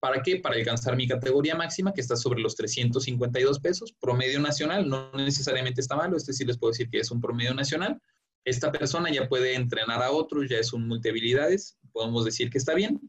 ¿Para 0.00 0.20
qué? 0.20 0.40
Para 0.40 0.56
alcanzar 0.56 0.96
mi 0.96 1.06
categoría 1.06 1.54
máxima, 1.54 1.94
que 1.94 2.00
está 2.00 2.16
sobre 2.16 2.40
los 2.40 2.56
352 2.56 3.60
pesos, 3.60 3.94
promedio 4.00 4.40
nacional, 4.40 4.88
no 4.88 5.12
necesariamente 5.12 5.80
está 5.80 5.94
malo, 5.94 6.16
este 6.16 6.32
sí 6.32 6.44
les 6.44 6.58
puedo 6.58 6.72
decir 6.72 6.90
que 6.90 6.98
es 6.98 7.12
un 7.12 7.20
promedio 7.20 7.54
nacional. 7.54 8.00
Esta 8.44 8.72
persona 8.72 9.12
ya 9.12 9.28
puede 9.28 9.54
entrenar 9.54 10.02
a 10.02 10.10
otros, 10.10 10.48
ya 10.50 10.58
es 10.58 10.72
un 10.72 10.88
multihabilidades, 10.88 11.78
podemos 11.92 12.24
decir 12.24 12.50
que 12.50 12.58
está 12.58 12.74
bien. 12.74 13.00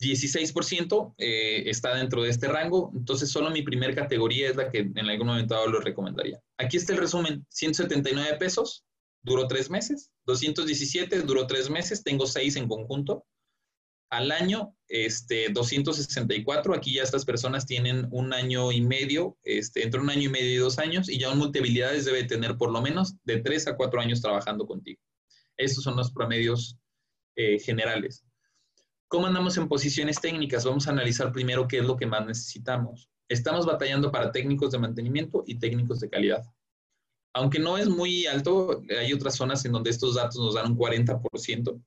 16% 0.00 1.14
eh, 1.18 1.64
está 1.66 1.94
dentro 1.94 2.22
de 2.22 2.30
este 2.30 2.48
rango, 2.48 2.90
entonces 2.94 3.30
solo 3.30 3.50
mi 3.50 3.62
primer 3.62 3.94
categoría 3.94 4.48
es 4.48 4.56
la 4.56 4.70
que 4.70 4.78
en 4.78 4.98
algún 4.98 5.26
momento 5.26 5.66
lo 5.66 5.80
recomendaría. 5.80 6.40
Aquí 6.58 6.78
está 6.78 6.92
el 6.92 6.98
resumen, 6.98 7.46
179 7.50 8.38
pesos, 8.38 8.84
duró 9.22 9.46
tres 9.46 9.68
meses, 9.68 10.10
217 10.26 11.20
duró 11.22 11.46
tres 11.46 11.68
meses, 11.68 12.02
tengo 12.02 12.26
seis 12.26 12.56
en 12.56 12.66
conjunto, 12.66 13.26
al 14.10 14.32
año, 14.32 14.74
este, 14.88 15.50
264, 15.50 16.74
aquí 16.74 16.94
ya 16.94 17.04
estas 17.04 17.24
personas 17.24 17.64
tienen 17.64 18.08
un 18.10 18.32
año 18.32 18.72
y 18.72 18.80
medio, 18.80 19.38
este, 19.44 19.84
entre 19.84 20.00
un 20.00 20.10
año 20.10 20.22
y 20.22 20.28
medio 20.28 20.52
y 20.52 20.56
dos 20.56 20.78
años, 20.80 21.08
y 21.08 21.18
ya 21.18 21.30
un 21.30 21.38
multihabilidades 21.38 22.04
debe 22.04 22.24
tener 22.24 22.56
por 22.56 22.72
lo 22.72 22.82
menos 22.82 23.14
de 23.24 23.40
tres 23.40 23.68
a 23.68 23.76
cuatro 23.76 24.00
años 24.00 24.20
trabajando 24.20 24.66
contigo. 24.66 25.00
Estos 25.56 25.84
son 25.84 25.96
los 25.96 26.10
promedios 26.10 26.76
eh, 27.36 27.60
generales. 27.60 28.24
¿Cómo 29.10 29.26
andamos 29.26 29.56
en 29.56 29.68
posiciones 29.68 30.20
técnicas? 30.20 30.64
Vamos 30.64 30.86
a 30.86 30.92
analizar 30.92 31.32
primero 31.32 31.66
qué 31.66 31.78
es 31.78 31.84
lo 31.84 31.96
que 31.96 32.06
más 32.06 32.24
necesitamos. 32.24 33.10
Estamos 33.28 33.66
batallando 33.66 34.10
para 34.10 34.30
técnicos 34.30 34.70
de 34.70 34.78
mantenimiento 34.78 35.42
y 35.46 35.58
técnicos 35.58 36.00
de 36.00 36.08
calidad. 36.08 36.44
Aunque 37.34 37.58
no 37.58 37.76
es 37.76 37.88
muy 37.88 38.26
alto, 38.26 38.82
hay 38.98 39.12
otras 39.12 39.36
zonas 39.36 39.64
en 39.64 39.72
donde 39.72 39.90
estos 39.90 40.14
datos 40.14 40.36
nos 40.36 40.54
dan 40.54 40.72
un 40.72 40.78
40% 40.78 41.82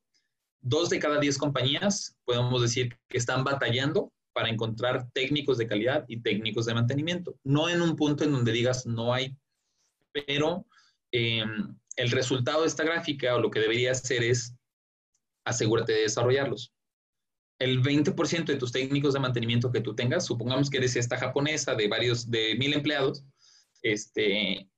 dos 0.64 0.88
de 0.88 0.98
cada 0.98 1.20
diez 1.20 1.36
compañías 1.36 2.16
podemos 2.24 2.62
decir 2.62 2.98
que 3.08 3.18
están 3.18 3.44
batallando 3.44 4.12
para 4.32 4.48
encontrar 4.48 5.08
técnicos 5.12 5.58
de 5.58 5.68
calidad 5.68 6.04
y 6.08 6.20
técnicos 6.20 6.66
de 6.66 6.74
mantenimiento. 6.74 7.38
No 7.44 7.68
en 7.68 7.80
un 7.82 7.94
punto 7.94 8.24
en 8.24 8.32
donde 8.32 8.50
digas 8.50 8.84
no 8.86 9.14
hay, 9.14 9.36
pero 10.12 10.66
em, 11.12 11.78
el 11.96 12.10
resultado 12.10 12.62
de 12.62 12.68
esta 12.68 12.82
gráfica 12.82 13.36
o 13.36 13.40
lo 13.40 13.50
que 13.50 13.60
debería 13.60 13.92
hacer 13.92 14.24
es 14.24 14.56
asegúrate 15.44 15.92
de 15.92 16.00
desarrollarlos. 16.00 16.73
El 17.64 17.82
20% 17.82 18.44
de 18.44 18.56
tus 18.56 18.72
técnicos 18.72 19.14
de 19.14 19.20
mantenimiento 19.20 19.72
que 19.72 19.80
tú 19.80 19.94
tengas, 19.94 20.26
supongamos 20.26 20.68
que 20.68 20.76
eres 20.76 20.96
esta 20.96 21.16
japonesa 21.16 21.74
de 21.74 21.88
varios, 21.88 22.30
de 22.30 22.56
mil 22.56 22.74
empleados, 22.74 23.24
este, 23.80 24.68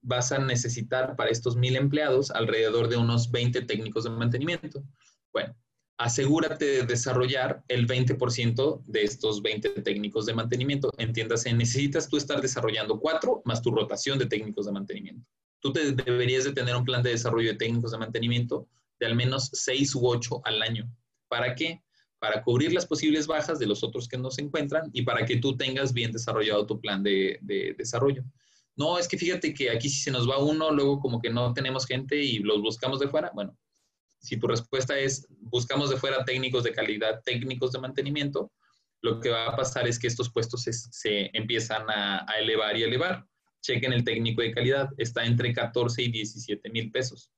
vas 0.00 0.30
a 0.30 0.38
necesitar 0.38 1.16
para 1.16 1.30
estos 1.30 1.56
mil 1.56 1.74
empleados 1.74 2.30
alrededor 2.30 2.88
de 2.88 2.98
unos 2.98 3.32
20 3.32 3.62
técnicos 3.62 4.04
de 4.04 4.10
mantenimiento. 4.10 4.80
Bueno, 5.32 5.56
asegúrate 5.98 6.66
de 6.66 6.82
desarrollar 6.84 7.64
el 7.66 7.88
20% 7.88 8.84
de 8.86 9.02
estos 9.02 9.42
20 9.42 9.82
técnicos 9.82 10.24
de 10.24 10.34
mantenimiento. 10.34 10.92
Entiéndase, 10.98 11.52
necesitas 11.52 12.08
tú 12.08 12.16
estar 12.16 12.40
desarrollando 12.40 13.00
cuatro 13.00 13.42
más 13.44 13.60
tu 13.60 13.72
rotación 13.72 14.20
de 14.20 14.26
técnicos 14.26 14.66
de 14.66 14.72
mantenimiento. 14.72 15.26
Tú 15.58 15.72
te 15.72 15.90
deberías 15.90 16.44
de 16.44 16.52
tener 16.52 16.76
un 16.76 16.84
plan 16.84 17.02
de 17.02 17.10
desarrollo 17.10 17.50
de 17.50 17.58
técnicos 17.58 17.90
de 17.90 17.98
mantenimiento 17.98 18.68
de 19.00 19.06
al 19.06 19.16
menos 19.16 19.50
seis 19.52 19.96
u 19.96 20.06
ocho 20.06 20.40
al 20.44 20.62
año. 20.62 20.88
¿Para 21.26 21.56
qué? 21.56 21.82
Para 22.20 22.42
cubrir 22.42 22.72
las 22.72 22.86
posibles 22.86 23.26
bajas 23.26 23.58
de 23.58 23.66
los 23.66 23.82
otros 23.82 24.06
que 24.06 24.18
no 24.18 24.30
se 24.30 24.42
encuentran 24.42 24.90
y 24.92 25.02
para 25.02 25.24
que 25.26 25.38
tú 25.38 25.56
tengas 25.56 25.92
bien 25.92 26.12
desarrollado 26.12 26.66
tu 26.66 26.80
plan 26.80 27.02
de, 27.02 27.38
de 27.42 27.74
desarrollo. 27.76 28.22
No, 28.76 28.98
es 28.98 29.08
que 29.08 29.18
fíjate 29.18 29.52
que 29.52 29.70
aquí 29.70 29.88
si 29.88 30.02
se 30.02 30.10
nos 30.10 30.28
va 30.28 30.38
uno, 30.38 30.70
luego 30.70 31.00
como 31.00 31.20
que 31.20 31.30
no 31.30 31.52
tenemos 31.52 31.86
gente 31.86 32.16
y 32.16 32.38
los 32.38 32.60
buscamos 32.62 33.00
de 33.00 33.08
fuera. 33.08 33.32
Bueno, 33.34 33.56
si 34.20 34.36
tu 34.36 34.46
respuesta 34.46 34.98
es 34.98 35.26
buscamos 35.40 35.90
de 35.90 35.96
fuera 35.96 36.24
técnicos 36.24 36.62
de 36.64 36.72
calidad, 36.72 37.22
técnicos 37.24 37.72
de 37.72 37.80
mantenimiento, 37.80 38.52
lo 39.02 39.18
que 39.18 39.30
va 39.30 39.46
a 39.46 39.56
pasar 39.56 39.88
es 39.88 39.98
que 39.98 40.06
estos 40.06 40.30
puestos 40.30 40.62
se, 40.62 41.30
empiezan 41.32 41.88
a, 41.88 42.26
elevar 42.38 42.76
y 42.76 42.82
elevar. 42.82 43.24
Chequen 43.62 43.92
el 43.92 44.04
técnico 44.04 44.42
de 44.42 44.52
calidad, 44.52 44.88
está 44.96 45.24
entre 45.24 45.52
14 45.52 46.02
y 46.02 46.10
17 46.10 46.70
mil 46.70 46.90
pesos. 46.90 47.30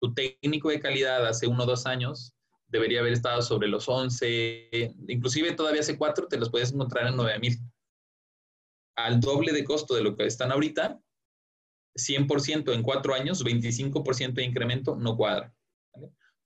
Tu 0.00 0.12
técnico 0.14 0.70
de 0.70 0.80
calidad 0.80 1.26
hace 1.26 1.46
uno 1.46 1.64
o 1.64 1.66
dos 1.66 1.86
años 1.86 2.34
debería 2.72 3.00
haber 3.00 3.12
estado 3.12 3.42
sobre 3.42 3.68
los 3.68 3.88
11, 3.88 4.70
inclusive 5.06 5.52
todavía 5.52 5.82
hace 5.82 5.98
cuatro 5.98 6.26
te 6.26 6.38
los 6.38 6.50
puedes 6.50 6.72
encontrar 6.72 7.06
en 7.06 7.16
9 7.16 7.38
mil. 7.38 7.58
Al 8.96 9.20
doble 9.20 9.52
de 9.52 9.62
costo 9.62 9.94
de 9.94 10.02
lo 10.02 10.16
que 10.16 10.26
están 10.26 10.50
ahorita, 10.50 10.98
100% 11.94 12.72
en 12.72 12.82
cuatro 12.82 13.14
años, 13.14 13.44
25% 13.44 14.32
de 14.32 14.44
incremento 14.44 14.96
no 14.96 15.16
cuadra. 15.16 15.54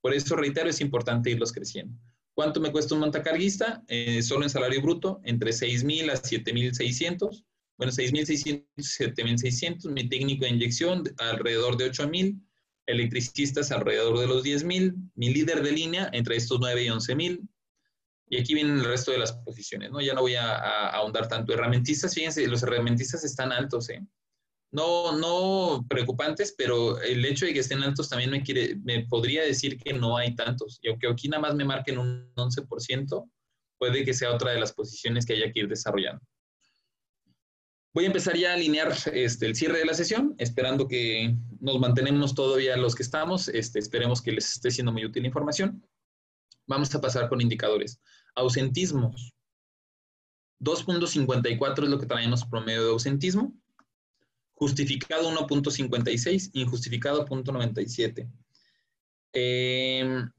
Por 0.01 0.13
eso, 0.13 0.35
reitero, 0.35 0.69
es 0.69 0.81
importante 0.81 1.31
irlos 1.31 1.51
creciendo. 1.51 1.97
¿Cuánto 2.33 2.59
me 2.59 2.71
cuesta 2.71 2.93
un 2.93 2.99
montacarguista? 2.99 3.83
Eh, 3.87 4.21
solo 4.21 4.43
en 4.43 4.49
salario 4.49 4.81
bruto, 4.81 5.21
entre 5.23 5.51
6.000 5.51 6.11
a 6.11 6.15
7.600. 6.15 7.45
Bueno, 7.77 7.91
6.600, 7.91 8.65
7.600. 8.75 9.89
Mi 9.89 10.07
técnico 10.07 10.43
de 10.43 10.51
inyección, 10.51 11.03
alrededor 11.17 11.77
de 11.77 11.89
8.000. 11.89 12.39
Electricistas, 12.87 13.71
alrededor 13.71 14.17
de 14.19 14.27
los 14.27 14.43
10.000. 14.43 15.11
Mi 15.15 15.29
líder 15.29 15.61
de 15.61 15.71
línea, 15.71 16.09
entre 16.13 16.35
estos 16.35 16.59
9 16.59 16.83
y 16.83 16.87
11.000. 16.87 17.47
Y 18.29 18.39
aquí 18.39 18.53
vienen 18.53 18.79
el 18.79 18.85
resto 18.85 19.11
de 19.11 19.19
las 19.19 19.33
posiciones, 19.33 19.91
¿no? 19.91 20.01
Ya 20.01 20.13
no 20.13 20.21
voy 20.21 20.35
a, 20.35 20.89
ahondar 20.89 21.27
tanto. 21.27 21.53
Herramientistas, 21.53 22.13
fíjense, 22.13 22.45
los 22.47 22.63
herramientistas 22.63 23.23
están 23.23 23.51
altos, 23.51 23.89
¿eh? 23.89 24.01
no, 24.71 25.17
no 25.17 25.85
preocupantes, 25.87 26.53
pero 26.57 27.01
el 27.01 27.23
hecho 27.25 27.45
de 27.45 27.53
que 27.53 27.59
estén 27.59 27.83
altos 27.83 28.09
también 28.09 28.31
me, 28.31 28.43
quiere, 28.43 28.75
me 28.83 29.05
podría 29.07 29.43
decir 29.43 29.77
que 29.77 29.93
no 29.93 30.17
hay 30.17 30.35
tantos. 30.35 30.79
Y 30.81 30.89
aunque 30.89 31.07
aquí 31.07 31.29
nada 31.29 31.41
más 31.41 31.55
me 31.55 31.65
marquen 31.65 31.97
un 31.97 32.31
11%, 32.35 33.29
puede 33.77 34.03
que 34.03 34.13
sea 34.13 34.33
otra 34.33 34.51
de 34.51 34.59
las 34.59 34.73
posiciones 34.73 35.25
que 35.25 35.33
haya 35.33 35.51
que 35.51 35.61
ir 35.61 35.67
desarrollando. 35.67 36.21
Voy 37.97 38.03
a 38.03 38.07
empezar 38.09 38.37
ya 38.37 38.51
a 38.51 38.53
alinear 38.53 38.93
este, 39.11 39.47
el 39.47 39.55
cierre 39.55 39.79
de 39.79 39.85
la 39.85 39.95
sesión, 39.95 40.35
esperando 40.37 40.87
que 40.87 41.35
nos 41.59 41.79
mantenemos 41.79 42.35
todavía 42.35 42.77
los 42.77 42.93
que 42.93 43.01
estamos. 43.01 43.47
Este, 43.47 43.79
esperemos 43.79 44.21
que 44.21 44.33
les 44.33 44.51
esté 44.51 44.69
siendo 44.69 44.91
muy 44.91 45.03
útil 45.03 45.23
la 45.23 45.29
información. 45.29 45.83
Vamos 46.67 46.93
a 46.93 47.01
pasar 47.01 47.27
con 47.27 47.41
indicadores. 47.41 47.99
Ausentismos. 48.35 49.33
2.54 50.59 51.85
es 51.85 51.89
lo 51.89 51.97
que 51.97 52.05
traemos 52.05 52.45
promedio 52.45 52.83
de 52.83 52.91
ausentismo 52.91 53.51
justificado 54.53 55.31
1.56, 55.31 56.51
injustificado 56.53 57.25
0.97. 57.25 58.29
Em, 59.33 60.31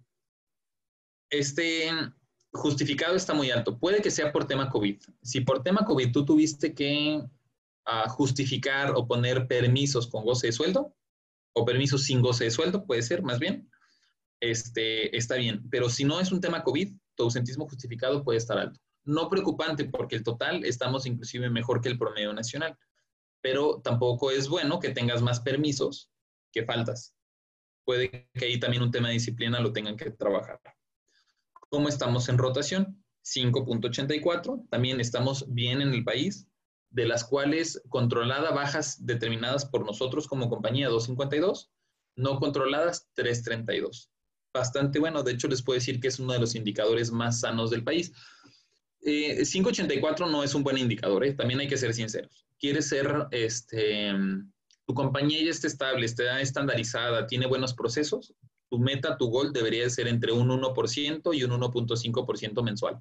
este 1.28 1.90
justificado 2.52 3.16
está 3.16 3.34
muy 3.34 3.50
alto. 3.50 3.80
Puede 3.80 4.00
que 4.00 4.12
sea 4.12 4.30
por 4.30 4.46
tema 4.46 4.70
COVID. 4.70 5.02
Si 5.22 5.40
por 5.40 5.64
tema 5.64 5.84
COVID 5.84 6.12
tú 6.12 6.24
tuviste 6.24 6.72
que 6.72 7.20
ah, 7.88 8.08
justificar 8.08 8.92
o 8.94 9.06
poner 9.06 9.48
permisos 9.48 10.06
con 10.06 10.24
goce 10.24 10.48
de 10.48 10.52
sueldo, 10.52 10.94
o 11.54 11.64
permisos 11.64 12.04
sin 12.04 12.22
goce 12.22 12.44
de 12.44 12.50
sueldo, 12.50 12.86
puede 12.86 13.02
ser 13.02 13.22
más 13.22 13.40
bien, 13.40 13.68
este, 14.40 15.16
está 15.16 15.34
bien. 15.34 15.68
Pero 15.70 15.88
si 15.88 16.04
no 16.04 16.20
es 16.20 16.30
un 16.30 16.40
tema 16.40 16.62
COVID, 16.62 16.94
tu 17.16 17.24
ausentismo 17.24 17.68
justificado 17.68 18.22
puede 18.22 18.38
estar 18.38 18.58
alto. 18.58 18.78
No 19.04 19.28
preocupante 19.28 19.86
porque 19.86 20.14
el 20.14 20.22
total 20.22 20.64
estamos 20.64 21.06
inclusive 21.06 21.50
mejor 21.50 21.80
que 21.80 21.88
el 21.88 21.98
promedio 21.98 22.32
nacional 22.32 22.78
pero 23.40 23.80
tampoco 23.82 24.30
es 24.30 24.48
bueno 24.48 24.78
que 24.78 24.90
tengas 24.90 25.22
más 25.22 25.40
permisos 25.40 26.10
que 26.52 26.64
faltas. 26.64 27.14
Puede 27.84 28.28
que 28.34 28.44
ahí 28.44 28.58
también 28.58 28.82
un 28.82 28.90
tema 28.90 29.08
de 29.08 29.14
disciplina 29.14 29.60
lo 29.60 29.72
tengan 29.72 29.96
que 29.96 30.10
trabajar. 30.10 30.60
¿Cómo 31.70 31.88
estamos 31.88 32.28
en 32.28 32.38
rotación? 32.38 33.04
5.84, 33.24 34.68
también 34.70 35.00
estamos 35.00 35.52
bien 35.52 35.82
en 35.82 35.92
el 35.92 36.02
país, 36.02 36.47
de 36.90 37.06
las 37.06 37.24
cuales 37.24 37.82
controlada 37.88 38.50
bajas 38.50 39.04
determinadas 39.04 39.66
por 39.66 39.84
nosotros 39.84 40.26
como 40.26 40.48
compañía 40.48 40.88
252, 40.88 41.70
no 42.16 42.38
controladas 42.38 43.08
332. 43.14 44.10
Bastante 44.52 44.98
bueno, 44.98 45.22
de 45.22 45.32
hecho 45.32 45.48
les 45.48 45.62
puedo 45.62 45.78
decir 45.78 46.00
que 46.00 46.08
es 46.08 46.18
uno 46.18 46.32
de 46.32 46.40
los 46.40 46.54
indicadores 46.54 47.12
más 47.12 47.40
sanos 47.40 47.70
del 47.70 47.84
país. 47.84 48.12
584 49.00 50.26
eh, 50.26 50.30
no 50.30 50.42
es 50.42 50.54
un 50.54 50.64
buen 50.64 50.78
indicador, 50.78 51.24
¿eh? 51.24 51.34
también 51.34 51.60
hay 51.60 51.68
que 51.68 51.76
ser 51.76 51.94
sinceros 51.94 52.48
quieres 52.58 52.88
ser, 52.88 53.26
este, 53.30 54.12
tu 54.86 54.94
compañía 54.94 55.42
ya 55.44 55.50
está 55.50 55.66
estable, 55.66 56.06
está 56.06 56.40
estandarizada, 56.40 57.26
tiene 57.26 57.46
buenos 57.46 57.74
procesos, 57.74 58.34
tu 58.70 58.78
meta, 58.78 59.16
tu 59.16 59.28
gol 59.28 59.52
debería 59.52 59.88
ser 59.88 60.08
entre 60.08 60.32
un 60.32 60.48
1% 60.48 61.34
y 61.34 61.44
un 61.44 61.50
1.5% 61.52 62.62
mensual. 62.62 62.98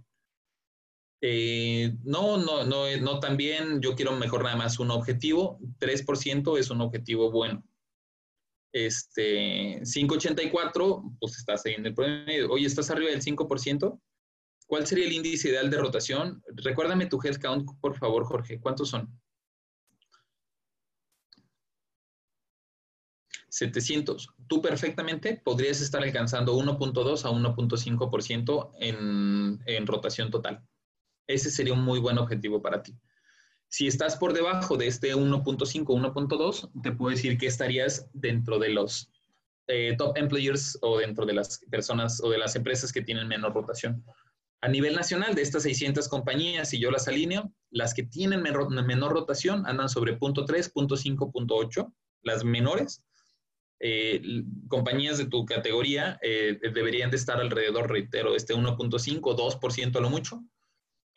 Eh, 1.22 1.95
no, 2.03 2.38
no, 2.38 2.64
no, 2.64 2.85
no 2.98 3.19
también, 3.19 3.81
yo 3.81 3.95
quiero 3.95 4.15
mejor 4.15 4.44
nada 4.44 4.56
más 4.56 4.80
un 4.80 4.91
objetivo, 4.91 5.60
3% 5.80 6.57
es 6.57 6.69
un 6.69 6.81
objetivo 6.81 7.31
bueno. 7.31 7.64
Este, 8.72 9.81
584, 9.81 11.03
pues 11.19 11.38
estás 11.38 11.65
ahí 11.65 11.73
en 11.73 11.85
el 11.88 11.95
promedio. 11.95 12.52
Oye, 12.52 12.68
¿estás 12.68 12.91
arriba 12.91 13.10
del 13.10 13.23
5%? 13.23 13.99
¿Cuál 14.68 14.85
sería 14.85 15.06
el 15.06 15.14
índice 15.14 15.49
ideal 15.49 15.69
de 15.69 15.77
rotación? 15.77 16.44
Recuérdame 16.56 17.07
tu 17.07 17.19
headcount, 17.23 17.68
por 17.80 17.98
favor, 17.98 18.26
Jorge. 18.26 18.60
¿Cuántos 18.60 18.89
son? 18.89 19.10
700. 23.49 24.27
Tú 24.48 24.61
perfectamente 24.61 25.41
podrías 25.44 25.81
estar 25.81 26.03
alcanzando 26.03 26.56
1.2 26.56 27.26
a 27.26 27.30
1.5% 27.31 28.72
en, 28.80 29.60
en 29.65 29.88
rotación 29.88 30.30
total. 30.30 30.64
Ese 31.28 31.52
sería 31.52 31.74
un 31.74 31.84
muy 31.84 31.99
buen 31.99 32.18
objetivo 32.18 32.62
para 32.62 32.82
ti. 32.82 32.95
Si 33.70 33.86
estás 33.86 34.16
por 34.16 34.34
debajo 34.34 34.78
de 34.78 34.88
este 34.88 35.14
1.5, 35.14 35.86
1.2, 35.86 36.82
te 36.82 36.94
puedo 36.94 37.12
decir 37.12 37.38
que 37.38 37.48
estarías 37.48 38.10
dentro 38.14 38.60
de 38.60 38.70
los 38.70 39.12
eh, 39.68 39.95
top 39.98 40.18
employers 40.18 40.78
o 40.82 40.99
dentro 40.99 41.26
de 41.26 41.34
las 41.34 41.60
personas 41.70 42.22
o 42.24 42.30
de 42.30 42.38
las 42.38 42.56
empresas 42.56 42.94
que 42.94 43.02
tienen 43.02 43.28
menor 43.28 43.54
rotación. 43.54 44.04
A 44.62 44.70
nivel 44.70 44.95
nacional, 44.95 45.36
de 45.36 45.41
estas 45.41 45.64
600 45.64 46.08
compañías, 46.08 46.70
si 46.70 46.80
yo 46.80 46.90
las 46.90 47.08
alineo, 47.08 47.52
las 47.70 47.94
que 47.94 48.04
tienen 48.04 48.41
menor, 48.41 49.12
rotación 49.12 49.68
andan 49.68 49.90
sobre 49.90 50.18
0.3, 50.18 50.72
0.5, 50.74 51.32
0.8, 51.32 51.94
las 52.24 52.44
menores. 52.44 53.04
Eh, 53.80 54.44
compañías 54.70 55.20
de 55.20 55.28
tu 55.28 55.45
categoría 55.45 56.18
eh, 56.24 56.58
deberían 56.74 57.12
de 57.12 57.18
estar 57.18 57.40
alrededor, 57.40 57.91
reitero, 57.91 58.36
este 58.36 58.56
1.5, 58.56 59.20
2% 59.22 59.95
a 59.98 60.02
lo 60.02 60.10
mucho. 60.10 60.41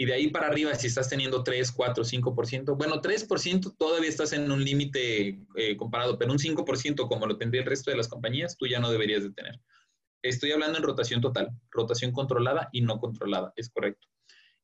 Y 0.01 0.07
de 0.07 0.15
ahí 0.15 0.29
para 0.29 0.47
arriba, 0.47 0.75
si 0.77 0.87
estás 0.87 1.11
teniendo 1.11 1.45
3, 1.45 1.73
4, 1.73 2.05
5%, 2.05 2.75
bueno, 2.75 3.03
3% 3.03 3.77
todavía 3.77 4.09
estás 4.09 4.33
en 4.33 4.51
un 4.51 4.65
límite 4.65 5.39
eh, 5.57 5.77
comparado, 5.77 6.17
pero 6.17 6.33
un 6.33 6.39
5% 6.39 7.07
como 7.07 7.27
lo 7.27 7.37
tendría 7.37 7.61
el 7.61 7.69
resto 7.69 7.91
de 7.91 7.99
las 7.99 8.09
compañías, 8.09 8.57
tú 8.57 8.67
ya 8.67 8.81
no 8.81 8.91
deberías 8.91 9.23
de 9.23 9.33
tener. 9.33 9.61
Estoy 10.23 10.53
hablando 10.53 10.79
en 10.79 10.85
rotación 10.85 11.21
total, 11.21 11.51
rotación 11.71 12.13
controlada 12.13 12.71
y 12.73 12.81
no 12.81 12.99
controlada, 12.99 13.53
es 13.57 13.69
correcto. 13.69 14.09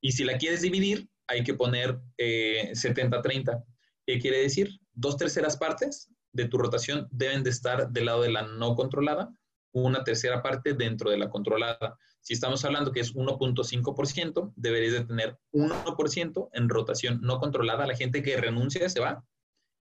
Y 0.01 0.13
si 0.13 0.25
la 0.25 0.39
quieres 0.39 0.63
dividir, 0.63 1.07
hay 1.27 1.45
que 1.45 1.53
poner 1.53 1.99
70-30. 2.17 3.59
Eh, 3.59 3.63
¿Qué 4.07 4.19
quiere 4.19 4.39
decir? 4.39 4.71
Dos 4.95 5.19
terceras 5.19 5.59
partes 5.59 6.09
de 6.33 6.49
tu 6.49 6.57
rotación 6.57 7.09
deben 7.11 7.43
de 7.43 7.51
estar 7.51 7.91
del 7.91 8.07
lado 8.07 8.23
de 8.23 8.31
la 8.31 8.41
no 8.45 8.75
controlada, 8.75 9.29
una 9.73 10.03
tercera 10.03 10.43
parte 10.43 10.73
dentro 10.73 11.11
de 11.11 11.19
la 11.19 11.29
controlada. 11.29 11.99
Si 12.27 12.33
estamos 12.33 12.65
hablando 12.65 12.91
que 12.91 12.99
es 12.99 13.15
1.5%, 13.15 14.53
deberías 14.57 14.95
de 14.95 15.05
tener 15.05 15.39
1% 15.53 16.49
en 16.55 16.69
rotación 16.69 17.21
no 17.23 17.39
controlada, 17.39 17.87
la 17.87 17.95
gente 17.95 18.21
que 18.21 18.37
renuncia 18.37 18.89
se 18.89 18.99
va, 18.99 19.25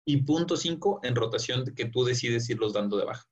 y 0.05 0.25
0.5 0.25 1.01
en 1.03 1.15
rotación 1.15 1.65
que 1.75 1.85
tú 1.85 2.03
decides 2.03 2.49
irlos 2.49 2.73
dando 2.73 2.97
de 2.97 3.05
baja. 3.05 3.27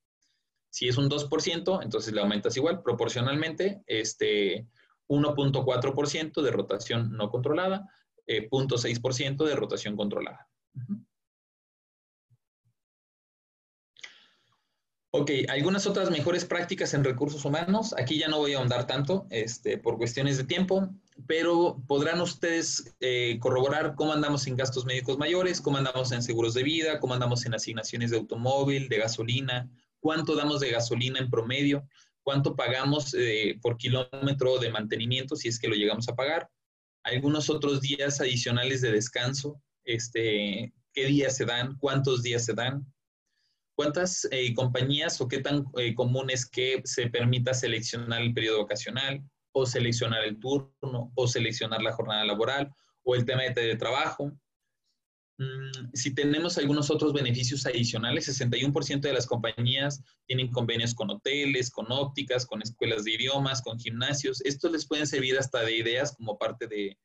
Si 0.69 0.87
es 0.87 0.95
un 0.97 1.09
2%, 1.09 1.83
entonces 1.83 2.13
le 2.13 2.21
aumentas 2.21 2.55
igual, 2.55 2.83
proporcionalmente, 2.83 3.81
este 3.87 4.67
1.4% 5.07 6.41
de 6.43 6.51
rotación 6.51 7.11
no 7.17 7.31
controlada, 7.31 7.89
0.6% 8.27 9.43
eh, 9.43 9.49
de 9.49 9.55
rotación 9.55 9.95
controlada. 9.95 10.47
Ok, 15.11 15.31
algunas 15.47 15.87
otras 15.87 16.11
mejores 16.11 16.45
prácticas 16.45 16.93
en 16.93 17.03
recursos 17.03 17.43
humanos. 17.43 17.95
Aquí 17.97 18.19
ya 18.19 18.27
no 18.27 18.37
voy 18.37 18.53
a 18.53 18.59
ahondar 18.59 18.85
tanto 18.85 19.25
este, 19.31 19.79
por 19.79 19.97
cuestiones 19.97 20.37
de 20.37 20.43
tiempo, 20.43 20.87
pero 21.25 21.81
podrán 21.87 22.21
ustedes 22.21 22.95
eh, 22.99 23.39
corroborar 23.39 23.95
cómo 23.95 24.13
andamos 24.13 24.45
en 24.45 24.55
gastos 24.55 24.85
médicos 24.85 25.17
mayores, 25.17 25.61
cómo 25.61 25.77
andamos 25.77 26.11
en 26.11 26.21
seguros 26.21 26.53
de 26.53 26.61
vida, 26.61 26.99
cómo 26.99 27.15
andamos 27.15 27.43
en 27.47 27.55
asignaciones 27.55 28.11
de 28.11 28.17
automóvil, 28.17 28.87
de 28.87 28.99
gasolina, 28.99 29.67
cuánto 29.99 30.35
damos 30.35 30.59
de 30.59 30.69
gasolina 30.69 31.17
en 31.19 31.31
promedio, 31.31 31.87
cuánto 32.21 32.55
pagamos 32.55 33.15
eh, 33.15 33.57
por 33.63 33.77
kilómetro 33.77 34.59
de 34.59 34.69
mantenimiento 34.69 35.35
si 35.35 35.47
es 35.47 35.59
que 35.59 35.69
lo 35.69 35.75
llegamos 35.75 36.07
a 36.07 36.15
pagar, 36.15 36.51
algunos 37.01 37.49
otros 37.49 37.81
días 37.81 38.21
adicionales 38.21 38.81
de 38.81 38.91
descanso, 38.91 39.59
este, 39.85 40.71
qué 40.93 41.05
días 41.05 41.35
se 41.35 41.45
dan, 41.45 41.77
cuántos 41.77 42.21
días 42.21 42.45
se 42.45 42.53
dan, 42.53 42.85
¿Cuántas 43.79 44.27
eh, 44.31 44.53
compañías 44.55 45.21
o 45.21 45.29
qué 45.29 45.37
tan 45.37 45.63
eh, 45.77 45.95
común 45.95 46.29
es 46.29 46.45
que 46.45 46.81
se 46.83 47.07
permita 47.07 47.53
seleccionar 47.53 48.21
el 48.21 48.33
periodo 48.33 48.63
vacacional 48.63 49.23
o 49.53 49.65
seleccionar 49.65 50.25
el 50.25 50.37
turno 50.37 51.13
o 51.15 51.27
seleccionar 51.29 51.81
la 51.81 51.93
jornada 51.93 52.25
laboral 52.25 52.69
o 53.03 53.15
el 53.15 53.23
tema 53.23 53.43
de 53.43 53.51
teletrabajo? 53.51 54.33
Mm, 55.37 55.93
si 55.93 56.13
tenemos 56.13 56.57
algunos 56.57 56.91
otros 56.91 57.13
beneficios 57.13 57.65
adicionales, 57.65 58.27
61% 58.27 58.99
de 58.99 59.13
las 59.13 59.25
compañías 59.25 60.03
tienen 60.25 60.51
convenios 60.51 60.93
con 60.93 61.09
hoteles, 61.09 61.71
con 61.71 61.89
ópticas, 61.89 62.45
con 62.45 62.61
escuelas 62.61 63.05
de 63.05 63.13
idiomas, 63.13 63.61
con 63.61 63.79
gimnasios. 63.79 64.41
Estos 64.41 64.73
les 64.73 64.85
pueden 64.85 65.07
servir 65.07 65.39
hasta 65.39 65.61
de 65.61 65.77
ideas 65.77 66.13
como 66.17 66.37
parte 66.37 66.67
de, 66.67 66.97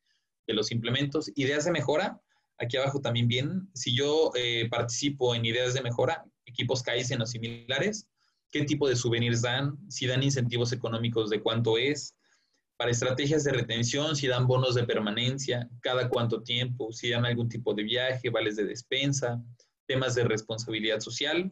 los 0.47 0.73
implementos. 0.73 1.31
Ideas 1.35 1.63
de 1.63 1.71
mejora, 1.71 2.19
aquí 2.57 2.75
abajo 2.75 2.99
también 2.99 3.29
bien. 3.29 3.69
Si 3.73 3.95
yo 3.95 4.31
eh, 4.35 4.67
participo 4.69 5.35
en 5.35 5.45
ideas 5.45 5.73
de 5.73 5.81
mejora, 5.81 6.25
equipos 6.55 6.81
Kaizen 6.81 7.21
o 7.21 7.25
similares, 7.25 8.07
qué 8.49 8.63
tipo 8.63 8.87
de 8.87 8.95
souvenirs 8.95 9.41
dan, 9.41 9.77
si 9.89 10.07
dan 10.07 10.23
incentivos 10.23 10.71
económicos 10.71 11.29
de 11.29 11.41
cuánto 11.41 11.77
es, 11.77 12.15
para 12.77 12.91
estrategias 12.91 13.43
de 13.43 13.51
retención, 13.51 14.15
si 14.15 14.27
dan 14.27 14.47
bonos 14.47 14.75
de 14.75 14.83
permanencia, 14.85 15.69
cada 15.81 16.09
cuánto 16.09 16.41
tiempo, 16.41 16.91
si 16.91 17.09
dan 17.09 17.25
algún 17.25 17.49
tipo 17.49 17.73
de 17.73 17.83
viaje, 17.83 18.29
vales 18.29 18.55
de 18.55 18.65
despensa, 18.65 19.41
temas 19.87 20.15
de 20.15 20.23
responsabilidad 20.23 20.99
social, 20.99 21.51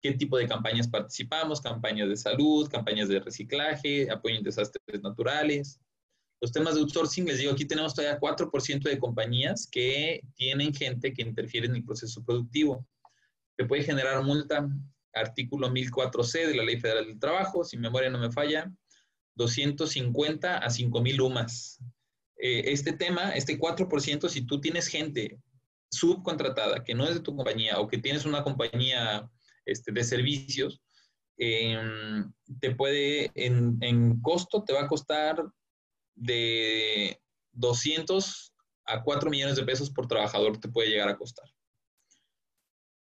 qué 0.00 0.12
tipo 0.12 0.36
de 0.36 0.46
campañas 0.46 0.88
participamos, 0.88 1.60
campañas 1.60 2.08
de 2.08 2.16
salud, 2.16 2.68
campañas 2.68 3.08
de 3.08 3.20
reciclaje, 3.20 4.10
apoyo 4.10 4.36
en 4.36 4.42
desastres 4.42 5.02
naturales. 5.02 5.80
Los 6.40 6.52
temas 6.52 6.74
de 6.74 6.80
outsourcing, 6.80 7.24
les 7.24 7.38
digo, 7.38 7.52
aquí 7.52 7.64
tenemos 7.64 7.94
todavía 7.94 8.18
4% 8.18 8.82
de 8.82 8.98
compañías 8.98 9.68
que 9.70 10.20
tienen 10.34 10.74
gente 10.74 11.12
que 11.12 11.22
interfiere 11.22 11.66
en 11.66 11.76
el 11.76 11.84
proceso 11.84 12.24
productivo 12.24 12.84
te 13.56 13.64
puede 13.64 13.82
generar 13.82 14.22
multa, 14.22 14.68
artículo 15.14 15.70
1004C 15.70 16.46
de 16.46 16.54
la 16.54 16.64
Ley 16.64 16.80
Federal 16.80 17.06
del 17.06 17.18
Trabajo, 17.18 17.64
si 17.64 17.76
memoria 17.76 18.10
no 18.10 18.18
me 18.18 18.32
falla, 18.32 18.72
250 19.34 20.58
a 20.58 20.70
5000 20.70 21.20
UMAS. 21.20 21.78
Eh, 22.38 22.72
este 22.72 22.92
tema, 22.92 23.30
este 23.30 23.58
4%, 23.58 24.28
si 24.28 24.46
tú 24.46 24.60
tienes 24.60 24.88
gente 24.88 25.38
subcontratada 25.90 26.82
que 26.82 26.94
no 26.94 27.04
es 27.04 27.14
de 27.14 27.20
tu 27.20 27.36
compañía 27.36 27.78
o 27.78 27.86
que 27.86 27.98
tienes 27.98 28.24
una 28.24 28.42
compañía 28.42 29.30
este, 29.66 29.92
de 29.92 30.04
servicios, 30.04 30.80
em, 31.36 32.32
te 32.60 32.74
puede, 32.74 33.30
en, 33.34 33.78
en 33.80 34.20
costo, 34.20 34.64
te 34.64 34.72
va 34.72 34.82
a 34.82 34.88
costar 34.88 35.44
de 36.14 37.20
200 37.52 38.54
a 38.86 39.02
4 39.02 39.30
millones 39.30 39.56
de 39.56 39.64
pesos 39.64 39.90
por 39.90 40.08
trabajador, 40.08 40.58
te 40.58 40.68
puede 40.68 40.88
llegar 40.88 41.08
a 41.08 41.16
costar. 41.16 41.46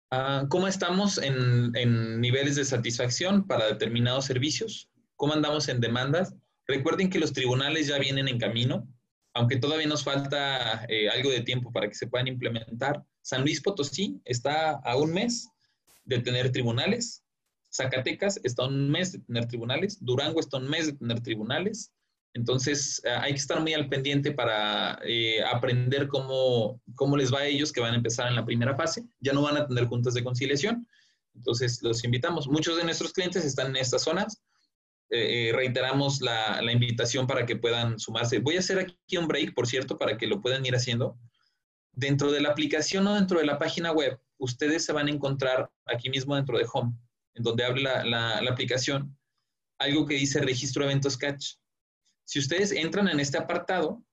Ah, 0.10 0.46
¿Cómo 0.50 0.68
estamos 0.68 1.18
en, 1.18 2.22
niveles 2.22 2.56
de 2.56 2.64
satisfacción 2.64 3.46
para 3.46 3.68
determinados 3.68 4.26
servicios? 4.26 4.90
¿Cómo 5.18 5.34
andamos 5.34 5.68
en 5.68 5.82
demandas? 5.82 6.34
Recuerden 6.66 7.10
que 7.10 7.20
los 7.20 7.34
tribunales 7.34 7.88
ya 7.88 8.00
vienen 8.00 8.30
en 8.30 8.40
camino, 8.40 8.88
aunque 9.34 9.58
todavía 9.58 9.88
nos 9.88 10.06
falta 10.06 10.86
eh, 10.88 11.10
algo 11.10 11.30
de 11.30 11.42
tiempo 11.42 11.74
para 11.74 11.90
que 11.90 11.96
se 11.96 12.08
puedan 12.08 12.28
implementar. 12.28 13.04
San 13.22 13.42
Luis 13.42 13.62
Potosí 13.62 14.22
está 14.24 14.72
a 14.72 14.96
un 14.96 15.12
mes 15.14 15.50
de 16.06 16.20
tener 16.20 16.54
tribunales. 16.54 17.26
Zacatecas 17.70 18.40
está 18.46 18.64
a 18.64 18.68
un 18.68 18.90
mes 18.90 19.12
de 19.12 19.20
tener 19.20 19.48
tribunales. 19.48 19.98
Durango 20.00 20.40
está 20.40 20.56
a 20.56 20.62
un 20.62 20.70
mes 20.70 20.86
de 20.86 20.94
tener 20.94 21.20
tribunales. 21.22 21.92
Entonces, 22.34 23.02
eh, 23.04 23.10
hay 23.10 23.32
que 23.32 23.40
estar 23.40 23.60
muy 23.60 23.74
al 23.74 23.90
pendiente 23.90 24.32
para 24.32 25.00
eh, 25.04 25.44
aprender 25.44 26.08
cómo, 26.08 26.82
cómo 26.96 27.18
les 27.18 27.34
va 27.34 27.40
a 27.40 27.46
ellos 27.46 27.72
que 27.72 27.82
van 27.82 27.94
a 27.94 27.98
empezar 27.98 28.28
en 28.28 28.36
la 28.36 28.46
primera 28.46 28.76
fase. 28.76 29.04
Ya 29.20 29.34
no 29.34 29.42
van 29.42 29.58
a 29.58 29.68
tener 29.68 29.86
juntas 29.86 30.14
de 30.14 30.24
conciliación. 30.24 30.88
Entonces, 31.36 31.82
los 31.82 32.04
invitamos. 32.04 32.48
Muchos 32.48 32.78
de 32.78 32.84
nuestros 32.84 33.14
clientes 33.14 33.44
están 33.44 33.68
en 33.68 33.78
estas 33.78 34.04
zonas. 34.04 34.42
Eh, 35.10 35.52
reiteramos 35.54 36.22
la, 36.22 36.62
la, 36.62 36.72
invitación 36.72 37.28
para 37.28 37.46
que 37.46 37.56
puedan 37.56 37.98
sumarse. 37.98 38.40
Voy 38.40 38.58
a 38.58 38.60
hacer 38.60 38.80
aquí 38.80 39.18
un 39.18 39.28
break, 39.28 39.54
por 39.54 39.66
cierto, 39.66 39.98
para 39.98 40.18
que 40.18 40.28
lo 40.28 40.42
puedan 40.42 40.66
ir 40.66 40.76
haciendo. 40.76 41.18
Dentro 41.94 42.32
de 42.32 42.42
la 42.42 42.50
aplicación 42.50 43.08
o 43.08 43.16
dentro 43.16 43.40
de 43.40 43.46
la 43.46 43.58
página 43.58 43.92
web, 43.94 44.20
ustedes 44.38 44.86
se 44.86 44.94
van 44.94 45.08
a 45.08 45.12
encontrar 45.12 45.72
aquí 45.86 46.10
mismo 46.10 46.36
dentro 46.36 46.58
de 46.58 46.68
Home, 46.72 46.94
en 47.36 47.44
donde 47.44 47.64
habla 47.64 48.04
la, 48.04 48.42
la 48.42 48.52
aplicación, 48.52 49.18
algo 49.80 50.06
que 50.06 50.16
dice 50.16 50.42
registro 50.42 50.84
eventos 50.84 51.18
catch 51.18 51.56
si 52.28 52.40
ustedes 52.40 52.74
entran 52.74 53.08
en 53.08 53.22
este 53.22 53.38
apartado, 53.38 54.04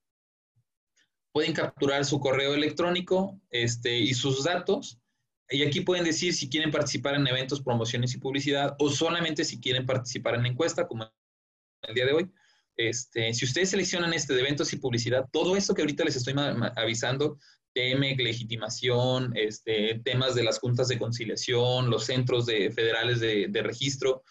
pueden 1.33 1.51
capturar 1.51 2.05
su 2.05 2.17
correo 2.17 2.53
electrónico 2.53 3.41
este, 3.49 3.97
y 3.97 4.13
sus 4.13 4.45
datos. 4.45 5.01
Y 5.49 5.63
aquí 5.63 5.81
pueden 5.81 6.05
decir 6.05 6.33
si 6.33 6.49
quieren 6.49 6.71
participar 6.71 7.15
en 7.15 7.27
eventos, 7.27 7.61
promociones 7.61 8.13
y 8.13 8.17
publicidad 8.19 8.77
o 8.79 8.89
solamente 8.89 9.43
si 9.43 9.59
quieren 9.59 9.85
participar 9.85 10.35
en 10.35 10.43
la 10.43 10.47
encuesta, 10.47 10.87
como 10.87 11.11
el 11.81 11.93
día 11.93 12.05
de 12.05 12.13
hoy. 12.13 12.31
Este, 12.77 13.33
si 13.33 13.43
ustedes 13.43 13.71
seleccionan 13.71 14.13
este 14.13 14.33
de 14.33 14.39
eventos 14.39 14.71
y 14.71 14.77
publicidad, 14.77 15.27
todo 15.29 15.57
esto 15.57 15.73
que 15.73 15.81
ahorita 15.81 16.05
les 16.05 16.15
estoy 16.15 16.35
avisando, 16.77 17.37
TEMEC, 17.73 18.21
legitimación, 18.21 19.33
este, 19.35 19.99
temas 20.05 20.35
de 20.35 20.43
las 20.43 20.59
juntas 20.59 20.87
de 20.87 20.97
conciliación, 20.97 21.89
los 21.89 22.05
centros 22.05 22.45
de, 22.45 22.71
federales 22.71 23.19
de, 23.19 23.47
de 23.49 23.61
registro, 23.61 24.23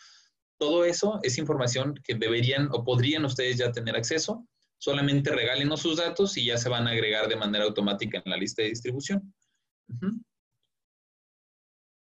todo 0.59 0.85
eso 0.85 1.21
es 1.23 1.39
información 1.39 1.95
que 2.05 2.15
deberían 2.15 2.69
o 2.73 2.85
podrían 2.85 3.25
ustedes 3.25 3.59
ya 3.59 3.73
tener 3.73 3.97
acceso. 3.97 4.47
Solamente 4.79 5.31
regálenos 5.31 5.81
sus 5.81 5.97
datos 5.97 6.37
y 6.37 6.47
ya 6.47 6.59
se 6.59 6.69
van 6.69 6.87
a 6.87 6.91
agregar 6.91 7.29
de 7.29 7.37
manera 7.37 7.65
automática 7.65 8.23
en 8.25 8.31
la 8.31 8.37
lista 8.37 8.63
de 8.63 8.69
distribución. 8.69 9.35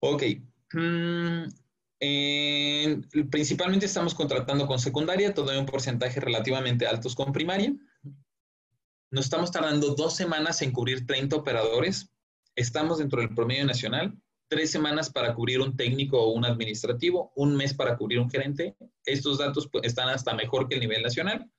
Ok. 0.00 0.22
Mm, 0.72 1.44
principalmente 3.30 3.86
estamos 3.86 4.14
contratando 4.14 4.66
con 4.66 4.78
secundaria, 4.78 5.32
todavía 5.32 5.60
un 5.60 5.66
porcentaje 5.66 6.20
relativamente 6.20 6.86
altos 6.86 7.14
con 7.14 7.32
primaria. 7.32 7.74
Nos 9.10 9.26
estamos 9.26 9.50
tardando 9.50 9.94
dos 9.94 10.16
semanas 10.16 10.60
en 10.62 10.72
cubrir 10.72 11.06
30 11.06 11.36
operadores. 11.36 12.10
Estamos 12.56 12.98
dentro 12.98 13.20
del 13.20 13.34
promedio 13.34 13.64
nacional. 13.64 14.14
Tres 14.48 14.70
semanas 14.70 15.10
para 15.10 15.34
cubrir 15.34 15.60
un 15.60 15.76
técnico 15.76 16.20
o 16.20 16.32
un 16.32 16.44
administrativo, 16.44 17.32
un 17.36 17.56
mes 17.56 17.74
para 17.74 17.96
cubrir 17.96 18.20
un 18.20 18.30
gerente. 18.30 18.76
Estos 19.04 19.38
datos 19.38 19.68
pues, 19.70 19.84
están 19.84 20.08
hasta 20.08 20.34
mejor 20.34 20.68
que 20.68 20.74
el 20.74 20.80
nivel 20.80 21.02
nacional 21.02 21.50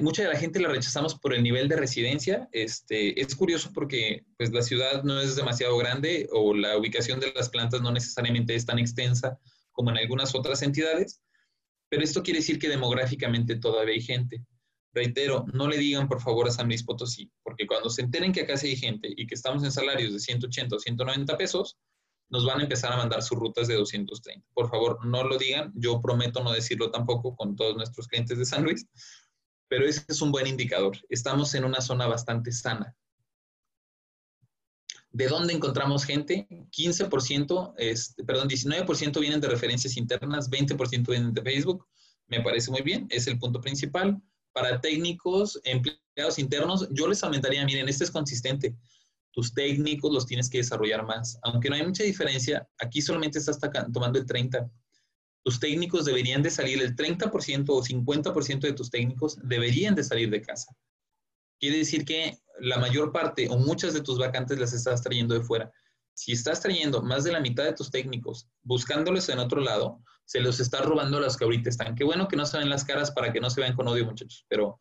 mucha 0.00 0.22
de 0.22 0.28
la 0.28 0.38
gente 0.38 0.60
la 0.60 0.68
rechazamos 0.68 1.14
por 1.14 1.34
el 1.34 1.42
nivel 1.42 1.68
de 1.68 1.76
residencia. 1.76 2.48
Este, 2.52 3.20
es 3.20 3.34
curioso 3.34 3.70
porque 3.74 4.24
pues, 4.36 4.50
la 4.52 4.62
ciudad 4.62 5.02
no 5.04 5.20
es 5.20 5.36
demasiado 5.36 5.76
grande 5.76 6.28
o 6.32 6.54
la 6.54 6.76
ubicación 6.78 7.20
de 7.20 7.32
las 7.34 7.50
plantas 7.50 7.82
no 7.82 7.92
necesariamente 7.92 8.54
es 8.54 8.64
tan 8.64 8.78
extensa 8.78 9.38
como 9.72 9.90
en 9.90 9.98
algunas 9.98 10.34
otras 10.34 10.62
entidades, 10.62 11.20
pero 11.90 12.02
esto 12.02 12.22
quiere 12.22 12.40
decir 12.40 12.58
que 12.58 12.68
demográficamente 12.68 13.56
todavía 13.56 13.94
hay 13.94 14.00
gente. 14.00 14.42
Reitero, 14.94 15.44
no 15.52 15.68
le 15.68 15.76
digan 15.76 16.08
por 16.08 16.22
favor 16.22 16.48
a 16.48 16.50
San 16.50 16.68
Luis 16.68 16.82
Potosí, 16.82 17.30
porque 17.56 17.66
cuando 17.66 17.88
se 17.88 18.02
enteren 18.02 18.32
que 18.32 18.42
acá 18.42 18.58
sí 18.58 18.68
hay 18.68 18.76
gente 18.76 19.08
y 19.16 19.26
que 19.26 19.34
estamos 19.34 19.64
en 19.64 19.72
salarios 19.72 20.12
de 20.12 20.20
180 20.20 20.76
o 20.76 20.78
190 20.78 21.38
pesos, 21.38 21.78
nos 22.28 22.44
van 22.44 22.60
a 22.60 22.64
empezar 22.64 22.92
a 22.92 22.98
mandar 22.98 23.22
sus 23.22 23.38
rutas 23.38 23.66
de 23.66 23.74
230. 23.76 24.46
Por 24.52 24.68
favor, 24.68 25.04
no 25.06 25.24
lo 25.24 25.38
digan. 25.38 25.72
Yo 25.74 25.98
prometo 26.02 26.42
no 26.42 26.52
decirlo 26.52 26.90
tampoco 26.90 27.34
con 27.34 27.56
todos 27.56 27.74
nuestros 27.74 28.08
clientes 28.08 28.36
de 28.36 28.44
San 28.44 28.62
Luis, 28.62 28.86
pero 29.68 29.86
ese 29.86 30.04
es 30.06 30.20
un 30.20 30.32
buen 30.32 30.46
indicador. 30.46 30.98
Estamos 31.08 31.54
en 31.54 31.64
una 31.64 31.80
zona 31.80 32.06
bastante 32.06 32.52
sana. 32.52 32.94
¿De 35.10 35.28
dónde 35.28 35.54
encontramos 35.54 36.04
gente? 36.04 36.46
15%, 36.50 37.74
este, 37.78 38.22
perdón, 38.22 38.50
19% 38.50 39.18
vienen 39.18 39.40
de 39.40 39.48
referencias 39.48 39.96
internas, 39.96 40.50
20% 40.50 41.06
vienen 41.08 41.32
de 41.32 41.40
Facebook. 41.40 41.88
Me 42.26 42.42
parece 42.42 42.70
muy 42.70 42.82
bien, 42.82 43.06
es 43.08 43.26
el 43.28 43.38
punto 43.38 43.62
principal. 43.62 44.20
Para 44.52 44.78
técnicos, 44.78 45.58
empleados 45.64 46.05
internos, 46.38 46.88
yo 46.90 47.08
les 47.08 47.22
aumentaría, 47.22 47.64
miren, 47.64 47.88
este 47.88 48.04
es 48.04 48.10
consistente. 48.10 48.74
Tus 49.32 49.52
técnicos 49.52 50.12
los 50.12 50.26
tienes 50.26 50.48
que 50.48 50.58
desarrollar 50.58 51.04
más. 51.04 51.38
Aunque 51.42 51.68
no 51.68 51.76
hay 51.76 51.86
mucha 51.86 52.02
diferencia, 52.04 52.66
aquí 52.78 53.02
solamente 53.02 53.38
estás 53.38 53.58
tomando 53.92 54.18
el 54.18 54.26
30% 54.26 54.70
tus 55.46 55.60
técnicos 55.60 56.04
deberían 56.04 56.42
de 56.42 56.50
salir, 56.50 56.82
el 56.82 56.96
30% 56.96 57.66
o 57.68 57.80
50% 57.80 58.60
de 58.62 58.72
tus 58.72 58.90
técnicos 58.90 59.38
deberían 59.44 59.94
de 59.94 60.02
salir 60.02 60.28
de 60.28 60.42
casa. 60.42 60.74
Quiere 61.60 61.78
decir 61.78 62.04
que 62.04 62.36
la 62.58 62.78
mayor 62.78 63.12
parte 63.12 63.46
o 63.48 63.56
muchas 63.56 63.94
de 63.94 64.00
tus 64.00 64.18
vacantes 64.18 64.58
las 64.58 64.72
estás 64.72 65.02
trayendo 65.02 65.34
de 65.34 65.44
fuera. 65.44 65.70
Si 66.14 66.32
estás 66.32 66.60
trayendo 66.62 67.00
más 67.00 67.22
de 67.22 67.30
la 67.30 67.38
mitad 67.38 67.62
de 67.62 67.74
tus 67.74 67.92
técnicos 67.92 68.48
buscándolos 68.64 69.28
en 69.28 69.38
otro 69.38 69.60
lado, 69.60 70.00
se 70.24 70.40
los 70.40 70.58
estás 70.58 70.84
robando 70.84 71.18
a 71.18 71.20
los 71.20 71.36
que 71.36 71.44
ahorita 71.44 71.70
están. 71.70 71.94
Qué 71.94 72.02
bueno 72.02 72.26
que 72.26 72.34
no 72.34 72.44
se 72.44 72.58
ven 72.58 72.68
las 72.68 72.84
caras 72.84 73.12
para 73.12 73.32
que 73.32 73.40
no 73.40 73.48
se 73.48 73.60
vean 73.60 73.76
con 73.76 73.86
odio, 73.86 74.04
muchachos, 74.04 74.44
pero 74.48 74.80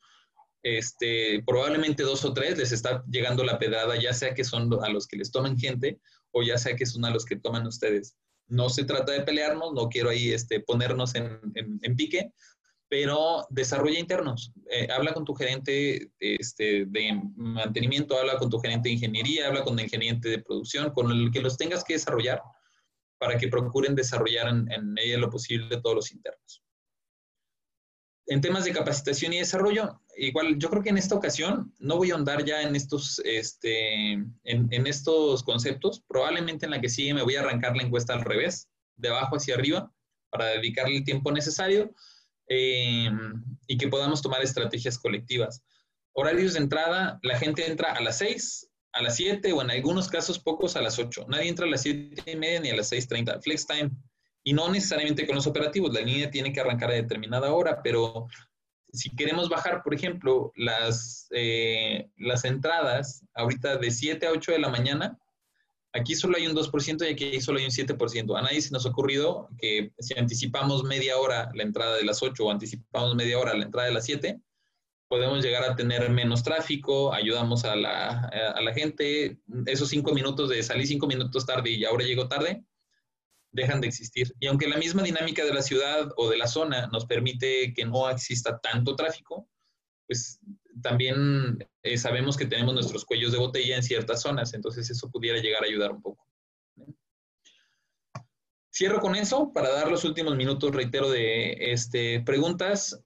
este, 0.66 1.44
probablemente 1.46 2.02
dos 2.02 2.26
o 2.26 2.34
tres 2.34 2.58
les 2.58 2.72
está 2.72 3.04
llegando 3.08 3.44
la 3.44 3.60
pedrada, 3.60 4.02
ya 4.02 4.14
sea 4.14 4.34
que 4.34 4.44
son 4.44 4.74
a 4.84 4.90
los 4.90 5.06
que 5.06 5.16
les 5.16 5.32
toman 5.32 5.60
gente 5.60 6.00
o 6.32 6.42
ya 6.42 6.58
sea 6.58 6.76
que 6.76 6.88
son 6.88 7.06
a 7.06 7.12
los 7.12 7.24
que 7.24 7.36
toman 7.36 7.68
ustedes. 7.68 8.18
No 8.48 8.70
se 8.70 8.84
trata 8.84 9.12
de 9.12 9.22
pelearnos, 9.22 9.74
no 9.74 9.90
quiero 9.90 10.10
ahí 10.10 10.32
este, 10.32 10.60
ponernos 10.62 11.14
en, 11.14 11.40
en, 11.54 11.96
pique, 11.96 12.32
pero 12.90 13.46
desarrolla 13.52 14.00
internos. 14.00 14.54
Eh, 14.72 14.88
habla 14.92 15.14
con 15.14 15.24
tu 15.24 15.36
gerente 15.36 16.12
este, 16.20 16.86
de 16.88 17.22
mantenimiento, 17.36 18.18
habla 18.18 18.40
con 18.40 18.50
tu 18.50 18.58
gerente 18.58 18.90
de 18.90 18.96
ingeniería, 18.96 19.48
habla 19.48 19.64
con 19.64 19.78
el 19.78 19.88
gerente 19.88 20.30
de 20.30 20.42
producción, 20.42 20.90
con 20.94 21.12
el 21.12 21.30
que 21.30 21.42
los 21.42 21.58
tengas 21.58 21.84
que 21.84 21.94
desarrollar 21.94 22.42
para 23.20 23.38
que 23.38 23.50
procuren 23.50 23.94
desarrollar 23.94 24.48
en, 24.48 24.72
en 24.72 24.94
medida 24.94 25.14
de 25.14 25.22
lo 25.22 25.30
posible 25.30 25.80
todos 25.80 25.96
los 25.96 26.12
internos 26.12 26.66
en 28.28 28.42
temas 28.42 28.66
de 28.66 28.74
capacitación 28.74 29.34
y 29.34 29.40
desarrollo, 29.40 30.02
igual 30.18 30.58
yo 30.58 30.70
creo 30.70 30.84
que 30.84 30.90
en 30.90 30.98
esta 30.98 31.16
ocasión 31.16 31.74
no 31.80 31.98
voy 31.98 32.12
a 32.12 32.16
ahondar 32.16 32.44
ya 32.44 32.62
en 32.62 32.76
estos, 32.76 33.22
este, 33.24 34.14
en, 34.14 34.88
estos 34.88 35.44
conceptos. 35.44 36.04
Probablemente 36.08 36.66
en 36.66 36.72
la 36.72 36.82
que 36.82 36.90
sigue 36.90 37.14
me 37.14 37.24
voy 37.24 37.36
a 37.36 37.42
arrancar 37.42 37.76
la 37.76 37.84
encuesta 37.84 38.14
al 38.14 38.22
revés, 38.22 38.70
de 38.96 39.10
abajo 39.10 39.36
hacia 39.36 39.56
arriba, 39.56 39.92
para 40.30 40.46
dedicarle 40.48 40.98
el 40.98 41.04
tiempo 41.04 41.32
necesario 41.32 41.94
eh, 42.50 43.10
y 43.68 43.78
que 43.78 43.88
podamos 43.88 44.22
tomar 44.22 44.42
estrategias 44.42 44.98
colectivas. 44.98 45.64
Horarios 46.14 46.54
de 46.54 46.60
entrada, 46.60 47.20
la 47.24 47.38
gente 47.38 47.70
entra 47.70 47.92
a 47.92 48.02
las 48.02 48.20
6, 48.20 48.70
a 48.94 49.02
las 49.02 49.16
7 49.18 49.52
o 49.52 49.62
en 49.62 49.72
algunos 49.72 50.08
casos 50.08 50.40
pocos 50.40 50.76
a 50.76 50.82
las 50.82 50.98
8. 50.98 51.26
Nadie 51.28 51.50
entra 51.50 51.66
a 51.66 51.70
las 51.70 51.82
7 51.82 52.32
y 52.32 52.36
media 52.36 52.60
ni 52.62 52.70
a 52.70 52.76
las 52.76 52.92
6.30. 52.92 53.42
Flex 53.42 53.68
time 53.68 53.92
y 54.48 54.54
no 54.54 54.70
necesariamente 54.70 55.26
con 55.26 55.36
los 55.36 55.48
operativos, 55.48 55.92
la 55.92 56.02
línea 56.02 56.30
tiene 56.30 56.54
que 56.54 56.60
arrancar 56.60 56.92
a 56.92 56.94
determinada 56.94 57.52
hora, 57.52 57.82
pero 57.82 58.28
si 58.96 59.16
queremos 59.16 59.50
bajar, 59.50 59.84
por 59.84 59.94
ejemplo, 59.94 60.52
las, 60.56 61.28
eh, 61.32 62.10
las 62.18 62.46
entradas 62.46 63.24
ahorita 63.34 63.78
de 63.78 63.92
7 63.92 64.28
a 64.28 64.32
8 64.32 64.54
de 64.54 64.60
la 64.60 64.70
mañana, 64.70 65.18
aquí 65.94 66.16
solo 66.16 66.38
hay 66.38 66.48
un 66.48 66.56
2% 66.56 67.06
y 67.06 67.12
aquí 67.12 67.42
solo 67.42 67.60
hay 67.60 67.66
un 67.66 67.72
7%. 67.72 68.38
A 68.38 68.42
nadie 68.42 68.62
se 68.62 68.72
nos 68.72 68.86
ha 68.86 68.90
ocurrido 68.90 69.50
que 69.58 69.92
si 70.00 70.18
anticipamos 70.18 70.84
media 70.84 71.18
hora 71.18 71.50
la 71.54 71.64
entrada 71.64 71.96
de 71.96 72.06
las 72.06 72.22
8 72.24 72.46
o 72.46 72.52
anticipamos 72.52 73.16
media 73.16 73.40
hora 73.40 73.54
la 73.54 73.66
entrada 73.66 73.88
de 73.88 73.94
las 73.94 74.06
7, 74.06 74.40
podemos 75.08 75.44
llegar 75.44 75.64
a 75.64 75.76
tener 75.76 76.10
menos 76.10 76.44
tráfico, 76.44 77.14
ayudamos 77.14 77.64
a 77.66 77.76
la, 77.76 78.28
a 78.56 78.62
la 78.62 78.74
gente. 78.74 79.38
Esos 79.66 79.90
5 79.90 80.14
minutos 80.14 80.50
de 80.50 80.64
salir 80.64 80.88
5 80.88 81.06
minutos 81.08 81.46
tarde 81.46 81.70
y 81.70 81.86
ahora 81.86 82.04
llego 82.04 82.28
tarde, 82.28 82.64
dejan 83.56 83.82
de 83.82 83.88
existir. 83.88 84.34
Y 84.40 84.48
aunque 84.48 84.68
la 84.68 84.78
misma 84.78 85.02
dinámica 85.02 85.44
de 85.44 85.54
la 85.54 85.62
ciudad 85.62 86.10
o 86.18 86.30
de 86.30 86.38
la 86.38 86.48
zona 86.48 86.88
nos 86.88 87.06
permite 87.06 87.74
que 87.74 87.86
no 87.86 88.10
exista 88.10 88.60
tanto 88.60 88.96
tráfico, 88.96 89.48
pues 90.08 90.40
también 90.82 91.58
eh, 91.84 91.98
sabemos 91.98 92.38
que 92.38 92.46
tenemos 92.46 92.74
nuestros 92.74 93.06
cuellos 93.06 93.32
de 93.32 93.40
botella 93.40 93.76
en 93.76 93.84
ciertas 93.84 94.22
zonas, 94.22 94.54
entonces 94.54 94.90
eso 94.90 95.10
pudiera 95.10 95.40
llegar 95.40 95.64
a 95.64 95.68
ayudar 95.68 95.92
un 95.92 96.02
poco. 96.02 96.26
Cierro 98.74 99.00
con 99.00 99.16
eso 99.16 99.54
para 99.54 99.70
dar 99.70 99.90
los 99.90 100.04
últimos 100.04 100.36
minutos, 100.36 100.76
reitero, 100.76 101.10
de 101.10 101.72
este, 101.72 102.20
preguntas, 102.20 103.02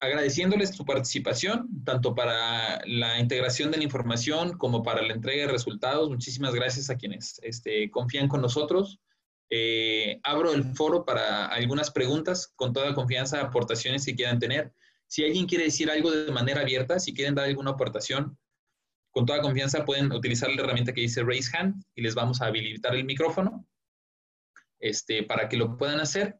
agradeciéndoles 0.00 0.70
su 0.74 0.86
participación, 0.86 1.68
tanto 1.84 2.14
para 2.14 2.80
la 2.86 3.20
integración 3.20 3.70
de 3.70 3.76
la 3.76 3.84
información 3.84 4.56
como 4.56 4.82
para 4.82 5.02
la 5.02 5.12
entrega 5.12 5.46
de 5.46 5.52
resultados. 5.52 6.08
Muchísimas 6.08 6.54
gracias 6.54 6.88
a 6.88 6.96
quienes 6.96 7.38
este, 7.42 7.90
confían 7.90 8.28
con 8.28 8.40
nosotros. 8.40 8.98
Eh, 9.50 10.20
abro 10.22 10.52
el 10.52 10.64
foro 10.76 11.04
para 11.04 11.46
algunas 11.46 11.90
preguntas, 11.90 12.52
con 12.54 12.72
toda 12.72 12.94
confianza, 12.94 13.40
aportaciones 13.40 14.06
que 14.06 14.14
quieran 14.14 14.38
tener. 14.38 14.72
Si 15.08 15.24
alguien 15.24 15.46
quiere 15.46 15.64
decir 15.64 15.90
algo 15.90 16.12
de 16.12 16.30
manera 16.30 16.60
abierta, 16.60 17.00
si 17.00 17.12
quieren 17.12 17.34
dar 17.34 17.46
alguna 17.46 17.72
aportación, 17.72 18.38
con 19.10 19.26
toda 19.26 19.40
confianza 19.40 19.84
pueden 19.84 20.12
utilizar 20.12 20.50
la 20.50 20.62
herramienta 20.62 20.92
que 20.92 21.00
dice 21.00 21.24
Raise 21.24 21.50
Hand 21.56 21.82
y 21.96 22.02
les 22.02 22.14
vamos 22.14 22.40
a 22.40 22.46
habilitar 22.46 22.94
el 22.94 23.04
micrófono 23.04 23.66
este, 24.78 25.24
para 25.24 25.48
que 25.48 25.56
lo 25.56 25.76
puedan 25.76 25.98
hacer. 25.98 26.38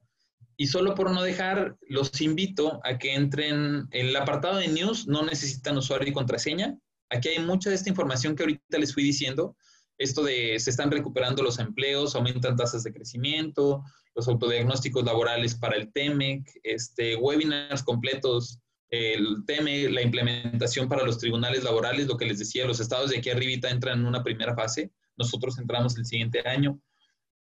Y 0.56 0.68
solo 0.68 0.94
por 0.94 1.10
no 1.10 1.22
dejar, 1.22 1.78
los 1.88 2.20
invito 2.20 2.80
a 2.84 2.96
que 2.98 3.14
entren 3.14 3.88
en 3.90 4.06
el 4.06 4.16
apartado 4.16 4.58
de 4.58 4.68
News, 4.68 5.08
no 5.08 5.22
necesitan 5.24 5.76
usuario 5.76 6.08
y 6.08 6.12
contraseña. 6.12 6.78
Aquí 7.08 7.28
hay 7.28 7.40
mucha 7.40 7.70
de 7.70 7.76
esta 7.76 7.88
información 7.88 8.36
que 8.36 8.44
ahorita 8.44 8.78
les 8.78 8.94
fui 8.94 9.02
diciendo 9.02 9.56
esto 10.00 10.22
de 10.22 10.58
se 10.58 10.70
están 10.70 10.90
recuperando 10.90 11.42
los 11.42 11.58
empleos, 11.58 12.14
aumentan 12.14 12.56
tasas 12.56 12.82
de 12.82 12.92
crecimiento, 12.92 13.84
los 14.14 14.26
autodiagnósticos 14.28 15.04
laborales 15.04 15.54
para 15.54 15.76
el 15.76 15.92
TEMEC, 15.92 16.50
este, 16.62 17.16
webinars 17.16 17.82
completos, 17.82 18.58
el 18.88 19.44
TEMEC, 19.46 19.90
la 19.90 20.00
implementación 20.00 20.88
para 20.88 21.04
los 21.04 21.18
tribunales 21.18 21.64
laborales, 21.64 22.06
lo 22.06 22.16
que 22.16 22.24
les 22.24 22.38
decía, 22.38 22.66
los 22.66 22.80
estados 22.80 23.10
de 23.10 23.18
aquí 23.18 23.28
arribita 23.28 23.68
entran 23.68 24.00
en 24.00 24.06
una 24.06 24.24
primera 24.24 24.54
fase, 24.54 24.90
nosotros 25.18 25.58
entramos 25.58 25.98
el 25.98 26.06
siguiente 26.06 26.48
año, 26.48 26.80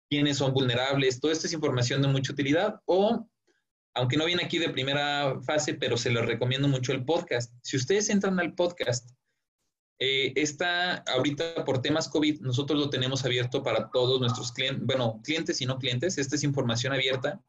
quiénes 0.09 0.37
son 0.37 0.53
vulnerables, 0.53 1.19
toda 1.19 1.33
esta 1.33 1.49
es 1.49 1.53
información 1.53 2.03
de 2.03 2.09
mucha 2.09 2.33
utilidad 2.33 2.81
o 2.85 3.29
aunque 3.97 4.17
no 4.17 4.27
viene 4.27 4.45
aquí 4.45 4.59
de 4.59 4.71
primera 4.71 5.41
fase, 5.43 5.75
pero 5.75 5.97
se 5.97 6.11
les 6.11 6.25
recomiendo 6.25 6.67
mucho 6.69 6.93
el 6.93 7.05
podcast. 7.05 7.53
Si 7.63 7.77
ustedes 7.77 8.11
entran 8.11 8.39
al 8.41 8.55
podcast, 8.55 9.09
eh, 9.99 10.33
está 10.37 10.97
ahorita 11.07 11.65
por 11.65 11.81
temas 11.81 12.09
COVID, 12.09 12.41
nosotros 12.41 12.79
lo 12.79 12.91
tenemos 12.91 13.25
abierto 13.25 13.63
para 13.63 13.91
todos 13.91 14.21
nuestros 14.21 14.53
clientes, 14.53 14.85
bueno, 14.85 15.21
clientes 15.23 15.61
y 15.61 15.67
no 15.67 15.79
clientes, 15.79 16.19
esta 16.19 16.37
es 16.37 16.43
información 16.43 16.93
abierta 16.93 17.41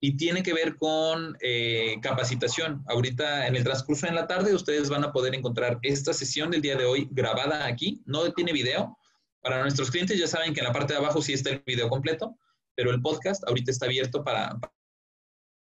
y 0.00 0.16
tiene 0.16 0.42
que 0.42 0.54
ver 0.54 0.76
con 0.76 1.36
eh, 1.40 1.96
capacitación. 2.00 2.82
Ahorita 2.86 3.46
en 3.46 3.54
el 3.54 3.64
transcurso 3.64 4.06
de 4.06 4.12
la 4.12 4.26
tarde 4.26 4.54
ustedes 4.54 4.88
van 4.88 5.04
a 5.04 5.12
poder 5.12 5.34
encontrar 5.34 5.78
esta 5.82 6.14
sesión 6.14 6.50
del 6.50 6.62
día 6.62 6.76
de 6.76 6.86
hoy 6.86 7.08
grabada 7.10 7.66
aquí, 7.66 8.02
no 8.06 8.30
tiene 8.32 8.52
video. 8.52 8.96
Para 9.42 9.62
nuestros 9.62 9.90
clientes 9.90 10.18
ya 10.18 10.26
saben 10.26 10.54
que 10.54 10.60
en 10.60 10.66
la 10.66 10.72
parte 10.72 10.94
de 10.94 10.98
abajo 10.98 11.20
sí 11.22 11.34
está 11.34 11.50
el 11.50 11.62
video 11.66 11.88
completo, 11.88 12.36
pero 12.74 12.90
el 12.90 13.00
podcast 13.00 13.46
ahorita 13.46 13.70
está 13.70 13.86
abierto 13.86 14.24
para, 14.24 14.58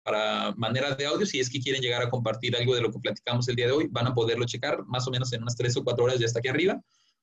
para 0.10 0.52
manera 0.56 0.96
de 0.96 1.06
audio. 1.06 1.26
Si 1.26 1.40
es 1.40 1.50
que 1.52 1.60
quieren 1.60 1.82
llegar 1.82 2.02
a 2.02 2.10
compartir 2.10 2.56
algo 2.56 2.74
de 2.74 2.82
lo 2.82 2.92
que 2.92 2.98
platicamos 2.98 3.48
el 3.48 3.56
día 3.56 3.68
de 3.68 3.74
hoy, 3.74 3.88
van 3.92 4.08
a 4.08 4.14
poderlo 4.16 4.46
checar 4.46 4.84
más 4.88 5.08
o 5.08 5.12
menos 5.12 5.32
en 5.34 5.44
unas 5.44 5.56
tres 5.56 5.78
o 5.78 5.84
cuatro 5.84 6.06
horas 6.06 6.20
ya 6.20 6.26
está 6.26 6.40
aquí 6.40 6.48
arriba. 6.48 6.82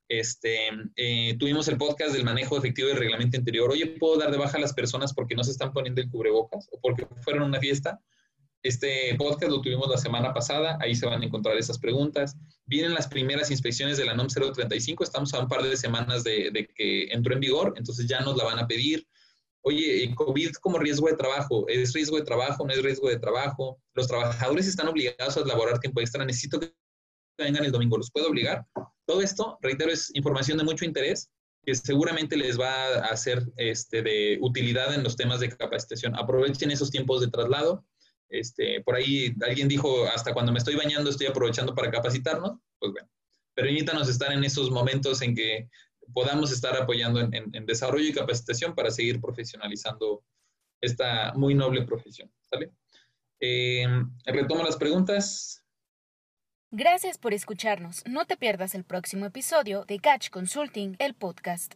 Este, 0.09 0.69
eh, 0.95 1.37
tuvimos 1.37 1.67
el 1.67 1.79
podcast 1.79 2.15
del 2.15 2.23
manejo 2.23 2.57
efectivo 2.57 2.87
del 2.87 2.99
reglamento 2.99 3.37
interior. 3.37 3.69
Oye, 3.71 3.87
¿puedo 3.99 4.19
dar 4.19 4.31
de 4.31 4.39
baja 4.39 4.57
a 4.57 4.61
las 4.61 4.73
personas 4.73 5.13
porque 5.13 5.35
no 5.35 5.43
se 5.43 5.51
están 5.51 5.73
poniendo 5.73 6.01
el 6.01 6.09
cubrebocas 6.09 6.69
o 6.71 6.79
porque 6.81 7.09
fueron 7.23 7.43
una 7.43 7.59
fiesta? 7.59 8.01
Este 8.63 9.17
podcast 9.19 9.51
lo 9.51 9.61
tuvimos 9.61 9.89
la 9.89 9.99
semana 9.99 10.33
pasada, 10.33 10.79
ahí 10.81 10.95
se 10.95 11.07
van 11.07 11.23
a 11.23 11.25
encontrar 11.25 11.57
esas 11.57 11.81
preguntas. 11.81 12.37
Vienen 12.67 12.95
las 12.95 13.09
primeras 13.09 13.51
inspecciones 13.51 13.97
de 13.97 14.05
la 14.05 14.15
NOM 14.15 14.29
035, 14.29 15.03
estamos 15.03 15.35
a 15.35 15.41
un 15.41 15.49
par 15.49 15.65
de 15.65 15.77
semanas 15.77 16.23
de, 16.23 16.51
de 16.53 16.69
que 16.69 17.09
entró 17.11 17.35
en 17.35 17.41
vigor, 17.41 17.75
entonces 17.77 18.07
ya 18.07 18.21
nos 18.21 18.37
la 18.37 18.45
van 18.45 18.61
a 18.61 18.69
pedir. 18.69 19.09
Oye, 19.69 20.15
COVID 20.15 20.53
como 20.61 20.79
riesgo 20.79 21.09
de 21.09 21.17
trabajo, 21.17 21.67
¿es 21.67 21.93
riesgo 21.93 22.17
de 22.17 22.23
trabajo? 22.23 22.65
¿No 22.65 22.73
es 22.73 22.81
riesgo 22.85 23.09
de 23.09 23.19
trabajo? 23.19 23.83
Los 23.95 24.07
trabajadores 24.07 24.69
están 24.69 24.87
obligados 24.87 25.37
a 25.37 25.41
elaborar 25.41 25.81
tiempo 25.81 26.01
extra, 26.01 26.25
necesito 26.25 26.61
que 26.61 26.73
vengan 27.37 27.65
el 27.65 27.73
domingo, 27.73 27.99
¿los 27.99 28.13
puedo 28.13 28.29
obligar? 28.29 28.65
Todo 29.07 29.23
esto, 29.23 29.59
reitero, 29.61 29.91
es 29.91 30.15
información 30.15 30.57
de 30.57 30.63
mucho 30.63 30.85
interés 30.85 31.33
que 31.65 31.75
seguramente 31.75 32.37
les 32.37 32.61
va 32.61 32.71
a 32.71 33.07
hacer 33.07 33.43
este, 33.57 34.03
de 34.03 34.39
utilidad 34.41 34.95
en 34.95 35.03
los 35.03 35.17
temas 35.17 35.41
de 35.41 35.49
capacitación. 35.49 36.15
Aprovechen 36.15 36.71
esos 36.71 36.93
tiempos 36.93 37.21
de 37.21 37.27
traslado. 37.27 37.85
Este, 38.29 38.83
por 38.83 38.95
ahí 38.95 39.35
alguien 39.45 39.67
dijo, 39.67 40.07
hasta 40.15 40.33
cuando 40.33 40.53
me 40.53 40.59
estoy 40.59 40.77
bañando 40.77 41.11
estoy 41.11 41.27
aprovechando 41.27 41.75
para 41.75 41.91
capacitarnos. 41.91 42.53
Pues 42.79 42.93
bueno, 42.93 43.09
permítanos 43.57 44.09
estar 44.09 44.33
en 44.33 44.45
esos 44.45 44.71
momentos 44.71 45.23
en 45.23 45.35
que 45.35 45.69
podamos 46.13 46.53
estar 46.53 46.77
apoyando 46.77 47.21
en, 47.21 47.67
desarrollo 47.67 48.09
y 48.09 48.13
capacitación 48.13 48.75
para 48.75 48.91
seguir 48.91 49.21
profesionalizando 49.21 50.25
esta 50.81 51.33
muy 51.35 51.55
noble 51.55 51.83
profesión. 51.83 52.31
¿Sale? 52.51 52.73
Eh, 53.41 53.87
retomo 54.25 54.63
las 54.63 54.77
preguntas. 54.77 55.63
Gracias 56.71 57.17
por 57.17 57.33
escucharnos. 57.33 58.03
No 58.07 58.27
te 58.27 58.37
pierdas 58.37 58.75
el 58.75 58.85
próximo 58.85 59.27
episodio 59.27 59.85
de 59.85 59.99
Catch 59.99 60.31
Consulting, 60.31 60.97
el 60.99 61.15
podcast. 61.15 61.65